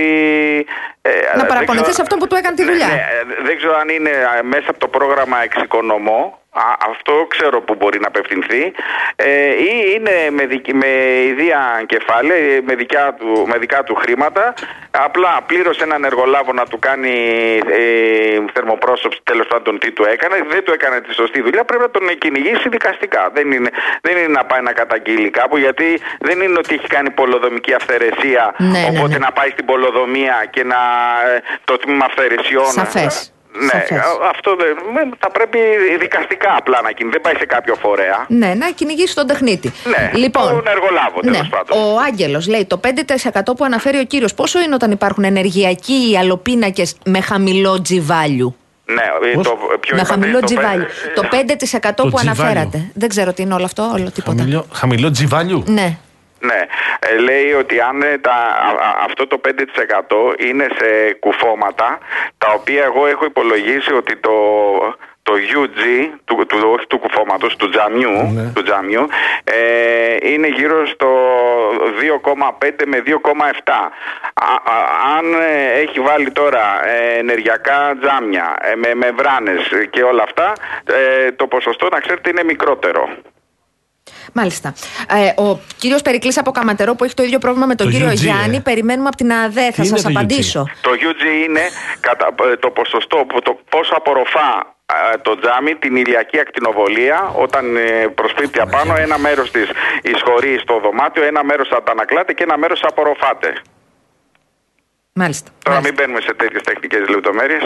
ε, 1.03 1.11
Να 1.11 1.39
δεν 1.39 1.47
παραπονεθεί 1.47 1.81
ξέρω- 1.91 1.95
σε 1.95 2.03
αυτόν 2.03 2.19
που 2.19 2.27
του 2.27 2.35
έκανε 2.35 2.57
τη 2.57 2.65
Ναι, 2.65 2.71
δουλειά. 2.71 2.87
ναι, 2.87 2.93
ε, 2.95 3.43
δεν 3.47 3.57
ξέρω 3.57 3.77
αν 3.77 3.89
είναι 3.89 4.11
ε, 4.11 4.43
μέσα 4.43 4.71
από 4.71 4.79
το 4.79 4.89
πρόγραμμα 4.89 5.43
εξοικονομώ. 5.43 6.38
Α, 6.51 6.63
αυτό 6.91 7.27
ξέρω 7.29 7.61
που 7.61 7.75
μπορεί 7.75 8.01
να 8.01 8.07
απευθυνθεί. 8.07 8.73
Ε, 9.17 9.53
ή 9.53 9.95
είναι 9.95 10.31
με, 10.31 10.47
δικ- 10.47 10.73
με 10.73 10.87
ιδία 11.27 11.83
κεφάλαια, 11.87 12.55
ε, 12.55 12.61
με, 12.67 12.75
δικιά 12.75 13.15
του, 13.19 13.45
με 13.47 13.59
δικά 13.59 13.83
του 13.85 13.95
χρήματα. 13.95 14.55
Απλά 14.91 15.41
πλήρωσε 15.47 15.83
έναν 15.83 16.05
εργολάβο 16.05 16.53
να 16.53 16.67
του 16.67 16.79
κάνει 16.79 17.15
ε, 17.69 18.39
θερμοπρόσωψη, 18.53 19.21
τέλος 19.23 19.47
πάντων 19.47 19.79
τι 19.79 19.91
του 19.91 20.05
έκανε. 20.05 20.45
Δεν 20.49 20.65
του 20.65 20.73
έκανε 20.73 21.01
τη 21.01 21.15
σωστή 21.15 21.43
δουλειά. 21.43 21.65
Πρέπει 21.65 21.83
να 21.83 21.91
τον 21.91 22.19
κυνηγήσει 22.19 22.69
δικαστικά. 22.69 23.31
Δεν 23.35 23.53
είναι, 23.53 23.71
δεν 24.01 24.17
είναι 24.17 24.29
να 24.29 24.45
πάει 24.45 24.61
να 24.61 24.73
καταγγείλει 24.73 25.31
κάπου, 25.31 25.57
γιατί 25.57 26.01
δεν 26.21 26.41
είναι 26.41 26.59
ότι 26.59 26.75
έχει 26.75 26.87
κάνει 26.87 27.11
πολοδομική 27.11 27.75
αυθαιρεσία. 27.75 28.55
Ναι, 28.59 28.69
ναι, 28.69 28.87
οπότε 28.89 29.13
ναι. 29.13 29.19
να 29.19 29.33
πάει 29.33 29.51
στην 29.51 29.65
πολοδομία 29.65 30.47
και 30.51 30.65
να 30.65 30.77
ε, 31.35 31.43
το 31.65 31.77
τμήμα 31.77 32.05
αυθαιρεσιών. 32.05 32.67
Σαφές. 32.67 33.33
Ναι, 33.61 33.67
Σαφές. 33.69 33.99
α- 33.99 34.29
αυτό 34.35 34.57
δεν, 34.57 34.67
με- 34.95 35.17
θα 35.19 35.31
πρέπει 35.31 35.59
δικαστικά 36.01 36.55
απλά 36.59 36.81
να 36.83 36.91
κινηθεί. 36.93 37.13
Δεν 37.13 37.21
πάει 37.21 37.35
σε 37.39 37.47
κάποιο 37.47 37.75
φορέα. 37.75 38.25
Ναι, 38.29 38.55
να 38.55 38.71
κυνηγήσει 38.71 39.15
τον 39.15 39.27
τεχνίτη. 39.27 39.73
Ναι, 39.85 40.11
λοιπόν, 40.19 40.49
τον 40.49 40.67
εργολάβο, 40.67 41.21
τέλος 41.21 41.41
ναι, 41.41 41.49
πάντων. 41.49 41.79
Ο 41.83 41.99
Άγγελος 42.09 42.47
λέει 42.49 42.65
το 42.65 42.81
5% 42.85 43.57
που 43.57 43.65
αναφέρει 43.65 43.99
ο 43.99 44.05
κύριος, 44.05 44.35
πόσο 44.35 44.61
είναι 44.61 44.75
όταν 44.75 44.91
υπάρχουν 44.91 45.25
ενεργειακοί 45.25 46.17
αλλοπίνακε 46.19 46.83
με 47.05 47.21
χαμηλό 47.21 47.85
G-value. 47.89 48.53
Ναι, 48.95 49.03
ε, 49.31 49.35
Πώς; 49.35 49.47
το, 49.47 49.59
ποιο 49.81 49.97
με 49.97 50.01
είπατε, 50.03 50.05
χαμηλό 50.05 50.41
το 50.41 50.47
G-value. 50.51 50.87
πέ- 51.05 51.15
Το 51.15 51.23
5% 51.31 52.03
που 52.03 52.11
Το 52.11 52.17
G-value. 52.17 52.21
αναφέρατε. 52.21 52.91
Δεν 52.95 53.09
ξέρω 53.09 53.33
τι 53.33 53.43
είναι 53.43 53.55
όλο 53.55 53.65
αυτό, 53.65 53.91
όλο 53.95 54.11
τίποτα. 54.11 54.39
Χαμηλό, 54.39 54.67
χαμηλό 54.73 55.13
G-value. 55.19 55.63
Ναι. 55.65 55.99
Ναι, 56.41 56.61
ε, 56.99 57.19
λέει 57.19 57.53
ότι 57.53 57.81
αν 57.81 58.03
ε, 58.03 58.19
τα, 58.19 58.31
α- 58.33 58.89
α- 58.89 59.05
αυτό 59.05 59.27
το 59.27 59.41
5% 59.49 60.35
είναι 60.39 60.67
σε 60.79 61.13
κουφώματα, 61.13 61.99
τα 62.39 62.53
οποία 62.57 62.85
εγώ 62.85 63.07
έχω 63.07 63.25
υπολογίσει 63.25 63.93
ότι 63.95 64.17
το, 64.17 64.31
το 65.23 65.33
UG 65.35 66.09
του, 66.25 66.47
του, 66.47 66.59
όχι 66.77 66.87
του 66.87 66.99
κουφώματος, 66.99 67.57
του 67.57 67.69
τζαμιού, 67.69 68.11
Ναι. 68.35 68.53
του 68.55 68.63
τζαμιού 68.63 69.07
ε, 69.45 70.17
είναι 70.33 70.47
γύρω 70.49 70.87
στο 70.87 71.09
2,5 72.01 72.71
με 72.87 73.03
2,7. 73.07 73.73
Α- 74.35 74.73
α- 74.73 75.17
αν 75.19 75.33
ε, 75.41 75.81
έχει 75.81 76.01
βάλει 76.01 76.31
τώρα 76.31 76.87
ε, 76.89 77.19
ενεργειακά 77.19 77.97
τζάμια 78.01 78.57
ε, 78.61 78.75
με, 78.75 78.95
με 78.95 79.11
βράνες 79.17 79.73
και 79.91 80.03
όλα 80.03 80.23
αυτά, 80.23 80.53
ε, 80.85 81.33
το 81.33 81.47
ποσοστό 81.47 81.89
να 81.91 82.01
ξέρετε 82.01 82.31
είναι 82.31 82.45
μικρότερο. 82.45 83.09
Μάλιστα. 84.33 84.75
Ε, 85.37 85.43
ο 85.43 85.61
κύριος 85.77 86.03
Περικλής 86.03 86.39
από 86.39 86.51
Καματερό 86.51 86.95
που 86.95 87.05
έχει 87.05 87.15
το 87.15 87.23
ίδιο 87.23 87.39
πρόβλημα 87.39 87.67
με 87.67 87.75
τον 87.75 87.87
Το 87.87 87.93
κύριο 87.93 88.09
UG, 88.11 88.15
Γιάννη, 88.15 88.57
ε. 88.57 88.61
περιμένουμε 88.61 89.09
από 89.09 89.17
την 89.17 89.33
ΑΔΕ. 89.33 89.65
Θα 89.65 89.71
Τι 89.83 89.87
είναι 89.89 89.97
σας 89.97 90.03
το 90.03 90.09
UG? 90.09 90.13
απαντήσω. 90.17 90.69
Το 90.81 90.91
UG 90.91 91.45
είναι 91.49 91.61
κατά, 92.01 92.35
ε, 92.53 92.57
το 92.57 92.71
ποσοστό, 92.71 93.17
που 93.29 93.43
το 93.43 93.59
πόσο 93.71 93.93
απορροφά 93.97 94.77
ε, 95.13 95.19
το 95.19 95.39
τζάμι 95.39 95.75
την 95.75 95.97
ηλιακή 95.97 96.39
ακτινοβολία 96.41 97.33
όταν 97.37 97.77
ε, 97.77 98.07
προσπίπτει 98.15 98.61
απάνω 98.61 98.95
ένα 98.97 99.19
μέρος 99.19 99.51
της 99.51 99.69
εισχωρείς 100.03 100.61
στο 100.61 100.81
δωμάτιο, 100.83 101.25
ένα 101.25 101.45
μέρος 101.45 101.71
αντανακλάται 101.71 102.33
και 102.33 102.43
ένα 102.43 102.59
μέρος 102.59 102.81
απορροφάται. 102.83 103.53
Μάλιστα. 105.13 105.51
Τώρα 105.63 105.81
Μάλιστα. 105.81 105.81
μην 105.83 105.95
μπαίνουμε 105.95 106.21
σε 106.21 106.35
τέτοιες 106.35 106.63
τεχνικές 106.63 107.09
λεπτομέρειες. 107.09 107.63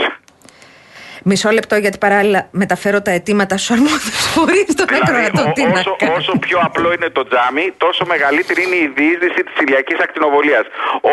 Μισό 1.24 1.50
λεπτό 1.50 1.76
γιατί 1.76 1.98
παράλληλα 1.98 2.48
μεταφέρω 2.50 3.02
τα 3.02 3.10
αιτήματα 3.10 3.56
στους 3.56 3.70
αρμόδιους 3.70 4.18
φορείς 4.34 4.74
των 4.74 4.86
Δηλαδή, 4.86 5.10
ακροατών. 5.26 5.46
ο- 5.50 5.52
Τι 5.52 5.62
να 5.62 5.78
όσο, 5.78 5.96
κάνω. 5.98 6.14
όσο 6.14 6.32
πιο 6.38 6.58
απλό 6.62 6.92
είναι 6.92 7.08
το 7.10 7.22
τζάμι, 7.28 7.72
τόσο 7.76 8.04
μεγαλύτερη 8.04 8.62
είναι 8.62 8.76
η 8.76 8.92
διείσδυση 8.96 9.40
της 9.44 9.54
ηλιακής 9.66 9.98
ακτινοβολίας. 9.98 10.64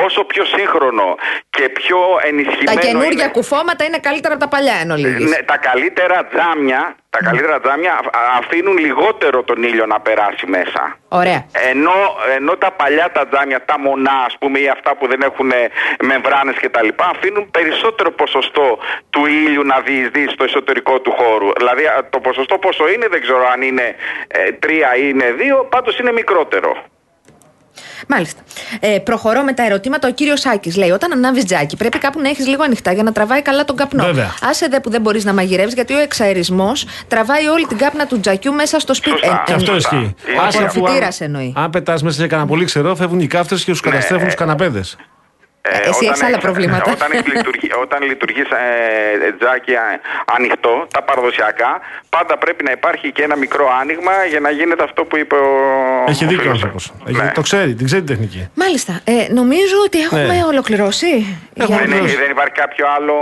Όσο 0.06 0.24
πιο 0.24 0.44
σύγχρονο 0.46 1.08
και 1.50 1.70
πιο 1.70 1.98
ενισχυμένο 2.30 2.80
Τα 2.80 2.86
καινούργια 2.88 3.24
είναι... 3.24 3.32
κουφώματα 3.38 3.86
είναι 3.86 3.98
καλύτερα 4.08 4.34
από 4.34 4.44
τα 4.44 4.50
παλιά 4.50 4.74
εν 4.82 4.92
ολίγης. 4.92 5.30
Ναι, 5.30 5.40
τα 5.52 5.58
καλύτερα 5.58 6.28
τζάμια, 6.32 6.96
τα 7.10 7.20
καλύτερα 7.24 7.60
τζάμια 7.60 7.94
α- 7.94 8.38
αφήνουν 8.40 8.78
λιγότερο 8.78 9.44
τον 9.44 9.64
ήλιο 9.64 9.86
να 9.86 10.00
περάσει 10.00 10.46
μέσα. 10.48 10.98
Ωραία. 11.08 11.46
Ενώ, 11.70 11.92
ενώ 12.36 12.56
τα 12.56 12.72
παλιά 12.72 13.12
τα 13.12 13.28
τζάμια, 13.28 13.66
τα 13.66 13.80
μονά 13.80 14.24
ας 14.26 14.36
πούμε 14.40 14.60
ή 14.60 14.68
αυτά 14.70 14.96
που 14.96 15.08
δεν 15.08 15.22
έχουν 15.22 15.52
ε, 15.52 15.70
μεμβράνες 16.04 16.56
και 16.58 16.70
τα 16.70 16.84
λοιπά 16.84 17.12
αφήνουν 17.16 17.52
περισσότερο 17.52 18.12
ποσοστό 18.12 18.78
του 19.10 19.26
ήλιου 19.26 19.64
να 19.64 19.80
διεισδύσει 19.80 20.34
στο 20.34 20.44
εσωτερικό 20.44 21.00
του 21.00 21.12
χώρου. 21.12 21.50
Δηλαδή 21.58 21.86
α, 21.86 22.08
το 22.10 22.20
ποσοστό 22.20 22.58
πόσο 22.58 22.90
είναι 22.90 23.08
δεν 23.08 23.22
ξέρω 23.22 23.48
αν 23.54 23.62
είναι 23.62 23.96
ε, 24.28 24.52
τρία 24.52 24.96
ή 24.96 25.02
είναι 25.04 25.32
δύο, 25.32 25.68
πάντως 25.70 26.00
είναι 26.00 26.12
μικρότερο. 26.12 26.84
Μάλιστα. 28.08 28.42
Ε, 28.80 28.98
προχωρώ 29.00 29.42
με 29.44 29.54
τα 29.54 29.66
ερωτήματα. 29.66 30.08
Ο 30.08 30.12
κύριος 30.12 30.40
Σάκης 30.40 30.76
λέει: 30.76 30.90
Όταν 30.90 31.12
ανάβεις 31.12 31.46
τζάκι, 31.46 31.76
πρέπει 31.78 31.98
κάπου 31.98 32.22
να 32.22 32.30
έχεις 32.30 32.48
λίγο 32.48 32.64
ανοιχτά 32.64 32.92
για 32.92 33.04
να 33.04 33.12
τραβάει 33.12 33.42
καλά 33.42 33.66
τον 33.66 33.76
καπνό. 33.76 34.04
Βέβαια. 34.04 34.34
Άσε 34.42 34.68
δε 34.68 34.80
που 34.80 34.90
δεν 34.90 35.02
μπορείς 35.02 35.24
να 35.26 35.34
μαγειρεύεις, 35.34 35.74
γιατί 35.74 35.94
ο 35.94 36.00
εξαερισμός 36.00 36.86
τραβάει 37.08 37.48
όλη 37.48 37.66
την 37.66 37.78
κάπνα 37.78 38.06
του 38.06 38.20
τζακιού 38.20 38.54
μέσα 38.54 38.80
στο 38.80 38.94
σπίτι. 38.94 39.18
Σωστά. 39.18 39.44
Και 39.46 39.54
αυτό 39.54 39.74
Σωστά. 39.74 39.96
ισχύει. 39.96 40.16
Ο 40.38 40.42
Άσε, 40.48 40.64
αφού 40.64 40.80
προφητήρας 40.82 41.22
αν- 41.22 41.28
εννοεί. 41.28 41.54
Αν 41.56 41.70
πετάς 41.70 42.04
μέσα 42.04 42.20
σε 42.22 42.28
κανένα 42.28 42.48
πολύ 42.48 42.66
ξερό, 42.66 42.96
φεύγουν 42.96 43.20
οι 43.20 43.28
κάφτε 43.28 43.56
και 43.56 43.64
τους 43.72 43.80
καταστρέφουν 43.82 44.26
τους 44.26 44.36
καναπέδες. 44.36 44.96
Ε, 45.62 45.70
εσύ 45.78 45.90
όταν 45.90 46.08
έχεις 46.08 46.22
άλλα 46.22 46.30
έχεις- 46.30 46.44
προβλήματα. 46.44 46.92
Όταν, 46.92 47.12
έχεις 47.12 47.34
λειτουργεί, 47.34 47.70
όταν 47.86 48.02
λειτουργείς 48.10 48.44
ε, 48.44 49.32
τζάκι 49.40 49.72
ε, 49.72 49.78
ανοιχτό, 50.36 50.88
τα 50.94 51.02
παραδοσιακά, 51.04 51.80
πάντα 52.10 52.38
πρέπει 52.38 52.64
να 52.64 52.72
υπάρχει 52.72 53.12
και 53.12 53.24
ένα 53.24 53.36
μικρό 53.36 53.66
άνοιγμα 53.82 54.12
για 54.30 54.40
να 54.40 54.50
γίνεται 54.50 54.84
αυτό 54.84 55.04
που 55.04 55.18
είπε 55.18 55.36
ο. 55.36 55.50
Έχει 56.08 56.26
ο 56.26 56.28
δίκιο 56.28 56.40
ο 56.52 56.56
φίλος. 56.56 56.64
άνθρωπος. 56.64 56.94
Ναι. 57.08 57.32
Το 57.36 57.42
ξέρει, 57.42 57.74
την 57.74 57.86
ξέρει 57.86 58.02
την 58.04 58.16
τεχνική. 58.16 58.48
Μάλιστα. 58.54 59.00
Ε, 59.04 59.28
νομίζω 59.34 59.76
ότι 59.86 60.02
έχουμε 60.02 60.24
Ναι. 60.26 60.44
ολοκληρώσει. 60.48 61.38
Έχουμε 61.58 61.78
Για- 61.78 61.88
Δεν, 61.88 62.06
έχει, 62.06 62.16
δεν 62.16 62.30
υπάρχει 62.30 62.54
κάποιο 62.54 62.86
άλλο 62.98 63.14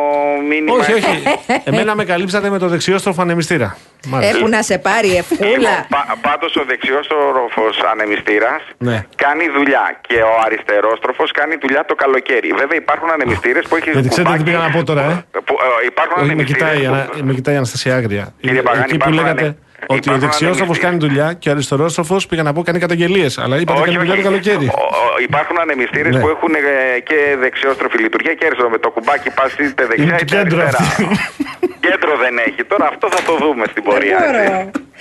μήνυμα; 0.49 0.73
Όχι, 0.77 0.93
όχι. 0.93 1.23
Εμένα 1.69 1.95
με 1.95 2.05
καλύψατε 2.05 2.49
με 2.49 2.57
το 2.57 2.67
δεξιόστροφο 2.67 3.21
ανεμιστήρα. 3.21 3.77
Ε, 4.05 4.09
Μάλιστα. 4.09 4.37
που 4.39 4.47
να 4.47 4.61
σε 4.61 4.77
πάρει 4.77 5.15
ευκούλα. 5.15 5.85
Πα, 5.89 6.17
πάντως 6.21 6.55
ο 6.55 6.63
δεξιόστροφος 6.67 7.79
ανεμιστήρας 7.91 8.61
Ναι. 8.77 9.05
κάνει 9.15 9.45
δουλειά 9.57 9.97
και 10.07 10.15
ο 10.21 10.33
αριστερόστροφος 10.45 11.31
κάνει 11.31 11.55
δουλειά 11.61 11.85
το 11.85 11.95
καλοκαίρι. 11.95 12.25
Βέβαια 12.61 12.77
υπάρχουν 12.77 13.09
ανεμιστήρες 13.09 13.63
που 13.67 13.75
έχει 13.75 13.89
Γιατί 13.91 14.09
ξέρετε 14.09 14.37
τι 14.37 14.43
πήγα 14.43 14.57
να 14.57 14.69
πω 14.69 14.83
τώρα, 14.83 15.01
ε; 15.01 15.25
Που, 15.47 15.53
ε, 15.81 15.85
υπάρχουν 15.85 16.15
Όχι, 16.17 16.25
με 16.25 16.31
ανεμιστήρες 16.31 16.69
κοιτάει, 16.69 16.83
η 16.83 16.87
που- 16.87 16.93
Ανα- 16.93 17.23
με 17.27 17.33
κοιτάει 17.33 17.53
η 17.53 17.57
Αναστασία 17.57 17.95
Άγρια. 17.95 18.25
Κύριε 18.41 18.61
Παγάνη, 18.61 18.83
Εκεί 18.83 18.89
που 18.89 18.95
υπάρχουν 18.95 19.15
λέγατε 19.23 19.41
ανε- 19.41 19.57
ότι 19.87 19.93
ο 19.93 19.95
υπάρχουν 19.95 20.19
δεξιόστροφο 20.23 20.63
ανεμιστήρες. 20.63 20.79
κάνει 20.85 20.97
δουλειά 21.05 21.27
και 21.41 21.47
ο 21.49 21.51
αριστερόστροφο 21.51 22.15
πήγα 22.29 22.43
να 22.43 22.53
πω 22.53 22.61
κάνει 22.67 22.79
καταγγελίες. 22.85 23.37
Αλλά 23.43 23.55
είπατε 23.61 23.79
κάνει 23.85 23.97
δουλειά 23.97 24.15
το 24.15 24.21
καλοκαίρι. 24.29 24.67
Ο- 24.67 24.87
ο- 24.97 25.19
υπάρχουν 25.29 25.55
ανεμιστήρες 25.65 26.13
Ναι. 26.15 26.21
που 26.21 26.27
έχουν 26.35 26.53
ε, 26.55 26.61
και 27.09 27.17
δεξιόστροφη 27.43 27.97
λειτουργία 28.05 28.33
και 28.33 28.45
αριστερό. 28.45 28.69
Με 28.69 28.77
το 28.77 28.89
κουμπάκι 28.95 29.29
πας 29.37 29.51
είτε 29.53 29.83
Είναι 29.83 29.87
δεξιά 29.89 30.17
του 30.17 30.23
είτε 30.23 30.35
κέντρου 30.35 30.59
αριστερά. 30.61 30.83
αυτή. 30.89 31.05
Κέντρο 31.85 32.13
δεν 32.23 32.33
έχει. 32.47 32.61
Τώρα 32.71 32.85
αυτό 32.93 33.05
θα 33.15 33.21
το 33.27 33.33
δούμε 33.43 33.65
στην 33.71 33.83
πορεία. 33.83 34.17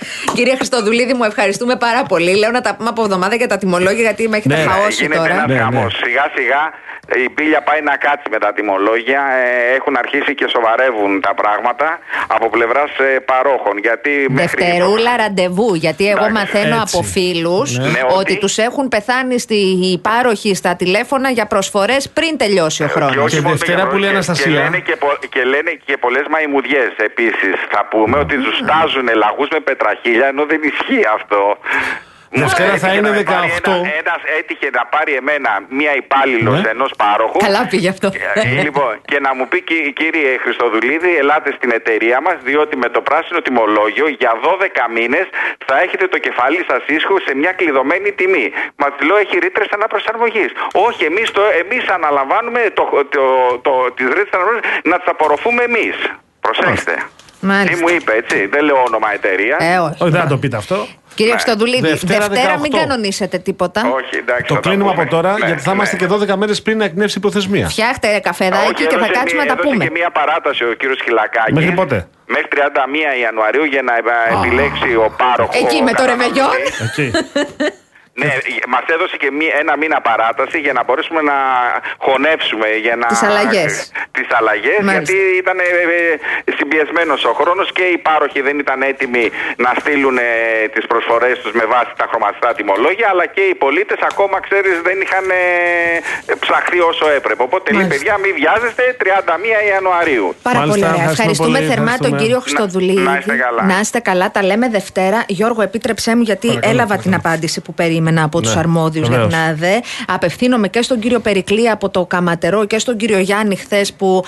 Έτσι. 0.01 0.31
Κύριε 0.35 0.55
Χριστοδουλίδη, 0.55 1.13
μου 1.13 1.23
ευχαριστούμε 1.23 1.75
πάρα 1.75 2.03
πολύ. 2.03 2.35
Λέω 2.35 2.51
να 2.51 2.61
τα 2.61 2.75
πούμε 2.75 2.89
από 2.89 3.01
εβδομάδα 3.01 3.35
για 3.35 3.47
τα 3.47 3.57
τιμολόγια, 3.57 4.01
γιατί 4.01 4.29
με 4.29 4.37
έχετε 4.37 4.55
Ναι. 4.55 4.61
χαώσει 4.61 5.01
Γίνεται 5.03 5.19
τώρα. 5.19 5.33
ένα 5.33 5.47
Ναι, 5.47 5.53
ναι. 5.53 5.59
χαμός. 5.59 5.93
Σιγά 6.03 6.25
σιγά 6.35 6.61
η 7.25 7.29
πύλια 7.29 7.61
πάει 7.61 7.81
να 7.81 7.95
κάτσει 7.97 8.27
με 8.31 8.37
τα 8.39 8.53
τιμολόγια. 8.53 9.21
Ε, 9.71 9.75
έχουν 9.75 9.95
αρχίσει 9.97 10.35
και 10.35 10.47
σοβαρεύουν 10.55 11.21
τα 11.21 11.33
πράγματα 11.33 11.99
από 12.27 12.49
πλευράς 12.49 12.91
παρόχων. 13.25 13.77
Γιατί 13.77 14.25
μέχρι 14.29 14.63
Δευτερούλα 14.63 15.17
ραντεβού, 15.17 15.73
γιατί 15.75 16.03
εγώ 16.07 16.25
Εντάξει, 16.25 16.33
μαθαίνω 16.33 16.81
έτσι. 16.81 16.95
από 16.97 17.03
φίλους 17.15 17.77
Ναι. 17.77 17.87
Ναι, 17.87 18.01
ότι 18.07 18.15
ότι- 18.19 18.37
τους 18.37 18.57
έχουν 18.57 18.87
πεθάνει 18.87 19.39
στη, 19.39 19.55
οι 19.55 19.99
πάροχοι 20.09 20.55
στα 20.55 20.75
τηλέφωνα 20.75 21.29
για 21.29 21.45
προσφορές 21.45 22.09
πριν 22.09 22.37
τελειώσει 22.37 22.83
ο 22.83 22.87
χρόνος. 22.87 23.15
όχι 23.25 23.35
Και 23.35 23.41
μόνο 23.41 23.55
Δευτέρα 23.55 23.77
για 23.81 23.87
που 23.87 23.97
λέει 23.97 24.09
και- 24.09 24.15
Αναστασία. 24.15 24.51
Και 24.51 24.57
λένε 24.63 24.79
και, 24.79 24.95
πο- 24.95 25.17
και, 25.29 25.43
λένε 25.43 25.71
και 25.85 25.97
πολλές 25.97 26.23
μαϊμουδιές 26.29 26.89
επίσης. 27.09 27.53
Θα 27.71 27.85
πούμε 27.89 28.17
ότι 28.17 28.35
ζουστάζουν 28.45 29.07
λαγούς 29.23 29.47
με 29.51 29.59
πετραχίλια, 29.87 30.27
ενώ 30.27 30.45
δεν 30.45 30.61
ισχύει 30.63 31.05
αυτό. 31.17 31.57
Δευτέρα 32.31 32.71
Μου 32.71 32.77
θα 32.77 32.87
έτυχε 32.87 32.97
είναι 32.99 33.09
να 33.09 33.15
με 33.15 33.23
πάρει 33.23 33.53
18. 33.63 33.71
Ένας, 33.71 33.87
ένας 34.01 34.21
έτυχε 34.39 34.69
να 34.77 34.83
πάρει 34.85 35.13
εμένα 35.21 35.51
μία 35.79 35.93
υπάλληλος 36.03 36.61
Ναι. 36.61 36.69
ενός 36.69 36.91
πάροχου. 36.97 37.37
Καλά 37.37 37.67
πήγε 37.71 37.89
αυτό. 37.89 38.07
Ε, 38.33 38.61
λοιπόν, 38.65 38.91
και 39.05 39.19
να 39.19 39.31
μου 39.35 39.47
πει 39.47 39.61
«Κυ- 39.61 39.93
κύριε 39.99 40.37
Χριστοδουλίδη, 40.43 41.11
ελάτε 41.21 41.51
στην 41.57 41.71
εταιρεία 41.79 42.21
μας, 42.21 42.35
διότι 42.43 42.75
με 42.83 42.89
το 42.89 43.01
πράσινο 43.01 43.39
τιμολόγιο 43.41 44.07
για 44.07 44.31
12 44.43 44.87
μήνες 44.95 45.25
θα 45.65 45.75
έχετε 45.81 46.07
το 46.07 46.17
κεφάλι 46.17 46.59
σας 46.69 46.81
ίσχυο 46.87 47.17
σε 47.25 47.35
μια 47.35 47.51
κλειδωμένη 47.51 48.11
τιμή. 48.11 48.47
Μα 48.75 48.87
τη 48.91 49.05
λέω 49.05 49.17
έχει 49.17 49.37
ρήτρες 49.45 49.67
αναπροσαρμογής. 49.77 50.51
Όχι, 50.87 51.03
εμείς 51.05 51.31
εμείς 51.63 51.87
αναλαμβάνουμε 51.87 52.61
το, 52.73 52.83
το, 53.15 53.23
το, 53.65 53.71
τις 53.95 54.05
ρήτρες 54.07 54.29
αναπροσαρμογής 54.33 54.81
να 54.83 54.95
τις 54.99 55.07
απορροφούμε 55.07 55.63
εμείς. 55.63 55.95
Προσέξτε. 56.45 56.95
Μάλιστα. 57.39 57.75
Τι 57.75 57.81
μου 57.81 57.87
είπε, 57.95 58.13
έτσι. 58.13 58.47
Δεν 58.47 58.63
λέω 58.63 58.83
όνομα 58.87 59.13
εταιρεία. 59.13 59.57
Ε, 59.59 59.77
όχι. 59.77 59.95
Όχι, 60.03 60.11
δεν 60.11 60.21
θα 60.21 60.27
το 60.27 60.37
πείτε 60.37 60.57
αυτό. 60.57 60.87
Κύριε 61.15 61.31
Χριστοδουλίδη, 61.31 61.87
Δευτέρα 61.87 62.27
Δευτέρα, 62.27 62.57
μην 62.59 62.71
18. 62.73 62.77
κανονίσετε 62.79 63.37
τίποτα. 63.37 63.81
Όχι, 63.99 64.15
εντάξει. 64.17 64.43
Το 64.47 64.53
θα 64.53 64.59
τα 64.59 64.69
κλείνουμε 64.69 64.91
πούμε. 64.91 65.01
από 65.01 65.11
τώρα 65.11 65.31
Ναι, 65.37 65.45
γιατί 65.45 65.61
θα 65.61 65.69
ναι. 65.69 65.75
είμαστε 65.75 65.95
και 65.95 66.07
12 66.33 66.35
μέρες 66.35 66.61
πριν 66.61 66.77
να 66.77 66.83
εκπνεύσει 66.85 67.17
η 67.17 67.21
προθεσμία. 67.21 67.67
Φτιάχτε 67.69 68.07
Όχι, 68.09 68.19
καφεδάκι 68.21 68.73
και 68.73 68.89
θα 68.89 68.95
έδωσε 68.95 69.11
κάτσουμε 69.11 69.43
να 69.43 69.45
μία- 69.45 69.55
τα 69.55 69.59
έδωσε 69.61 69.69
πούμε. 69.73 69.83
και 69.85 69.91
μία 69.91 70.09
παράταση 70.11 70.63
ο 70.63 70.73
κύριος 70.73 70.99
Χιλακάκης. 71.03 71.53
Μέχρι 71.53 71.71
πότε; 71.71 72.07
Μέχρι 72.25 72.47
31 72.49 73.19
Ιανουαρίου 73.21 73.63
για 73.63 73.81
να 73.81 73.93
ε, 73.95 74.01
επιλέξει 74.37 74.95
ο 74.95 75.13
πάροχος. 75.17 75.55
Εκεί 75.61 75.81
με 75.83 75.93
το 75.93 76.03
ρεμεγιόν. 76.05 76.49
Εκεί. 78.21 78.51
Ναι, 78.53 78.59
μας 78.73 78.85
έδωσε 78.95 79.15
και 79.21 79.29
μία- 79.39 79.55
ένα 79.63 79.73
μήνα 79.81 79.99
παράταση 80.09 80.57
για 80.65 80.73
να 80.77 80.81
μπορέσουμε 80.85 81.21
να 81.31 81.37
χωνεύσουμε 82.05 82.67
για 82.85 82.95
να... 83.01 83.07
Τις 83.13 83.23
αλλαγές. 83.29 83.71
Τις 84.17 84.27
αλλαγές, 84.39 84.79
Μάλιστα. 84.87 84.93
γιατί 84.97 85.17
ήταν 85.41 85.57
ε, 85.59 85.63
ε, 86.47 86.51
συμπιεσμένος 86.57 87.19
ο 87.31 87.33
χρόνος 87.39 87.67
και 87.77 87.83
οι 87.93 87.97
πάροχοι 88.07 88.39
δεν 88.47 88.55
ήταν 88.63 88.79
έτοιμοι 88.91 89.25
να 89.65 89.69
στείλουν 89.79 90.17
ε, 90.17 90.23
τις 90.73 90.85
προσφορές 90.91 91.35
τους 91.43 91.51
με 91.59 91.65
βάση 91.73 91.91
τα 92.01 92.05
χρωματιστά 92.09 92.49
τιμολόγια, 92.57 93.07
αλλά 93.13 93.25
και 93.35 93.41
οι 93.51 93.55
πολίτες 93.63 93.99
ακόμα, 94.11 94.37
ξέρεις, 94.47 94.75
δεν 94.87 94.97
είχαν 95.03 95.25
ε, 95.29 96.33
ψαχθεί 96.43 96.79
όσο 96.91 97.05
έπρεπε. 97.17 97.41
Οπότε 97.47 97.65
λέει, 97.71 97.81
Μάλιστα. 97.81 97.95
παιδιά, 98.03 98.13
μην 98.23 98.31
βιάζεστε, 98.39 98.83
31 98.99 99.69
Ιανουαρίου. 99.73 100.27
Πάρα 100.47 100.57
Μάλιστα, 100.59 100.79
πολύ 100.79 100.91
ωραία. 100.93 101.09
ευχαριστούμε 101.09 101.21
Ευχαριστούμε 101.21 101.57
πολύ, 101.57 101.69
θερμά 101.71 101.83
τον 101.85 101.93
ευχαριστούμε. 101.93 102.21
κύριο 102.21 102.39
Χριστοδουλίδη. 102.45 103.01
Να- 103.07 103.11
να 103.11 103.17
είστε 103.19 103.35
καλά. 103.45 103.61
Να 103.71 103.77
είστε 103.83 103.99
καλά. 104.09 104.27
Τα 104.35 104.41
λέμε 104.49 104.65
Δευτέρα. 104.77 105.19
Γιώργο, 105.37 105.61
επίτρεψέ 105.69 106.11
μου, 106.15 106.21
γιατί 106.31 106.47
Παρακαλώ, 106.47 106.71
έλαβα 106.73 106.87
παρακαλώ. 106.95 107.15
την 107.15 107.27
απάντηση 107.27 107.61
που 107.61 107.73
περίμενα 107.73 108.05
από 108.17 108.41
τους 108.41 108.53
Ναι, 108.53 108.59
αρμόδιους 108.59 109.07
για 109.07 109.17
βεβαίως. 109.17 109.33
την 109.33 109.43
ΑΔΕ. 109.43 109.79
Απευθύνομαι 110.07 110.67
και 110.67 110.81
στον 110.81 110.99
κύριο 110.99 111.19
Περικλή 111.19 111.69
από 111.69 111.89
το 111.89 112.05
Καματερό 112.05 112.65
και 112.65 112.79
στον 112.79 112.97
κύριο 112.97 113.19
Γιάννη 113.19 113.55
χθες 113.55 113.93
που 113.93 114.23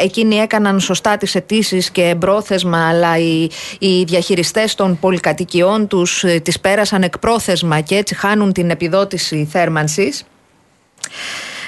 ε, 0.00 0.04
εκείνοι 0.04 0.36
έκαναν 0.36 0.80
σωστά 0.80 1.16
τις 1.16 1.34
αιτήσεις 1.34 1.90
και 1.90 2.02
εμπρόθεσμα, 2.02 2.88
αλλά 2.88 3.18
οι, 3.18 3.48
οι 3.78 4.04
διαχειριστές 4.04 4.74
των 4.74 4.98
πολυκατοικιών 4.98 5.86
τους 5.86 6.24
ε, 6.24 6.38
τις 6.38 6.60
πέρασαν 6.60 7.02
εκπρόθεσμα 7.02 7.80
και 7.80 7.94
έτσι 7.96 8.14
χάνουν 8.14 8.52
την 8.52 8.70
επιδότηση 8.70 9.48
θέρμανσης. 9.50 10.24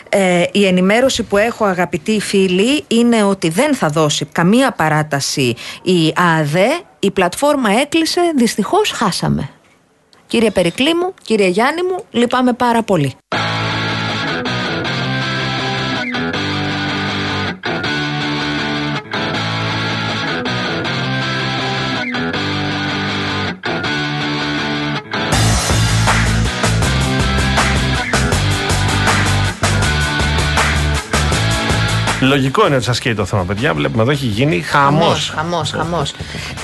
Ε, 0.09 0.45
η 0.53 0.67
ενημέρωση 0.67 1.23
που 1.23 1.37
έχω 1.37 1.65
αγαπητοί 1.65 2.21
φίλοι 2.21 2.85
είναι 2.89 3.23
ότι 3.25 3.49
δεν 3.49 3.75
θα 3.75 3.89
δώσει 3.89 4.25
καμία 4.25 4.71
παράταση 4.73 5.55
η 5.83 6.13
ΑΔΕ. 6.39 6.69
Η 6.99 7.11
πλατφόρμα 7.11 7.71
έκλεισε, 7.81 8.21
δυστυχώς 8.37 8.91
χάσαμε. 8.91 9.51
Κύριε 10.35 10.51
Περικλή 10.51 10.95
μου, 10.95 11.15
κύριε 11.23 11.47
Γιάννη 11.47 11.83
μου, 11.83 12.05
λυπάμαι 12.11 12.53
πάρα 12.53 12.83
πολύ. 12.83 13.13
Λογικό 32.25 32.67
είναι 32.67 32.75
ότι 32.77 32.85
σας 32.85 32.99
καίει 32.99 33.15
το 33.15 33.25
θέμα, 33.25 33.43
παιδιά. 33.45 33.75
Βλέπουμε 33.75 34.03
εδώ 34.03 34.11
έχει 34.11 34.27
γίνει 34.27 34.61
χαμός. 34.61 35.33
Χαμός, 35.37 35.71
χαμός. 35.71 36.15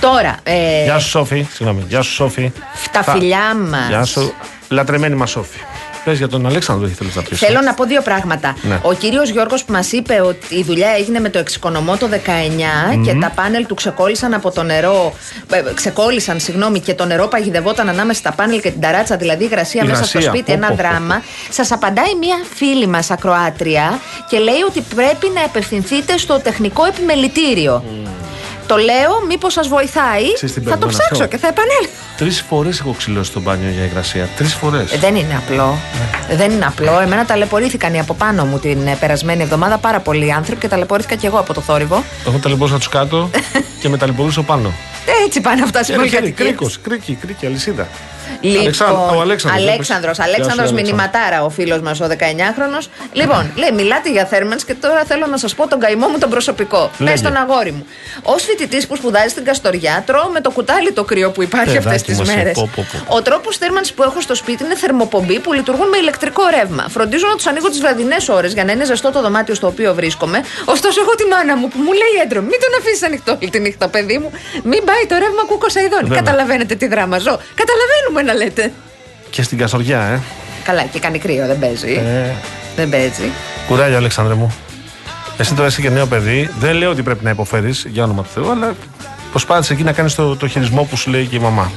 Τώρα, 0.00 0.36
ε, 0.42 0.82
Γεια 0.84 0.98
σου, 0.98 1.08
Σόφη. 1.08 1.46
Συγγνώμη. 1.52 1.84
Γεια 1.88 2.02
σου, 2.02 2.12
Σόφη. 2.12 2.52
τα 2.92 3.02
Θα- 3.02 3.12
φιλιά 3.12 3.54
μας. 3.70 3.88
Γεια 3.88 4.04
σου. 4.04 4.32
Λατρεμένη 4.68 5.14
μας, 5.14 5.30
Σόφη. 5.30 5.58
Πες 6.04 6.18
για 6.18 6.28
τον 6.28 6.46
Αλέξανδρο, 6.46 6.88
ήθελες 6.88 7.14
να 7.14 7.22
πεις. 7.22 7.38
Θέλω 7.38 7.60
να 7.60 7.74
πω 7.74 7.84
δύο 7.84 8.02
πράγματα. 8.02 8.54
Ναι. 8.62 8.78
Ο 8.82 8.92
κύριος 8.92 9.28
Γιώργος 9.30 9.64
που 9.64 9.72
μας 9.72 9.92
είπε 9.92 10.20
ότι 10.24 10.54
η 10.54 10.62
δουλειά 10.62 10.88
έγινε 10.98 11.20
με 11.20 11.28
το 11.28 11.38
εξοικονομώ 11.38 11.96
το 11.96 12.08
19 12.08 13.04
και 13.04 13.14
τα 13.20 13.32
πάνελ 13.34 13.66
του 13.66 13.74
ξεκόλλησαν 13.74 14.34
από 14.34 14.50
το 14.50 14.62
νερό. 14.62 15.14
ε, 15.50 15.62
ξεκόλλησαν, 15.74 16.40
συγγνώμη, 16.40 16.80
και 16.80 16.94
το 16.94 17.04
νερό 17.04 17.26
παγιδευόταν 17.26 17.88
ανάμεσα 17.88 18.18
στα 18.18 18.32
πάνελ 18.32 18.60
και 18.60 18.70
την 18.70 18.80
ταράτσα, 18.80 19.16
δηλαδή 19.16 19.44
υγρασία 19.44 19.84
μέσα 19.84 20.04
στο 20.04 20.18
Υγρασία, 20.18 20.40
σπίτι, 20.40 20.50
πω, 20.50 20.52
ένα 20.64 20.66
πω, 20.68 20.74
πω, 20.76 20.82
πω. 20.82 20.88
δράμα. 20.88 21.22
Σας 21.50 21.72
απαντάει 21.72 22.14
μία 22.20 22.36
φίλη 22.54 22.86
μας, 22.86 23.10
ακροάτρια, 23.10 23.98
και 24.28 24.38
λέει 24.38 24.60
ότι 24.68 24.80
πρέπει 24.94 25.30
να 25.34 25.44
απευθυνθείτε 25.44 26.16
στο 26.18 26.40
τεχνικό 26.40 26.84
επιμελητήριο. 26.84 27.84
Το 28.72 28.76
λέω, 28.76 29.12
μήπως 29.28 29.52
σας 29.52 29.68
βοηθάει. 29.68 30.32
Ξέρεις 30.34 30.54
τι 30.54 30.60
Θα 30.60 30.70
το 30.70 30.76
παίρνουμε 30.76 30.92
ψάξω 30.92 31.22
αυτό. 31.22 31.26
και 31.26 31.36
θα 31.42 31.48
επανέλθω. 31.48 31.98
Τρεις 32.16 32.40
φορές 32.48 32.78
έχω 32.80 32.92
ξυλώσει 32.98 33.32
το 33.32 33.40
μπάνιο 33.40 33.70
για 33.70 33.84
υγρασία. 33.84 34.28
Τρεις 34.36 34.54
φορές. 34.54 34.92
Ε, 34.92 34.96
Δεν 34.98 35.14
είναι 35.14 35.34
απλό. 35.36 35.78
Δεν 36.36 36.50
είναι 36.50 36.66
απλό. 36.66 37.00
Εμένα 37.00 37.24
ταλαιπωρήθηκαν 37.24 37.94
οι 37.94 37.98
από 38.00 38.14
πάνω 38.14 38.44
μου 38.44 38.58
την 38.58 38.86
ε, 38.86 38.96
περασμένη 39.00 39.42
εβδομάδα 39.42 39.78
πάρα 39.78 40.00
πολλοί 40.00 40.32
άνθρωποι 40.32 40.60
και 40.60 40.68
ταλαιπωρήθηκα 40.68 41.14
και 41.14 41.26
εγώ 41.26 41.38
από 41.38 41.54
το 41.54 41.60
θόρυβο. 41.60 42.04
Εγώ 42.26 42.38
ταλαιπωρούσα 42.38 42.76
τους 42.76 42.88
κάτω 42.88 43.30
και 43.80 43.88
με 43.88 43.96
ταλαιπωρούσα 43.96 44.42
πάνω. 44.42 44.72
Ε, 45.06 45.24
Έτσι 45.26 45.40
πάνε 45.40 45.62
αυτά 45.62 45.84
σε 45.84 45.92
Ένα 45.92 46.02
χέρι, 46.02 46.12
πολυκατοικίες. 46.16 46.48
κρίκος, 46.48 46.78
κρίκη, 46.82 47.14
κρίκη, 47.20 47.46
αλυσίδα. 47.46 47.88
Λοιπόν, 48.40 48.60
Αλεξάνδρος, 48.60 49.16
ο 49.16 49.20
Αλέξανδρος, 49.20 49.58
Αλέξανδρος, 49.60 50.16
Γεια 50.16 50.24
σου, 50.24 50.30
Αλέξανδρος 50.30 50.68
Αλέξανδρο. 50.68 50.74
μηνυματάρα, 50.84 51.44
ο 51.44 51.48
φίλος 51.50 51.80
μας 51.80 52.00
ο 52.00 52.06
19χρονο. 52.06 52.78
Λοιπόν, 53.12 53.52
λέει, 53.56 53.72
μιλάτε 53.74 54.10
για 54.10 54.24
θέρμανς 54.24 54.64
και 54.64 54.74
τώρα 54.74 55.04
θέλω 55.04 55.26
να 55.26 55.36
σας 55.36 55.54
πω 55.54 55.68
τον 55.68 55.80
καημό 55.80 56.06
μου 56.08 56.18
τον 56.18 56.30
προσωπικό. 56.30 56.90
Λέγε. 56.98 57.10
Πες 57.10 57.20
τον 57.22 57.36
αγόρι 57.36 57.72
μου. 57.72 57.86
Ω 58.22 58.36
φοιτητής 58.38 58.86
που 58.86 58.96
σπουδάζει 58.96 59.28
στην 59.28 59.44
Καστοριά, 59.44 60.02
τρώω 60.06 60.28
με 60.32 60.40
το 60.40 60.50
κουτάλι 60.50 60.92
το 60.92 61.04
κρύο 61.04 61.30
που 61.30 61.42
υπάρχει 61.42 61.66
Παιδάκι 61.66 61.86
αυτές 61.88 62.02
τις 62.02 62.16
μου, 62.16 62.22
εσύ, 62.26 62.36
μέρες. 62.36 62.52
πω, 62.52 62.70
πω, 62.76 62.86
πω. 62.92 63.14
Ο 63.16 63.22
τρόπος 63.22 63.56
θέρμανση 63.56 63.94
που 63.94 64.02
έχω 64.02 64.20
στο 64.20 64.34
σπίτι 64.34 64.64
είναι 64.64 64.76
θερμοπομπή 64.76 65.38
που 65.40 65.52
λειτουργούν 65.52 65.88
με 65.88 65.96
ηλεκτρικό 65.96 66.42
ρεύμα. 66.56 66.84
Φροντίζω 66.88 67.26
να 67.26 67.34
τους 67.34 67.46
ανοίγω 67.46 67.68
τις 67.68 67.80
βραδινές 67.80 68.28
ώρες 68.28 68.52
για 68.52 68.64
να 68.64 68.72
είναι 68.72 68.84
ζεστό 68.84 69.10
το 69.10 69.20
δωμάτιο 69.20 69.54
στο 69.54 69.66
οποίο 69.66 69.94
βρίσκομαι. 69.94 70.38
Ωστόσο, 70.64 71.00
έχω 71.00 71.14
τη 71.14 71.24
μάνα 71.24 71.56
μου 71.56 71.68
που 71.68 71.78
μου 71.78 71.92
λέει 71.92 72.14
έντρο, 72.24 72.40
μην 72.40 72.58
τον 72.64 72.72
αφήσεις 72.78 73.02
ανοιχτό 73.02 73.32
όλη 73.40 73.50
τη 73.50 73.58
νύχτα, 73.60 73.88
παιδί 73.88 74.18
μου. 74.18 74.30
Μην 74.62 74.84
πάει 74.84 75.04
το 75.08 75.14
ρεύμα 75.14 75.42
κούκος 75.46 75.72
σαϊδόνι. 75.72 76.02
Βέβαια. 76.02 76.18
Καταλαβαίνετε 76.22 76.74
τι 76.74 76.86
δράμα 76.88 77.18
ζω. 77.18 77.34
Καταλαβαίνουμε 77.60 78.19
να 78.22 78.34
λέτε. 78.34 78.72
Και 79.30 79.42
στην 79.42 79.58
Καστοριά, 79.58 80.00
ε. 80.00 80.20
Καλά, 80.64 80.82
και 80.82 80.98
κάνει 80.98 81.18
κρύο, 81.18 81.46
δεν 81.46 81.58
παίζει. 81.58 81.92
ε 81.92 82.34
Δεν 82.76 82.88
παίζει. 82.88 83.30
κουράγιο, 83.68 83.96
Αλέξανδρε 83.96 84.34
μου. 84.34 84.54
Εσύ 85.38 85.54
τώρα 85.54 85.68
είσαι 85.68 85.80
και 85.80 85.90
νέο 85.90 86.06
παιδί. 86.06 86.50
Δεν 86.58 86.74
λέω 86.74 86.90
ότι 86.90 87.02
πρέπει 87.02 87.24
να 87.24 87.30
υποφέρεις 87.30 87.86
για 87.88 88.04
όνομα 88.04 88.22
του 88.22 88.28
Θεού, 88.34 88.50
αλλά 88.50 88.74
προσπάθησε 89.30 89.72
εκεί 89.72 89.82
να 89.82 89.92
κάνεις 89.92 90.14
το, 90.14 90.36
το 90.36 90.48
χειρισμό 90.48 90.82
που 90.82 90.96
σου 90.96 91.10
λέει 91.10 91.26
και 91.26 91.36
η 91.36 91.38
μαμά. 91.38 91.70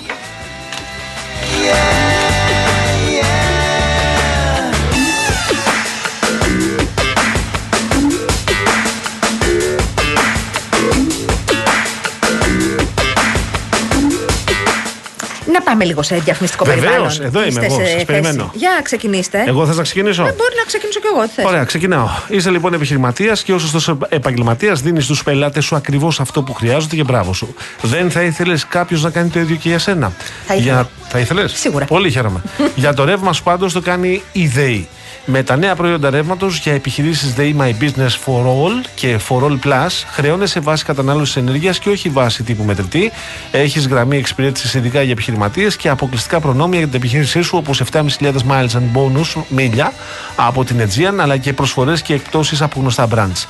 Πάμε 15.74 15.86
λίγο 15.86 16.04
σε 16.04 16.16
διαφημιστικό 16.16 16.66
Βεβαίως, 16.66 16.84
περιβάλλον. 16.92 17.22
εδώ 17.22 17.40
είμαι 17.40 17.48
Είστε 17.48 17.66
εγώ, 17.66 17.76
σε 17.76 17.82
σας 17.82 17.92
θέση. 17.94 18.06
περιμένω. 18.06 18.52
Για 18.54 18.80
ξεκινήστε. 18.84 19.44
Εγώ 19.48 19.66
θε 19.66 19.74
να 19.74 19.84
ξεκινήσω. 19.84 20.22
Ε, 20.22 20.34
μπορεί 20.38 20.56
να 20.58 20.64
ξεκινήσω 20.66 21.00
κι 21.00 21.08
εγώ, 21.14 21.22
τι 21.24 21.30
θες. 21.36 21.46
Ωραία, 21.46 21.64
ξεκινάω. 21.64 22.08
Είσαι 22.28 22.50
λοιπόν 22.50 22.74
επιχειρηματίας 22.74 23.44
και 23.44 23.54
ως 23.54 23.62
σωστό 23.70 23.98
επαγγελματίας 24.10 24.82
δίνεις 24.82 25.04
στους 25.04 25.24
πελάτες 25.24 25.66
σου 25.66 25.76
ακριβώς 25.76 26.20
αυτό 26.20 26.42
που 26.42 26.54
χρειάζονται 26.54 26.96
και 26.96 27.04
μπράβο 27.04 27.34
σου. 27.34 27.56
Δεν 27.82 28.12
θα 28.12 28.22
ήθελες 28.22 28.66
κάποιος 28.68 29.04
να 29.04 29.10
κάνει 29.10 29.30
το 29.30 29.40
ίδιο 29.40 29.56
και 29.56 29.70
για 29.70 29.80
σένα. 29.80 30.12
Θα 30.48 30.54
ήθελα. 30.54 30.72
Για... 30.74 30.90
Θα 31.10 31.20
ήθελες; 31.20 31.52
Σίγουρα. 31.56 31.86
Πολύ 31.86 32.12
χαίρομαι. 32.12 32.42
για 32.76 32.94
το 32.94 33.04
ρεύμα 33.04 33.34
σου 33.34 33.44
πάντως 33.44 33.74
το 33.74 33.82
κάνει 33.82 34.22
η 34.32 34.48
ΔΕΗ. 34.48 34.88
Με 35.26 35.44
τα 35.44 35.56
νέα 35.56 35.76
προϊόντα 35.76 36.10
ρεύματος 36.10 36.58
για 36.58 36.74
επιχειρήσεις 36.74 37.34
ΔΕΗ 37.34 37.56
My 37.60 37.72
Business 37.84 38.10
for 38.26 38.46
All 38.46 38.86
και 38.96 39.20
For 39.30 39.44
All 39.44 39.60
Plus 39.64 39.88
χρεώνεσαι 40.12 40.60
βάση 40.60 40.86
κατανάλωσης 40.86 41.36
ενέργειας 41.36 41.80
και 41.80 41.90
όχι 41.90 42.10
βάση 42.10 42.44
τύπου 42.44 42.64
μετρητή. 42.64 43.12
Έχεις 43.52 43.88
γραμμή 43.88 44.18
εξυπηρέτησης 44.18 44.74
ειδικά 44.74 45.02
για 45.02 45.12
επιχειρηματίες 45.12 45.76
και 45.76 45.90
αποκλειστικά 45.90 46.40
προνόμια 46.40 46.78
για 46.78 46.88
την 46.88 46.98
επιχείρησή 46.98 47.42
σου 47.42 47.58
όπως 47.58 47.82
7.500 47.92 48.08
miles 48.50 48.70
and 48.70 48.98
bonus 48.98 49.44
μίλια 49.50 49.94
από 50.36 50.64
την 50.64 50.78
Aegean 50.80 51.14
αλλά 51.20 51.38
και 51.38 51.54
προσφορές 51.54 52.02
και 52.02 52.14
εκπτώσεις 52.14 52.62
από 52.62 52.80
γνωστά 52.80 53.08
brands. 53.16 53.46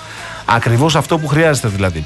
Ακριβώς 0.45 0.95
αυτό 0.95 1.17
που 1.17 1.27
χρειάζεται 1.27 1.67
δηλαδή. 1.67 2.05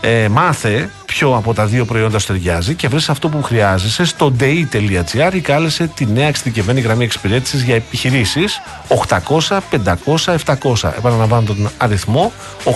Ε, 0.00 0.28
μάθε 0.28 0.90
ποιο 1.06 1.34
από 1.36 1.54
τα 1.54 1.66
δύο 1.66 1.84
προϊόντα 1.84 2.18
σου 2.18 2.26
ταιριάζει 2.26 2.74
και 2.74 2.88
βρει 2.88 3.00
αυτό 3.08 3.28
που 3.28 3.42
χρειάζεσαι 3.42 4.04
στο 4.04 4.32
dei.gr 4.40 5.34
ή 5.34 5.40
κάλεσε 5.40 5.90
τη 5.94 6.06
νέα 6.06 6.26
εξειδικευμένη 6.26 6.80
γραμμή 6.80 7.04
εξυπηρέτησης 7.04 7.62
για 7.62 7.74
επιχειρήσεις 7.74 8.60
800 9.08 9.58
500 10.24 10.36
700. 10.44 10.90
Επαναλαμβάνω 10.96 11.46
τον 11.46 11.70
αριθμό 11.76 12.32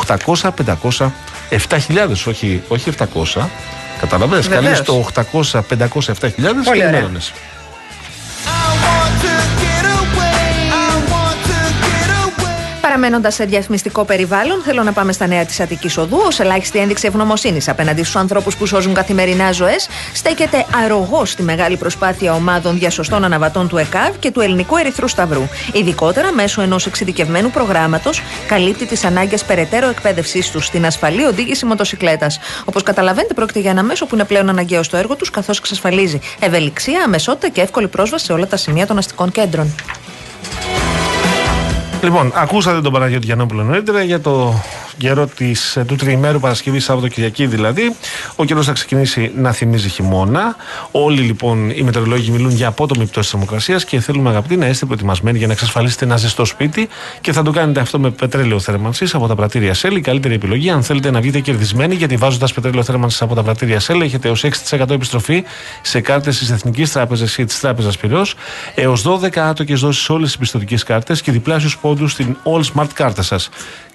800 0.06 0.50
500 0.88 1.10
7000, 1.50 2.26
όχι, 2.26 2.62
όχι 2.68 2.90
700. 2.98 3.48
Καταλαβες, 4.00 4.48
Βεβαίως. 4.48 4.64
καλείς 4.64 4.82
το 4.82 5.06
800 5.32 5.60
500 5.68 6.10
7000 6.10 6.62
και 6.62 6.68
ωραία. 6.68 6.82
ενημέρωνες. 6.88 7.32
Παραμένοντας 12.90 13.34
σε 13.34 13.44
διαφημιστικό 13.44 14.04
περιβάλλον, 14.04 14.62
θέλω 14.62 14.82
να 14.82 14.92
πάμε 14.92 15.12
στα 15.12 15.26
νέα 15.26 15.44
της 15.44 15.60
Αττικής 15.60 15.96
Οδού. 15.96 16.16
Ω 16.16 16.28
ελάχιστη 16.38 16.78
ένδειξη 16.78 17.06
ευγνωμοσύνης 17.06 17.68
απέναντι 17.68 18.02
στους 18.02 18.16
ανθρώπους 18.16 18.56
που 18.56 18.66
σώζουν 18.66 18.94
καθημερινά 18.94 19.52
ζωές, 19.52 19.88
στέκεται 20.12 20.66
αρρωγός 20.84 21.30
στη 21.30 21.42
μεγάλη 21.42 21.76
προσπάθεια 21.76 22.32
ομάδων 22.34 22.78
διασωστών 22.78 23.24
αναβατών 23.24 23.68
του 23.68 23.76
ΕΚΑΒ 23.76 24.18
και 24.18 24.30
του 24.30 24.40
Ελληνικού 24.40 24.76
Ερυθρού 24.76 25.08
Σταυρού. 25.08 25.42
Ειδικότερα 25.72 26.32
μέσω 26.32 26.62
ενός 26.62 26.86
εξειδικευμένου 26.86 27.50
προγράμματος, 27.50 28.22
καλύπτει 28.46 28.86
τις 28.86 29.04
ανάγκες 29.04 29.44
περαιτέρω 29.44 29.88
εκπαίδευσής 29.88 30.50
τους 30.50 30.66
στην 30.66 30.86
ασφαλή 30.86 31.24
οδήγηση 31.24 31.66
μοτοσυκλέτας. 31.66 32.38
Όπως 32.64 32.82
καταλαβαίνετε, 32.82 33.34
πρόκειται 33.34 33.60
για 33.60 33.70
ένα 33.70 33.82
μέσο 33.82 34.06
που 34.06 34.14
είναι 34.14 34.24
πλέον 34.24 34.48
αναγκαίο 34.48 34.82
στο 34.82 34.96
έργο 34.96 35.16
τους, 35.16 35.30
καθώς 35.30 35.58
εξασφαλίζει 35.58 36.18
ευελιξία, 36.40 37.02
αμεσότητα 37.04 37.48
και 37.48 37.60
εύκολη 37.60 37.88
πρόσβαση 37.88 38.24
σε 38.24 38.32
όλα 38.32 38.46
τα 38.46 38.56
σημεία 38.56 38.86
των 38.86 38.98
αστικών 38.98 39.30
κέντρων. 39.30 39.74
Λοιπόν, 42.02 42.32
ακούσατε 42.34 42.80
τον 42.80 42.92
Παναγιώτη 42.92 43.26
Γιαννόπουλο 43.26 43.62
νωρίτερα 43.62 44.02
για 44.02 44.20
το 44.20 44.54
καιρό 45.00 45.26
της, 45.26 45.76
ε, 45.76 45.84
του 45.84 45.96
τριημέρου 45.96 46.40
Παρασκευή, 46.40 46.80
Σάββατο 46.80 47.08
Κυριακή 47.08 47.46
δηλαδή. 47.46 47.96
Ο 48.36 48.44
καιρός 48.44 48.66
θα 48.66 48.72
ξεκινήσει 48.72 49.32
να 49.36 49.52
θυμίζει 49.52 49.88
χειμώνα. 49.88 50.56
Όλοι 50.90 51.20
λοιπόν 51.20 51.70
οι 51.70 51.82
μετεωρολόγοι 51.82 52.30
μιλούν 52.30 52.50
για 52.50 52.68
απότομη 52.68 53.04
πτώση 53.04 53.20
της 53.20 53.30
θερμοκρασίας 53.30 53.84
και 53.84 54.00
θέλουμε 54.00 54.28
αγαπητοί 54.28 54.56
να 54.56 54.66
είστε 54.66 54.86
προετοιμασμένοι 54.86 55.38
για 55.38 55.46
να 55.46 55.52
εξασφαλίσετε 55.52 56.04
ένα 56.04 56.16
ζεστό 56.16 56.44
σπίτι 56.44 56.88
και 57.20 57.32
θα 57.32 57.42
το 57.42 57.50
κάνετε 57.50 57.80
αυτό 57.80 57.98
με 57.98 58.10
πετρέλαιο 58.10 58.60
θέρμανσης 58.60 59.14
από 59.14 59.26
τα 59.26 59.34
πρατήρια 59.34 59.74
Shell. 59.74 59.92
Η 59.96 60.00
καλύτερη 60.00 60.34
επιλογή, 60.34 60.70
αν 60.70 60.82
θέλετε 60.82 61.10
να 61.10 61.20
βγείτε 61.20 61.40
κερδισμένοι, 61.40 61.94
γιατί 61.94 62.16
βάζοντας 62.16 62.52
πετρέλαιο 62.52 62.82
θέρμανσης 62.82 63.22
από 63.22 63.34
τα 63.34 63.42
πρατήρια 63.42 63.80
Shell 63.80 64.00
έχετε 64.02 64.28
έως 64.28 64.44
6% 64.44 64.90
επιστροφή 64.90 65.44
σε 65.82 66.00
κάρτες 66.00 66.38
της 66.38 66.50
Εθνικής 66.50 66.92
Τράπεζας 66.92 67.38
ή 67.38 67.44
της 67.44 67.60
Τράπεζας 67.60 67.96
Πυρό, 67.96 68.26
έως 68.74 69.02
12 69.02 69.42
άτοκες 69.42 69.80
δόσεις 69.80 70.02
σε 70.02 70.12
όλες 70.12 70.28
τις 70.28 70.38
πιστοτικές 70.38 70.82
κάρτες 70.82 71.22
και 71.22 71.32
διπλάσιους 71.32 71.78
πόντους 71.78 72.12
στην 72.12 72.36
All 72.42 72.62
Smart 72.74 72.88
κάρτα 72.94 73.22
σας. 73.22 73.50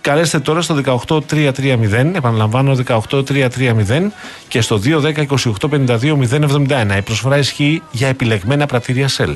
Καλέστε 0.06 0.40
τώρα 0.40 0.62
στο 0.62 1.04
18330, 1.08 2.12
επαναλαμβάνω 2.16 2.78
18330 2.88 4.08
και 4.48 4.62
στο 4.62 4.82
210-2852-071. 4.86 6.98
Η 6.98 7.02
προσφορά 7.02 7.38
ισχύει 7.38 7.82
για 7.92 8.08
επιλεγμένα 8.08 8.66
πρατήρια 8.66 9.10
Shell. 9.18 9.34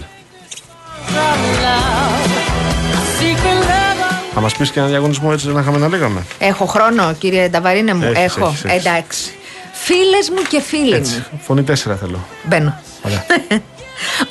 Θα 4.33 4.41
μας 4.41 4.55
πεις 4.55 4.71
και 4.71 4.79
ένα 4.79 4.87
διαγωνισμό 4.87 5.29
έτσι 5.33 5.47
να 5.47 5.59
είχαμε 5.59 5.77
να 5.77 5.87
λέγαμε. 5.87 6.25
Έχω 6.39 6.65
χρόνο, 6.65 7.13
κύριε 7.13 7.49
Νταβαρίνε 7.49 7.93
μου. 7.93 8.03
Έχεις, 8.03 8.17
Έχω. 8.35 8.47
έχεις, 8.47 8.63
έχεις. 8.63 8.85
Εντάξει. 8.85 9.31
Φίλες 9.73 10.29
μου 10.29 10.41
και 10.49 10.61
φίλοι 10.61 10.93
Έτσι. 10.93 11.23
μου. 11.31 11.39
Φωνή 11.43 11.61
4 11.61 11.73
θέλω. 11.73 12.25
Μπαίνω. 12.43 12.79
Ωραία. 13.05 13.25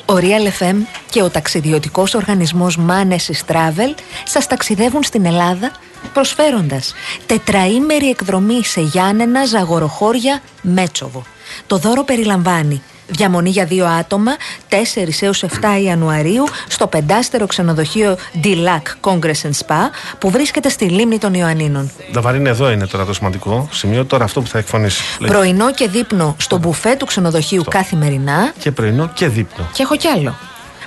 Ο 0.05 0.13
Real 0.15 0.63
FM 0.63 0.75
και 1.09 1.21
ο 1.21 1.29
ταξιδιωτικός 1.29 2.13
οργανισμός 2.13 2.77
Manesis 2.87 3.53
Travel 3.53 3.93
σας 4.23 4.47
ταξιδεύουν 4.47 5.03
στην 5.03 5.25
Ελλάδα 5.25 5.71
προσφέροντας 6.13 6.93
τετραήμερη 7.25 8.09
εκδρομή 8.09 8.65
σε 8.65 8.81
Γιάννενα, 8.81 9.45
Ζαγοροχώρια, 9.45 10.41
Μέτσοβο. 10.61 11.23
Το 11.67 11.77
δώρο 11.77 12.03
περιλαμβάνει 12.03 12.81
διαμονή 13.11 13.49
για 13.49 13.65
δύο 13.65 13.85
άτομα 13.85 14.31
4 14.69 14.75
έως 15.21 15.43
7 15.43 15.47
Ιανουαρίου 15.83 16.43
στο 16.69 16.87
πεντάστερο 16.87 17.45
ξενοδοχείο 17.45 18.17
Dilac 18.43 19.09
Congress 19.09 19.41
and 19.43 19.65
Spa 19.67 19.89
που 20.19 20.29
βρίσκεται 20.29 20.69
στη 20.69 20.85
λίμνη 20.85 21.17
των 21.17 21.33
Ιωαννίνων. 21.33 21.91
Νταβαρίνε, 22.11 22.49
εδώ 22.49 22.71
είναι 22.71 22.87
τώρα 22.87 23.05
το 23.05 23.13
σημαντικό 23.13 23.69
σημείο. 23.71 24.05
Τώρα 24.05 24.23
αυτό 24.23 24.41
που 24.41 24.47
θα 24.47 24.57
εκφωνήσει. 24.57 25.03
Λέγε. 25.19 25.33
Πρωινό 25.33 25.71
και 25.71 25.87
δείπνο 25.87 26.35
στο 26.39 26.57
μπουφέ 26.57 26.95
του 26.95 27.05
ξενοδοχείου 27.05 27.63
καθημερινά 27.69 28.53
Και 28.59 28.71
πρωινό 28.71 29.09
και 29.13 29.27
δείπνο. 29.27 29.69
και 29.73 29.81
έχω 29.83 29.95
κι 29.95 30.07
άλλο. 30.07 30.35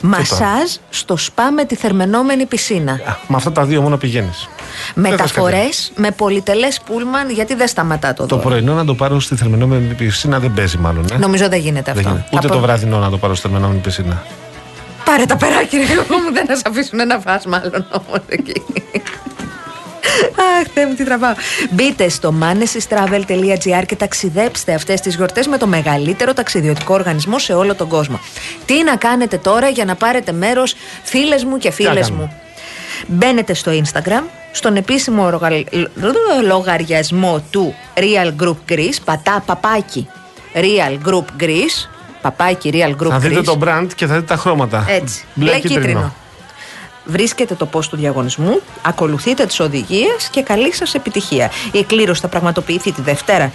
Μασάζ 0.03 0.71
στο 0.91 1.17
σπα 1.17 1.51
με 1.53 1.65
τη 1.65 1.75
θερμενόμενη 1.75 2.47
πισίνα. 2.47 2.93
Α, 2.93 3.17
με 3.29 3.37
αυτά 3.37 3.53
τα 3.53 3.65
δύο 3.65 3.81
μόνο 3.83 3.97
πηγαίνεις. 3.97 4.49
Μεταφορές 4.95 5.93
με 5.97 6.11
πολυτελές 6.11 6.81
πούλμαν, 6.87 7.31
γιατί 7.31 7.55
δεν 7.55 7.69
σταματά 7.69 8.15
το 8.15 8.27
Το 8.27 8.37
δώρο. 8.37 8.49
πρωινό 8.49 8.75
να 8.75 8.85
το 8.85 8.95
πάρω 8.95 9.21
στη 9.21 9.37
θερμενόμενη 9.37 9.95
πισίνα 9.95 10.39
δεν 10.39 10.53
παίζει 10.55 10.79
μάλλον. 10.79 11.05
Ε; 11.13 11.17
Νομίζω 11.17 11.49
δεν 11.49 11.61
γίνεται 11.61 11.93
Δεν 11.93 11.97
αυτό. 11.99 12.09
γίνεται. 12.09 12.29
Ούτε 12.33 12.43
Θα 12.43 12.49
το 12.49 12.59
πω- 12.59 12.63
βραδινό 12.67 12.99
να 12.99 13.11
το 13.11 13.19
πάρω 13.19 13.35
στη 13.35 13.43
θερμενόμενη 13.49 13.81
πισίνα. 13.81 14.23
Πάρε 15.05 15.25
τα 15.27 15.37
περάκια, 15.37 15.79
ρε 15.79 15.93
εγώ 15.93 16.03
μου, 16.25 16.33
δεν 16.33 16.47
θα 16.47 16.57
σε 16.57 16.63
αφήσουν 16.67 17.07
να 17.07 17.19
φας 17.19 17.47
μάλλον 17.47 17.87
όμως 17.91 18.21
εκεί. 18.29 18.63
Αχ, 20.61 20.67
Θεέ 20.75 20.87
μου, 20.87 20.95
τι 20.95 21.05
τραβάω. 21.05 21.35
Μπείτε 21.71 22.09
στο 22.09 22.35
manesystravel.gr 22.41 23.83
και 23.87 23.97
ταξιδέψτε 23.97 24.75
αυτές 24.75 25.01
τις 25.01 25.15
γιορτές 25.15 25.47
με 25.47 25.59
το 25.59 25.67
μεγαλύτερο 25.67 26.33
ταξιδιωτικό 26.33 26.95
οργανισμό 26.95 27.39
σε 27.39 27.53
όλο 27.53 27.75
τον 27.75 27.89
κόσμο. 27.89 28.21
Τι 28.67 28.83
να 28.83 28.97
κάνετε 28.97 29.39
τώρα 29.39 29.69
για 29.69 29.85
να 29.85 29.95
πάρετε 29.95 30.33
μέρος, 30.33 30.75
φίλες 31.03 31.45
μου 31.45 31.57
και 31.59 31.71
φίλες 31.71 32.07
κάνουμε; 32.07 32.23
μου; 32.23 32.33
Μπαίνετε 33.07 33.55
στο 33.55 33.73
Instagram, 33.73 34.23
στον 34.53 34.77
επίσημο 34.77 35.25
οργα- 35.25 35.65
λογαριασμό 36.47 37.45
του 37.51 37.75
Real 37.95 38.43
Group 38.43 38.57
Greece, 38.73 38.97
πατά 39.05 39.43
παπάκι 39.47 40.09
Real 40.55 41.09
Group 41.09 41.43
Greece, 41.43 41.89
παπάκι 42.23 42.71
Real 42.75 42.91
Group 43.03 43.09
θα 43.11 43.19
δείτε 43.19 43.41
Greece. 43.41 43.45
το 43.45 43.59
brand 43.65 43.87
και 43.95 44.07
θα 44.07 44.15
δείτε 44.15 44.27
τα 44.27 44.37
χρώματα. 44.37 44.85
Έτσι. 44.89 45.25
Μπλε 45.35 45.51
Μπλε 45.51 45.61
κίτρινο. 45.61 46.15
Κίτρινο. 47.03 47.17
Βρίσκετε 47.17 47.55
το 47.55 47.69
post 47.73 47.85
του 47.85 47.97
διαγωνισμού, 47.97 48.61
ακολουθείτε 48.83 49.47
τις 49.47 49.61
οδηγίες 49.61 50.29
και 50.31 50.43
καλή 50.43 50.75
σας 50.75 50.95
επιτυχία. 50.95 51.51
Η 51.73 51.79
εκκλήρωση 51.79 52.21
θα 52.21 52.29
πραγματοποιηθεί 52.29 52.93
τη 52.93 53.03
Δευτέρα 53.03 53.53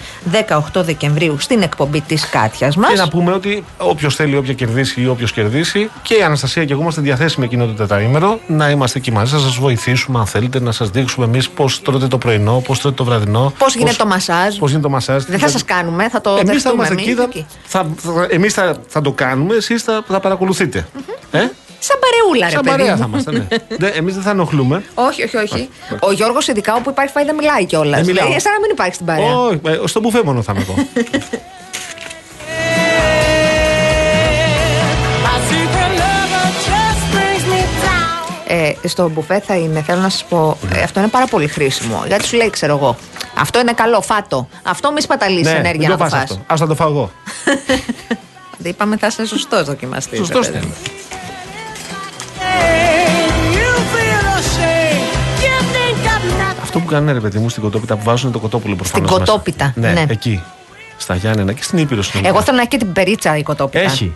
18 0.73 0.83
Δεκεμβρίου 0.83 1.39
στην 1.39 1.61
εκπομπή 1.61 2.01
της 2.01 2.29
Κάτιας 2.29 2.75
μας. 2.75 2.89
Και 2.89 2.97
να 2.97 3.07
πούμε 3.07 3.33
ότι 3.33 3.63
όποιος 3.77 4.15
θέλει, 4.15 4.37
όποια 4.37 4.53
κερδίσει 4.53 5.01
ή 5.01 5.07
όποιος 5.07 5.31
κερδίσει, 5.31 5.89
και 6.01 6.13
η 6.13 6.21
Αναστασία 6.21 6.65
και 6.65 6.73
εγώ 6.73 6.81
είμαστε 6.81 7.01
διαθέσιμοι 7.01 7.45
εκείνο 7.45 7.65
το 7.65 7.73
τετραήμερο 7.73 8.39
να 8.47 8.69
είμαστε 8.69 8.97
εκεί 8.97 9.11
μαζί, 9.11 9.33
να 9.33 9.39
σας 9.39 9.55
βοηθήσουμε 9.55 10.19
αν 10.19 10.25
θέλετε, 10.25 10.59
να 10.59 10.71
σας 10.71 10.89
δείξουμε 10.89 11.25
εμείς 11.25 11.49
πώς 11.49 11.81
τρώτε 11.81 12.07
το 12.07 12.17
πρωινό, 12.17 12.61
πώς 12.65 12.79
τρώτε 12.79 12.95
το 12.95 13.03
βραδινό. 13.03 13.53
Πώς 13.57 13.75
γίνεται 13.75 13.95
το 13.95 14.05
μασάζ. 14.05 14.55
Πώς 14.55 14.69
γίνεται 14.69 14.87
το 14.87 14.93
μασάζ. 14.93 15.23
Δεν 15.23 15.39
θα 15.39 15.49
σας 15.49 15.65
κάνουμε, 15.65 16.09
θα 16.09 16.21
το 16.21 16.29
Εμείς 16.29 16.43
θα 16.43 16.53
δεχτούμε 16.53 16.73
είμαστε 16.73 16.93
εμείς 16.93 17.05
εκεί, 17.05 17.15
θα, 17.15 17.23
εκεί. 17.23 17.45
θα, 17.63 17.87
θα, 17.97 18.27
εμείς 18.29 18.53
θα, 18.53 18.75
θα 18.87 19.01
το 19.01 19.11
κάνουμε, 19.11 19.55
εσείς 19.55 19.83
θα, 19.83 20.03
θα 20.07 20.19
παρακολουθείτε. 20.19 20.87
Ε; 21.31 21.39
Σαν 21.79 21.97
παρεούλα, 21.99 22.45
ρε 22.45 22.51
Σαν 22.51 22.61
παιδί 22.61 22.77
παρέα 22.77 22.93
μου. 22.95 22.99
θα 23.01 23.05
είμαστε, 23.09 23.31
ναι. 23.31 23.45
Δεν- 23.77 23.91
εμείς 23.99 24.13
δεν 24.13 24.23
θα 24.23 24.29
ενοχλούμε. 24.29 24.83
Όχι, 24.93 25.23
όχι, 25.23 25.37
όχι. 25.37 25.69
Ο 25.99 26.11
Γιώργος, 26.11 26.47
ειδικά 26.47 26.75
όπου 26.75 26.89
υπάρχει 26.89 27.11
φάει, 27.11 27.25
δεν 27.25 27.35
μιλάει 27.35 27.65
κιόλας. 27.65 27.97
Δεν 28.01 28.05
μιλάω. 28.05 28.27
Λέει, 28.29 28.39
σαν 28.39 28.51
να 28.53 28.59
μην 28.59 28.69
υπάρχει 28.71 28.93
στην 28.93 29.05
παρέα. 29.05 29.35
Όχι, 29.37 29.59
ε, 29.65 29.87
στο 29.87 29.99
μπουφέ 29.99 30.23
μόνο 30.23 30.41
θα 30.41 30.53
είμαι 30.55 30.65
εγώ. 30.69 30.75
My 35.25 35.37
secret 35.49 35.91
lover 36.01 36.47
just 36.67 37.01
brings 37.15 37.45
me 37.53 37.61
down. 37.85 38.43
Ε, 38.47 38.87
στο 38.87 39.09
μπουφέ 39.09 39.39
θα 39.47 39.55
είναι, 39.55 39.81
θέλω 39.81 40.01
να 40.01 40.09
σας 40.09 40.23
πω, 40.23 40.57
ε, 40.75 40.81
αυτό 40.81 40.99
είναι 40.99 41.09
πάρα 41.09 41.25
πολύ 41.25 41.47
χρήσιμο. 41.47 42.03
Γιατί 42.07 42.25
σου 42.27 42.35
λέει, 42.35 42.49
ξέρω 42.49 42.75
εγώ, 42.77 42.95
αυτό 43.37 43.59
είναι 43.59 43.71
καλό, 43.73 44.01
φάτο. 44.01 44.47
Αυτό 44.63 44.91
μη 44.91 45.01
σπαταλήσει 45.01 45.51
ναι, 45.51 45.57
ενέργεια 45.57 45.79
μην 45.79 45.89
να 45.89 45.97
το 45.97 46.03
το 46.03 46.09
φας 46.09 46.19
φας. 46.19 46.31
αυτό. 46.31 46.43
Ας 46.47 46.59
θα 46.59 46.67
το 46.67 46.75
φάω 46.75 46.89
εγώ. 46.89 47.11
Δεν 48.59 48.71
είπαμε 48.71 48.97
θα 48.97 49.07
είσαι 49.07 49.25
σωστός 49.25 49.63
δοκιμαστής. 49.63 50.17
Σωστός 50.17 50.49
Αυτό 56.77 56.89
που 56.89 56.95
κάνουν 56.95 57.13
ρε 57.13 57.19
παιδί 57.19 57.39
μου 57.39 57.49
στην 57.49 57.63
κοτόπιτα 57.63 57.95
που 57.95 58.03
βάζουν 58.03 58.31
το 58.31 58.39
κοτόπουλο 58.39 58.75
προφανώς 58.75 59.07
Στην 59.09 59.19
μέσα. 59.19 59.31
κοτόπιτα, 59.31 59.73
Ναι, 59.75 59.91
ναι. 59.91 60.05
εκεί. 60.09 60.43
Στα 60.97 61.15
Γιάννενα 61.15 61.53
και 61.53 61.63
στην 61.63 61.77
Ήπειρο 61.77 62.01
συνολικά. 62.01 62.33
Εγώ 62.33 62.41
θέλω 62.43 62.55
να 62.55 62.61
έχει 62.61 62.69
και 62.71 62.77
την 62.77 62.93
περίτσα 62.93 63.37
η 63.37 63.43
κοτόπιτα. 63.43 63.83
Έχει. 63.83 64.13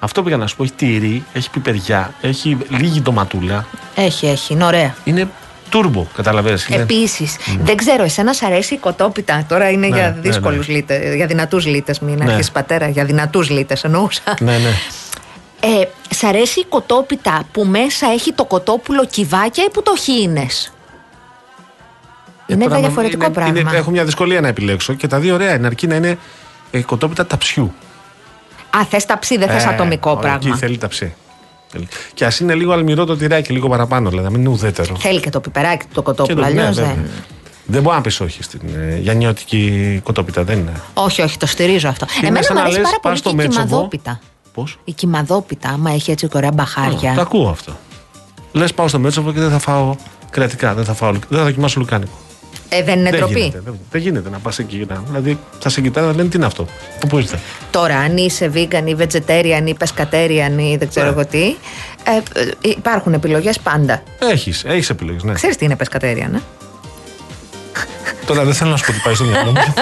Αυτό 0.00 0.22
που 0.22 0.28
για 0.28 0.36
να 0.36 0.46
σου 0.46 0.56
πω 0.56 0.62
έχει 0.62 0.72
τυρί, 0.72 1.24
έχει 1.32 1.50
πιπεριά, 1.50 2.14
έχει 2.20 2.56
λίγη 2.68 3.00
ντοματούλα. 3.00 3.66
Έχει, 3.94 4.26
έχει. 4.26 4.52
Είναι 4.52 4.64
ωραία. 4.64 4.94
Είναι 5.04 5.28
τούρμπο, 5.68 6.06
καταλαβαίνεις. 6.14 6.66
Είναι... 6.68 6.82
Επίσης, 6.82 7.36
δεν 7.62 7.76
ξέρω, 7.76 8.02
εσένας 8.02 8.36
σ' 8.36 8.42
αρέσει 8.42 8.74
η 8.74 8.78
κοτόπιτα; 8.78 9.44
Τώρα 9.48 9.70
είναι 9.70 9.86
Ναι, 9.86 9.96
για 9.96 10.10
ναι, 10.10 10.20
δύσκολους 10.20 10.68
ναι. 10.68 10.74
λίτε, 10.74 11.14
για 11.14 11.26
δυνατούς 11.26 11.66
λίτες. 11.66 11.98
Μην 12.00 12.14
Ναι. 12.16 12.24
αρχίσεις 12.24 12.50
πατέρα, 12.50 12.88
για 12.88 13.04
δυνατούς 13.04 13.50
λίτες 13.50 13.84
εννοούσα. 13.84 14.20
Ναι, 14.40 14.52
ναι. 14.58 14.70
Ε, 15.60 15.88
σ' 16.14 16.24
αρέσει 16.24 16.60
η 16.60 16.64
κοτόπιτα 16.68 17.42
που 17.52 17.64
μέσα 17.64 18.06
έχει 18.12 18.32
το 18.32 18.44
κοτόπουλο 18.44 19.06
κυβάκια 19.06 19.64
ή 19.64 19.70
που 19.70 19.82
το 19.82 19.96
χύνες; 19.96 20.72
Είναι 22.46 22.64
Τώρα, 22.64 22.78
διαφορετικό 22.78 23.24
είναι- 23.24 23.34
πράγμα. 23.34 23.58
είναι- 23.58 23.70
έχω 23.76 23.90
μια 23.90 24.04
δυσκολία 24.04 24.40
να 24.40 24.48
επιλέξω 24.48 24.94
και 24.94 25.06
τα 25.06 25.18
δύο 25.18 25.34
ωραία 25.34 25.54
είναι 25.54 25.66
αρκεί 25.66 25.86
να 25.86 25.94
είναι 25.94 26.18
ε, 26.70 26.80
κοτόπιτα 26.80 27.26
ταψιού. 27.26 27.72
Α, 28.76 28.84
θες 28.90 29.06
ταψί, 29.06 29.36
δεν 29.38 29.48
θες 29.48 29.64
Ε, 29.64 29.68
ατομικό 29.68 30.10
ωραία, 30.10 30.20
πράγμα. 30.22 30.48
Εκεί 30.48 30.58
θέλει 30.58 30.78
ταψί. 30.78 31.14
Θέλει. 31.68 31.88
Και 32.14 32.24
ας 32.24 32.40
είναι 32.40 32.54
λίγο 32.54 32.72
αλμυρό 32.72 33.04
το 33.04 33.16
τυράκι, 33.16 33.52
λίγο 33.52 33.68
παραπάνω, 33.68 34.08
δηλαδή 34.08 34.24
να 34.26 34.32
μην 34.32 34.40
είναι 34.40 34.48
ουδέτερο. 34.50 34.96
Θέλει 34.98 35.20
και 35.20 35.30
το 35.30 35.40
πιπεράκι 35.40 35.84
του 35.84 35.90
το 35.92 36.00
Και 36.00 36.06
κοτόπουλο, 36.06 36.46
το- 36.46 36.52
ναι, 36.52 36.60
αλλιώς 36.60 36.76
βέβαια. 36.76 36.94
δεν. 36.94 37.06
Δεν 37.68 37.82
μπορεί 37.82 37.96
να 37.96 38.02
πεις 38.02 38.20
όχι 38.20 38.42
στην 38.42 38.60
ε, 38.76 38.96
γιαννιώτικη 38.98 40.00
κοτόπιτα, 40.02 40.44
δεν 40.44 40.58
είναι. 40.58 40.72
Όχι, 40.94 41.22
όχι, 41.22 41.36
το 41.38 41.46
στηρίζω 41.46 41.88
αυτό. 41.88 42.06
Είναι 42.18 42.26
Εμένα 42.26 42.44
σαν 42.44 42.54
μου 42.56 42.62
να 42.62 42.66
αρέσει 42.68 42.80
λες, 42.80 42.88
πάρα 42.90 43.00
πολύ 43.00 43.14
πας 43.14 43.22
και 43.22 43.28
στο 43.28 43.42
η 43.42 43.46
Μέτσοβο. 43.46 43.66
κυμαδόπιτα. 43.66 44.20
Πώς; 44.54 44.78
Η 44.84 44.92
κυμαδόπιτα, 44.92 45.68
άμα 45.68 45.90
έχει 45.90 46.10
έτσι 46.10 46.28
ωραία 46.32 46.52
μπαχάρια. 46.52 47.12
Το 47.14 47.20
ακούω 47.20 47.48
αυτό. 47.48 47.72
Λες, 48.52 48.74
πάω 48.74 48.88
στο 48.88 48.98
Μέτσοβο 48.98 49.32
και 49.32 49.40
δεν 49.40 49.50
θα 49.50 49.58
φάω 49.58 49.94
κρεατικά, 50.30 50.74
δεν 50.74 50.84
θα, 50.84 50.94
φάω, 50.94 51.12
δεν 51.12 51.38
θα 51.38 51.44
δοκιμάσω 51.44 51.80
λουκάνικο. 51.80 52.12
Ε, 52.68 52.82
δεν 52.82 52.98
είναι 52.98 53.10
δεν, 53.10 53.18
ντροπή; 53.20 53.38
γίνεται, 53.40 53.60
δεν, 53.64 53.78
δεν 53.90 54.00
γίνεται 54.00 54.30
να 54.30 54.38
πας 54.38 54.58
εκεί. 54.58 54.86
Να, 54.88 55.02
δηλαδή 55.06 55.38
θα 55.58 55.68
σε 55.68 55.80
κοιτάνε, 55.80 56.12
λένε 56.12 56.28
τι 56.28 56.36
είναι 56.36 56.46
αυτό. 56.46 56.66
Από 56.96 57.06
πού 57.06 57.18
ήρθε. 57.18 57.38
Τώρα, 57.70 57.96
αν 57.96 58.16
είσαι 58.16 58.50
vegan 58.54 58.82
ή 58.84 58.96
vegetarian 58.98 59.62
ή 59.66 59.76
pescatarian 59.78 60.58
ή 60.58 60.76
δεν 60.76 60.88
ξέρω 60.88 61.06
Ναι. 61.06 61.12
εγώ 61.12 61.26
τι, 61.26 61.44
ε, 62.04 62.40
ε, 62.40 62.50
υπάρχουν 62.60 63.12
επιλογές 63.12 63.58
πάντα. 63.58 64.02
Έχεις 64.18 64.64
έχεις 64.64 64.90
επιλογές, 64.90 65.22
ναι. 65.22 65.32
Ξέρεις 65.32 65.56
τι 65.56 65.64
είναι 65.64 65.76
pescatarian, 65.78 66.34
ε; 66.34 66.40
Τώρα 68.26 68.44
δεν 68.44 68.54
θέλω 68.54 68.70
να 68.70 68.76
σου 68.76 68.84
πω 68.84 68.92
τι 68.92 68.98
πάει 69.04 69.14
στο 69.14 69.24
μυαλό 69.24 69.50
μου. 69.50 69.56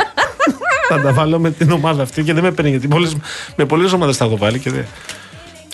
θα 0.89 1.01
τα 1.01 1.13
βάλω 1.13 1.39
με 1.39 1.51
την 1.51 1.71
ομάδα 1.71 2.03
αυτή 2.03 2.23
και 2.23 2.33
δεν 2.33 2.43
με 2.43 2.51
παίρνει 2.51 2.71
γιατί 2.71 2.89
πολλές, 2.89 3.17
με 3.57 3.65
πολλές 3.65 3.93
ομάδες 3.93 4.17
τα 4.17 4.25
έχω 4.25 4.37
βάλει 4.37 4.59
και 4.59 4.71
δεν. 4.71 4.87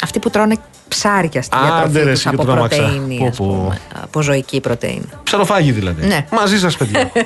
Αυτοί 0.03 0.19
που 0.19 0.31
τρώνε 0.31 0.57
ψάρια 0.89 1.43
στη 1.43 1.57
Άντε, 1.57 1.67
διατροφή 1.67 1.99
ρε, 1.99 2.03
τους 2.03 2.11
εσύ 2.13 2.23
και 2.23 2.29
από 2.35 2.45
το 2.45 2.53
τρόμαξα. 2.53 2.79
πρωτεΐνη, 2.83 3.17
Πω, 3.19 3.27
ας 3.27 3.37
πω. 3.37 3.45
πούμε, 3.47 3.81
από 4.03 4.23
ζωική 4.23 4.61
πρωτεΐνη. 4.61 5.09
Ψαροφάγι 5.23 5.73
δηλαδή. 5.73 6.07
Ναι. 6.07 6.27
Μαζί 6.31 6.59
σας, 6.59 6.77
παιδιά. 6.77 7.11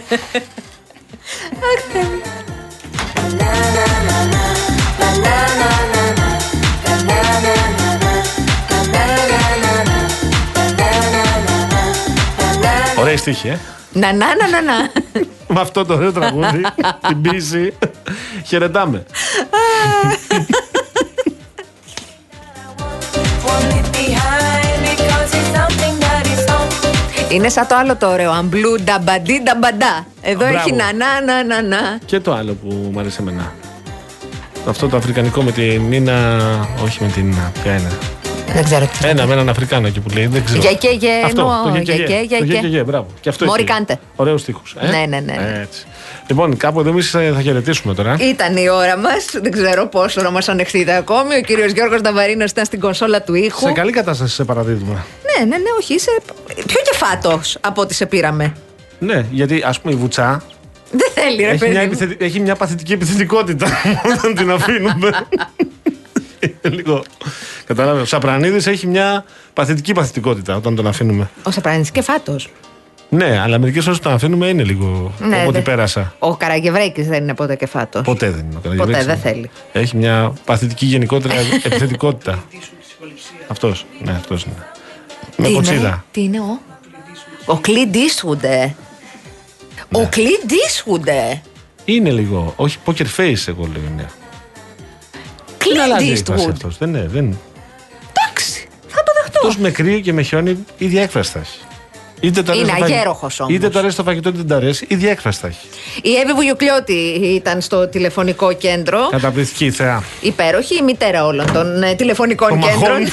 Ωραία 12.99 13.17
στίχη, 13.17 13.49
ε. 13.49 13.59
Να, 13.93 14.13
να, 14.13 14.27
να, 14.37 14.49
να, 14.49 14.63
να. 14.63 14.91
Με 15.55 15.61
αυτό 15.61 15.85
το 15.85 15.95
ωραίο 15.95 16.13
τραγούδι, 16.13 16.61
την 17.09 17.21
πίση, 17.21 17.73
χαιρετάμε. 18.47 19.05
Είναι 27.35 27.49
σαν 27.49 27.67
το 27.67 27.75
άλλο 27.77 27.97
το 27.97 28.11
ωραίο. 28.11 28.31
Αμπλού, 28.31 28.75
νταμπαντί, 28.85 29.41
νταμπαντά. 29.43 30.07
Εδώ 30.23 30.39
Μπράβο. 30.39 30.57
έχει 30.57 30.73
να, 30.73 30.93
να, 30.93 31.21
να, 31.25 31.45
να, 31.45 31.63
να. 31.63 31.99
Και 32.05 32.21
το 32.21 32.33
άλλο 32.35 32.53
που 32.63 32.91
μου 32.93 32.99
αρέσει 33.01 33.17
εμένα. 33.21 33.53
Αυτό 34.69 34.89
το 34.89 34.97
αφρικανικό 34.97 35.43
με 35.43 35.51
την 35.53 35.83
Νίνα. 35.89 36.39
Όχι 36.85 36.99
με 37.03 37.09
την 37.09 37.25
Νίνα. 37.27 37.53
Ποια 37.63 37.73
είναι. 37.77 37.91
Δεν 38.55 38.65
ξέρω 38.65 38.87
τι. 38.87 39.09
Ένα 39.09 39.27
με 39.27 39.33
έναν 39.33 39.49
Αφρικάνο 39.49 39.87
εκεί 39.87 40.01
που 40.01 40.09
λέει. 40.15 40.27
Δεν 40.27 40.45
ξέρω. 40.45 40.61
Γε 40.61 40.75
και 40.75 40.89
γε, 40.89 41.11
Αυτό. 41.25 41.41
εννοώ, 41.41 41.63
Το 41.63 41.79
γε 41.79 41.81
και 41.83 41.93
γε 41.93 42.03
γε. 42.03 42.07
και 42.07 42.35
γε 42.35 42.39
Το 42.39 42.45
και. 42.45 42.53
γε 42.53 42.59
και 42.61 42.67
γε, 42.67 42.83
μπράβο. 42.83 43.07
Και 43.21 43.29
αυτό 43.29 43.45
Μόρι 43.45 43.63
έχει. 43.63 43.71
κάντε. 43.73 43.99
Ωραίους 44.17 44.45
τείχου. 44.45 44.61
Ναι, 44.91 45.05
ναι, 45.09 45.21
ναι. 45.21 45.59
Έτσι. 45.63 45.85
Λοιπόν, 46.27 46.57
κάπου 46.57 46.81
εδώ 46.81 46.91
εμείς 46.91 47.11
θα 47.11 47.41
χαιρετήσουμε 47.43 47.95
τώρα. 47.95 48.17
Ήταν 48.21 48.57
η 48.57 48.69
ώρα 48.69 48.97
μας. 48.97 49.25
Δεν 49.43 49.51
ξέρω 49.53 49.87
πόσο 49.87 50.23
να 50.23 50.31
μας 50.31 50.49
ανεχθείτε 50.49 50.95
ακόμη. 50.97 51.35
Ο 51.35 51.41
κύριος 51.41 51.73
Γιώργος 51.73 52.01
Ναβαρίνο 52.01 52.45
ήταν 52.45 52.65
στην 52.65 52.81
κονσόλα 52.81 53.23
του 53.23 53.35
ήχου. 53.35 53.67
Σε 53.67 53.73
καλή 53.73 53.93
κατάσταση 53.93 54.35
σε 54.35 54.45
παραδείγμα. 54.45 55.05
Ναι, 55.39 55.45
ναι, 55.45 55.57
ναι, 55.57 55.71
όχι. 55.79 55.95
Είσαι 55.95 56.11
πιο 56.67 56.81
κεφάτος 56.91 57.59
από 57.61 57.81
ό,τι 57.81 57.95
σε 57.95 58.07
πήραμε. 58.07 58.53
Ναι, 58.99 59.27
γιατί 59.31 59.63
ας 59.67 59.81
πούμε 59.81 59.95
η 59.95 59.97
Βουτσά 59.97 60.43
Δεν 60.91 61.11
θέλει, 61.15 61.37
ρε 61.43 61.49
έχει 61.49 61.59
παιδί. 61.59 61.71
μια, 61.71 61.81
μου. 61.81 61.87
επιθετη- 61.87 62.23
έχει 62.23 62.41
μια 62.41 62.57
παθητική 62.57 62.93
επιθετικότητα 62.93 63.67
όταν 64.19 64.35
την 64.35 64.51
αφήνουμε. 64.51 65.11
Είναι 66.41 66.75
Λίγο. 66.75 67.03
Κατάλαβες. 67.65 68.03
Ο 68.03 68.07
Σαπρανίδης 68.07 68.67
έχει 68.67 68.87
μια 68.87 69.25
παθητική 69.53 69.93
παθητικότητα 69.93 70.57
όταν 70.57 70.75
τον 70.77 70.87
αφήνουμε. 70.87 71.31
Ο 71.43 71.51
Σαπράνη 71.51 71.85
κεφάτος. 71.93 72.49
Ναι, 73.09 73.41
αλλά 73.41 73.59
μερικές 73.59 73.85
φορέ 73.85 73.97
τον 73.97 74.13
αφήνουμε 74.13 74.47
είναι 74.47 74.63
λίγο. 74.63 75.13
Ναι, 75.19 75.37
από 75.37 75.49
ό,τι 75.49 75.57
δε- 75.59 75.63
πέρασα. 75.63 76.15
Ο 76.19 76.37
Καραγευρέκη 76.37 77.03
δεν 77.03 77.23
είναι 77.23 77.35
ποτέ 77.35 77.57
κεφάτος. 77.57 78.03
Ποτέ 78.03 78.31
δεν 78.31 78.39
είναι. 78.41 78.49
ο 78.57 78.61
Ποτέ 78.61 78.69
Καραγιοβρέξης. 78.69 79.07
δεν 79.07 79.17
θέλει. 79.19 79.51
Έχει 79.73 79.97
μια 79.97 80.33
παθητική 80.45 80.87
γενικότερα 80.87 81.35
επιθετικότητα. 81.65 82.45
Αυτός. 83.49 83.87
Ναι, 84.05 84.11
αυτός 84.13 84.45
είναι. 84.45 84.55
Με 85.37 85.47
Τι 85.49 85.53
κοτσίδα. 85.55 85.79
είναι, 85.89 86.03
τι 86.11 86.23
είναι 86.23 86.41
ο. 86.41 86.61
Ο 87.47 87.57
Κλίντ 87.57 87.95
Ίσχουντε. 87.95 88.75
Ο 89.93 89.99
Ναι. 90.01 90.07
Κλίντ 90.07 90.51
Ίσχουντε. 90.67 91.43
Είναι 91.85 92.11
λίγο. 92.11 92.53
Όχι, 92.57 92.79
poker 92.87 93.07
face, 93.17 93.45
εγώ 93.47 93.69
λέω 93.73 93.83
είναι. 93.93 94.11
Δεν 95.47 95.57
Κλίντ 95.59 95.79
αλλάζει 95.79 96.05
η 96.05 96.17
φάση 96.17 96.33
Ίσχουντ. 96.35 96.51
αυτός. 96.53 96.79
Δεν 96.79 96.89
είναι. 96.89 97.07
Δεν... 97.13 97.39
Εντάξει, 98.13 98.69
θα 98.89 99.03
το 99.03 99.13
δεχτώ. 99.23 99.39
Αυτός 99.39 99.57
με 99.57 99.71
κρύο 99.71 100.01
και 100.01 100.13
με 100.13 100.23
χιόνι 100.23 100.65
ίδια 100.79 101.03
έκφραση 101.03 101.31
θα 101.31 101.39
έχει. 101.39 101.59
Είτε 102.21 102.43
το 102.43 102.53
αρέσει 102.53 102.65
Είναι 102.67 102.73
το 102.73 102.79
φαγητό- 102.79 102.99
αγέροχος 102.99 103.41
όμως. 103.41 103.55
Είτε 103.55 103.69
το 103.69 103.79
αρέσει 103.79 103.97
το 103.97 104.03
φαγητό, 104.03 104.29
είτε 104.29 104.39
δεν 104.39 104.47
το 104.47 104.55
αρέσει. 104.55 104.87
Η 104.89 104.95
διέκφραση 104.95 105.39
θα 105.41 105.47
έχει. 105.47 105.67
Η 106.03 106.15
Εύη 106.15 106.33
Βουγιουκλιώτη 106.33 106.93
ήταν 107.35 107.61
στο 107.61 107.89
τηλεφωνικό 107.89 108.53
κέντρο. 108.53 109.09
Καταπληκτική 109.11 109.65
η 109.65 109.71
θεά. 109.71 110.03
Υπέροχη, 110.21 110.77
η 110.77 110.83
μητέρα 110.83 111.27
όλων 111.27 111.53
των 111.53 111.83
ε, 111.83 111.95
τηλεφωνικών 111.95 112.61
Το 112.61 112.67
κέντρων. 112.67 112.99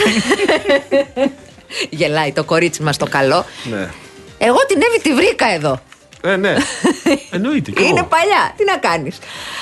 Γελάει 1.99 2.31
το 2.31 2.43
κορίτσι 2.43 2.84
μας 2.84 2.98
το 2.98 3.06
καλό. 3.10 3.45
Ναι. 3.64 3.89
Εγώ 4.38 4.57
την 4.68 4.81
Εύη 4.81 5.02
τη 5.02 5.14
βρήκα 5.14 5.53
εδώ. 5.53 5.80
Ε, 6.22 6.35
ναι. 6.35 6.56
Εννοείται. 7.35 7.72
Είναι 7.81 8.03
παλιά. 8.03 8.53
Τι 8.57 8.64
να 8.65 8.77
κάνεις. 8.77 9.18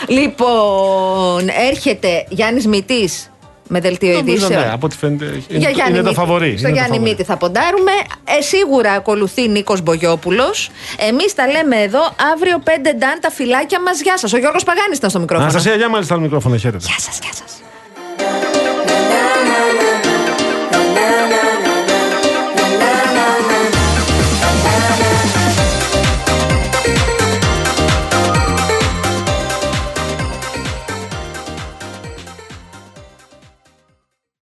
Λοιπόν, 0.07 1.49
έρχεται 1.69 2.25
Γιάννης 2.29 2.67
Μητής 2.67 3.29
με 3.69 3.79
δελτίο 3.79 4.11
ναι, 4.11 4.17
ειδήσεων. 4.17 4.51
Ναι, 4.51 4.71
από 4.71 4.85
ό,τι 4.85 4.97
φαίνεται. 4.97 5.25
Για 5.47 5.57
είναι, 5.57 5.71
Γιάννη 5.71 5.97
είναι 5.97 6.07
το 6.07 6.13
φαβορή. 6.13 6.57
Στο 6.57 6.67
Γιάννη 6.67 6.99
μήτη 6.99 7.09
Μύτη 7.09 7.23
θα 7.23 7.37
ποντάρουμε. 7.37 7.91
Ε, 8.37 8.41
σίγουρα 8.41 8.91
ακολουθεί 8.91 9.47
Νίκος 9.47 9.81
Μπογιόπουλος. 9.81 10.69
Εμείς 11.09 11.33
τα 11.35 11.47
λέμε 11.47 11.75
εδώ 11.75 12.15
αύριο 12.33 12.61
5 12.65 12.69
νταν 12.97 13.19
τα 13.21 13.29
φυλάκια 13.31 13.81
μας. 13.81 14.01
Γεια 14.01 14.17
σας. 14.17 14.33
Ο 14.33 14.37
Γιώργος 14.37 14.63
Παγάνης 14.63 14.97
ήταν 14.97 15.09
στο 15.09 15.19
μικρόφωνο. 15.19 15.49
Αναστασία, 15.49 15.77
γεια 15.77 15.89
μάλιστα 15.89 16.15
το 16.15 16.21
μικρόφωνο. 16.21 16.57
Χαίρετε. 16.57 16.85
Γεια 16.87 16.99
σας, 16.99 17.19
γεια 17.21 17.33
σας. 17.33 17.61